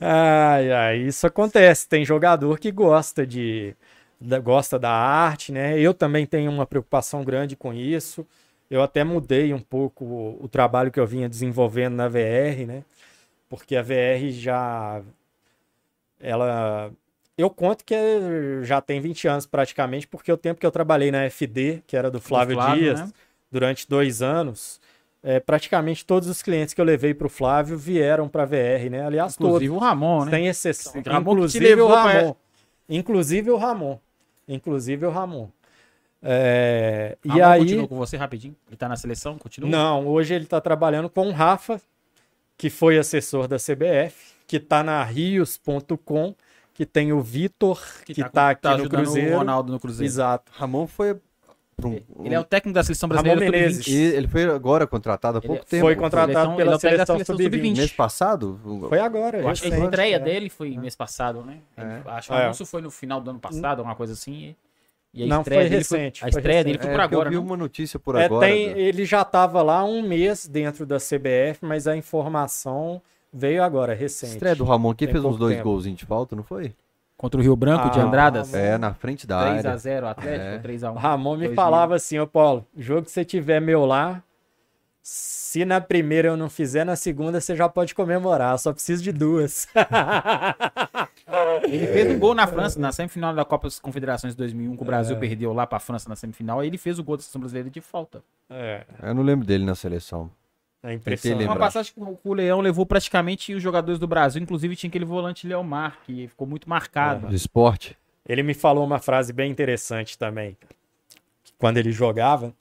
[0.00, 1.88] Ai, ai, isso acontece.
[1.88, 3.74] Tem jogador que gosta de
[4.22, 5.78] da- gosta da arte, né?
[5.78, 8.26] Eu também tenho uma preocupação grande com isso.
[8.70, 12.84] Eu até mudei um pouco o, o trabalho que eu vinha desenvolvendo na VR, né?
[13.48, 15.02] Porque a VR já
[16.20, 16.90] ela
[17.36, 17.94] eu conto que
[18.62, 22.10] já tem 20 anos praticamente, porque o tempo que eu trabalhei na FD, que era
[22.10, 23.12] do Flávio, Dias, né?
[23.50, 24.80] durante dois anos,
[25.22, 28.90] é, praticamente todos os clientes que eu levei para o Flávio vieram para a VR,
[28.90, 29.04] né?
[29.06, 29.56] Aliás, todos.
[29.56, 30.30] Inclusive o Ramon, né?
[30.30, 31.02] Sem exceção.
[31.04, 32.36] Ramon Inclusive o Ramon.
[32.88, 33.98] Inclusive o Ramon.
[34.48, 35.48] Inclusive o Ramon.
[36.24, 37.60] É, e Ramon aí.
[37.60, 38.54] continua com você rapidinho?
[38.68, 39.36] Ele tá na seleção?
[39.38, 39.68] Continua?
[39.68, 41.80] Não, hoje ele está trabalhando com o Rafa,
[42.56, 46.34] que foi assessor da CBF, que está na rios.com,
[46.74, 49.34] que tem o Vitor, que com- está aqui no ajudando Cruzeiro.
[49.34, 50.08] o Ronaldo no Cruzeiro.
[50.10, 50.52] Exato.
[50.54, 51.16] Ramon foi.
[51.82, 53.84] Pra um- Ele é o técnico da seleção Ramon brasileira Menezes.
[53.84, 53.94] sub-20.
[53.98, 55.82] E ele foi agora contratado há Ele pouco é- tempo.
[55.82, 57.52] Foi contratado Seleção- pela ele é o seleção seleção sub-20.
[57.56, 57.76] sub-20.
[57.76, 58.60] Mês passado?
[58.88, 59.38] Foi agora.
[59.40, 60.24] Eu acho que a estreia né?
[60.24, 61.58] dele foi mês passado, né?
[61.76, 62.00] É.
[62.06, 62.44] Acho que o É.
[62.44, 64.54] anúncio foi no final do ano passado, alguma coisa assim.
[65.14, 66.82] E a Não, estreia foi dele recente, Foi, a foi estreia dele recente.
[66.86, 67.44] foi É, por agora, eu vi não?
[67.44, 68.46] uma notícia por É, agora.
[68.46, 73.92] tem- ele já estava lá um mês dentro da CBF, mas a informação veio agora,
[73.94, 74.32] recente.
[74.32, 75.68] Estreia do Ramon aqui Tem fez uns dois tempo.
[75.68, 76.72] golzinhos de falta, não foi?
[77.22, 78.52] Contra o Rio Branco de Ah, Andradas.
[78.52, 79.62] É, na frente da área.
[79.62, 80.58] 3x0 Atlético, É.
[80.58, 80.90] 3x1.
[80.90, 84.20] O Ramon me falava assim, ô Paulo, jogo que você tiver meu lá,
[85.00, 89.12] se na primeira eu não fizer, na segunda você já pode comemorar, só preciso de
[89.12, 89.68] duas.
[91.62, 94.82] Ele fez um gol na França, na semifinal da Copa das Confederações de 2001, que
[94.82, 96.58] o Brasil perdeu lá pra França na semifinal.
[96.58, 98.20] Aí ele fez o gol da seleção brasileira de falta.
[98.50, 100.28] é, Eu não lembro dele na seleção.
[100.82, 101.44] É impressionante.
[101.46, 105.04] Uma passagem que o- o Leão levou praticamente os jogadores do Brasil, inclusive tinha aquele
[105.04, 107.28] volante Leomar, que ficou muito marcado.
[107.28, 107.96] Do esporte.
[108.28, 110.56] Ele me falou uma frase bem interessante também.
[111.58, 112.52] Quando ele jogava,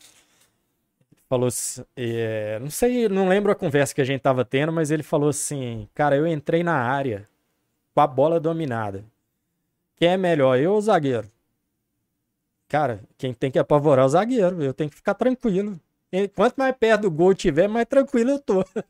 [1.30, 4.92] falou assim, é, não sei, não lembro a conversa que a gente tava tendo, mas
[4.92, 7.28] ele falou assim, cara, eu entrei na área
[7.94, 9.04] com a bola dominada.
[9.98, 11.30] Quem é melhor, eu ou o zagueiro?
[12.68, 15.80] Cara, quem tem que apavorar é o zagueiro, eu tenho que ficar tranquilo.
[16.36, 18.64] Quanto mais perto do gol tiver, mais tranquilo eu tô.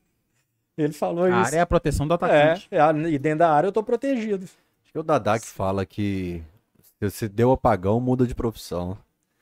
[0.77, 1.37] Ele falou A isso.
[1.47, 2.69] área é a proteção do É, atacante.
[3.11, 4.45] e dentro da área eu tô protegido.
[4.45, 6.41] Acho que é o Dadá que fala que
[6.99, 8.97] se você deu apagão, muda de profissão.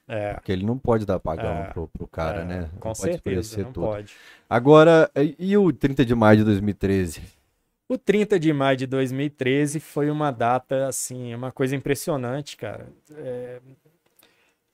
[0.07, 2.59] É, Porque ele não pode dar apagão É, pro, pro cara, é, né?
[2.61, 3.85] Não com pode certeza, não tudo.
[3.87, 4.13] pode.
[4.49, 7.21] Agora, e e o 30 de maio de 2013?
[7.87, 12.87] O 30 de maio de 2013 foi uma data, assim, uma coisa impressionante, cara.
[13.17, 13.59] É...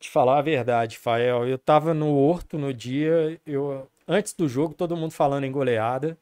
[0.05, 4.75] Te falar a verdade, Fael, eu tava no Horto no dia, eu antes do jogo,
[4.75, 6.15] todo mundo falando em goleada.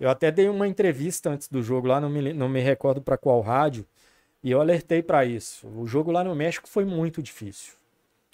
[0.00, 3.18] Eu até dei uma entrevista antes do jogo lá, não me, não me recordo para
[3.18, 3.86] qual rádio,
[4.42, 5.68] e eu alertei para isso.
[5.68, 7.74] O jogo lá no México foi muito difícil.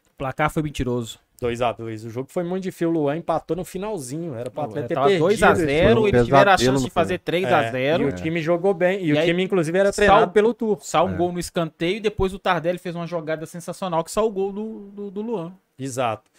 [0.07, 1.19] O placar foi mentiroso.
[1.43, 2.89] 2 a 2 O jogo foi muito difícil.
[2.89, 4.35] O Luan empatou no finalzinho.
[4.35, 5.19] Era para atleta ter perdido.
[5.19, 6.09] 2 a esse 0 jogo.
[6.09, 9.01] eles tiveram a chance de fazer 3 a É, 0 E o time jogou bem.
[9.05, 10.79] E, E o aí, time, inclusive, era sal- treinado pelo Tur.
[10.83, 11.17] Saiu um É.
[11.17, 14.53] gol no escanteio e depois o Tardelli fez uma jogada sensacional que saiu o gol
[14.53, 15.53] do, do, do Luan.
[15.79, 16.31] Exato.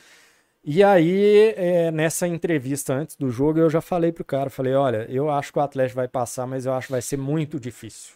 [0.65, 5.05] E aí, é, nessa entrevista antes do jogo, eu já falei pro cara, falei, olha,
[5.09, 8.13] eu acho que o Atlético vai passar, mas eu acho que vai ser muito difícil.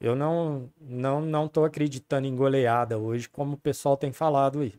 [0.00, 4.74] Eu não não não tô acreditando em goleada hoje, como o pessoal tem falado aí.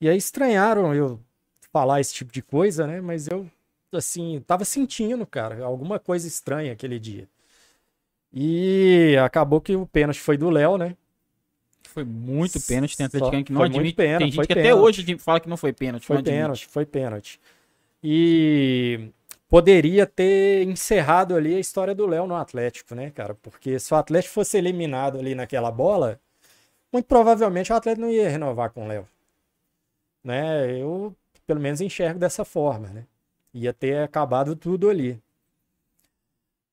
[0.00, 1.20] E aí estranharam eu
[1.72, 3.00] falar esse tipo de coisa, né?
[3.00, 3.50] Mas eu
[3.92, 7.28] assim, tava sentindo, cara, alguma coisa estranha aquele dia.
[8.32, 10.96] E acabou que o pênalti foi do Léo, né?
[11.84, 13.96] Foi muito pênalti, tem atleticano que não foi muito admite.
[13.96, 14.82] pênalti, tem gente foi que até pênalti.
[14.82, 16.06] hoje fala que não foi pênalti.
[16.06, 17.40] Foi pênalti, foi pênalti.
[18.02, 19.08] E
[19.48, 23.34] poderia ter encerrado ali a história do Léo no Atlético, né, cara?
[23.34, 26.20] Porque se o Atlético fosse eliminado ali naquela bola,
[26.92, 29.08] muito provavelmente o Atlético não ia renovar com o Léo.
[30.26, 30.76] Né?
[30.82, 31.14] Eu,
[31.46, 33.04] pelo menos, enxergo dessa forma, né?
[33.54, 35.22] Ia ter acabado tudo ali.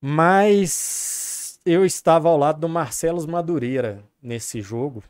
[0.00, 5.04] Mas eu estava ao lado do Marcelos Madureira nesse jogo.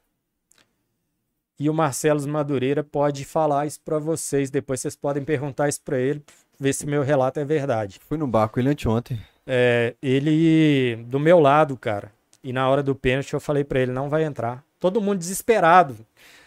[1.58, 4.50] E o Marcelos Madureira pode falar isso para vocês.
[4.50, 6.23] Depois vocês podem perguntar isso para ele,
[6.60, 7.98] ver se meu relato é verdade.
[8.06, 9.18] Fui no bar com ele anteontem.
[9.47, 12.12] É, ele do meu lado, cara.
[12.42, 14.62] E na hora do pênalti eu falei para ele, não vai entrar.
[14.78, 15.97] Todo mundo desesperado.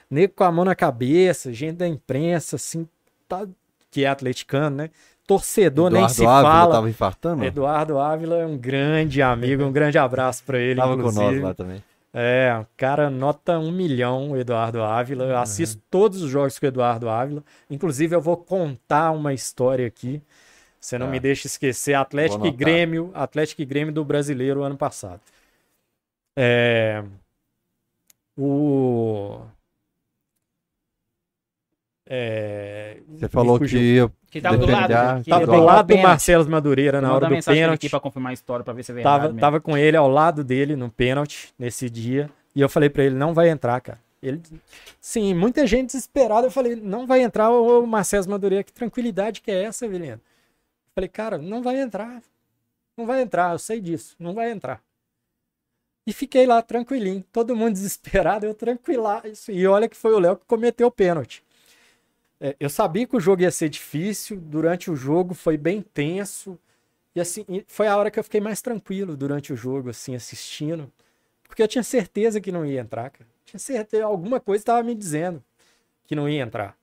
[0.10, 2.88] Nego com a mão na cabeça, gente da imprensa, assim,
[3.28, 3.46] tá,
[3.92, 4.90] que é atleticano, né?
[5.28, 6.76] Torcedor nem se Ávila fala.
[6.76, 7.44] tava infartando?
[7.44, 11.26] Eduardo Ávila é um grande amigo, um grande abraço para ele, Tava com inclusive.
[11.26, 11.84] nós lá também.
[12.14, 15.26] É, o cara nota um milhão, o Eduardo Ávila.
[15.26, 17.44] Eu assisto todos os jogos com o Eduardo Ávila.
[17.70, 20.22] Inclusive, eu vou contar uma história aqui.
[20.80, 21.12] Você não Tá.
[21.12, 21.94] me deixa esquecer.
[21.94, 22.52] Atlético e.
[22.52, 25.20] Grêmio, Atlético e Grêmio do Brasileiro ano passado.
[26.36, 27.04] É,
[28.38, 29.42] o
[32.10, 35.24] é, Você falou que ia Que tava do lado.
[35.24, 35.98] que Tava do lado do.
[35.98, 37.90] Marcelo Madureira na hora do pênalti.
[37.90, 39.28] pra confirmar a história, pra ver se é verdade.
[39.28, 42.30] Tava, tava com ele ao lado dele no pênalti nesse dia.
[42.56, 44.00] E eu falei pra ele, não vai entrar, cara.
[44.22, 44.42] Ele,
[45.00, 46.48] sim, muita gente desesperada.
[46.48, 48.64] Eu falei, não vai entrar o Marcelo Madureira.
[48.64, 49.86] Que tranquilidade que é essa?
[49.86, 50.20] Eu
[50.96, 52.22] falei, cara, não vai entrar.
[52.98, 54.16] Não vai entrar, eu sei disso.
[54.18, 54.82] Não vai entrar.
[56.08, 59.52] E fiquei lá tranquilinho, todo mundo desesperado, eu tranquilaço.
[59.52, 61.44] E olha que foi o Léo que cometeu o pênalti.
[62.40, 66.60] É, eu sabia que o jogo ia ser difícil, durante o jogo foi bem tenso.
[67.16, 70.92] E assim, foi a hora que eu fiquei mais tranquilo durante o jogo, assim, assistindo.
[71.48, 73.28] Porque eu tinha certeza que não ia entrar, cara.
[73.46, 75.44] Tinha certeza, alguma coisa estava me dizendo
[76.06, 76.78] que não ia entrar.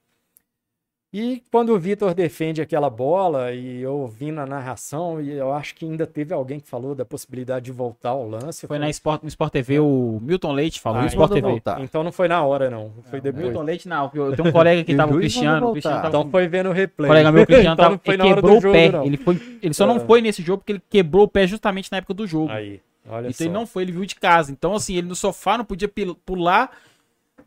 [1.17, 5.73] E quando o Vitor defende aquela bola, e eu ouvi na narração, e eu acho
[5.77, 8.63] que ainda teve alguém que falou da possibilidade de voltar ao lance.
[8.67, 11.49] Foi falei, na Sport, no Sport TV, o Milton Leite falou, Ah, Sport então TV.
[11.53, 11.81] voltar.
[11.81, 12.93] Então não foi na hora, não.
[13.11, 13.45] Foi O depois.
[13.45, 15.97] Milton Leite não, porque eu tenho um colega que o tava, o Cristiano, o Cristiano
[15.99, 17.09] tava Então foi vendo o O replay.
[17.09, 18.91] colega meu, Cristiano, então tava, não foi ele na hora quebrou do o jogo, pé.
[18.91, 19.05] não.
[19.05, 20.01] Ele, foi, ele só não É.
[20.01, 22.51] foi nesse jogo porque ele quebrou o pé justamente na época do jogo.
[22.51, 23.45] Aí, olha então só.
[23.45, 24.51] ele não foi, ele viu de casa.
[24.51, 25.89] Então, assim, ele no sofá não podia
[26.27, 26.73] pular.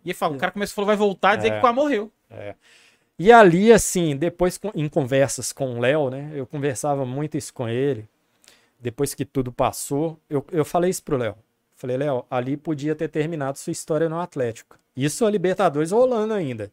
[0.05, 1.55] E ele falou, o cara começou a falar, vai voltar, dizer É.
[1.55, 2.09] que quase morreu.
[3.19, 6.31] E ali, assim, depois em conversas com o Léo, né?
[6.33, 8.07] Eu conversava muito isso com ele.
[8.79, 11.35] Depois que tudo passou, eu, eu falei isso pro Léo.
[11.75, 14.77] Falei, Léo, ali podia ter terminado sua história no Atlético.
[14.95, 16.71] Isso a Libertadores rolando ainda.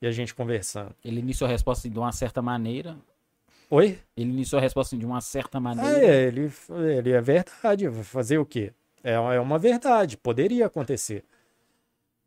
[0.00, 0.94] E a gente conversando.
[1.04, 2.96] Ele iniciou a resposta de uma certa maneira.
[3.70, 3.98] Oi?
[4.16, 6.04] Ele iniciou a resposta de uma certa Ah, maneira.
[6.06, 6.52] é, ele,
[6.96, 7.88] ele é verdade.
[7.88, 8.72] Vai Fazer o quê?
[9.02, 10.16] É, é uma verdade.
[10.16, 11.24] Poderia acontecer.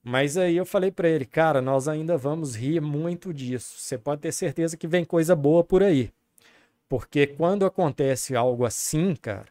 [0.07, 3.79] Mas aí eu falei pra ele, cara, nós ainda vamos rir muito disso.
[3.79, 6.11] Você pode ter certeza que vem coisa boa por aí.
[6.87, 9.47] Porque quando acontece algo assim, cara,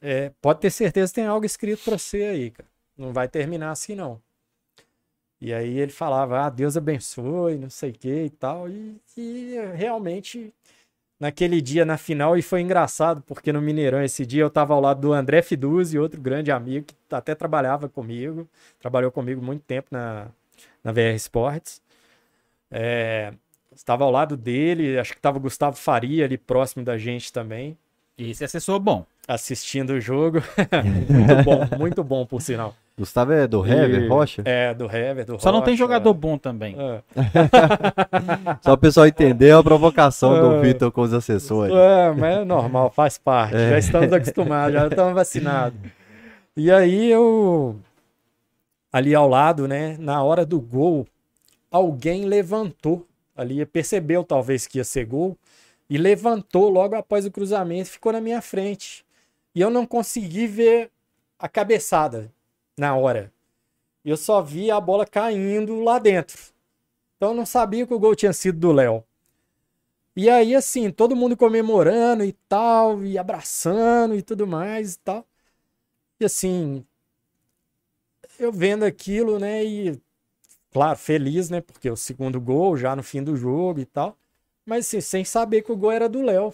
[0.00, 2.68] é, pode ter certeza que tem algo escrito pra você aí, cara.
[2.96, 4.22] Não vai terminar assim, não.
[5.40, 8.68] E aí ele falava, ah, Deus abençoe, não sei o que e tal.
[8.68, 10.54] E, e realmente
[11.22, 14.80] naquele dia na final e foi engraçado porque no Mineirão esse dia eu tava ao
[14.80, 18.48] lado do André Fiduzzi, outro grande amigo que até trabalhava comigo,
[18.80, 20.26] trabalhou comigo muito tempo na,
[20.82, 21.80] na VR Sports.
[22.68, 23.32] É,
[23.72, 27.78] estava ao lado dele, acho que tava o Gustavo Faria ali próximo da gente também,
[28.18, 29.06] Esse assessor bom.
[29.28, 30.38] assistindo o jogo.
[31.08, 32.74] muito bom, muito bom por sinal.
[32.98, 34.42] Gustavo é do Hever, E- Rocha?
[34.44, 36.76] É, do Hever, do Só não tem Rocha, jogador bom também.
[36.78, 37.02] É.
[38.62, 40.60] Só o pessoal entender a provocação do É.
[40.60, 41.74] Vitor com os assessores.
[41.74, 43.56] É, mas é normal, faz parte.
[43.56, 43.70] É.
[43.70, 45.78] Já estamos acostumados, já estamos vacinados.
[46.56, 47.76] E aí eu,
[48.92, 51.06] ali ao lado, né, na hora do gol,
[51.70, 55.36] alguém levantou ali, percebeu talvez que ia ser gol,
[55.88, 59.02] e levantou logo após o cruzamento, ficou na minha frente.
[59.54, 60.90] E eu não consegui ver
[61.38, 62.30] a cabeçada
[62.82, 63.32] na hora.
[64.04, 66.36] Eu só vi a bola caindo lá dentro.
[67.16, 69.04] Então eu não sabia que o gol tinha sido do Léo.
[70.16, 75.24] E aí, assim, todo mundo comemorando e tal, e abraçando e tudo mais e tal.
[76.20, 76.84] E assim,
[78.38, 80.00] eu vendo aquilo, né, e
[80.72, 84.16] claro, feliz, né, porque o segundo gol já no fim do jogo e tal,
[84.66, 86.52] mas assim, sem saber que o gol era do Léo.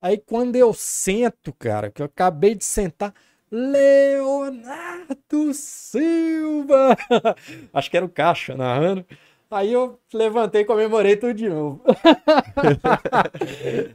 [0.00, 3.14] Aí quando eu sento, cara, que eu acabei de sentar,
[3.52, 6.96] Leonardo Silva!
[7.72, 9.04] Acho que era o Caixa narrando.
[9.50, 11.82] Aí eu levantei e comemorei tudo de novo.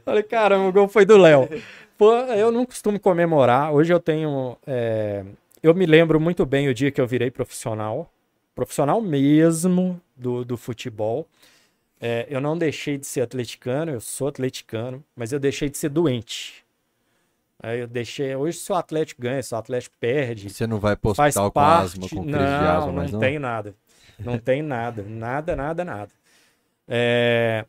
[0.04, 1.48] Falei, caramba, o gol foi do Léo.
[2.36, 3.74] Eu não costumo comemorar.
[3.74, 4.56] Hoje eu tenho.
[4.64, 5.24] é,
[5.60, 8.08] Eu me lembro muito bem o dia que eu virei profissional.
[8.54, 11.26] Profissional mesmo do, do futebol.
[12.00, 15.88] É, eu não deixei de ser atleticano, eu sou atleticano, mas eu deixei de ser
[15.88, 16.64] doente.
[17.60, 18.34] Aí eu deixei.
[18.36, 21.50] Hoje, se o Atlético ganha, se o Atlético perde, Você não vai pro faz hospital
[21.50, 21.84] com parte.
[21.84, 23.20] asma, com crise não, de asma, não, mas não.
[23.20, 23.74] tem nada.
[24.18, 25.02] Não tem nada.
[25.02, 26.10] Nada, nada, nada.
[26.86, 27.64] É,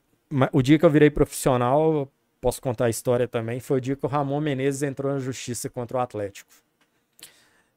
[0.54, 2.08] o dia que eu virei profissional,
[2.40, 5.70] posso contar a história também, foi o dia que o Ramon Menezes entrou na justiça
[5.70, 6.50] contra o Atlético.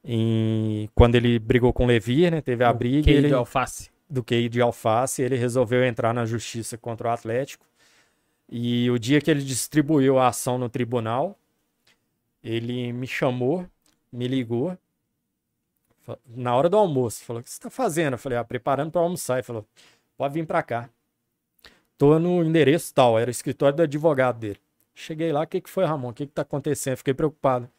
[0.05, 2.41] E quando ele brigou com o Levi, né?
[2.41, 2.99] Teve a briga.
[2.99, 3.89] e Queijo Ele, de alface.
[4.09, 7.65] do QI de Alface, ele resolveu entrar na justiça contra o Atlético.
[8.49, 11.37] E o dia que ele distribuiu a ação no tribunal,
[12.43, 13.65] ele me chamou,
[14.11, 14.77] me ligou,
[16.27, 18.13] na hora do almoço, falou: O que você está fazendo?
[18.13, 19.35] Eu falei: ah, preparando para almoçar.
[19.35, 19.65] Ele falou:
[20.17, 20.89] pode vir para cá.
[21.97, 24.59] Tô no endereço tal, era o escritório do advogado dele.
[24.95, 26.09] Cheguei lá, o que, que foi, Ramon?
[26.09, 26.97] O que está acontecendo?
[26.97, 27.69] Fiquei preocupado.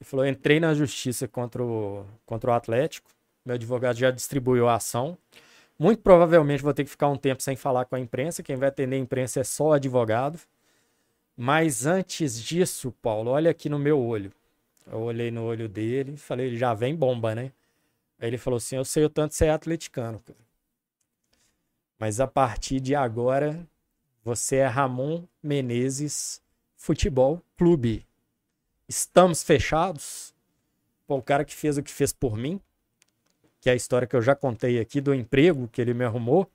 [0.00, 3.10] Ele falou: entrei na justiça contra o, contra o Atlético.
[3.44, 5.16] Meu advogado já distribuiu a ação.
[5.78, 8.42] Muito provavelmente vou ter que ficar um tempo sem falar com a imprensa.
[8.42, 10.38] Quem vai atender a imprensa é só o advogado.
[11.42, 14.30] Mas antes disso, Paulo, olha aqui no meu olho.
[14.86, 17.50] Eu olhei no olho dele e falei, já vem bomba, né?
[18.18, 20.38] Aí ele falou assim: Eu sei o tanto que você é atleticano, cara.
[21.98, 23.66] Mas a partir de agora,
[24.22, 26.42] você é Ramon Menezes
[26.76, 28.06] Futebol Clube.
[28.86, 30.34] Estamos fechados.
[31.06, 32.60] Pô, o cara que fez o que fez por mim,
[33.62, 36.50] que é a história que eu já contei aqui do emprego que ele me arrumou.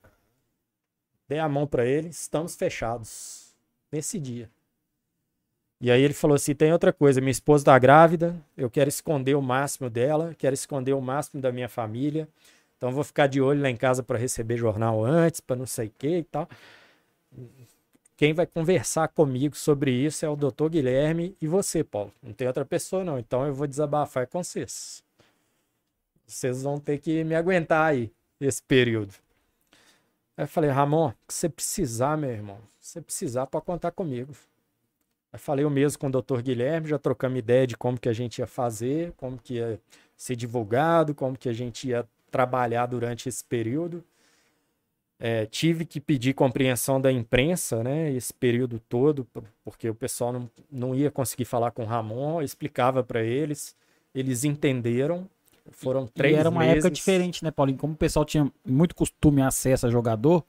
[1.28, 3.56] Dei a mão pra ele, estamos fechados
[3.92, 4.48] nesse dia.
[5.80, 9.36] E aí ele falou assim: tem outra coisa, minha esposa tá grávida, eu quero esconder
[9.36, 12.28] o máximo dela, quero esconder o máximo da minha família.
[12.78, 15.88] Então vou ficar de olho lá em casa para receber jornal antes, para não sei
[15.88, 16.48] o que e tal.
[18.18, 22.14] Quem vai conversar comigo sobre isso é o doutor Guilherme e você, Paulo.
[22.24, 23.20] Não tem outra pessoa, não.
[23.20, 25.04] Então eu vou desabafar com vocês.
[26.26, 29.14] Vocês vão ter que me aguentar aí, esse período.
[30.38, 33.92] Aí eu falei, Ramon, o que você precisar, meu irmão, se você precisar, pode contar
[33.92, 34.34] comigo.
[35.38, 38.40] Falei o mesmo com o doutor Guilherme, já trocamos ideia de como que a gente
[38.40, 39.80] ia fazer, como que ia
[40.16, 44.04] ser divulgado, como que a gente ia trabalhar durante esse período.
[45.18, 50.34] É, tive que pedir compreensão da imprensa, né, esse período todo, por- porque o pessoal
[50.34, 53.74] não, não ia conseguir falar com o Ramon, explicava para eles,
[54.14, 55.26] eles entenderam,
[55.72, 56.76] foram E três era uma meses.
[56.76, 57.78] época diferente, né, Paulinho?
[57.78, 60.44] Como o pessoal tinha muito costume acesso a jogador,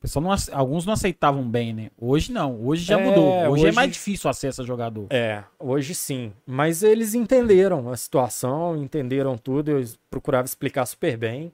[0.00, 1.90] pessoal não, alguns não aceitavam bem, né?
[1.98, 3.28] Hoje não, hoje já É, mudou.
[3.32, 5.06] Hoje, é hoje- mais difícil acesso a jogador.
[5.10, 6.32] É, hoje sim.
[6.46, 9.70] Mas eles entenderam a situação, entenderam tudo.
[9.72, 11.52] Eu procurava explicar super bem.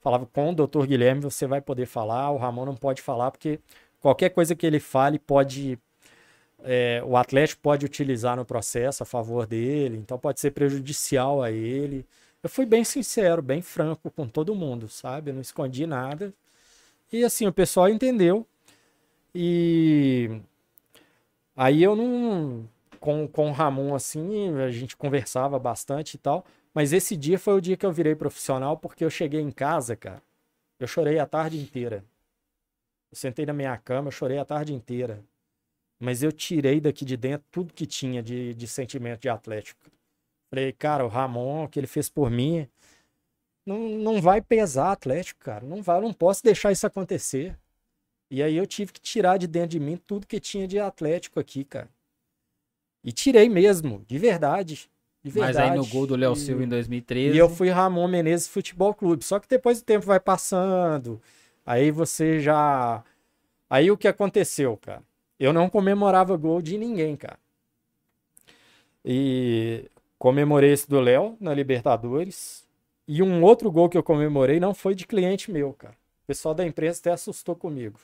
[0.00, 3.60] Falava com o doutor Guilherme, você vai poder falar, o Ramon não pode falar, porque
[4.00, 5.78] qualquer coisa que ele fale pode.
[6.64, 11.50] é, o Atlético pode utilizar no processo a favor dele, então pode ser prejudicial a
[11.50, 12.06] ele.
[12.42, 15.30] Eu fui bem sincero, bem franco com todo mundo, sabe?
[15.30, 16.32] Eu não escondi nada.
[17.12, 18.46] E assim, o pessoal entendeu.
[19.34, 20.42] E
[21.56, 22.68] Aí eu não.
[22.98, 26.44] Com, com o Ramon, assim, a gente conversava bastante e tal.
[26.72, 29.96] Mas esse dia foi o dia que eu virei profissional, porque eu cheguei em casa,
[29.96, 30.22] cara.
[30.78, 32.04] Eu chorei a tarde inteira.
[33.10, 35.22] Eu sentei na minha cama, eu chorei a tarde inteira.
[36.00, 39.80] Mas eu tirei daqui de dentro tudo que tinha de, de sentimento de Atlético.
[40.50, 42.68] Falei, cara, o Ramon, o que ele fez por mim,
[43.64, 45.64] não, não vai pesar Atlético, cara.
[45.64, 47.56] Não vai, eu não posso deixar isso acontecer.
[48.30, 51.38] E aí eu tive que tirar de dentro de mim tudo que tinha de Atlético
[51.38, 51.88] aqui, cara.
[53.04, 54.88] E tirei mesmo, de verdade.
[55.24, 55.90] De Mas aí no verdade.
[55.92, 57.34] gol do Léo E- Silva em 2013.
[57.36, 59.24] E eu fui Ramon Menezes Futebol Clube.
[59.24, 61.20] Só que depois o tempo vai passando.
[61.64, 63.04] Aí você já.
[63.70, 65.02] Aí o que aconteceu, cara?
[65.38, 67.38] Eu não comemorava gol de ninguém, cara.
[69.04, 72.61] E comemorei esse do Léo na Libertadores.
[73.14, 75.94] E um outro gol que eu comemorei não foi de cliente meu, cara.
[76.24, 77.98] O pessoal da empresa até assustou comigo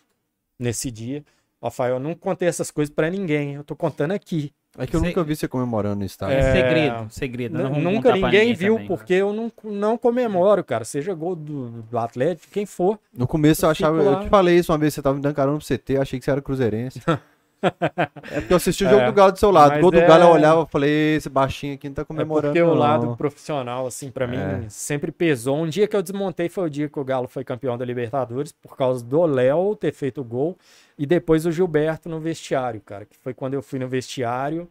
[0.59, 1.25] nesse dia.
[1.63, 3.55] Rafael, eu não contei essas coisas pra ninguém.
[3.55, 4.53] Eu tô contando aqui.
[4.77, 6.37] É que eu Sei- nunca vi você comemorando no estádio.
[6.37, 7.59] É É, segredo, segredo.
[7.59, 8.87] não Nunca pra ninguém viu, também.
[8.89, 10.85] porque eu não, não comemoro, cara.
[10.85, 12.99] Seja gol do, do Atlético, quem for.
[13.13, 14.23] No começo eu Eu achava, fico eu lá.
[14.25, 16.31] te falei isso uma vez, você tava me dando carona pro CT, achei que você
[16.31, 17.01] era cruzeirense.
[18.31, 19.71] é porque eu assisti o jogo É, do Galo do seu lado.
[19.71, 22.03] mas O gol do é- Galo eu olhava e falei, esse baixinho aqui não tá
[22.03, 22.53] É comemorando.
[22.55, 24.69] porque o lado profissional, assim, pra mim, É.
[24.69, 25.57] sempre pesou.
[25.57, 28.53] Um dia que eu desmontei foi o dia que o Galo foi campeão da Libertadores,
[28.53, 30.57] por causa do Léo ter feito o gol.
[30.99, 33.05] E depois o Gilberto no vestiário, cara.
[33.05, 34.69] Que foi quando eu fui no vestiário.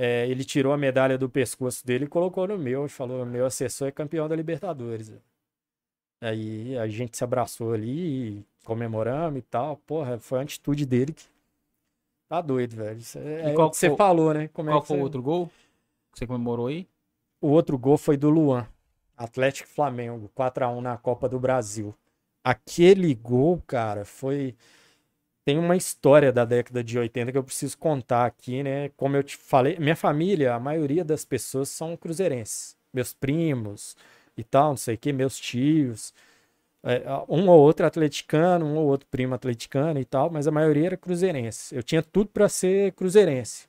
[0.00, 2.86] é, ele tirou a medalha do pescoço dele e colocou no meu.
[2.86, 5.12] E falou: meu assessor é campeão da Libertadores.
[6.20, 9.76] Aí a gente se abraçou ali, comemoramos e tal.
[9.86, 11.24] Porra, foi a atitude dele que.
[12.28, 13.00] Tá doido, velho.
[13.16, 14.48] É, E é qual você foi- falou, né?
[14.48, 15.46] Como é Qual que foi o outro gol
[16.12, 16.86] que você comemorou aí?
[17.40, 18.66] o outro gol foi do Luan.
[19.16, 21.94] Atlético Flamengo, 4 a 1 na Copa do Brasil.
[22.44, 24.54] Aquele gol, cara, foi
[25.44, 28.90] tem uma história da década de 80 que eu preciso contar aqui, né?
[28.90, 32.76] Como eu te falei, minha família, a maioria das pessoas são cruzeirenses.
[32.92, 33.96] Meus primos
[34.36, 36.12] e tal, não sei o que, meus tios.
[36.82, 40.86] É, um ou outro atleticano, um ou outro primo atleticano e tal, mas a maioria
[40.86, 41.74] era cruzeirense.
[41.74, 43.66] Eu tinha tudo para ser cruzeirense.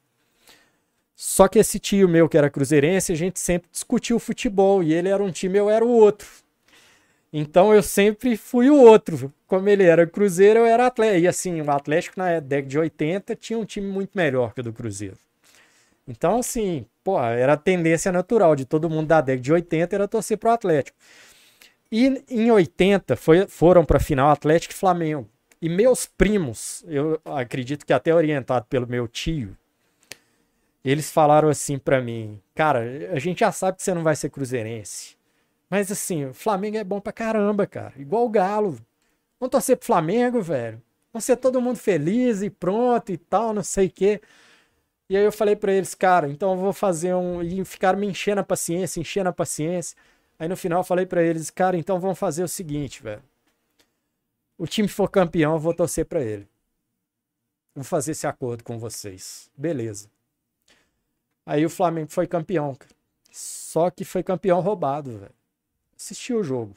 [1.15, 5.09] Só que esse tio meu que era cruzeirense, a gente sempre discutiu futebol e ele
[5.09, 6.27] era um time, eu era o outro.
[7.31, 9.31] Então eu sempre fui o outro.
[9.45, 11.23] Como ele era Cruzeiro, eu era Atlético.
[11.25, 14.63] E assim, o Atlético na década de 80 tinha um time muito melhor que o
[14.63, 15.17] do Cruzeiro.
[16.07, 20.07] Então, assim, pô, era a tendência natural de todo mundo da década de 80 era
[20.07, 20.97] torcer pro Atlético.
[21.92, 25.27] E em 80 foi, foram para final Atlético e Flamengo.
[25.61, 29.58] E meus primos, eu acredito que até orientado pelo meu tio,
[30.84, 34.30] eles falaram assim pra mim: Cara, a gente já sabe que você não vai ser
[34.30, 35.18] cruzeirense.
[35.69, 37.93] Mas assim, o Flamengo é bom pra caramba, cara.
[37.98, 38.77] Igual o Galo.
[39.40, 40.82] Vamos torcer pro Flamengo, velho.
[41.14, 44.22] Vamos ser todo mundo feliz e pronto e tal, não sei o quê.
[45.09, 47.42] E aí eu falei pra eles, cara, então eu vou fazer um.
[47.42, 49.98] E ficaram me enchendo a paciência, enchendo a paciência.
[50.40, 53.22] Aí no final eu falei pra eles, cara, então vamos fazer o seguinte, velho.
[54.58, 56.48] O time for campeão, eu vou torcer pra ele.
[57.76, 59.51] Vou fazer esse acordo com vocês.
[59.56, 60.09] Beleza.
[61.45, 62.95] Aí o Flamengo foi campeão, cara.
[63.32, 65.34] Só que foi campeão roubado, velho.
[65.95, 66.74] Assisti o jogo.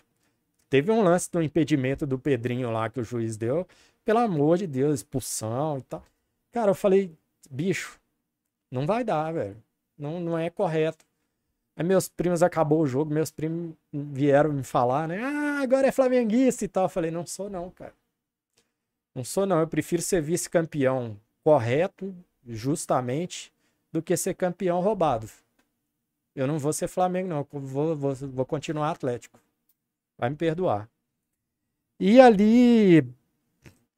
[0.69, 3.67] Teve um lance do impedimento do Pedrinho lá que o juiz deu.
[4.05, 6.05] Pelo amor de Deus, expulsão e tal.
[6.51, 7.13] Cara, eu falei,
[7.51, 8.01] bicho,
[8.71, 9.63] não vai dar, velho.
[9.97, 11.05] Não, não é correto.
[11.77, 15.23] Aí meus primos acabou o jogo, meus primos vieram me falar, né?
[15.23, 16.85] Ah, agora é flamenguista e tal.
[16.85, 17.95] Eu falei, não sou não, cara.
[19.15, 19.61] Não sou não.
[19.61, 22.15] Eu prefiro ser vice-campeão correto,
[22.47, 23.53] justamente,
[23.91, 25.29] do que ser campeão roubado.
[26.35, 27.39] Eu não vou ser Flamengo, não.
[27.39, 29.39] Eu Vou, vou, vou continuar Atlético.
[30.19, 30.89] Vai me perdoar.
[31.99, 33.07] E ali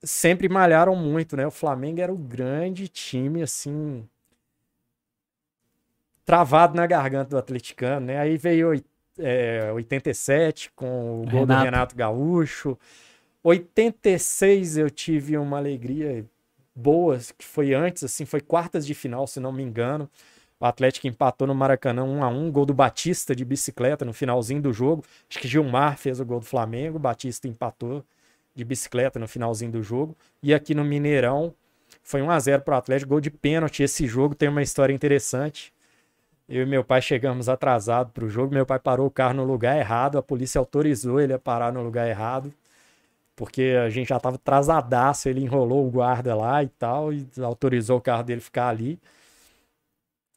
[0.03, 1.47] sempre malharam muito, né?
[1.47, 4.09] O Flamengo era o grande time, assim,
[6.25, 8.19] travado na garganta do atleticano, né?
[8.19, 8.73] Aí veio
[9.19, 11.65] é, 87 com o gol do Renato.
[11.65, 12.79] Renato Gaúcho.
[13.43, 16.25] 86 eu tive uma alegria
[16.75, 20.09] boa, que foi antes, assim, foi quartas de final, se não me engano.
[20.59, 24.63] O Atlético empatou no Maracanã 1 a 1 gol do Batista de bicicleta no finalzinho
[24.63, 25.05] do jogo.
[25.29, 28.03] Acho que Gilmar fez o gol do Flamengo, Batista empatou
[28.55, 30.17] de bicicleta no finalzinho do jogo.
[30.43, 31.53] E aqui no Mineirão
[32.03, 33.83] foi 1 a 0 para o Atlético, gol de pênalti.
[33.83, 35.74] Esse jogo tem uma história interessante.
[36.49, 38.53] Eu e meu pai chegamos atrasados para o jogo.
[38.55, 40.19] Meu pai parou o carro no lugar errado.
[40.19, 42.53] A polícia autorizou ele a parar no lugar errado.
[43.37, 45.29] Porque a gente já estava atrasadaço.
[45.29, 47.13] Ele enrolou o guarda lá e tal.
[47.13, 49.01] E autorizou o carro dele ficar ali.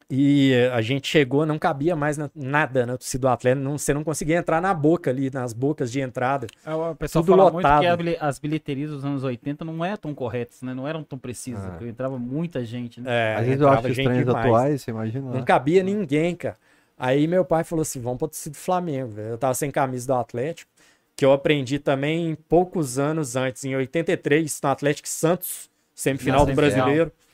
[0.10, 3.62] E a gente chegou, não cabia mais na- nada na torcida do Atlético.
[3.62, 6.48] Não, você não conseguia entrar na boca ali, nas bocas de entrada.
[6.66, 7.84] É, O pessoal Tudo fala lotado.
[7.84, 10.74] muito que as bilheterias dos anos 80 não eram tão corretas, né?
[10.74, 11.62] Não eram tão precisas.
[11.62, 11.78] Ah.
[11.86, 13.34] Entrava muita gente, né?
[13.34, 14.46] É, Às vezes eu acho gente estranhos demais.
[14.46, 15.30] atuais, você imagina.
[15.30, 15.44] Não lá.
[15.44, 16.56] cabia ninguém, cara.
[16.98, 19.10] Aí meu pai falou assim: vamos pra torcida do Flamengo.
[19.10, 19.28] velho.
[19.32, 20.72] Eu tava sem camisa do Atlético,
[21.18, 26.56] que eu aprendi também poucos anos antes, em 83, no Atlético Santos, semifinal Na do.
[26.56, 27.27] Brasileiro, 0x0.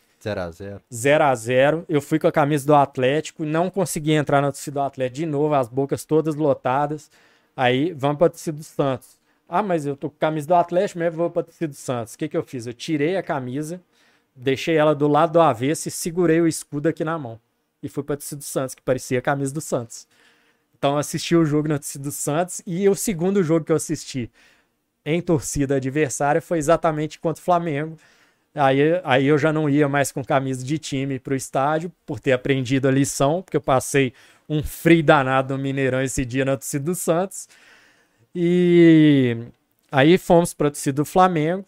[0.94, 4.80] 0 a 0 Eu fui com a camisa do Atlético, não consegui entrar na torcida
[4.80, 7.12] do Atlético de novo, as bocas todas lotadas.
[7.56, 9.20] Aí vamos pra torcida do Santos.
[9.48, 12.14] Ah, mas eu tô com a camisa do Atlético mesmo, vou pra torcida do Santos.
[12.14, 12.66] O que que eu fiz?
[12.66, 13.82] Eu tirei a camisa,
[14.36, 17.40] deixei ela do lado do avesso e segurei o escudo aqui na mão.
[17.82, 20.08] e fui pra torcida do Santos, que parecia a camisa do Santos.
[20.78, 24.32] Então assisti o jogo na torcida do Santos e o segundo jogo que eu assisti
[25.06, 27.98] em torcida adversária foi exatamente contra o Flamengo.
[28.56, 32.34] Aí, aí eu já não ia mais com camisa de time pro estádio, por ter
[32.34, 34.14] aprendido a lição, porque eu passei
[34.48, 37.48] um frio danado no Mineirão esse dia na torcida do Santos.
[38.36, 39.38] E
[39.92, 41.66] aí fomos pra torcida do Flamengo.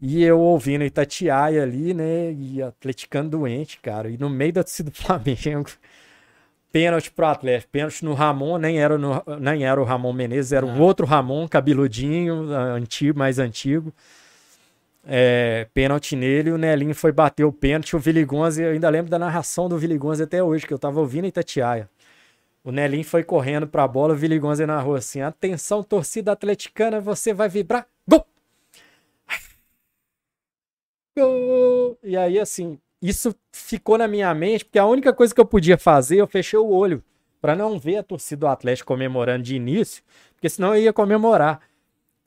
[0.00, 2.32] E eu ouvindo Itatiaia ali, né?
[2.32, 4.08] E atleticando doente, cara.
[4.08, 5.68] E no meio da torcida do Flamengo,
[6.72, 10.64] pênalti pro Atlético, pênalti no Ramon, nem era, no, nem era o Ramon Menezes, era
[10.64, 10.80] o Não.
[10.80, 13.92] outro Ramon, cabeludinho, antigo, mais antigo.
[15.04, 19.18] É, pênalti nele, o Nelinho foi bater o pênalti, o Viligonze, eu ainda lembro da
[19.18, 21.88] narração do Viligonze até hoje, que eu tava ouvindo Itatiaia.
[22.62, 27.48] O Nelinho foi correndo pra bola, o Viligonze narrou assim: atenção, torcida atleticana, você vai
[27.48, 27.86] vibrar.
[28.06, 28.26] Gol!
[31.16, 31.98] Gol!
[32.02, 35.78] E aí, assim, isso ficou na minha mente, porque a única coisa que eu podia
[35.78, 37.02] fazer, eu fechei o olho
[37.40, 40.02] pra não ver a torcida do Atlético comemorando de início,
[40.34, 41.60] porque senão eu ia comemorar.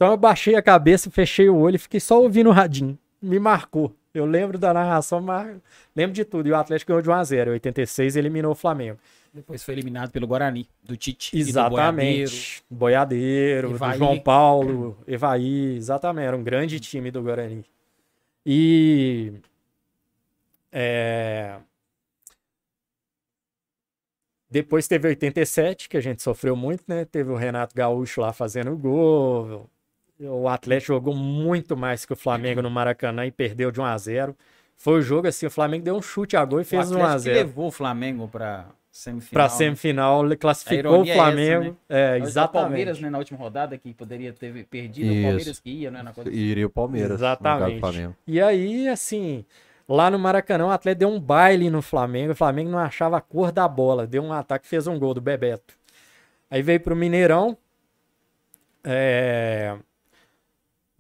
[0.03, 2.99] Então eu baixei a cabeça, fechei o olho e fiquei só ouvindo o radinho.
[3.22, 3.95] Me marcou.
[4.14, 5.56] Eu lembro da narração, mar...
[5.95, 6.49] lembro de tudo.
[6.49, 7.48] E o Atlético ganhou de 1x0.
[7.48, 8.99] Em 86 eliminou o Flamengo.
[9.33, 11.32] Depois foi eliminado pelo Guarani, do Tite.
[11.33, 12.22] e do Boiadeiro.
[12.22, 12.64] Exatamente.
[12.69, 13.93] Boiadeiro, do.
[13.93, 16.27] João Paulo, Evaí, exatamente.
[16.27, 17.64] Era um grande time do Guarani.
[18.45, 19.32] E.
[20.69, 21.56] é,
[24.51, 27.06] Depois teve 87, que a gente sofreu muito, né?
[27.06, 29.69] Teve o Renato Gaúcho lá fazendo gol.
[30.24, 33.98] O Atlético jogou muito mais que o Flamengo no Maracanã e perdeu de 1 a
[33.98, 34.38] 0
[34.77, 36.93] Foi o jogo assim, o Flamengo deu um chute a gol e O fez 1
[36.95, 39.32] Atlético a que 0 levou o Flamengo pra semifinal.
[39.34, 39.50] Para né?
[39.50, 41.64] semifinal, ele A classificou o ironia é essa, Flamengo.
[41.64, 41.76] né?
[41.90, 42.64] É, O exatamente.
[42.69, 45.19] Palmeiras, né, na última rodada, que poderia ter perdido, Isso.
[45.19, 46.03] o Palmeiras que ia, né?
[46.03, 46.30] Na coisa...
[46.30, 47.11] E iria o Palmeiras.
[47.11, 47.80] Exatamente.
[47.80, 48.16] Flamengo.
[48.27, 49.43] E aí, assim,
[49.90, 52.34] lá no Maracanã, o Atlético deu um baile no Flamengo.
[52.34, 54.06] O Flamengo não achava a cor da bola.
[54.06, 55.74] Deu um ataque, fez um gol do Bebeto.
[56.52, 57.58] Aí veio pro Mineirão.
[58.84, 59.76] É,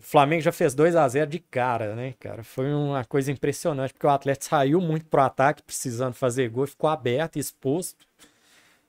[0.03, 2.43] O Flamengo já fez 2 a 0 de cara, né, cara?
[2.43, 6.89] Foi uma coisa impressionante, porque o Atlético saiu muito pro ataque, precisando fazer gol, ficou
[6.89, 8.05] aberto, exposto.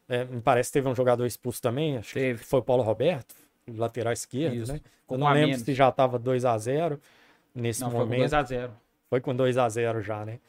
[0.09, 2.41] É, me parece que teve um jogador expulso também, acho Teve.
[2.41, 3.33] que foi o Paulo Roberto,
[3.69, 4.73] lateral esquerdo, Isso.
[4.73, 4.81] né?
[5.07, 5.63] Com Eu não a lembro menos.
[5.65, 7.01] se já tava 2 a 0
[7.55, 8.31] nesse Não, foi com momento.
[8.33, 8.71] 2x0.
[9.09, 10.41] Foi com 2 a 0 já, né?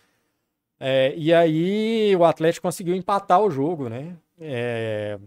[0.80, 4.18] É, e aí o Atlético conseguiu empatar o jogo, né?
[4.42, 5.19] É,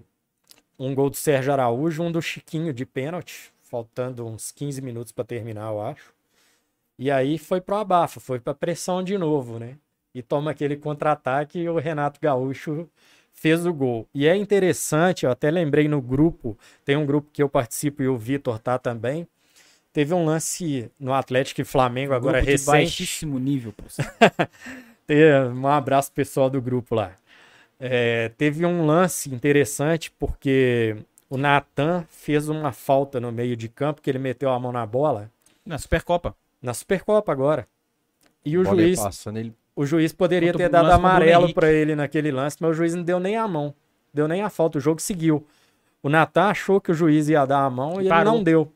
[0.76, 5.24] um gol do Sérgio Araújo, um do Chiquinho de pênalti, faltando uns 15 minutos para
[5.24, 6.12] terminar, eu acho.
[6.98, 9.76] E aí foi pro abafa, foi pra pressão de novo, né?
[10.14, 12.88] E toma aquele contra-ataque e o Renato Gaúcho
[13.32, 14.08] fez o gol.
[14.12, 18.08] E é interessante, eu até lembrei no grupo, tem um grupo que eu participo e
[18.08, 19.28] o Vitor tá também.
[19.92, 22.70] Teve um lance no Atlético e Flamengo agora Grupo de recente.
[22.70, 23.74] baixíssimo nível.
[25.06, 27.12] Ter- Um abraço pessoal do grupo lá.
[27.80, 30.96] É, teve um lance interessante porque
[31.30, 34.84] o Natan fez uma falta no meio de campo que ele meteu a mão na
[34.86, 35.30] bola
[35.64, 36.34] Na Supercopa.
[36.62, 37.66] na Supercopa agora.
[38.44, 41.70] E o Bola juiz, passando, ele o juiz poderia ter o dado o amarelo para
[41.70, 43.72] ele naquele lance, mas o juiz não deu nem a mão.
[44.12, 45.46] Deu nem a falta, o jogo seguiu.
[46.02, 48.72] O Natan achou que o juiz ia dar a mão e, E ele não deu.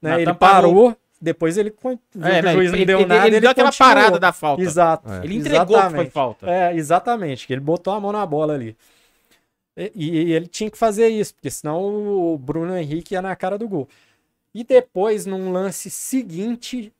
[0.00, 0.22] Né?
[0.22, 0.72] Ele parou.
[0.92, 3.36] parou, depois ele viu que É, o né, juiz ele, não deu ele- nada, ele
[3.36, 3.94] ele deu aquela continuou.
[3.94, 4.62] parada da falta.
[4.62, 5.10] Exato.
[5.12, 5.24] É.
[5.24, 6.10] Ele entregou que foi Exatamente.
[6.12, 6.48] falta.
[6.50, 8.76] É, exatamente, que ele botou a mão na bola ali.
[9.94, 11.80] E, e ele tinha que fazer isso, porque senão
[12.34, 13.88] o Bruno Henrique ia na cara do gol.
[14.54, 16.92] E depois, num lance seguinte,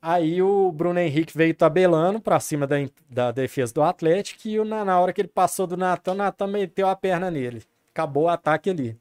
[0.00, 2.76] aí o Bruno Henrique veio tabelando pra cima da,
[3.08, 6.16] da defesa do Atlético e o- na, na hora que ele passou do Natan, o
[6.16, 7.62] Natan meteu a perna nele.
[7.92, 8.96] Acabou o ataque ali.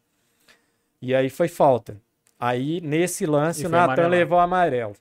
[1.01, 1.97] E aí foi falta.
[2.39, 4.95] Aí, nesse lance, E o Natan levou amarelo.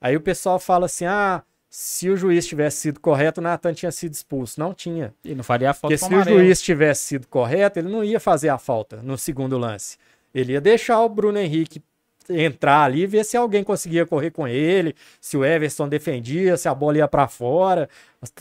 [0.00, 1.42] Aí o pessoal fala assim: ah,
[1.74, 4.60] se o juiz tivesse sido correto, o Natan tinha sido expulso.
[4.60, 5.14] Não tinha.
[5.24, 8.20] E não faria a falta Porque se o juiz tivesse sido correto, ele não ia
[8.20, 9.96] fazer a falta no segundo lance.
[10.34, 11.82] Ele ia deixar o Bruno Henrique
[12.28, 16.68] entrar ali e ver se alguém conseguia correr com ele, se o Everson defendia, se
[16.68, 17.88] a bola ia pra fora,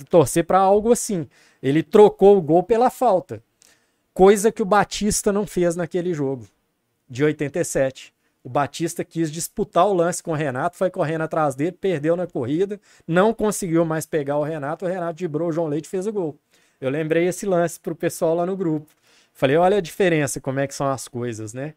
[0.09, 1.25] torcer pra algo assim.
[1.63, 3.41] Ele trocou o gol pela falta.
[4.13, 6.45] Coisa que o Batista não fez naquele jogo
[7.09, 8.13] de 87.
[8.43, 12.25] O Batista quis disputar o lance com o Renato, foi correndo atrás dele, perdeu na
[12.25, 16.13] corrida, não conseguiu mais pegar o Renato, o Renato dibrou o João Leite fez o
[16.13, 16.39] gol.
[16.79, 18.91] Eu lembrei esse lance pro pessoal lá no grupo.
[19.33, 21.75] Falei, olha a diferença, como é que são as coisas, né?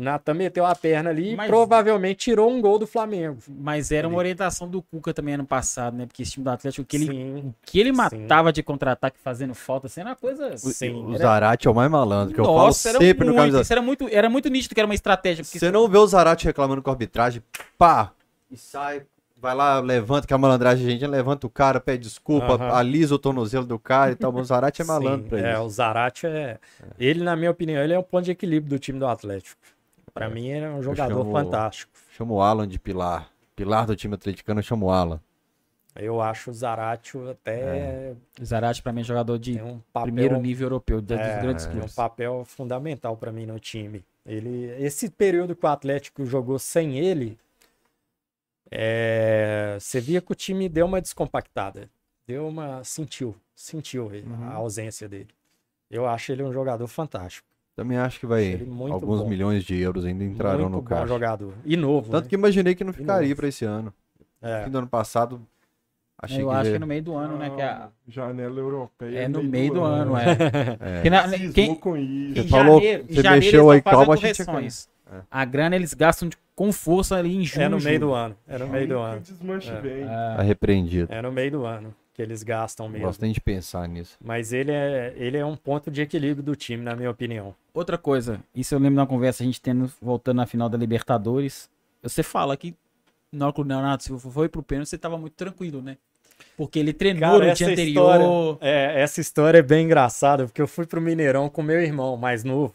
[0.00, 3.36] O Natan meteu a perna ali Mas- e provavelmente tirou um gol do Flamengo.
[3.46, 6.06] Mas era uma orientação do Cuca também ano passado, né?
[6.06, 7.36] Porque esse time do Atlético, o que ele, Sim.
[7.48, 10.56] o que ele matava de contra-ataque fazendo falta, sendo uma coisa.
[10.56, 11.04] Sim.
[11.04, 13.60] O Zarate é o mais malandro, que eu Nossa, falo era sempre no muito, camisa.
[13.60, 15.44] isso era muito, era muito nítido que era uma estratégia.
[15.44, 17.42] Você não vê o Zarate reclamando com a arbitragem,
[17.76, 18.10] pá,
[18.50, 19.02] e sai
[19.42, 22.74] Vai lá, levanta, que a malandragem, gente levanta o cara, pede desculpa, Aham.
[22.74, 24.34] alisa o tornozelo do cara e tal.
[24.34, 25.62] O Zarate é malandro Sim, pra é, isso.
[25.62, 26.58] o Zarate é.
[26.98, 29.58] Ele, na minha opinião, ele é um ponto de equilíbrio do time do Atlético.
[30.12, 30.28] Pra É.
[30.28, 31.92] mim, ele é um jogador chamo- fantástico.
[32.16, 33.30] Chama o Alan de pilar.
[33.56, 35.20] Pilar do time atleticano, eu chamo o Alan.
[35.96, 40.40] Eu acho o Zarate até O Zarate, pra mim, é jogador de um papel, primeiro
[40.40, 41.94] nível europeu, dos É, grandes tem um clubes.
[41.94, 44.04] papel fundamental pra mim no time.
[44.24, 47.36] Ele, esse período que o Atlético jogou sem ele,
[48.70, 51.88] é, você via que o time deu uma descompactada.
[52.26, 52.84] Deu uma.
[52.84, 53.34] Sentiu.
[53.54, 54.48] Sentiu ele, Uhum.
[54.48, 55.28] a ausência dele.
[55.90, 57.46] Eu acho ele um jogador fantástico.
[57.80, 58.60] Também acho que vai.
[58.90, 59.28] Alguns bom.
[59.28, 61.06] milhões de euros ainda entrarão Muito no caixa.
[61.06, 61.54] jogador.
[61.64, 62.10] E novo.
[62.10, 62.28] Tanto né?
[62.28, 63.90] que imaginei que não ficaria pra esse ano.
[64.42, 64.64] É.
[64.64, 65.40] Fim do ano passado,
[66.20, 66.54] achei Eu que.
[66.56, 67.48] acho que é no meio do ano, né?
[67.48, 69.18] Que é, Janela europeia.
[69.20, 70.24] é no meio do ano, é.
[70.78, 70.94] é.
[70.96, 72.40] Porque na- quem- com isso.
[72.40, 74.42] Em falou- janeiro, você janeiro mexeu aí, calma, a gente.
[74.42, 75.20] É.
[75.30, 77.64] A grana eles gastam de- com força ali em junho.
[77.64, 78.00] É no meio julho.
[78.08, 78.36] do ano.
[78.46, 79.20] É no meio do Que ano.
[79.20, 79.80] desmanche É.
[79.80, 80.04] vem.
[80.04, 81.10] Tá repreendido.
[81.10, 83.06] É no meio do ano que eles gastam mesmo.
[83.06, 84.18] Gosto nem de pensar nisso.
[84.22, 87.54] Mas ele é, ele é um ponto de equilíbrio do time, na minha opinião.
[87.72, 90.76] Outra coisa, isso eu lembro de uma conversa a gente tendo, voltando na final da
[90.76, 91.70] Libertadores.
[92.02, 92.74] Você fala que
[93.32, 95.96] na hora que o Leonardo Silva foi pro pênalti, você tava muito tranquilo, né?
[96.56, 97.88] Porque ele treinou Cara, no dia anterior.
[97.88, 102.16] história, é, essa história é bem engraçada, porque eu fui pro Mineirão com meu irmão
[102.16, 102.74] mais novo.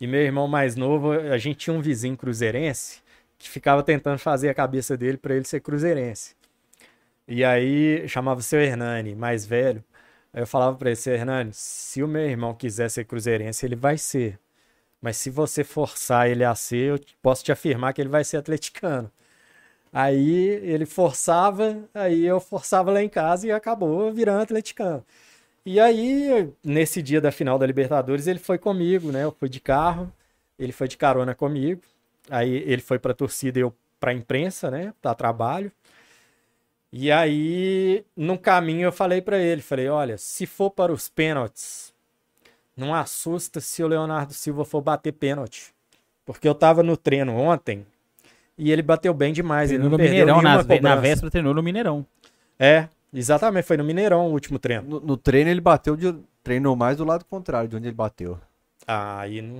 [0.00, 3.00] E meu irmão mais novo, a gente tinha um vizinho cruzeirense
[3.38, 6.35] que ficava tentando fazer a cabeça dele para ele ser cruzeirense.
[7.28, 9.84] E aí chamava o seu Hernani, mais velho.
[10.32, 13.76] Aí eu falava para ele, seu Hernani, se o meu irmão quiser ser cruzeirense, ele
[13.76, 14.38] vai ser.
[15.00, 18.38] Mas se você forçar ele a ser, eu posso te afirmar que ele vai ser
[18.38, 19.10] atleticano.
[19.92, 25.04] Aí ele forçava, aí eu forçava lá em casa e acabou virando atleticano.
[25.64, 29.24] E aí, nesse dia da final da Libertadores, ele foi comigo, né?
[29.24, 30.12] Eu fui de carro,
[30.58, 31.82] ele foi de carona comigo.
[32.30, 34.92] Aí ele foi pra torcida e eu pra imprensa, né?
[35.02, 35.72] Pra trabalho.
[36.92, 41.92] E aí, no caminho, eu falei pra ele, falei, olha, se for para os pênaltis,
[42.76, 45.74] não assusta se o Leonardo Silva for bater pênalti.
[46.24, 47.86] Porque eu tava no treino ontem
[48.56, 49.70] e ele bateu bem demais.
[49.70, 51.00] Ele Treinou não no perdeu Mineirão, na, ve- na cobrança.
[51.00, 52.06] véspera treinou no Mineirão.
[52.58, 54.82] É, exatamente, foi no Mineirão o último treino.
[54.88, 56.14] No, no treino ele bateu de.
[56.42, 58.38] Treinou mais do lado contrário de onde ele bateu.
[58.86, 59.54] Ah, aí não,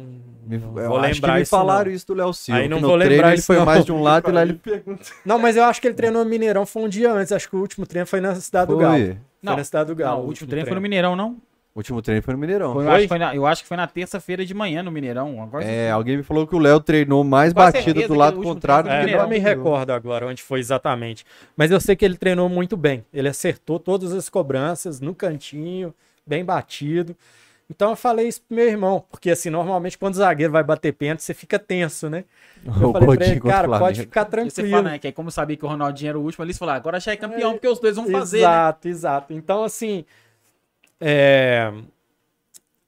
[0.46, 1.96] Me, não eu vou acho que lembrar me isso falaram não.
[1.96, 2.60] isso do Léo Silva.
[2.60, 3.64] Aí não que vou treino lembrar ele foi não.
[3.64, 5.04] mais de um lado e lá ele pergunta.
[5.24, 7.32] Não, mas eu acho que ele treinou no Mineirão foi um dia antes.
[7.32, 8.94] Acho que o último treino foi na Cidade do Galo.
[8.96, 9.06] foi.
[9.06, 10.18] Foi Não, na Cidade do Galo.
[10.18, 11.36] Não, o último treino foi no Mineirão, não?
[11.74, 12.72] O último treino foi no Mineirão.
[12.72, 12.94] Foi, eu, Foi?
[12.94, 15.42] acho que foi na, eu acho que foi na terça-feira de manhã no Mineirão.
[15.42, 18.54] Agora É, alguém me falou que o Léo treinou mais certeza do que lado último
[18.54, 19.22] contrário treino É, Mineirão.
[19.24, 21.26] não me recordo agora onde foi exatamente.
[21.56, 23.04] Mas eu sei que ele treinou muito bem.
[23.12, 25.92] Ele acertou todas as cobranças no cantinho,
[26.26, 27.14] bem batido.
[27.68, 30.92] Então eu falei isso pro meu irmão, porque assim, normalmente quando o zagueiro vai bater
[30.92, 32.24] pênalti, você fica tenso, né?
[32.80, 34.70] Eu O falei pra ele, cara, pode ficar E você tranquilo.
[34.70, 34.98] fala, né?
[34.98, 37.16] Que aí, como sabia que o Ronaldinho era o último, eles falaram, agora já é
[37.16, 38.46] campeão, porque os dois vão fazer, né?
[38.46, 39.32] Exato, exato.
[39.32, 40.04] Então, assim,
[41.00, 41.72] é,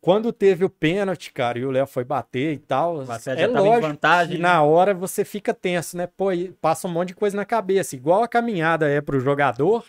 [0.00, 3.48] quando teve o pênalti, cara, e o Léo foi bater e tal, Você é já
[3.48, 4.48] tava em lógico vantagem, que né?
[4.48, 6.06] na hora você fica tenso, né?
[6.06, 6.26] Pô,
[6.60, 7.96] passa um monte de coisa na cabeça.
[7.96, 9.84] Igual a caminhada é pro jogador,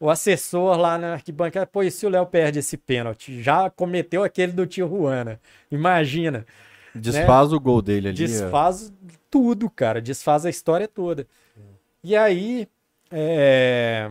[0.00, 3.42] o assessor lá na arquibancada, pô, e se o Léo perde esse pênalti?
[3.42, 5.40] Já cometeu aquele do tio Juana.
[5.70, 6.46] Imagina.
[6.94, 8.16] Desfaz o gol dele ali.
[8.16, 8.92] Desfaz
[9.30, 10.00] tudo, cara.
[10.00, 11.26] Desfaz a história toda.
[12.02, 12.68] E aí,
[13.10, 14.10] é,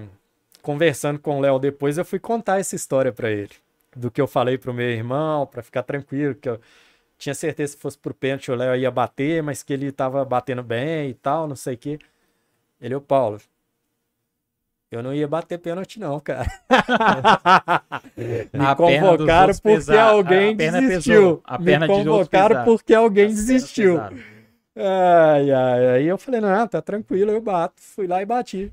[0.62, 3.52] conversando com o Léo depois, eu fui contar essa história pra ele.
[3.96, 6.60] Do que eu falei pro meu irmão, pra ficar tranquilo, que eu
[7.18, 10.24] tinha certeza que se fosse pro pênalti o Léo ia bater, mas que ele tava
[10.24, 11.98] batendo bem e tal, não sei o quê.
[12.80, 13.40] Ele, ô Paulo,
[14.90, 16.48] eu não ia bater pênalti não, cara.
[18.54, 21.42] Me A convocaram porque alguém a desistiu.
[21.44, 24.00] A Me convocaram porque alguém desistiu.
[24.00, 27.82] Ai, ai, aí eu falei, não, tá tranquilo, eu bato.
[27.82, 28.72] Fui lá e bati.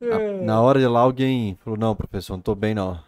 [0.00, 2.98] Na, na hora de lá alguém falou, não, professor, não tô bem não.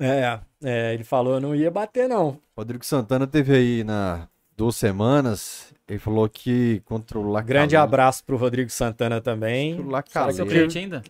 [0.00, 2.38] É, é, ele falou, eu não ia bater, não.
[2.56, 7.48] Rodrigo Santana teve aí na duas semanas, ele falou que contra o Lacalê.
[7.48, 9.74] Grande abraço pro Rodrigo Santana também.
[9.74, 10.32] O Será Lacalê.
[10.32, 11.02] seu cliente ainda?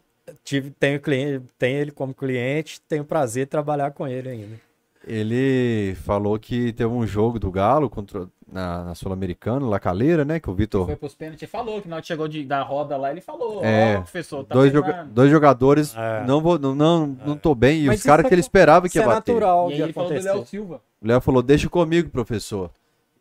[0.45, 4.69] Tive, tenho, cliente, tenho ele como cliente, tenho prazer de trabalhar com ele ainda.
[5.07, 10.39] Ele falou que teve um jogo do Galo contra, na, na Sul-Americana, Lacaleira, né?
[10.39, 10.85] Que o Vitor.
[10.87, 13.21] Foi pros pênaltis e falou que na hora que chegou de, da roda lá, ele
[13.23, 16.25] falou, ó, É, professor, tá dois, joga- dois jogadores É.
[16.27, 17.83] não vou não, não, não tô bem.
[17.85, 19.33] E Mas os caras que é- ele esperava que Isso ia é bater.
[19.33, 20.21] natural E aí ele falou do.
[20.21, 20.83] Léo Silva.
[21.03, 22.71] O Léo falou: deixa comigo, professor.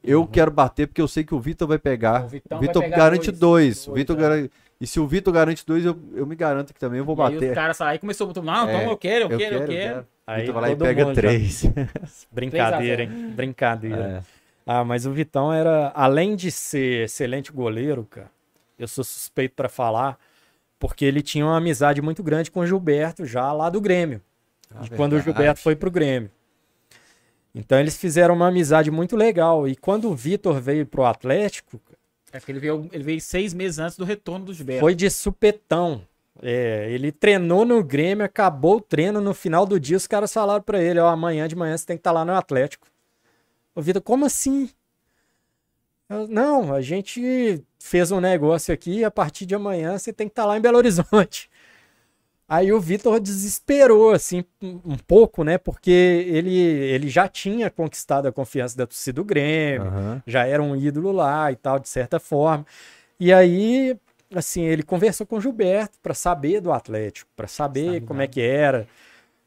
[0.03, 0.27] Eu Uhum.
[0.27, 2.23] quero bater porque eu sei que o Vitor vai pegar.
[2.23, 3.39] O O Vitor garante dois.
[3.39, 3.83] dois.
[3.83, 4.19] O Dois, Vitor é.
[4.19, 7.15] garante- E se o Vitor garante dois, eu, eu me garanto que também eu vou
[7.17, 7.55] E aí os bater.
[7.55, 10.07] caras saíram, começou a botar, não, É, então eu quero, eu, quero, eu quero.
[10.27, 11.63] Aí Vitor vai lá e pega três.
[12.31, 13.01] Brincadeira, 3 a 0.
[13.01, 13.31] hein?
[13.35, 14.23] Brincadeira.
[14.23, 14.37] É.
[14.65, 18.29] Ah, mas o Vitão era, além de ser excelente goleiro, cara,
[18.77, 20.19] eu sou suspeito pra falar,
[20.77, 24.21] porque ele tinha uma amizade muito grande com o Gilberto, já lá do Grêmio,
[24.75, 25.19] Ah, de quando o.
[25.21, 26.29] Gilberto foi pro Grêmio.
[27.55, 29.67] Então eles fizeram uma amizade muito legal.
[29.67, 31.81] E quando o Vitor veio pro Atlético,
[32.31, 34.81] É que ele veio, ele veio seis meses antes do retorno do Gilberto.
[34.81, 36.01] foi de supetão.
[36.41, 40.61] É, ele treinou no Grêmio, acabou o treino, no final do dia os caras falaram
[40.61, 42.87] pra ele, ó, amanhã de manhã você tem que estar lá no Atlético.
[43.73, 44.69] Ô Vitor, como assim?
[46.09, 50.31] Eu, Não, a gente fez um negócio aqui a partir de amanhã você tem que
[50.31, 51.49] estar lá em Belo Horizonte.
[52.49, 55.57] Aí o Vitor desesperou, assim, um pouco, né?
[55.57, 60.23] Porque ele, ele já tinha conquistado a confiança da torcida do Grêmio, Aham.
[60.25, 62.65] já era um ídolo lá e tal, de certa forma.
[63.19, 63.97] E aí,
[64.33, 68.27] assim, ele conversou com o Gilberto para saber do Atlético, para saber Sabe como é
[68.27, 68.87] que era.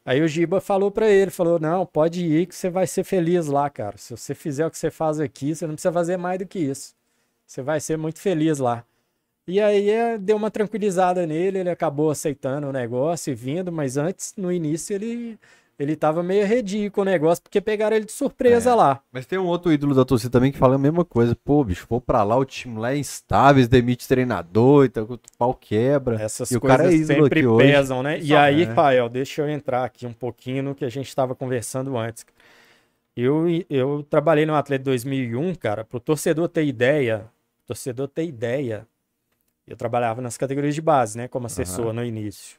[0.05, 3.47] Aí o Giba falou para ele, falou: "Não, pode ir que você vai ser feliz
[3.47, 3.97] lá, cara.
[3.97, 6.59] Se você fizer o que você faz aqui, você não precisa fazer mais do que
[6.59, 6.93] isso.
[7.47, 8.83] Você vai ser muito feliz lá."
[9.47, 13.97] E aí é, deu uma tranquilizada nele, ele acabou aceitando o negócio e vindo, mas
[13.97, 15.37] antes, no início, ele
[15.79, 18.75] ele tava meio arredio com o negócio, porque pegaram ele de surpresa É.
[18.75, 19.01] lá.
[19.11, 21.35] Mas tem um outro ídolo da torcida também que fala a mesma coisa.
[21.35, 25.55] Pô, bicho, vou pra lá, o time lá é instável, demite treinador, então o pau
[25.55, 26.21] quebra.
[26.21, 27.67] Essas E o coisas cara é ídolo sempre aqui hoje.
[27.71, 28.19] pesam, né?
[28.19, 28.73] E Só- aí, é.
[28.75, 32.23] Fael, deixa eu entrar aqui um pouquinho no que a gente estava conversando antes.
[33.17, 37.25] Eu, eu trabalhei no Atlético 2001, cara, pro torcedor ter ideia,
[37.65, 38.87] torcedor ter ideia,
[39.67, 42.57] eu trabalhava nas categorias de base, né, como assessor no início.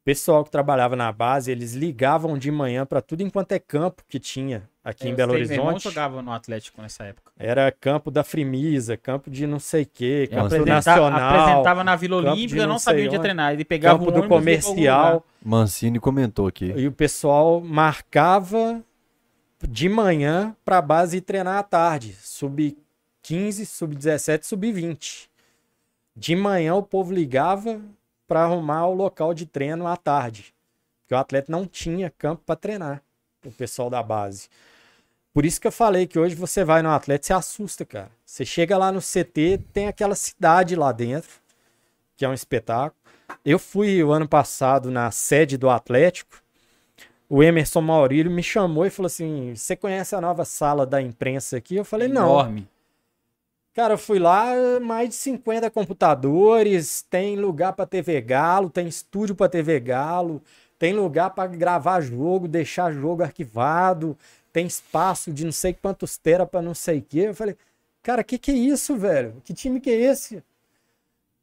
[0.00, 4.02] O pessoal que trabalhava na base, eles ligavam de manhã para tudo enquanto é campo
[4.06, 5.82] que tinha aqui É, em Belo sei, Meu irmão Horizonte.
[5.84, 7.32] jogava no Atlético nessa época.
[7.38, 11.84] Era campo da Frimisa, campo de não sei o quê, Ele campo apresenta- nacional, apresenava
[11.84, 13.54] na Vila Olímpica, não não sabia onde treinar.
[13.54, 15.24] Ele pegava campo o do e comercial.
[15.42, 16.66] Mancini comentou aqui.
[16.76, 18.82] E o pessoal marcava
[19.66, 22.14] de manhã para a base ir treinar à tarde.
[22.20, 22.76] Sub
[23.22, 25.30] 15, sub 17, sub 20.
[26.16, 27.80] De manhã o povo ligava
[28.26, 30.54] para arrumar o local de treino à tarde.
[31.02, 33.02] Porque o atleta não tinha campo para treinar,
[33.44, 34.48] o pessoal da base.
[35.32, 38.10] Por isso que eu falei que hoje você vai no atleta se assusta, cara.
[38.24, 41.30] Você chega lá no CT, tem aquela cidade lá dentro,
[42.16, 42.94] que é um espetáculo.
[43.44, 46.40] Eu fui o ano passado na sede do Atlético.
[47.28, 51.56] O Emerson Maurílio me chamou e falou assim: Você conhece a nova sala da imprensa
[51.56, 51.74] aqui?
[51.74, 52.26] Eu falei: Não.
[52.26, 52.68] Enorme.
[53.74, 59.34] Cara, eu fui lá, mais de 50 computadores, tem lugar pra TV Galo, tem estúdio
[59.34, 60.40] pra TV Galo,
[60.78, 64.16] tem lugar pra gravar jogo, deixar jogo arquivado,
[64.52, 67.20] tem espaço de não sei quantos tera pra não sei o quê.
[67.26, 67.56] Eu falei,
[68.00, 69.42] cara, que que é isso, velho?
[69.44, 70.40] Que time que é esse?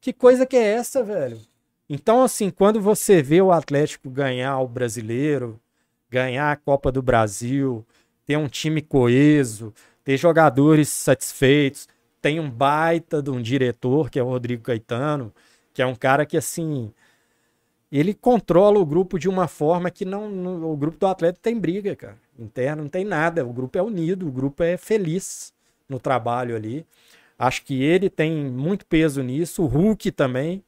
[0.00, 1.38] Que coisa que é essa, velho?
[1.86, 5.60] Então, assim, quando você vê o Atlético ganhar o brasileiro,
[6.08, 7.84] ganhar a Copa do Brasil,
[8.24, 11.86] ter um time coeso, ter jogadores satisfeitos,
[12.22, 15.34] tem um baita de um diretor, que é o Rodrigo Caetano,
[15.74, 16.92] que é um cara que, assim,
[17.90, 21.96] ele controla o grupo de uma forma que não, o grupo do Atlético tem briga,
[21.96, 25.52] cara, interno, não tem nada, o grupo é unido, o grupo é feliz
[25.88, 26.86] no trabalho ali.
[27.38, 30.62] Acho que ele tem muito peso nisso, o Hulk também,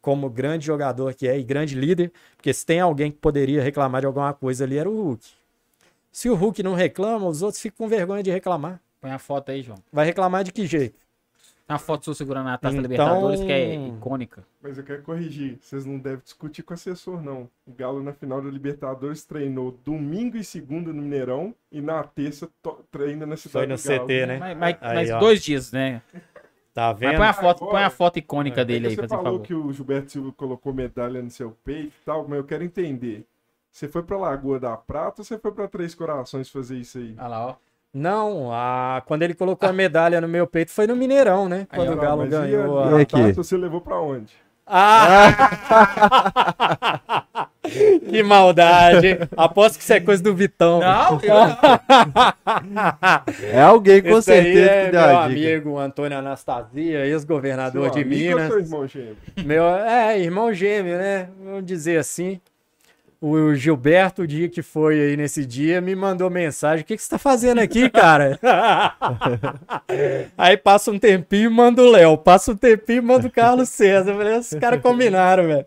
[0.00, 4.00] como grande jogador que é e grande líder, porque se tem alguém que poderia reclamar
[4.00, 5.26] de alguma coisa ali era o Hulk.
[6.12, 8.80] Se o Hulk não reclama, os outros ficam com vergonha de reclamar.
[9.00, 9.78] Põe a foto aí, João.
[9.92, 10.98] Vai reclamar de que jeito?
[11.66, 14.44] Tem uma foto sua segurando a taça da Então- Libertadores que é icônica.
[14.60, 17.48] Mas eu quero corrigir, vocês não devem discutir com o assessor, não.
[17.64, 22.48] O Galo na final da Libertadores treinou domingo e segunda no Mineirão e na terça
[22.60, 23.78] to- treina na cidade Foi no.
[23.78, 24.38] CT, né?
[24.38, 26.02] Mas, mas- Aí, mas dois dias, né?
[26.74, 27.16] Tá Mas vendo?
[27.18, 29.40] põe a foto, Agora- põe a foto icônica É dele aí, você falou favor.
[29.42, 33.24] que o Gilberto Silva colocou medalha no seu peito e tal, mas eu quero entender.
[33.72, 37.14] Você foi pra Lagoa da Prata ou você foi pra Três Corações fazer isso aí?
[37.16, 37.56] Olha lá, ó.
[37.92, 39.02] Não, a...
[39.06, 41.66] quando ele colocou a medalha no meu peito foi no Mineirão, né?
[41.70, 42.84] Aí, Quando o Galo e ganhou.
[42.90, 43.12] e a E aqui?
[43.16, 44.32] taça você levou pra onde?
[44.72, 45.26] Ah!
[48.08, 49.18] que maldade!
[49.36, 50.78] Aposto que isso é coisa do Vitão.
[50.78, 51.18] Não,
[53.42, 57.90] eu É alguém com Esse aí certeza é que deu meu amigo Antônio Anastasia, ex-governador
[57.90, 58.52] de amigo ou Minas.
[58.52, 59.16] seu irmão gêmeo?
[59.44, 61.28] Meu, é, irmão gêmeo, né?
[61.44, 62.40] Vamos dizer assim.
[63.22, 67.02] O Gilberto, o dia que foi aí nesse dia, me mandou mensagem: O que, que
[67.02, 68.38] você tá fazendo aqui, cara?
[70.38, 72.16] aí passa um tempinho, manda o Léo.
[72.16, 74.12] Passa um tempinho, manda o Carlos César.
[74.12, 75.66] Eu falei, esses caras combinaram, velho.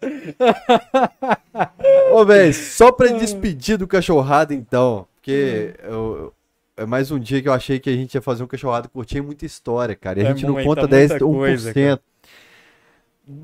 [2.12, 5.08] Ô, velho, só pra despedir do cachorrado, então.
[5.16, 6.34] Porque eu-
[6.76, 9.22] é mais um dia que eu achei que a gente ia fazer um cachorrado curtinho
[9.24, 10.20] e muita história, cara.
[10.20, 12.00] E a É gente não muita, conta 10, muita coisa, 1%.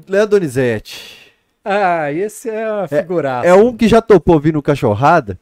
[0.07, 1.18] Leandro Donizete.
[1.71, 3.47] Ah, esse é uma figuraça.
[3.47, 5.39] É um que já topou vir no cachorrada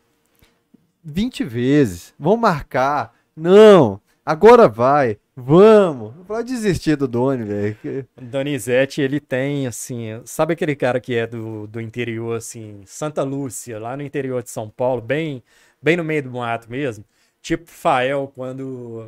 [1.02, 2.14] 20 vezes.
[2.20, 3.14] Vão marcar.
[3.34, 5.18] Não, agora vai.
[5.34, 6.14] Vamos!
[6.18, 8.08] Não pode desistir do Doni, velho.
[8.22, 13.80] Donizete, ele tem, assim, sabe aquele cara que é do, do interior, assim, Santa Lúcia,
[13.80, 15.42] lá no interior de São Paulo, bem,
[15.82, 17.06] bem no meio do mato mesmo?
[17.42, 19.08] Tipo Fael, quando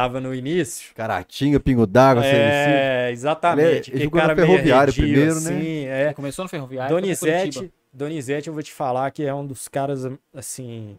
[0.00, 0.94] tava no início.
[0.94, 2.36] Caratinga, pingo d'água, CNC.
[2.36, 3.66] É, exatamente.
[3.66, 5.50] Ele- ele aquele jogou na cara meio Ferroviário arredio, primeiro, né?
[5.50, 6.14] assim, é.
[6.14, 6.88] Começou no Curitiba.
[6.88, 10.98] Donizete, Donizete, eu vou te falar que é um dos caras, assim,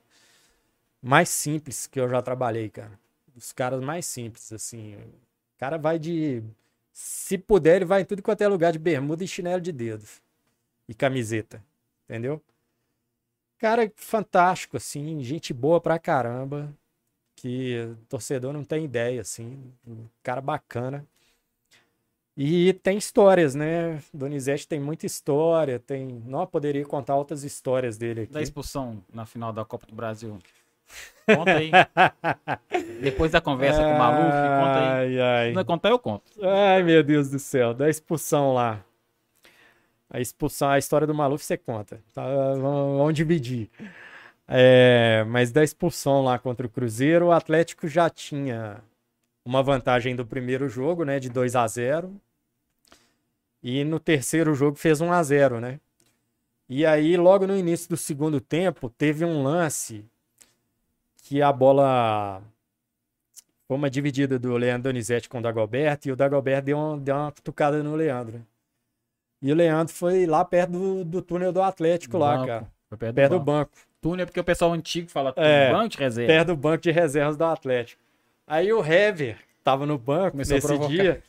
[1.01, 2.91] mais simples que eu já trabalhei, cara.
[3.33, 4.95] Dos caras mais simples, assim.
[4.95, 6.43] O cara vai de.
[6.91, 10.03] Se puder, ele vai em tudo quanto é lugar de bermuda e chinelo de dedo.
[10.87, 11.63] E camiseta.
[12.09, 12.41] Entendeu?
[13.57, 15.23] Cara fantástico, assim.
[15.23, 16.73] Gente boa pra caramba.
[17.41, 19.73] Que torcedor não tem ideia, assim.
[19.87, 21.03] Um cara bacana.
[22.37, 23.99] E tem histórias, né?
[24.13, 26.21] Donizete tem muita história, tem.
[26.23, 28.33] Não poderia contar outras histórias dele aqui.
[28.33, 30.37] Da expulsão na final da Copa do Brasil.
[31.25, 31.71] Conta aí.
[33.01, 35.19] Depois da conversa com o Maluf, conta aí.
[35.19, 35.49] Ai, ai.
[35.49, 36.29] Se não contar, eu conto.
[36.43, 37.73] Ai, meu Deus do céu.
[37.73, 38.83] Da expulsão lá.
[40.09, 42.01] A expulsão, a história do Maluf você conta.
[42.13, 42.23] Tá?
[42.55, 43.69] Vamos dividir.
[44.53, 48.81] É, mas da expulsão lá contra o Cruzeiro, o Atlético já tinha
[49.45, 51.19] uma vantagem do primeiro jogo, né?
[51.19, 52.13] De 2 a 0
[53.63, 55.79] E no terceiro jogo fez 1 a 0 né?
[56.67, 60.05] E aí, logo no início do segundo tempo, teve um lance
[61.23, 62.41] que a bola
[63.67, 67.15] foi uma dividida do Leandro Donizete com o Dagoberto e o Dagoberto deu, uma- deu
[67.15, 68.45] uma cutucada no Leandro.
[69.41, 72.47] E o Leandro foi lá perto do, do túnel do Atlético lá, Banco.
[72.47, 72.71] cara.
[72.89, 73.71] Foi perto, Perto do do banco.
[73.75, 73.90] banco.
[74.01, 76.33] Túnel é porque o pessoal antigo fala É, banco de reserva.
[76.33, 78.01] Perto do banco de reservas do Atlético.
[78.47, 81.23] Aí o Hever tava no banco Começou a nesse dia,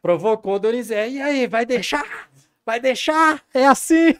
[0.00, 1.14] provocou o Donizete.
[1.14, 2.28] E aí, vai deixar?
[2.64, 3.44] Vai deixar?
[3.54, 4.14] É assim?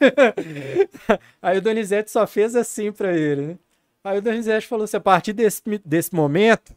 [1.43, 3.59] aí o Donizete só fez assim pra ele, né?
[4.05, 6.73] Aí o Donizete falou assim, a partir desse, desse momento,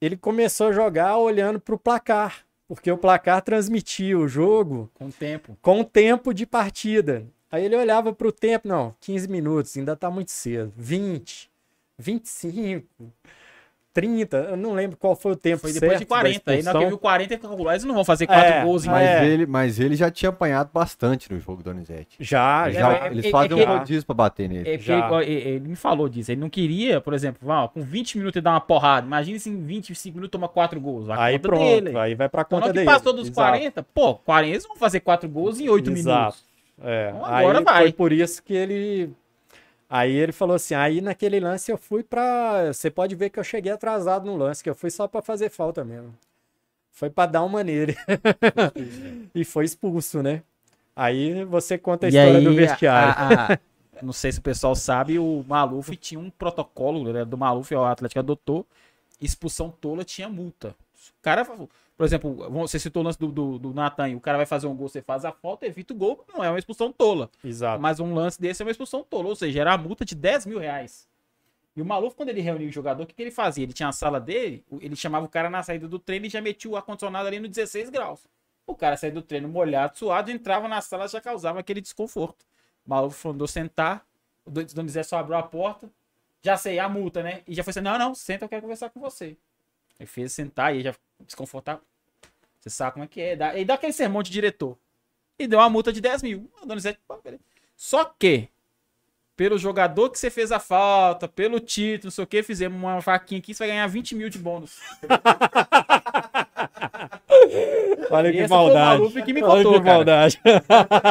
[0.00, 2.44] ele começou a jogar olhando pro placar.
[2.68, 5.58] Porque o placar transmitia o jogo Com o tempo.
[5.60, 7.26] com o tempo de partida.
[7.54, 10.72] Aí ele olhava para o tempo, não, 15 minutos, ainda tá muito cedo.
[10.76, 11.48] 20,
[11.96, 12.84] 25,
[13.92, 16.50] 30, eu não lembro qual foi o tempo Foi depois de certo da 40.
[16.50, 17.70] Aí na hora que viu 40, ele calculou.
[17.70, 19.24] Eles não vão fazer 4 É, gols em Mas, É.
[19.24, 22.16] ele, mas ele já tinha apanhado bastante no jogo do Donizete.
[22.18, 22.80] Já, Ele já.
[22.80, 24.68] já- é- eles é- fazem é um rodízio pra bater nele.
[24.68, 24.76] É
[25.22, 26.32] ele, ele me falou disso.
[26.32, 29.06] Ele não queria, por exemplo, ó, com 20 minutos ele dar uma porrada.
[29.06, 31.08] Imagina se em 25 minutos toma 4 gols.
[31.10, 31.96] Aí conta pronto, dele.
[31.96, 32.86] aí vai pra Então, conta que dele.
[32.86, 33.34] passou dos Exato.
[33.48, 36.18] 40, pô, 40 eles vão fazer 4 gols em 8 Exato.
[36.18, 36.53] minutos.
[36.80, 37.82] É, Então aí agora vai.
[37.84, 39.10] foi por isso que ele.
[39.88, 42.72] Aí ele falou assim: aí naquele lance eu fui pra.
[42.72, 45.50] Você pode ver que eu cheguei atrasado no lance, que eu fui só pra fazer
[45.50, 46.14] falta mesmo.
[46.92, 47.96] Foi pra dar uma nele.
[49.34, 50.42] e foi expulso, né?
[50.96, 53.14] Aí você conta a E história aí, do vestiário.
[53.16, 53.58] a- a-
[54.02, 57.84] não sei se o pessoal sabe, o Maluf tinha um protocolo né, do Maluf, o
[57.84, 58.66] Atlético adotou,
[59.20, 60.68] expulsão tola tinha multa.
[60.68, 61.46] O cara,
[61.96, 64.74] por exemplo, você citou o lance do, do, do Natan, o cara vai fazer um
[64.74, 67.30] gol, você faz a falta, evita o gol, não é uma expulsão tola.
[67.42, 67.80] Exato.
[67.80, 70.46] Mas um lance desse é uma expulsão tola, ou seja, era a multa de 10
[70.46, 71.08] mil reais.
[71.76, 73.64] E o Maluf, quando ele reunia o jogador, o que, que ele fazia?
[73.64, 76.40] Ele tinha a sala dele, ele chamava o cara na saída do treino e já
[76.40, 78.26] metia o ar-condicionado ali no 16 graus.
[78.66, 82.44] O cara saía do treino molhado, suado, entrava na sala já causava aquele desconforto.
[82.86, 84.06] O Maluf mandou sentar,
[84.44, 85.90] o Don- Donizete só abriu a porta,
[86.42, 87.42] já sei, a multa, né?
[87.46, 89.36] E já foi assim, não, não, senta, eu quero conversar com você.
[89.98, 91.82] Ele fez sentar e já desconfortável.
[92.58, 93.36] Você sabe como é que é.
[93.36, 94.76] Dá, e dá aquele sermão de diretor.
[95.38, 96.50] E deu uma multa de 10 mil.
[96.62, 96.98] O Donizete.
[97.76, 98.48] Só que,
[99.36, 103.00] pelo jogador que você fez a falta, pelo título, não sei o que, fizemos uma
[103.00, 104.78] vaquinha aqui, você vai ganhar 20 mil de bônus.
[108.10, 108.98] Olha que Esse foi o maldade.
[109.00, 109.96] Maluf que me Olha contou, que cara.
[109.96, 110.40] maldade.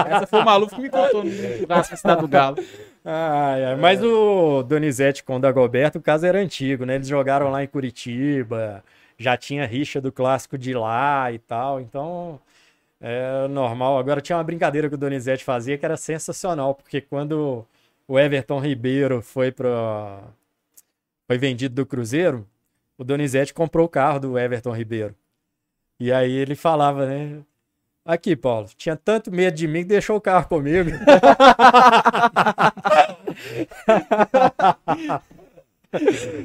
[0.09, 2.57] Essa foi o maluco que me contou no churrasco da cidade do Galo.
[3.05, 6.95] Ai, ai, Mas o Donizete com o Dagoberto, o caso era antigo, né?
[6.95, 8.83] Eles jogaram lá em Curitiba,
[9.17, 12.39] já tinha rixa do clássico de lá e tal, então
[13.01, 13.97] é normal.
[13.97, 17.65] Agora tinha uma brincadeira que o Donizete fazia que era sensacional, porque quando
[18.07, 20.19] o Everton Ribeiro foi para
[21.27, 22.47] foi vendido do Cruzeiro,
[22.97, 25.15] o Donizete comprou o carro do Everton Ribeiro.
[25.99, 27.39] E aí ele falava, né?
[28.05, 30.89] Aqui, Paulo, tinha tanto medo de mim que deixou o carro comigo.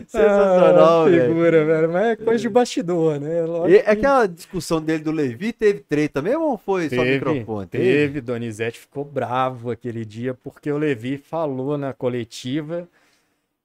[0.06, 1.90] Sensacional, Ah, figura, velho.
[1.90, 3.42] Mas é coisa de bastidor, né?
[3.42, 7.02] Lógico E é que aquela discussão dele do Levi teve treta mesmo ou foi só
[7.02, 7.66] microfone?
[7.66, 12.86] Teve, Donizete ficou bravo aquele dia porque o Levi falou na coletiva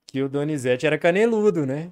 [0.08, 1.90] que o Donizete era caneludo, né?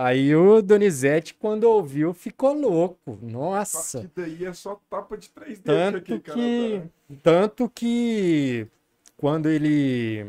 [0.00, 3.18] Aí o Donizete, quando ouviu, ficou louco.
[3.20, 4.00] Nossa!
[4.02, 6.38] Que daí é só tapa de três dedos Tanto aqui, cara.
[6.38, 6.82] que,
[7.22, 8.66] tanto que
[9.16, 10.24] quando ele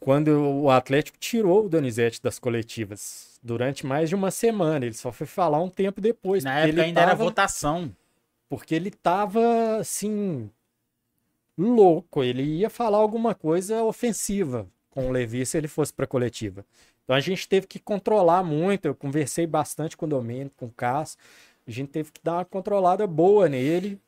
[0.00, 0.28] quando
[0.62, 4.84] o Atlético tirou o Donizete das coletivas durante mais de uma semana.
[4.86, 6.44] Ele só foi falar um tempo depois.
[6.44, 7.90] Na época ele ainda era tava- votação.
[8.48, 10.48] Porque ele tava, assim,
[11.58, 12.22] louco.
[12.22, 16.64] Ele ia falar alguma coisa ofensiva com o Levi se ele fosse pra coletiva.
[17.06, 18.86] Então a gente teve que controlar muito.
[18.86, 21.16] Eu conversei bastante com o Domênico, com o Cássio.
[21.66, 24.00] A gente teve que dar uma controlada boa nele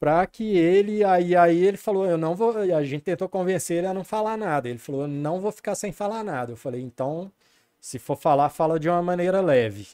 [0.00, 3.86] para que ele aí aí ele falou eu não vou a gente tentou convencer ele
[3.88, 6.80] a não falar nada ele falou eu não vou ficar sem falar nada eu falei
[6.80, 7.32] então
[7.80, 9.88] se for falar fala de uma maneira leve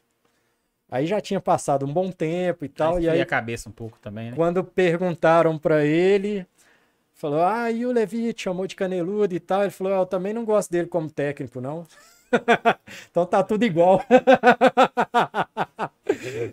[0.90, 3.72] aí já tinha passado um bom tempo e tal e Aí aí a cabeça um
[3.72, 4.36] pouco também, né?
[4.36, 6.46] quando perguntaram pra ele
[7.14, 10.06] falou ah e o Levi te chamou de caneludo e tal ele falou "Ah, eu
[10.06, 11.86] também não gosto dele como técnico não
[13.10, 14.02] então tá tudo igual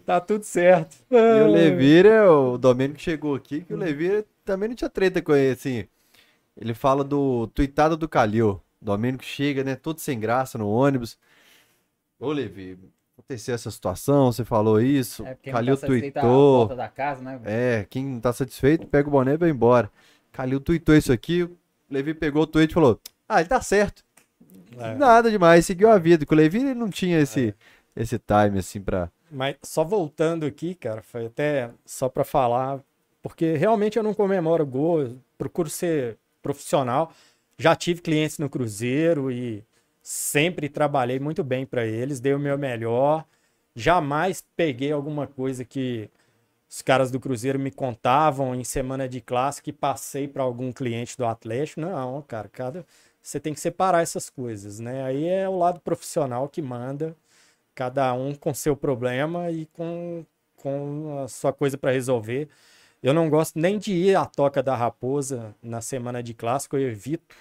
[0.05, 4.75] tá tudo certo E o Levira, o Domênico chegou aqui, que o Levira também não
[4.75, 5.85] tinha treta com ele, assim.
[6.57, 8.61] Ele fala do tuitado do Calil.
[8.81, 11.17] O Domênico chega, né, todo sem graça no ônibus.
[12.19, 12.77] Ô, Levi,
[13.17, 16.57] aconteceu essa situação, você falou isso, É, Calil tá à tuitou.
[16.59, 17.39] volta da casa, né?
[17.45, 19.89] É, quem não tá satisfeito, pega o boné e vai embora.
[20.31, 21.57] Calil tuitou isso aqui, o
[21.89, 24.03] Levi pegou o tweet e falou: Ah, ele tá certo.
[24.77, 24.95] É.
[24.95, 26.25] Nada demais, seguiu a vida.
[26.25, 27.53] Com o Levi ele não tinha esse,
[27.95, 29.11] esse time, assim, pra.
[29.29, 32.81] Mas só voltando aqui, cara, foi até só pra falar,
[33.21, 37.13] porque realmente eu não comemoro gol, procuro ser profissional.
[37.57, 39.63] Já tive clientes no Cruzeiro e
[40.01, 43.25] sempre trabalhei muito bem pra eles, dei o meu melhor.
[43.75, 46.09] Jamais peguei alguma coisa que
[46.71, 51.17] os caras do Cruzeiro me contavam em semana de classe que passei pra algum cliente
[51.17, 51.81] do Atlético.
[51.81, 52.85] Não, cara, cada
[53.21, 55.03] você tem que separar essas coisas, né?
[55.03, 57.15] Aí é o lado profissional que manda
[57.75, 60.25] cada um com seu problema e com,
[60.57, 62.49] com a sua coisa para resolver.
[63.03, 66.89] Eu não gosto nem de ir à Toca da Raposa na semana de clássico, eu
[66.89, 67.35] evito,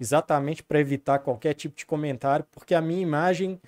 [0.00, 3.60] exatamente para evitar qualquer tipo de comentário, porque a minha imagem,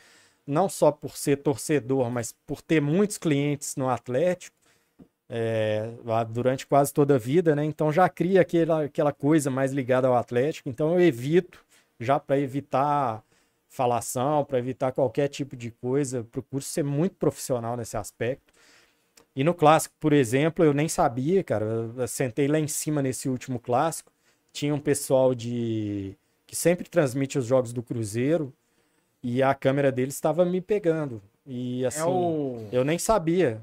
[0.47, 4.56] não só por ser torcedor, mas por ter muitos clientes no Atlético,
[5.28, 5.90] é,
[6.30, 7.64] durante quase toda a vida, né?
[7.64, 11.64] Então já cria aquela, aquela coisa mais ligada ao Atlético, então eu evito,
[11.98, 13.22] já para evitar
[13.68, 16.24] falação, para evitar qualquer tipo de coisa.
[16.24, 18.52] Procuro ser muito profissional nesse aspecto.
[19.34, 21.64] E no clássico, por exemplo, eu nem sabia, cara.
[21.96, 24.10] Eu sentei lá em cima nesse último clássico.
[24.52, 28.52] Tinha um pessoal de que sempre transmite os jogos do Cruzeiro
[29.22, 31.20] e a câmera deles estava me pegando.
[31.49, 32.68] E assim, É o.
[32.73, 33.62] eu nem sabia.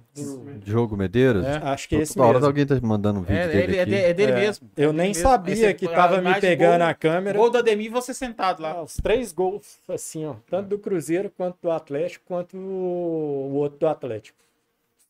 [0.64, 1.45] Diogo Medeiros?
[1.45, 2.48] É, acho que esse Toda hora mesmo.
[2.48, 4.70] alguém tá mandando um vídeo É, dele ele, é, é dele É, mesmo.
[4.78, 5.22] Eu É nem mesmo.
[5.22, 7.38] sabia Aí que tava me pegando gol- a câmera.
[7.38, 8.72] Gol do Ademir e você sentado lá.
[8.72, 13.56] Ah, os três gols, assim, ó, tanto do Cruzeiro quanto do Atlético, quanto o o
[13.56, 14.38] outro do Atlético.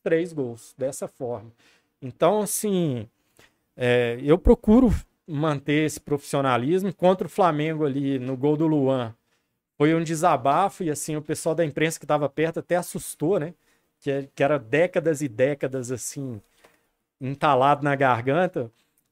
[0.03, 1.51] Três gols, dessa forma.
[2.01, 3.07] Então, assim,
[3.77, 4.91] é, eu procuro
[5.27, 6.91] manter esse profissionalismo.
[6.93, 9.13] Contra o Flamengo ali, no gol do Luan,
[9.77, 13.53] foi um desabafo e, assim, o pessoal da imprensa que estava perto até assustou, né?
[13.99, 16.41] Que, é- que era décadas e décadas, assim,
[17.21, 18.71] entalado na garganta,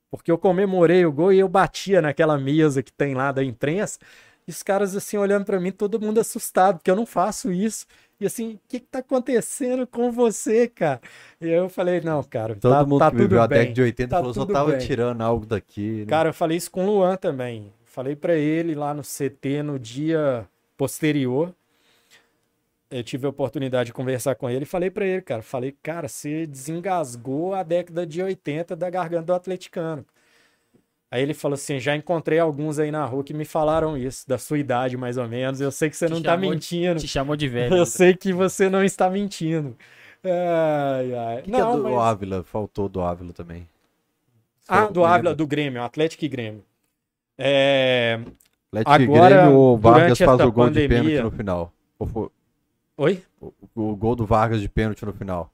[0.10, 4.00] porque eu comemorei o gol e eu batia naquela mesa que tem lá da imprensa.
[4.48, 7.86] E os caras assim olhando pra mim, todo mundo assustado, porque eu não faço isso.
[8.20, 11.00] E assim, o que que tá acontecendo com você, cara?
[11.40, 13.60] E eu falei, não, cara, Todo tá, mundo tá que tudo viveu a bem.
[13.60, 14.80] década de 80 tá falou só tava bem.
[14.80, 16.00] tirando algo daqui.
[16.02, 16.06] né?
[16.08, 17.72] Cara, eu falei isso com o Luan também.
[17.92, 20.48] Falei pra ele lá no CT no dia
[20.78, 21.54] posterior.
[22.90, 26.08] Eu tive a oportunidade de conversar com ele e falei pra ele, cara, falei, cara,
[26.08, 30.06] você desengasgou a década de 80 da garganta do atleticano.
[31.12, 34.38] Aí ele falou assim, já encontrei alguns aí na rua que me falaram isso, da
[34.38, 35.60] sua idade mais ou menos.
[35.60, 36.98] Eu sei que você Te não tá de- mentindo.
[37.02, 37.76] Te chamou de velho.
[37.76, 39.76] Eu sei que você não está mentindo.
[40.24, 41.40] Ai, ai.
[41.40, 42.42] O que, que é não, do mas- Ávila?
[42.46, 43.68] Faltou do Ávila também.
[44.66, 46.64] Ah, do Ávila, do Grêmio, Atlético e Grêmio.
[47.44, 48.20] É...
[48.74, 51.74] Atlético e Agora, Grêmio, o Vargas faz o gol de pandemia- pênalti no final.
[52.00, 52.30] Ou foi-
[52.98, 53.24] Oi?
[53.42, 55.52] O, o gol do Vargas de pênalti no final.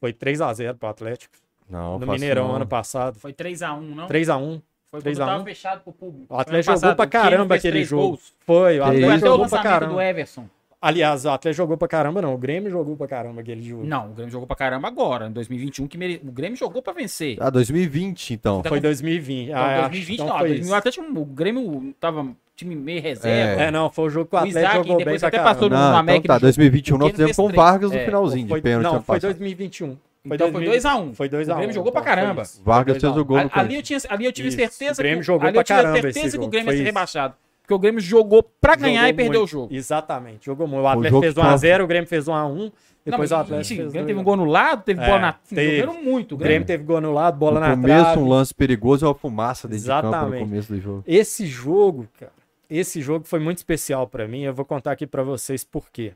[0.00, 1.34] Foi 3x0 pro Atlético.
[1.68, 2.56] Não, no Mineirão, não.
[2.56, 3.18] ano passado.
[3.18, 4.06] Foi 3x1, não?
[4.08, 4.62] 3x1.
[4.90, 5.36] Foi 3 quando a 1.
[5.36, 6.34] tava fechado pro público.
[6.34, 8.02] O Atlético jogou pra caramba aquele jogo.
[8.08, 8.34] gols.
[8.40, 10.04] Foi, o Atlético jogou pra lançamento do caramba.
[10.04, 10.48] Everson.
[10.86, 12.32] Aliás, o Atlético jogou pra caramba, não.
[12.34, 13.84] O Grêmio jogou pra caramba aquele jogo.
[13.84, 16.20] Não, o Grêmio jogou pra caramba agora, em 2021, que mere...
[16.24, 17.36] o Grêmio jogou pra vencer.
[17.40, 18.62] Ah, 2020, então.
[18.62, 19.48] Tá Foi com- 2020.
[19.48, 20.72] Então, Ah, acho- 2020 então não, foi 2000, isso.
[20.72, 23.62] o Atlético, o Grêmio tava time meio reserva.
[23.62, 25.54] É, não, foi o jogo que o O Atlético Isaac jogou bem pra até caramba.
[25.54, 27.48] passou no- Não, no então América tá, ele 2021 jogou- nós temos com o.
[27.52, 29.20] Vargas no É, finalzinho Foi, de pênalti não, foi passado.
[29.32, 29.96] 2021.
[30.26, 31.14] Foi Então foi 2000 2x1.
[31.14, 31.52] Foi 2x1.
[31.52, 32.42] O Grêmio jogou pra caramba.
[32.64, 34.56] Vargas fez o gol Ali, ali eu tinha, ali eu tive Isso.
[34.56, 36.48] certeza O Grêmio que, jogou ali pra eu tive caramba certeza esse que o.
[36.48, 37.34] Grêmio ia Foi ser rebaixado.
[37.66, 39.44] Porque o Grêmio jogou pra ganhar Jogou e perdeu muito.
[39.44, 39.74] o jogo.
[39.74, 40.84] Exatamente, jogou muito.
[40.84, 42.72] O Atlético jogo fez que tava- 1x0, o Grêmio fez 1x1.
[43.04, 45.00] Depois Não, o Atlético sim, fez o Grêmio 2 teve um gol no lado, teve
[45.02, 45.32] É, bola na.
[45.32, 45.80] teve.
[45.80, 46.34] Jogaram muito.
[46.34, 48.20] O Grêmio teve gol anulado, bola No na começo, trave.
[48.20, 50.44] um lance perigoso e uma fumaça dentro de campo no Exatamente.
[50.44, 51.04] começo do jogo.
[51.06, 52.32] Esse jogo, cara,
[52.70, 54.42] esse jogo foi muito especial para mim.
[54.42, 56.12] Eu vou contar aqui para vocês por quê.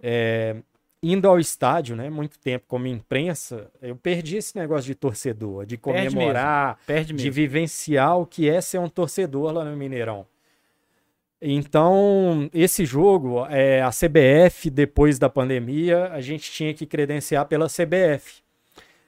[0.00, 0.56] É,
[1.02, 5.76] indo ao estádio, né, muito tempo como imprensa, eu perdi esse negócio de torcedor, de
[5.76, 7.32] Perde comemorar, Perde de mesmo.
[7.32, 10.24] vivenciar o que é ser um torcedor lá no Mineirão.
[11.40, 17.66] Então, esse jogo, é, a CBF, depois da pandemia, a gente tinha que credenciar pela
[17.68, 18.42] CBF.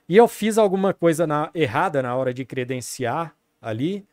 [0.07, 4.05] E eu fiz alguma coisa na- errada na hora de credenciar ali,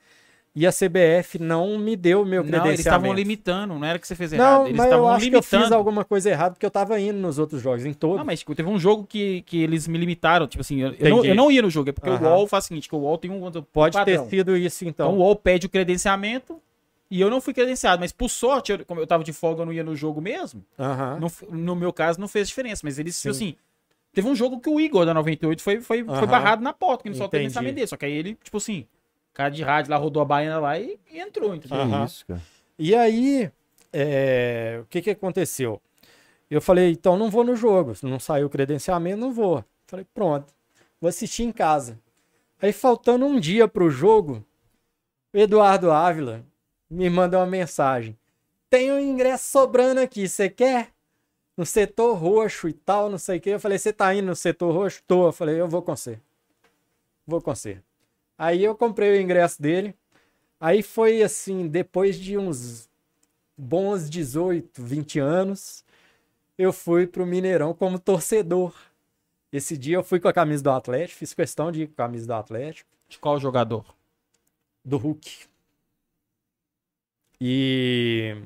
[0.55, 2.69] e a CBF não me deu o meu Não, credenciamento.
[2.69, 4.67] eles estavam limitando, não era que você fez Não, errado.
[4.67, 5.63] Eles mas eu estavam acho que eu limitando.
[5.65, 8.19] fiz alguma coisa errada, porque eu tava indo nos outros jogos, em todos.
[8.19, 10.47] Não, mas tipo, teve um jogo que, que eles me limitaram.
[10.47, 12.29] Tipo assim, eu, eu não, eu não ia no jogo, é porque Aham.
[12.29, 15.07] o UOL faz o seguinte: que o UOL tem um Pode ter sido isso, Então
[15.13, 15.19] então.
[15.19, 16.61] o UOL pede o credenciamento
[17.11, 18.01] e eu não fui credenciado.
[18.01, 20.63] Mas por sorte, eu- como eu tava de folga, eu não ia no jogo mesmo.
[20.79, 21.19] Aham.
[21.19, 22.83] Não f- no meu caso, não fez diferença.
[22.85, 23.45] Mas eles, tipo Sim.
[23.49, 23.57] assim.
[24.15, 27.09] Teve um jogo que o Igor da 98 foi, foi, foi barrado na porta, que
[27.09, 27.39] não só o Entendi.
[27.45, 27.87] credenciamento dele.
[27.87, 28.85] Só que aí ele, tipo assim,
[29.33, 31.79] cara de rádio lá rodou a baiana lá e, e entrou, entendeu?
[31.79, 32.05] Aham.
[32.05, 32.41] isso, cara.
[32.79, 33.51] E aí,
[33.93, 35.81] é, o que que aconteceu?
[36.51, 37.95] Eu falei, então não vou no jogo.
[37.95, 39.65] Se não saiu o credenciamento, não vou.
[39.87, 40.53] Falei, pronto,
[41.01, 41.99] vou assistir em casa.
[42.61, 44.45] Aí, faltando um dia pro jogo,
[45.33, 46.45] o Eduardo Ávila
[46.91, 48.17] me manda uma mensagem.
[48.69, 50.91] Tem um ingresso sobrando aqui, você quer?
[51.57, 53.51] No setor roxo e tal, não sei o que.
[53.51, 55.03] Eu falei, você tá indo no setor roxo?
[55.07, 55.27] Tô.
[55.27, 56.19] Eu falei, eu vou com você.
[57.27, 57.81] Vou com você.
[58.43, 59.95] Aí eu comprei o ingresso dele.
[60.59, 62.91] Aí foi assim, depois de uns
[63.57, 65.85] bons 18, 20 anos,
[66.59, 68.75] eu fui pro Mineirão como torcedor.
[69.53, 72.07] Esse dia eu fui com a camisa do Atlético, fiz questão de ir com a
[72.07, 73.85] camisa do Atlético, De qual jogador?
[74.85, 75.47] do Hulk.
[77.41, 78.43] E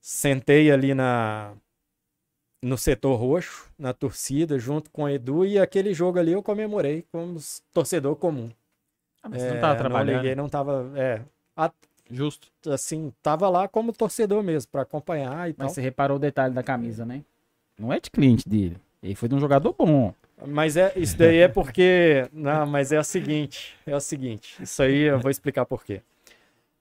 [0.00, 1.54] sentei ali na
[2.62, 7.04] no setor roxo, na torcida, junto com o Edu, e aquele jogo ali eu comemorei
[7.10, 7.36] como
[7.72, 8.50] torcedor comum.
[9.22, 10.16] Ah, mas você É, não tava trabalhando.
[10.16, 11.22] liguei, não tava, é,
[12.10, 12.48] Justo.
[12.70, 15.64] assim, tava lá como torcedor mesmo, pra acompanhar e tal.
[15.66, 17.24] Mas você reparou o detalhe da camisa, né?
[17.78, 18.76] Não é de cliente dele.
[19.02, 20.14] Ele foi de um jogador bom.
[20.46, 22.28] Mas é, isso daí é porque.
[22.32, 24.62] Não, mas é o seguinte: é o seguinte.
[24.62, 26.02] Isso aí eu vou explicar por quê.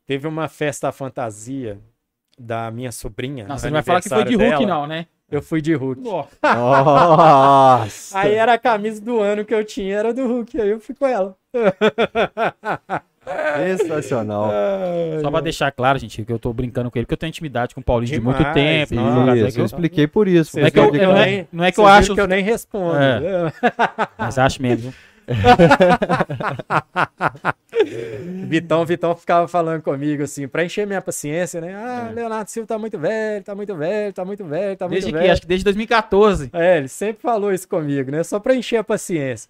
[0.06, 1.80] Teve uma festa fantasia
[2.38, 3.48] da minha sobrinha.
[3.48, 4.66] Não, você não vai falar que foi de Hulk, dela.
[4.68, 5.08] não, né?
[5.32, 6.02] Eu fui de Hulk.
[6.44, 8.20] Nossa.
[8.20, 10.60] Aí era a camisa do ano que eu tinha, era do Hulk.
[10.60, 11.36] Aí eu fui com ela.
[13.78, 14.52] Sensacional.
[15.22, 17.74] Só pra deixar claro, gente, que eu tô brincando com ele, porque eu tenho intimidade
[17.76, 18.96] com o Paulinho de Demais, muito tempo.
[18.96, 20.60] não, Isso, que eu expliquei por isso.
[20.60, 22.44] Não é que eu- eu- é- nem- não é que eu acho- que eu nem
[22.44, 22.98] respondo.
[22.98, 23.54] É.
[24.18, 24.94] Mas acho mesmo.
[28.48, 31.74] Vitão, Vitão ficava falando comigo assim, pra encher minha paciência, né?
[31.76, 32.14] Ah, É.
[32.14, 35.24] Leonardo Silva tá muito velho, tá muito velho, tá muito velho, tá muito Desde velho.
[35.26, 35.32] que?
[35.32, 36.50] Acho que desde 2014.
[36.54, 38.24] É, ele sempre falou isso comigo, né?
[38.24, 39.50] Só pra encher a paciência.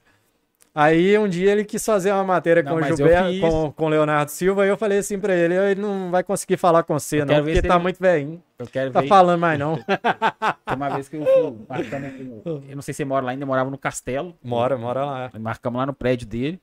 [0.74, 3.90] Aí um dia ele quis fazer uma matéria Não, com o Gilberto, com, com o
[3.90, 7.22] Leonardo Silva, e eu falei assim pra ele, ele não vai conseguir falar com você,
[7.22, 8.42] Eu não, porque tá ele- muito velhinho.
[8.58, 9.08] Eu quero Tá ver.
[9.08, 9.78] falando mais não.
[10.74, 13.70] Uma vez que eu fui Eu não sei se você mora lá ainda, eu morava
[13.70, 14.34] no castelo.
[14.44, 15.32] Mora, mora lá.
[15.40, 16.60] Marcamos lá no prédio dele.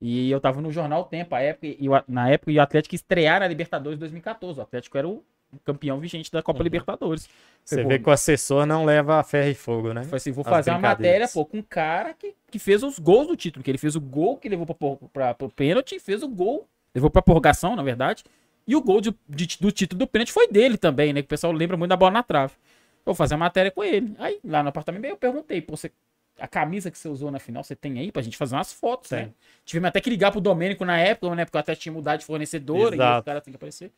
[0.00, 3.40] E eu tava no jornal Tempo, a época, e na época e o Atlético estrear
[3.40, 4.60] na Libertadores 2014.
[4.60, 5.24] O Atlético era o
[5.64, 6.42] campeão vigente da Uhum.
[6.44, 7.28] Copa Libertadores.
[7.64, 10.04] Você vê que o assessor não leva a ferro e fogo, né?
[10.04, 12.98] Foi assim, vou As fazer uma matéria, pô, com um cara que, que fez os
[12.98, 14.66] gols do título, que ele fez o gol que levou
[15.12, 18.22] pra, pro pênalti, fez o gol, levou pra prorrogação, na verdade,
[18.66, 21.28] e o gol de- de- do título do pênalti foi dele também, né, que o
[21.28, 22.52] pessoal lembra muito da bola na trave.
[22.54, 24.14] Eu vou fazer a matéria com ele.
[24.18, 25.90] Aí, lá no apartamento, eu perguntei, pô, você,
[26.38, 29.10] a camisa que você usou na final, você tem aí pra gente fazer umas fotos,
[29.12, 29.22] né?
[29.24, 29.34] Tem.
[29.64, 32.24] Tivemos até que ligar pro Domênico na época, né, porque eu até tinha mudado de
[32.26, 33.18] fornecedor, e Exato.
[33.20, 33.90] os caras têm que aparecer.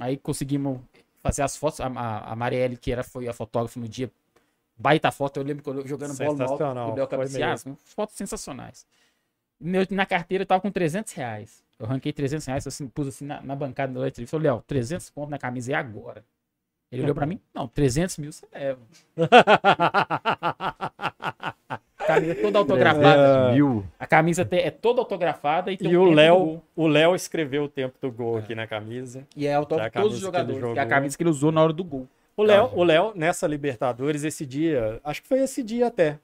[0.00, 0.80] Aí conseguimos
[1.22, 4.10] fazer as fotos, a, a, a Marielle, que era, foi a fotógrafa no dia,
[4.76, 6.64] baita foto, eu lembro quando eu jogando bola no alto,
[7.02, 7.78] o cabeceava, mesmo.
[7.84, 8.86] fotos sensacionais.
[9.60, 11.62] Meu, na carteira eu tava com 300 reais.
[11.78, 14.62] Eu ranquei 300 reais, assim, pus assim na, na bancada da letra e falei, Léo,
[14.66, 16.24] 300 pontos na camisa e agora?
[16.92, 18.78] Ele olhou pra mim, não, 300 mil você leva.
[22.06, 23.52] Camisa toda autografada.
[23.52, 23.84] Mil.
[23.98, 27.14] A camisa é toda autografada e tem E um o tempo do Léo, o Léo
[27.14, 29.26] escreveu o tempo do gol aqui na camisa.
[29.36, 30.72] E é autógrafo É todos os que jogadores.
[30.72, 32.06] Que é a camisa que ele usou na hora do gol.
[32.36, 36.18] O Léo, o Léo, nessa Libertadores, esse dia, acho que foi esse dia até.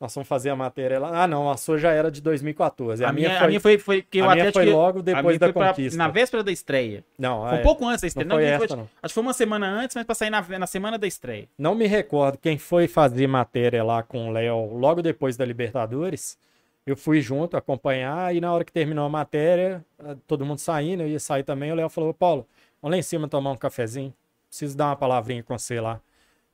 [0.00, 1.24] Nós vamos fazer a matéria lá.
[1.24, 3.04] Ah, não, a sua já era de 2014.
[3.04, 5.46] A, minha, a minha foi, foi que a minha foi logo a depois minha da
[5.46, 5.98] foi pra- conquista.
[5.98, 7.04] Na véspera da estreia.
[7.18, 8.28] Não, Foi é, um pouco antes da estreia.
[8.28, 8.82] não foi Não, essa, foi- não.
[9.02, 11.48] Acho que foi uma semana antes, mas pra sair na, na semana da estreia.
[11.58, 16.38] Não me recordo quem foi fazer matéria lá com o Léo logo depois da Libertadores.
[16.86, 21.02] Eu fui junto acompanhar e na hora que terminou a matéria, eh, todo mundo saindo,
[21.02, 21.72] eu ia sair também.
[21.72, 22.46] O Léo falou: Paulo,
[22.80, 24.14] vamos lá em cima tomar um cafezinho.
[24.48, 26.00] Preciso dar uma palavrinha com você lá.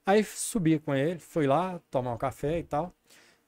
[0.07, 2.93] Aí subi com ele, fui lá tomar um café e tal.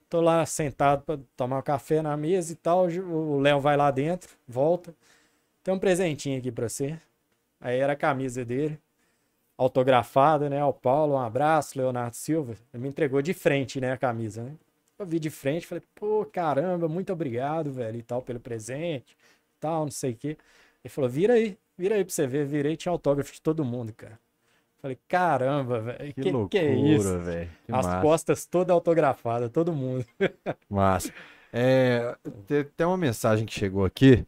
[0.09, 2.87] Tô lá sentado para tomar um café na mesa e tal.
[2.87, 4.95] O Léo vai lá dentro, volta.
[5.65, 7.01] tem um presentinho aqui pra você.
[7.61, 8.81] Aí era a camisa dele,
[9.59, 10.61] autografada, né?
[10.61, 12.55] Ao Paulo, um abraço, Leonardo Silva.
[12.73, 14.57] Ele me entregou de frente, né, a camisa, né?
[14.99, 19.17] Eu vi de frente, falei, pô, caramba, muito obrigado, velho, e tal, pelo presente,
[19.61, 20.39] tal, não sei o quê.
[20.85, 22.47] Ele falou, vira aí, vira aí pra você ver.
[22.47, 24.19] Virei, tinha autógrafo de todo mundo, cara.
[24.81, 27.19] Falei, caramba, velho, Que, que, loucura, que é isso?
[27.21, 27.51] velho.
[27.65, 28.01] Que As massa.
[28.03, 30.05] costas toda autografada, todo mundo.
[30.71, 31.13] Massa.
[31.53, 32.15] É,
[32.77, 34.25] tem, uma mensagem que chegou aqui.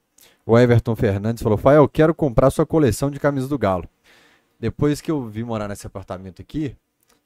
[0.47, 3.89] O Everton Fernandes falou: Fael, eu quero comprar sua coleção de camisas do Galo.
[4.59, 6.75] Depois que eu vim morar nesse apartamento aqui,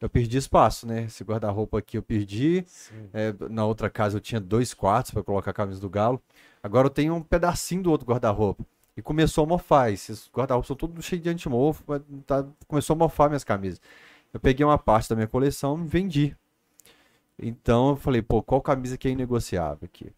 [0.01, 1.05] eu perdi espaço, né?
[1.05, 2.67] Esse guarda-roupa aqui eu perdi.
[3.15, 6.21] É, na outra casa eu tinha dois quartos para colocar a camisa do Galo.
[6.63, 8.65] Agora eu tenho um pedacinho do outro guarda-roupa.
[8.97, 9.93] E começou a mofar.
[9.93, 11.83] Esses guarda-roupas são todos cheios de antimofo.
[11.87, 13.81] mas Tá, começou a mofar minhas camisas.
[14.33, 16.37] Eu peguei uma parte da minha coleção e vendi.
[17.39, 20.13] Então eu falei, pô, qual camisa que é inegociável aqui?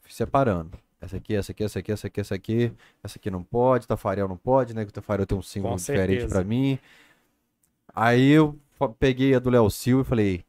[0.00, 0.78] Fui separando.
[1.00, 2.72] Essa aqui, essa aqui, essa aqui, essa aqui, essa aqui.
[3.02, 4.84] Essa aqui não pode, Tafarel não pode, né?
[4.84, 6.78] Que o Tafarel tem um símbolo diferente pra mim.
[7.94, 8.58] Aí eu
[8.98, 10.44] peguei a do Léo Silva e falei.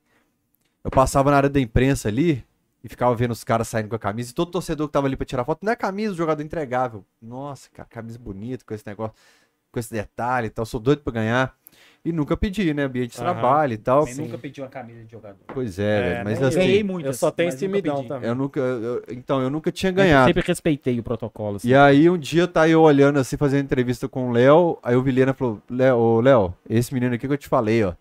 [0.83, 2.45] Eu passava na área da imprensa ali
[2.85, 4.29] e ficava vendo os caras saindo com a camisa.
[4.29, 7.03] E todo torcedor que tava ali pra tirar foto, não é camisa, o jogador entregável.
[7.19, 9.15] Nossa, cara, camisa bonita, com esse negócio,
[9.71, 10.65] com esse detalhe e tal.
[10.67, 11.55] Sou doido pra ganhar.
[12.05, 12.83] E nunca pedi, né?
[12.83, 13.33] Ambiente de Aham.
[13.33, 14.05] trabalho e tal.
[14.05, 15.39] Também nunca pediu uma camisa de jogador.
[15.47, 16.57] Pois é, É, velho, mas assim.
[16.59, 17.15] Ganhei muitas.
[17.15, 18.07] eu só tenho nunca timidão pedi.
[18.07, 18.29] também.
[18.29, 18.59] Eu nunca.
[18.59, 20.27] eu- então, eu nunca tinha Eu ganhado.
[20.27, 21.55] sempre respeitei o protocolo.
[21.55, 21.67] assim.
[21.69, 24.77] E aí um dia tá eu olhando assim, fazendo entrevista com o Léo.
[24.83, 27.93] Aí o Vilhena falou: Léo, ô, Léo, esse menino aqui que eu te falei, ó.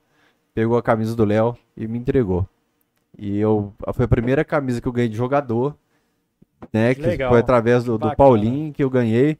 [0.54, 2.46] Pegou a camisa do Léo e me entregou.
[3.18, 3.73] E eu.
[3.93, 5.76] Foi a primeira camisa que eu ganhei de jogador.
[6.73, 6.94] Né?
[6.94, 7.31] Que Legal.
[7.31, 8.15] foi através do, do.
[8.17, 9.39] Paulinho que eu ganhei.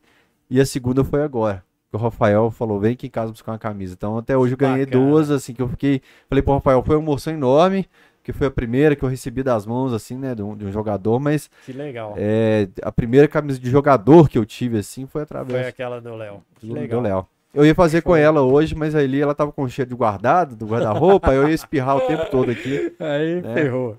[0.51, 1.65] E a segunda foi agora.
[1.91, 3.95] Que o Rafael falou: vem aqui em casa buscar uma camisa.
[3.95, 5.05] Então até hoje eu ganhei Bacana.
[5.07, 6.01] duas, assim, que eu fiquei.
[6.29, 7.87] Falei pro Rafael, foi uma emoção enorme.
[8.23, 10.35] Que foi a primeira que eu recebi das mãos, assim, né?
[10.35, 12.15] De um, de um jogador, mas Que legal.
[12.17, 16.15] é, a primeira camisa de jogador que eu tive assim foi através Foi aquela do
[16.15, 16.43] Léo.
[16.59, 17.01] Que do, do legal.
[17.03, 17.27] Léo.
[17.55, 20.67] Eu ia fazer com ela hoje, mas ali ela tava com cheiro de guardado, do
[20.67, 22.93] guarda-roupa, eu ia espirrar o tempo todo aqui.
[22.99, 23.55] Aí É.
[23.55, 23.97] ferrou.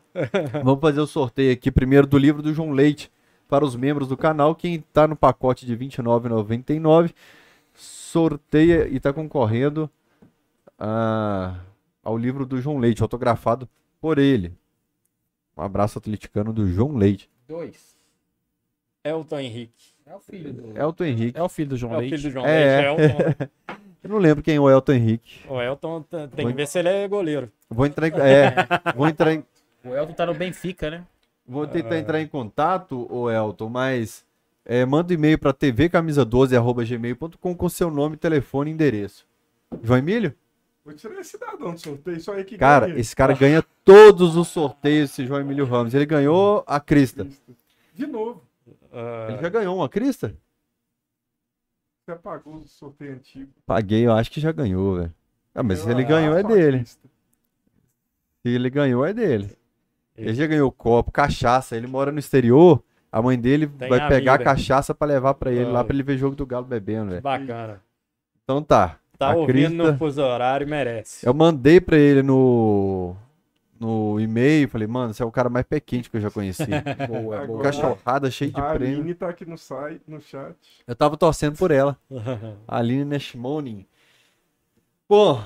[0.64, 3.10] Vamos fazer o sorteio aqui primeiro do livro do João Leite
[3.48, 4.54] para os membros do canal.
[4.56, 7.14] Quem tá no pacote de R$ 29,99
[7.74, 9.90] sorteia e tá concorrendo
[10.78, 11.56] a-
[12.04, 13.68] ao livro do João Leite, autografado
[14.02, 14.54] por ele.
[15.58, 17.30] Um abraço atleticano do João Leite.
[17.48, 17.96] Dois.
[19.04, 19.95] Elton Henrique.
[20.06, 20.78] É o filho do.
[20.78, 21.40] Elton Henrique.
[21.40, 22.16] É o filho do João É o Leite.
[22.18, 22.92] filho do João É.
[22.96, 23.14] Leite.
[23.14, 23.50] Elton.
[24.04, 25.40] Eu não lembro quem é o Elton Henrique.
[25.50, 27.52] O Elton tem Vou- que ver se ele é goleiro.
[27.68, 28.54] Vou entrar em, é,
[28.96, 29.44] vou entrar em,
[29.84, 31.04] O Elton tá no Benfica, né?
[31.48, 34.24] vou tentar entrar em contato, o Elton, mas
[34.64, 39.26] é, manda um e-mail para tvcamisa12@gmail.com com seu nome, telefone e endereço.
[39.84, 40.34] João Emílio?
[40.84, 43.00] Vou tirar esse cidadão do sorteio, só aí que Cara, ganha.
[43.00, 45.96] esse cara ganha todos os sorteios, esse João Emílio Ramos.
[45.96, 47.26] Ele ganhou a crista.
[47.94, 48.44] De novo,
[48.98, 50.36] Ah, Ele já ganhou uma crista?
[52.06, 53.52] você apagou o sorteio antigo.
[53.66, 55.14] Paguei, eu acho que já ganhou, velho.
[55.54, 56.86] Ah, mas se ele Ah, ganhou é dele.
[56.86, 57.00] Se
[58.46, 59.50] ele ganhou é dele.
[60.16, 61.76] Ele já ganhou copo, cachaça.
[61.76, 62.82] Ele mora no exterior.
[63.12, 65.84] A mãe dele Tem vai pegar a cachaça pra levar pra ele lá Ah.
[65.84, 67.22] pra ele ver jogo do Galo bebendo, velho.
[67.22, 67.82] bacana.
[68.44, 69.00] Então tá.
[69.18, 71.26] Tá A ouvindo crista- no fuso horário, merece.
[71.26, 73.16] Eu mandei pra ele no
[73.80, 76.64] no e-mail, falei, mano, você é o cara mais pé quente que eu já conheci.
[77.08, 77.64] Boa, Agora- boa.
[77.64, 79.00] Cachorrada cheio de A prêmio.
[79.00, 80.56] Aline tá aqui no, site, no chat.
[80.88, 81.98] Eu tava torcendo por ela.
[82.68, 83.86] A Aline Neshmonin.
[85.08, 85.40] Pô,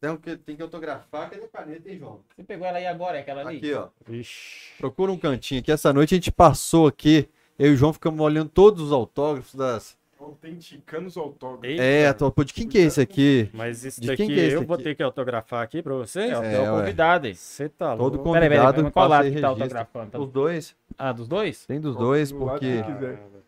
[0.00, 1.30] tem que, tem que autografar.
[1.30, 2.20] Cadê a caneta, hein, João?
[2.34, 3.58] Você pegou ela aí agora, é aquela ali?
[3.58, 3.88] Aqui, ó.
[4.06, 4.76] Vixe.
[4.78, 5.70] Procura um cantinho aqui.
[5.72, 7.28] Essa noite a gente passou aqui.
[7.58, 9.96] Eu e o João ficamos olhando todos os autógrafos das.
[10.22, 11.68] Autenticando os autógrafos.
[11.68, 11.82] Eita.
[11.82, 13.50] É, tô- de quem que é esse aqui?
[13.52, 14.84] Mas isso De daqui quem que é esse eu vou aqui?
[14.84, 16.30] ter que autografar aqui pra vocês?
[16.30, 17.34] É, o É, o convidado aí.
[17.34, 18.32] Você tá Todo louco.
[18.32, 18.92] Peraí, peraí, convidado peraí.
[18.92, 20.22] Qual lado que tá autografando?
[20.22, 20.76] Os dois.
[20.96, 21.66] Ah, dos dois?
[21.66, 22.82] Tem dos dois, Do porque.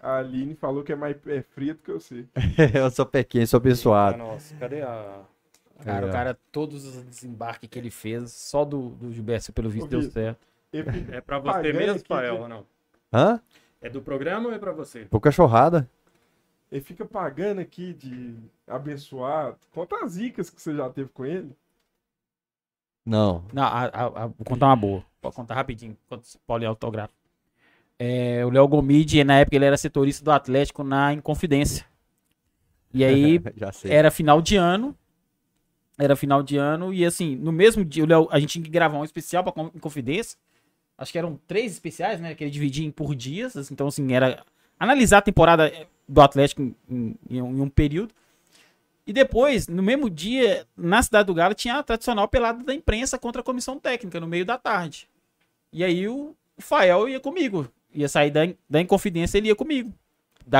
[0.00, 2.26] A Aline falou que é mais é fria do que eu sei.
[2.74, 4.18] eu sou pé quente, sou abençoado.
[4.18, 5.20] Nossa, cadê a.
[5.82, 6.08] Cara, É.
[6.08, 10.02] o cara, todos os desembarques que ele fez, só do, do Gilberto, pelo visto, deu
[10.02, 10.38] certo.
[11.12, 12.64] É pra você mesmo, que- ou não?
[13.12, 13.40] Hã?
[13.80, 15.00] É do programa ou é pra você?
[15.10, 15.88] Pô, cachorrada.
[16.74, 18.34] Ele fica pagando aqui de
[18.66, 19.56] abençoado.
[19.70, 21.52] Conta as dicas que você já teve com ele.
[23.06, 23.44] Não.
[23.52, 25.04] Não, a- a- a- vou contar uma boa.
[25.20, 27.12] Pode contar rapidinho, enquanto o Paulo autografa.
[27.96, 31.86] É, o Léo Gomide, na época, ele era setorista do Atlético na Inconfidência.
[32.92, 33.92] E aí, Já sei.
[33.92, 34.96] era final de ano.
[35.96, 36.92] Era final de ano.
[36.92, 39.62] E assim, no mesmo dia, o Léo, a gente tinha que gravar um especial pra
[39.62, 40.36] Inconfidência.
[40.98, 42.34] Acho que eram três especiais, né?
[42.34, 43.56] Que ele dividia em por dias.
[43.56, 44.44] assim, Então, assim, era
[44.78, 48.12] analisar a temporada eh, do Atlético em, em- em um, período.
[49.06, 53.18] E depois, no mesmo dia, na cidade do Galo, tinha a tradicional pelada da imprensa
[53.18, 55.08] contra a comissão técnica, no meio da tarde.
[55.72, 57.68] E aí o, o Fael ia comigo.
[57.94, 59.92] Ia sair da, da Inconfidência, ele ia comigo.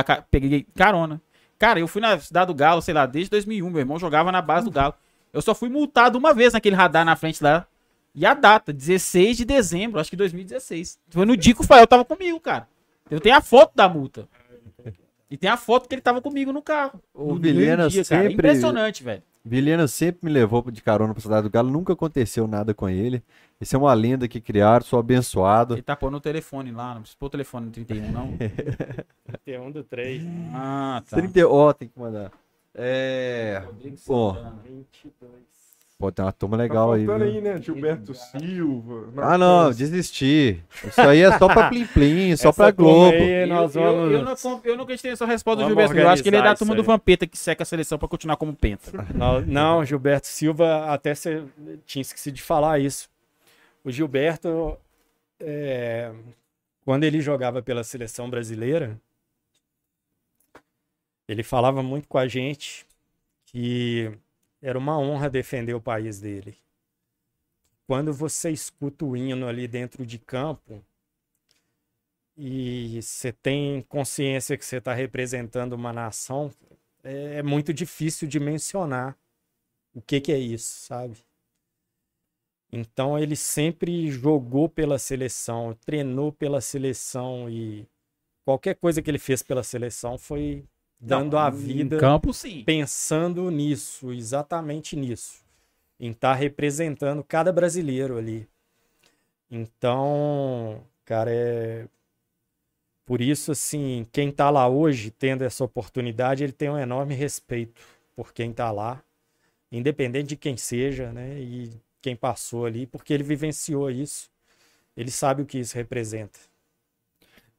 [0.05, 1.19] ca- peguei carona.
[1.57, 3.69] Cara, eu fui na cidade do Galo, sei lá, desde 2001.
[3.69, 4.93] Meu irmão jogava na base do Galo.
[5.33, 7.65] Eu só fui multado uma vez naquele radar na frente lá.
[8.13, 10.99] E a data, 16 de dezembro, acho que 2016.
[11.09, 12.67] Foi no dia que o Fael tava comigo, cara.
[13.09, 14.27] Eu tenho a foto da multa.
[15.35, 16.97] E tem a foto que ele tava comigo no carro.
[17.13, 18.03] O Vilhena cara.
[18.05, 19.21] sempre- Impressionante, velho.
[19.43, 23.21] Vilhena sempre me levou de carona pra cidade do Galo, nunca aconteceu nada com ele.
[23.59, 25.73] Isso é uma lenda que criaram, sou abençoado.
[25.75, 28.29] Ele tá pondo o telefone lá, não precisa pôr o telefone no 31, não.
[29.43, 30.23] Tem um do 3.
[30.53, 31.17] Ah, tá.
[31.17, 32.31] 30, ó, tem que mandar.
[32.73, 33.61] É.
[34.07, 34.37] Pô,
[35.97, 37.01] pô, tem uma turma legal tá aí.
[37.05, 37.13] viu?
[37.13, 37.61] aí, né?
[37.61, 39.09] Gilberto Silva.
[39.17, 40.61] Ah, não, desisti.
[40.83, 43.15] Isso aí é só pra Plim Plim, só Essa pra Globo.
[43.15, 45.83] aí, Eu, nós eu, vamos- eu não, com- eu não gostei dessa resposta do Vamos
[45.83, 45.99] Gilberto.
[46.05, 46.83] Eu acho que ele é da turma do.
[46.83, 48.91] Vampeta que seca a seleção pra continuar como penta.
[49.13, 51.43] Não, não, Gilberto Silva, até você
[51.85, 53.09] tinha esquecido de falar isso.
[53.83, 54.77] O Gilberto,
[55.39, 56.11] é,
[56.83, 58.99] quando ele jogava pela seleção brasileira,
[61.27, 62.85] ele falava muito com a gente
[63.45, 64.11] que
[64.65, 66.57] era uma honra defender o país dele.
[67.85, 70.83] Quando você escuta o hino ali dentro de campo
[72.35, 76.51] e você tem consciência que você está representando uma nação,
[77.03, 79.15] é, é muito difícil de mencionar
[79.93, 81.23] o que, que é isso, sabe?
[82.71, 87.87] Então ele sempre jogou pela seleção, treinou pela seleção e
[88.43, 90.67] qualquer coisa que ele fez pela seleção foi
[90.99, 92.63] dando a vida campo, sim.
[92.63, 95.43] pensando nisso, exatamente nisso,
[95.99, 98.47] em estar representando cada brasileiro ali.
[99.49, 101.87] Então, cara, é
[103.05, 107.79] por isso assim, quem tá lá hoje tendo essa oportunidade, ele tem um enorme respeito
[108.15, 109.03] por quem tá lá,
[109.71, 111.39] independente de quem seja, né?
[111.39, 114.29] E quem passou ali, porque ele vivenciou isso.
[114.97, 116.39] Ele sabe o que isso representa.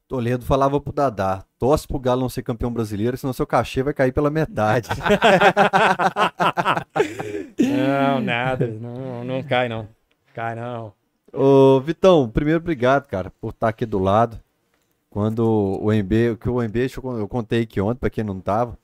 [0.07, 3.93] Toledo falava pro Dadá: torce pro Galo não ser campeão brasileiro, senão seu cachê vai
[3.93, 4.89] cair pela metade.
[7.59, 9.87] Não, nada, não, não cai não.
[10.33, 10.93] Cai não.
[11.33, 14.39] Ô, Vitão, primeiro obrigado, cara, por estar aqui do lado.
[15.09, 16.87] Quando o MB, que o MB,
[17.19, 18.77] eu- contei aqui ontem, pra quem não tava,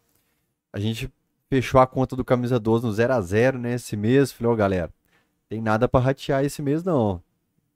[0.71, 1.11] a gente
[1.49, 4.31] fechou a conta do Camisa 12 no 0 a 0 né, esse mês.
[4.31, 4.89] Falei, ó, galera,
[5.47, 7.21] tem nada pra ratear esse mês, não.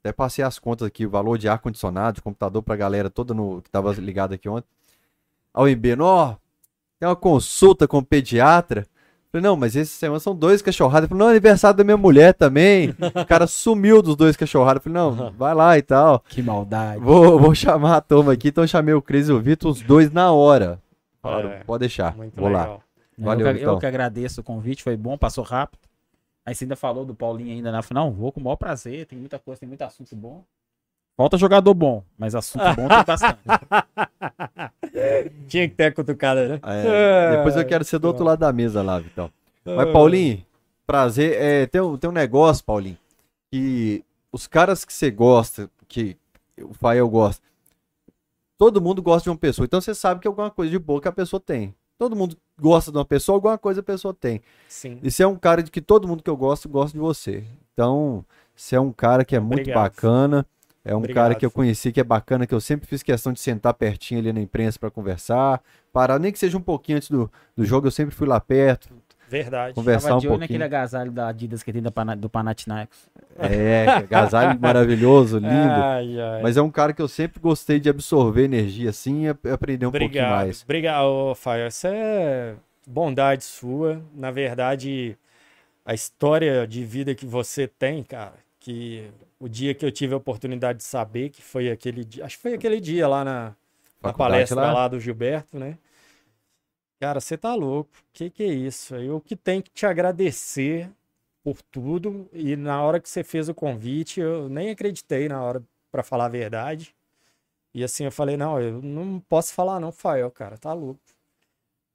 [0.08, 3.60] Até passei as contas aqui, o valor de ar-condicionado, de computador pra galera toda no,
[3.60, 4.66] que tava ligado aqui ontem.
[5.52, 6.34] Aí o MB, ó,
[6.98, 8.86] tem uma consulta com o pediatra.
[9.30, 11.02] Falei, não, mas esse semana são dois cachorrados.
[11.04, 12.94] Ele falou, não, é aniversário da minha mulher também.
[13.14, 14.82] O cara sumiu dos dois cachorrados.
[14.82, 16.20] Falei, não, vai lá e tal.
[16.26, 17.00] Que maldade.
[17.02, 18.48] Vou, vou chamar a turma aqui.
[18.48, 20.80] Então eu chamei o Cris e o Vitor, os dois na hora.
[21.20, 22.16] Falaram, É, pode deixar.
[22.16, 22.62] Muito vou lá.
[22.62, 22.82] legal.
[23.18, 23.78] Valeu, eu, que, eu Vitão.
[23.80, 25.80] que agradeço o convite, foi bom, passou rápido.
[26.48, 28.10] Aí você ainda falou do Paulinho ainda na final.
[28.10, 30.42] Vou com o maior prazer, tem muita coisa, tem muito assunto bom.
[31.14, 33.38] Falta jogador bom, mas assunto bom tem bastante.
[35.46, 36.60] Tinha que ter a cutucada, né?
[36.62, 39.30] É, depois eu quero ser do outro lado da mesa lá, Vitão.
[39.62, 40.42] Mas, Paulinho,
[40.86, 41.36] prazer.
[41.38, 42.96] É, tem, um, tem um negócio, Paulinho,
[43.52, 44.02] que
[44.32, 46.16] os caras que você gosta, que
[46.62, 47.46] o Fael gosta,
[48.56, 49.66] todo mundo gosta de uma pessoa.
[49.66, 51.74] Então você sabe que é alguma coisa de boa que a pessoa tem.
[51.98, 54.40] Todo mundo gosta de uma pessoa, alguma coisa a pessoa tem.
[54.68, 54.98] Sim.
[55.02, 57.44] E você é um cara de que todo mundo que eu gosto, gosta de você.
[57.72, 59.82] Então, você é um cara que é muito Obrigado.
[59.82, 60.46] bacana.
[60.84, 63.32] É um Obrigado, cara que eu conheci que é bacana, que eu sempre fiz questão
[63.32, 65.62] de sentar pertinho ali na imprensa para conversar.
[65.92, 68.88] Parar, nem que seja um pouquinho antes do, do jogo, eu sempre fui lá perto,
[69.28, 69.74] Verdade.
[69.74, 70.78] conversar Tava um de olho naquele pouquinho.
[70.78, 72.98] agasalho da Adidas que tem da Pana- do Panathinaikos.
[73.38, 75.48] É, agasalho maravilhoso, lindo.
[75.50, 76.42] Ai, ai.
[76.42, 79.86] Mas é um cara que eu sempre gostei de absorver energia assim e ap- aprender
[79.86, 80.30] um pouquinho Obrigado.
[80.44, 80.62] mais.
[80.62, 81.68] Obrigado, Fael.
[81.68, 82.54] Isso é
[82.86, 84.00] bondade sua.
[84.14, 85.16] Na verdade,
[85.84, 89.04] a história de vida que você tem, cara, que
[89.38, 92.42] o dia que eu tive a oportunidade de saber, que foi aquele dia, acho que
[92.42, 93.52] foi aquele dia lá na,
[94.02, 94.72] na palestra lá?
[94.72, 94.88] lá.
[94.88, 95.76] do Gilberto, né?
[97.00, 97.90] Cara, você tá louco.
[98.12, 98.94] Que que é isso?
[98.96, 100.90] Eu que tenho que te agradecer
[101.42, 102.28] por tudo.
[102.32, 106.26] E na hora que você fez o convite, eu nem acreditei na hora, pra falar
[106.26, 106.94] a verdade.
[107.74, 111.00] E assim, eu falei, não, eu não posso falar não, Fael, cara, tá louco.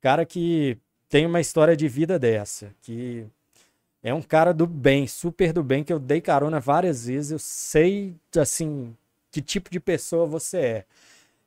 [0.02, 0.78] Cara que
[1.10, 3.26] tem uma história de vida dessa, que
[4.04, 7.40] é um cara do bem, super do bem, que eu dei carona várias vezes, eu
[7.40, 8.96] sei, assim,
[9.32, 10.86] que tipo de pessoa você é.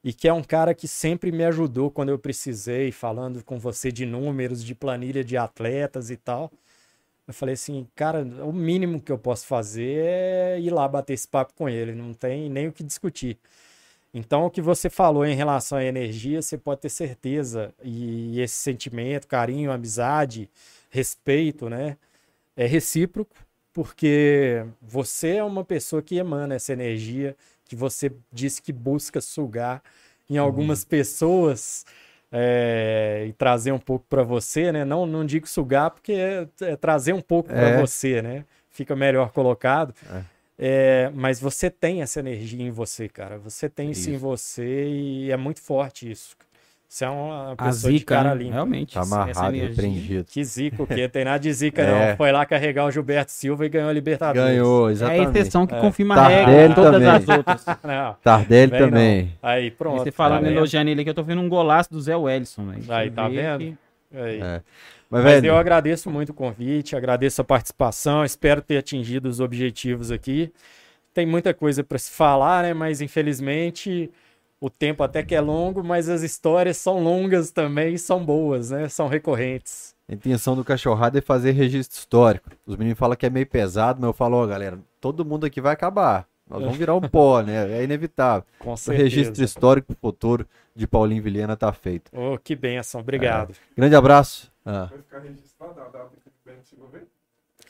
[0.06, 3.90] E que é um cara que sempre me ajudou quando eu precisei, falando com você
[3.90, 6.52] de números, de planilha de atletas e tal.
[7.26, 11.26] Eu falei assim, cara, o mínimo que eu posso fazer é ir lá bater esse
[11.26, 13.36] papo com ele, não tem nem o que discutir.
[14.14, 17.74] Então, o que você falou em relação à energia, você pode ter certeza.
[17.82, 20.48] E esse sentimento, carinho, amizade,
[20.88, 21.96] respeito, né?
[22.56, 23.34] É recíproco,
[23.72, 27.36] porque você é uma pessoa que emana essa energia
[27.68, 29.82] que você disse que busca sugar
[30.28, 31.84] em algumas pessoas.
[32.32, 34.84] é, e trazer um pouco para você, né?
[34.84, 37.80] Não, não digo sugar, porque é, é trazer um pouco para É.
[37.80, 38.44] você, né?
[38.68, 39.94] Fica melhor colocado.
[40.12, 40.22] É.
[40.58, 43.38] É, mas você tem essa energia em você, cara.
[43.38, 44.20] Você tem isso, em Isso.
[44.22, 46.36] você e é muito forte isso.
[46.88, 48.42] Você é uma A pessoa de zica, cara né?
[48.42, 48.54] limpa.
[48.54, 48.94] realmente.
[48.94, 50.24] Tá amarrado, repreendido.
[50.24, 51.08] Que zica o quê?
[51.08, 52.10] Tem nada de zica, É.
[52.10, 52.16] não.
[52.16, 54.48] Foi lá carregar o Gilberto Silva e ganhou a Libertadores.
[54.50, 55.38] Ganhou, É a exatamente.
[55.38, 55.80] exceção que É.
[55.80, 57.08] confirma a Tardelli regra, todas também.
[57.08, 57.66] as outras.
[57.84, 58.88] Não, Tardelli vem não.
[58.88, 59.32] também.
[59.42, 60.02] Aí, pronto.
[60.04, 62.66] Você falando, tá elogiando ele aqui, eu tô vendo um golaço do Zé Wellison.
[62.66, 62.84] velho.
[62.92, 63.58] Aí, Você tá vendo?
[63.58, 63.76] que-
[64.16, 64.40] Aí.
[64.40, 64.62] É.
[65.10, 69.38] Mas, Mas velho, eu agradeço muito o convite, agradeço a participação, espero ter atingido os
[69.40, 70.52] objetivos aqui.
[71.14, 72.74] Tem muita coisa para se falar, né?
[72.74, 74.10] Mas infelizmente
[74.60, 78.70] o tempo até que é longo, mas as histórias são longas também e são boas,
[78.70, 78.88] né?
[78.88, 79.94] São recorrentes.
[80.08, 82.50] a intenção do cachorrada é fazer registro histórico.
[82.66, 85.60] Os meninos falam que é meio pesado, mas eu falo, ó, galera, todo mundo aqui
[85.60, 86.26] vai acabar.
[86.48, 87.78] Nós vamos virar um pó, né?
[87.78, 88.44] É inevitável.
[88.58, 89.02] Com O certeza.
[89.04, 92.10] registro histórico pro futuro de Paulinho Vilhena tá feito.
[92.14, 93.54] Oh, que benção, obrigado.
[93.76, 94.52] Grande abraço.
[94.64, 94.86] Ah.
[94.90, 96.86] Vai ficar registrado a data que o?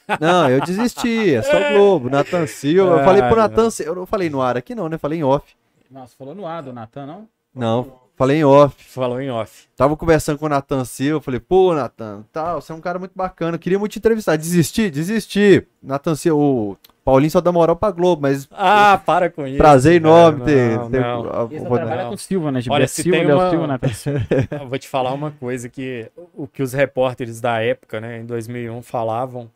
[0.20, 1.34] Não, eu desisti.
[1.34, 2.98] É só Globo, Natan Silva.
[3.00, 3.90] Eu falei pro Ah, Natan Silva.
[3.90, 4.98] Eu não falei no ar aqui, não, né?
[4.98, 5.56] Falei em off.
[5.90, 7.28] Nossa, falou no ar do Natan, não?
[7.54, 8.84] Não, falei em off.
[8.84, 9.66] Falou em off.
[9.76, 11.22] Tava conversando com o Natan Silva.
[11.22, 13.56] Falei, pô, Natan, tal, você é um cara muito bacana.
[13.56, 14.36] Queria muito te entrevistar.
[14.36, 15.66] Desisti, desisti.
[15.82, 19.56] Natan Silva, o Paulinho só dá moral pra Globo, mas Ah, para com isso.
[19.56, 20.76] prazer enorme ter.
[20.76, 21.20] Não, ter não.
[21.30, 22.10] a- Esse a- trabalha não.
[22.10, 22.60] com Silva, né?
[22.68, 24.20] Olha, se Silva, tem uma- Silva, Natan Silva.
[24.50, 28.26] Eu vou te falar uma coisa que o que os repórteres da época, né, em
[28.26, 29.48] 2001, falavam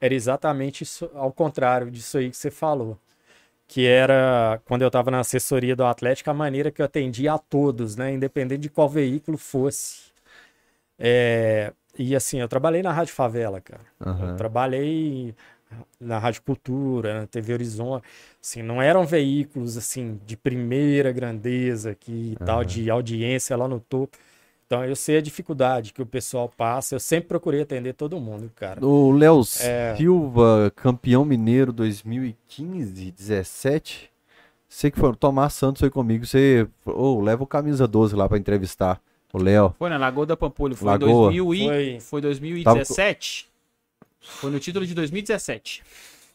[0.00, 2.96] era exatamente isso, ao contrário disso aí que você falou.
[3.72, 7.38] Que era, quando eu estava na assessoria do Atlético, a maneira que eu atendia a
[7.38, 10.12] todos, né, independente de qual veículo fosse.
[10.98, 13.80] É, e assim, eu trabalhei na Rádio Favela, cara.
[13.98, 14.28] Aham.
[14.28, 15.34] Eu trabalhei
[15.98, 18.04] na Rádio Cultura, na TV Horizonte.
[18.42, 23.80] Assim, não eram veículos assim de primeira grandeza aqui e tal, de audiência lá no
[23.80, 24.18] topo.
[24.72, 26.94] Então eu sei a dificuldade que o pessoal passa.
[26.94, 28.82] Eu sempre procurei atender todo mundo, cara.
[28.82, 29.94] O Léo É.
[29.98, 34.10] Silva, campeão mineiro 2015, 17.
[34.66, 36.24] Sei que foi o Tomás Santos foi comigo.
[36.24, 38.98] Você ô, leva o camisa 12 lá pra entrevistar
[39.30, 39.74] o Léo.
[39.78, 41.10] Foi na Lagoa da Pampulha, foi Lagoa.
[41.10, 41.66] em 2000 e...
[41.66, 42.00] Foi.
[42.00, 43.50] Foi 2017.
[44.20, 45.82] Foi no título de 2017.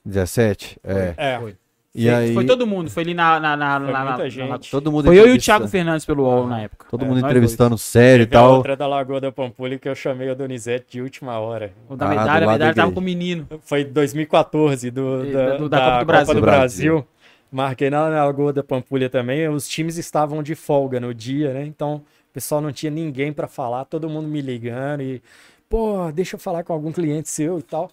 [0.05, 0.79] 17?
[0.83, 1.15] É.
[1.17, 1.57] É, Foi.
[1.95, 3.39] E Foi- aí, Foi todo mundo, foi ali na...
[3.39, 4.49] na, na, Foi na- muita na- gente.
[4.49, 6.85] na- todo mundo Foi eu e o Thiago Fernandes pelo UOL na época.
[6.91, 8.55] Todo É, mundo entrevistando sério e tal.
[8.57, 11.67] outra da Lagoa da Pampulha que eu chamei o Donizete de última hora.
[11.87, 11.89] dois.
[11.89, 13.47] O da Ah, medalha, a medalha tava com o menino.
[13.63, 16.33] Foi 2014, do, E da, do- da da Copa do Brasil.
[16.35, 16.91] do Do Brasil.
[16.93, 17.07] Brasil.
[17.51, 19.47] Marquei na na Lagoa da Pampulha também.
[19.47, 21.65] Os times estavam de folga no dia, né?
[21.65, 21.95] Então,
[22.29, 25.21] o pessoal não tinha ninguém para falar, todo mundo me ligando e,
[25.69, 27.89] pô, deixa eu falar com algum cliente seu e tal.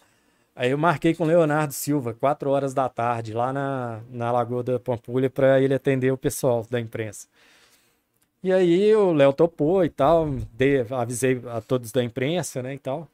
[0.57, 4.63] Aí eu marquei com o Leonardo Silva, 4 horas da tarde, lá na, na Lagoa
[4.63, 7.27] da Pampulha, para ele atender o pessoal da imprensa.
[8.43, 12.79] E aí o Léo topou e tal, dei, avisei a todos da imprensa, né, e
[12.79, 13.09] tal.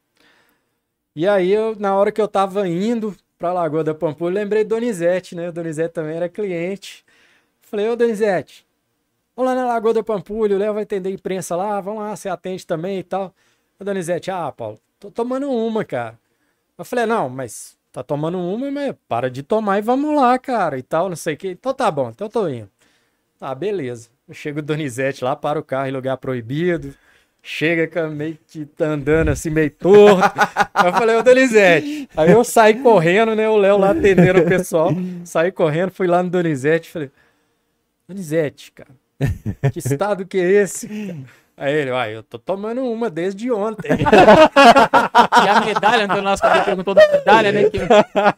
[1.15, 4.69] E aí, eu, na hora que eu tava indo pra Lagoa da Pampulha, lembrei do
[4.69, 5.49] Donizete, né?
[5.49, 7.03] O Donizete também era cliente.
[7.61, 8.65] Falei, ô Donizete,
[9.35, 12.15] vamos lá na Lagoa da Pampulha, o Léo vai atender a imprensa lá, vamos lá,
[12.15, 13.33] você atende também e tal.
[13.79, 16.17] O Donizete, ah, Paulo, tô tomando uma, cara.
[16.81, 20.79] Eu falei, não, mas tá tomando uma, mas para de tomar e vamos lá, cara,
[20.79, 21.49] e tal, não sei o que.
[21.49, 22.67] Então tá bom, então eu tô indo.
[23.39, 24.09] Ah, beleza.
[24.27, 26.95] Eu chego o Donizete lá, para o carro em lugar proibido.
[27.43, 30.23] Chega meio que tá andando assim, meio torto.
[30.83, 32.09] eu falei, ô Donizete.
[32.17, 33.47] Aí eu saí correndo, né?
[33.47, 34.89] O Léo lá atendendo o pessoal.
[35.23, 36.89] Saí correndo, fui lá no Donizete.
[36.89, 37.11] Falei,
[38.07, 38.89] Donizete, cara,
[39.71, 40.89] que estado que é esse?
[41.57, 43.89] Aí ele, uai, eu tô tomando uma desde ontem.
[45.43, 47.63] E a medalha, então nosso cabelo perguntou da medalha, né?
[47.69, 47.79] Que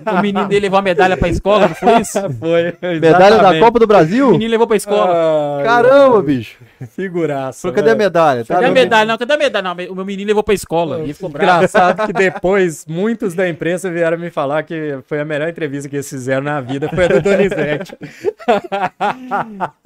[0.09, 2.19] o menino dele levou a medalha pra escola, não foi isso?
[2.39, 2.75] Foi.
[2.81, 3.59] Medalha da exatamente.
[3.63, 4.31] Copa do O Brasil?
[4.31, 5.57] menino levou pra escola.
[5.59, 6.57] Ai, Caramba, bicho.
[6.95, 7.61] Figuraça.
[7.61, 8.03] Falou, cadê a velho.
[8.05, 8.45] medalha?
[8.45, 9.05] Tá Cadê a medalha?
[9.05, 9.63] Não, cadê a medalha?
[9.63, 11.01] Não, o meu menino levou pra escola.
[11.03, 11.57] E ficou bravo.
[11.57, 15.95] Engraçado que depois muitos da imprensa vieram me falar que foi a melhor entrevista que
[15.97, 17.97] eles fizeram na vida, foi a do Donizete.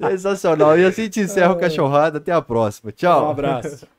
[0.00, 0.78] Sensacional.
[0.78, 2.18] E assim te encerra o cachorrada.
[2.18, 2.92] Até a próxima.
[2.92, 3.27] Tchau.
[3.28, 3.86] Um abraço.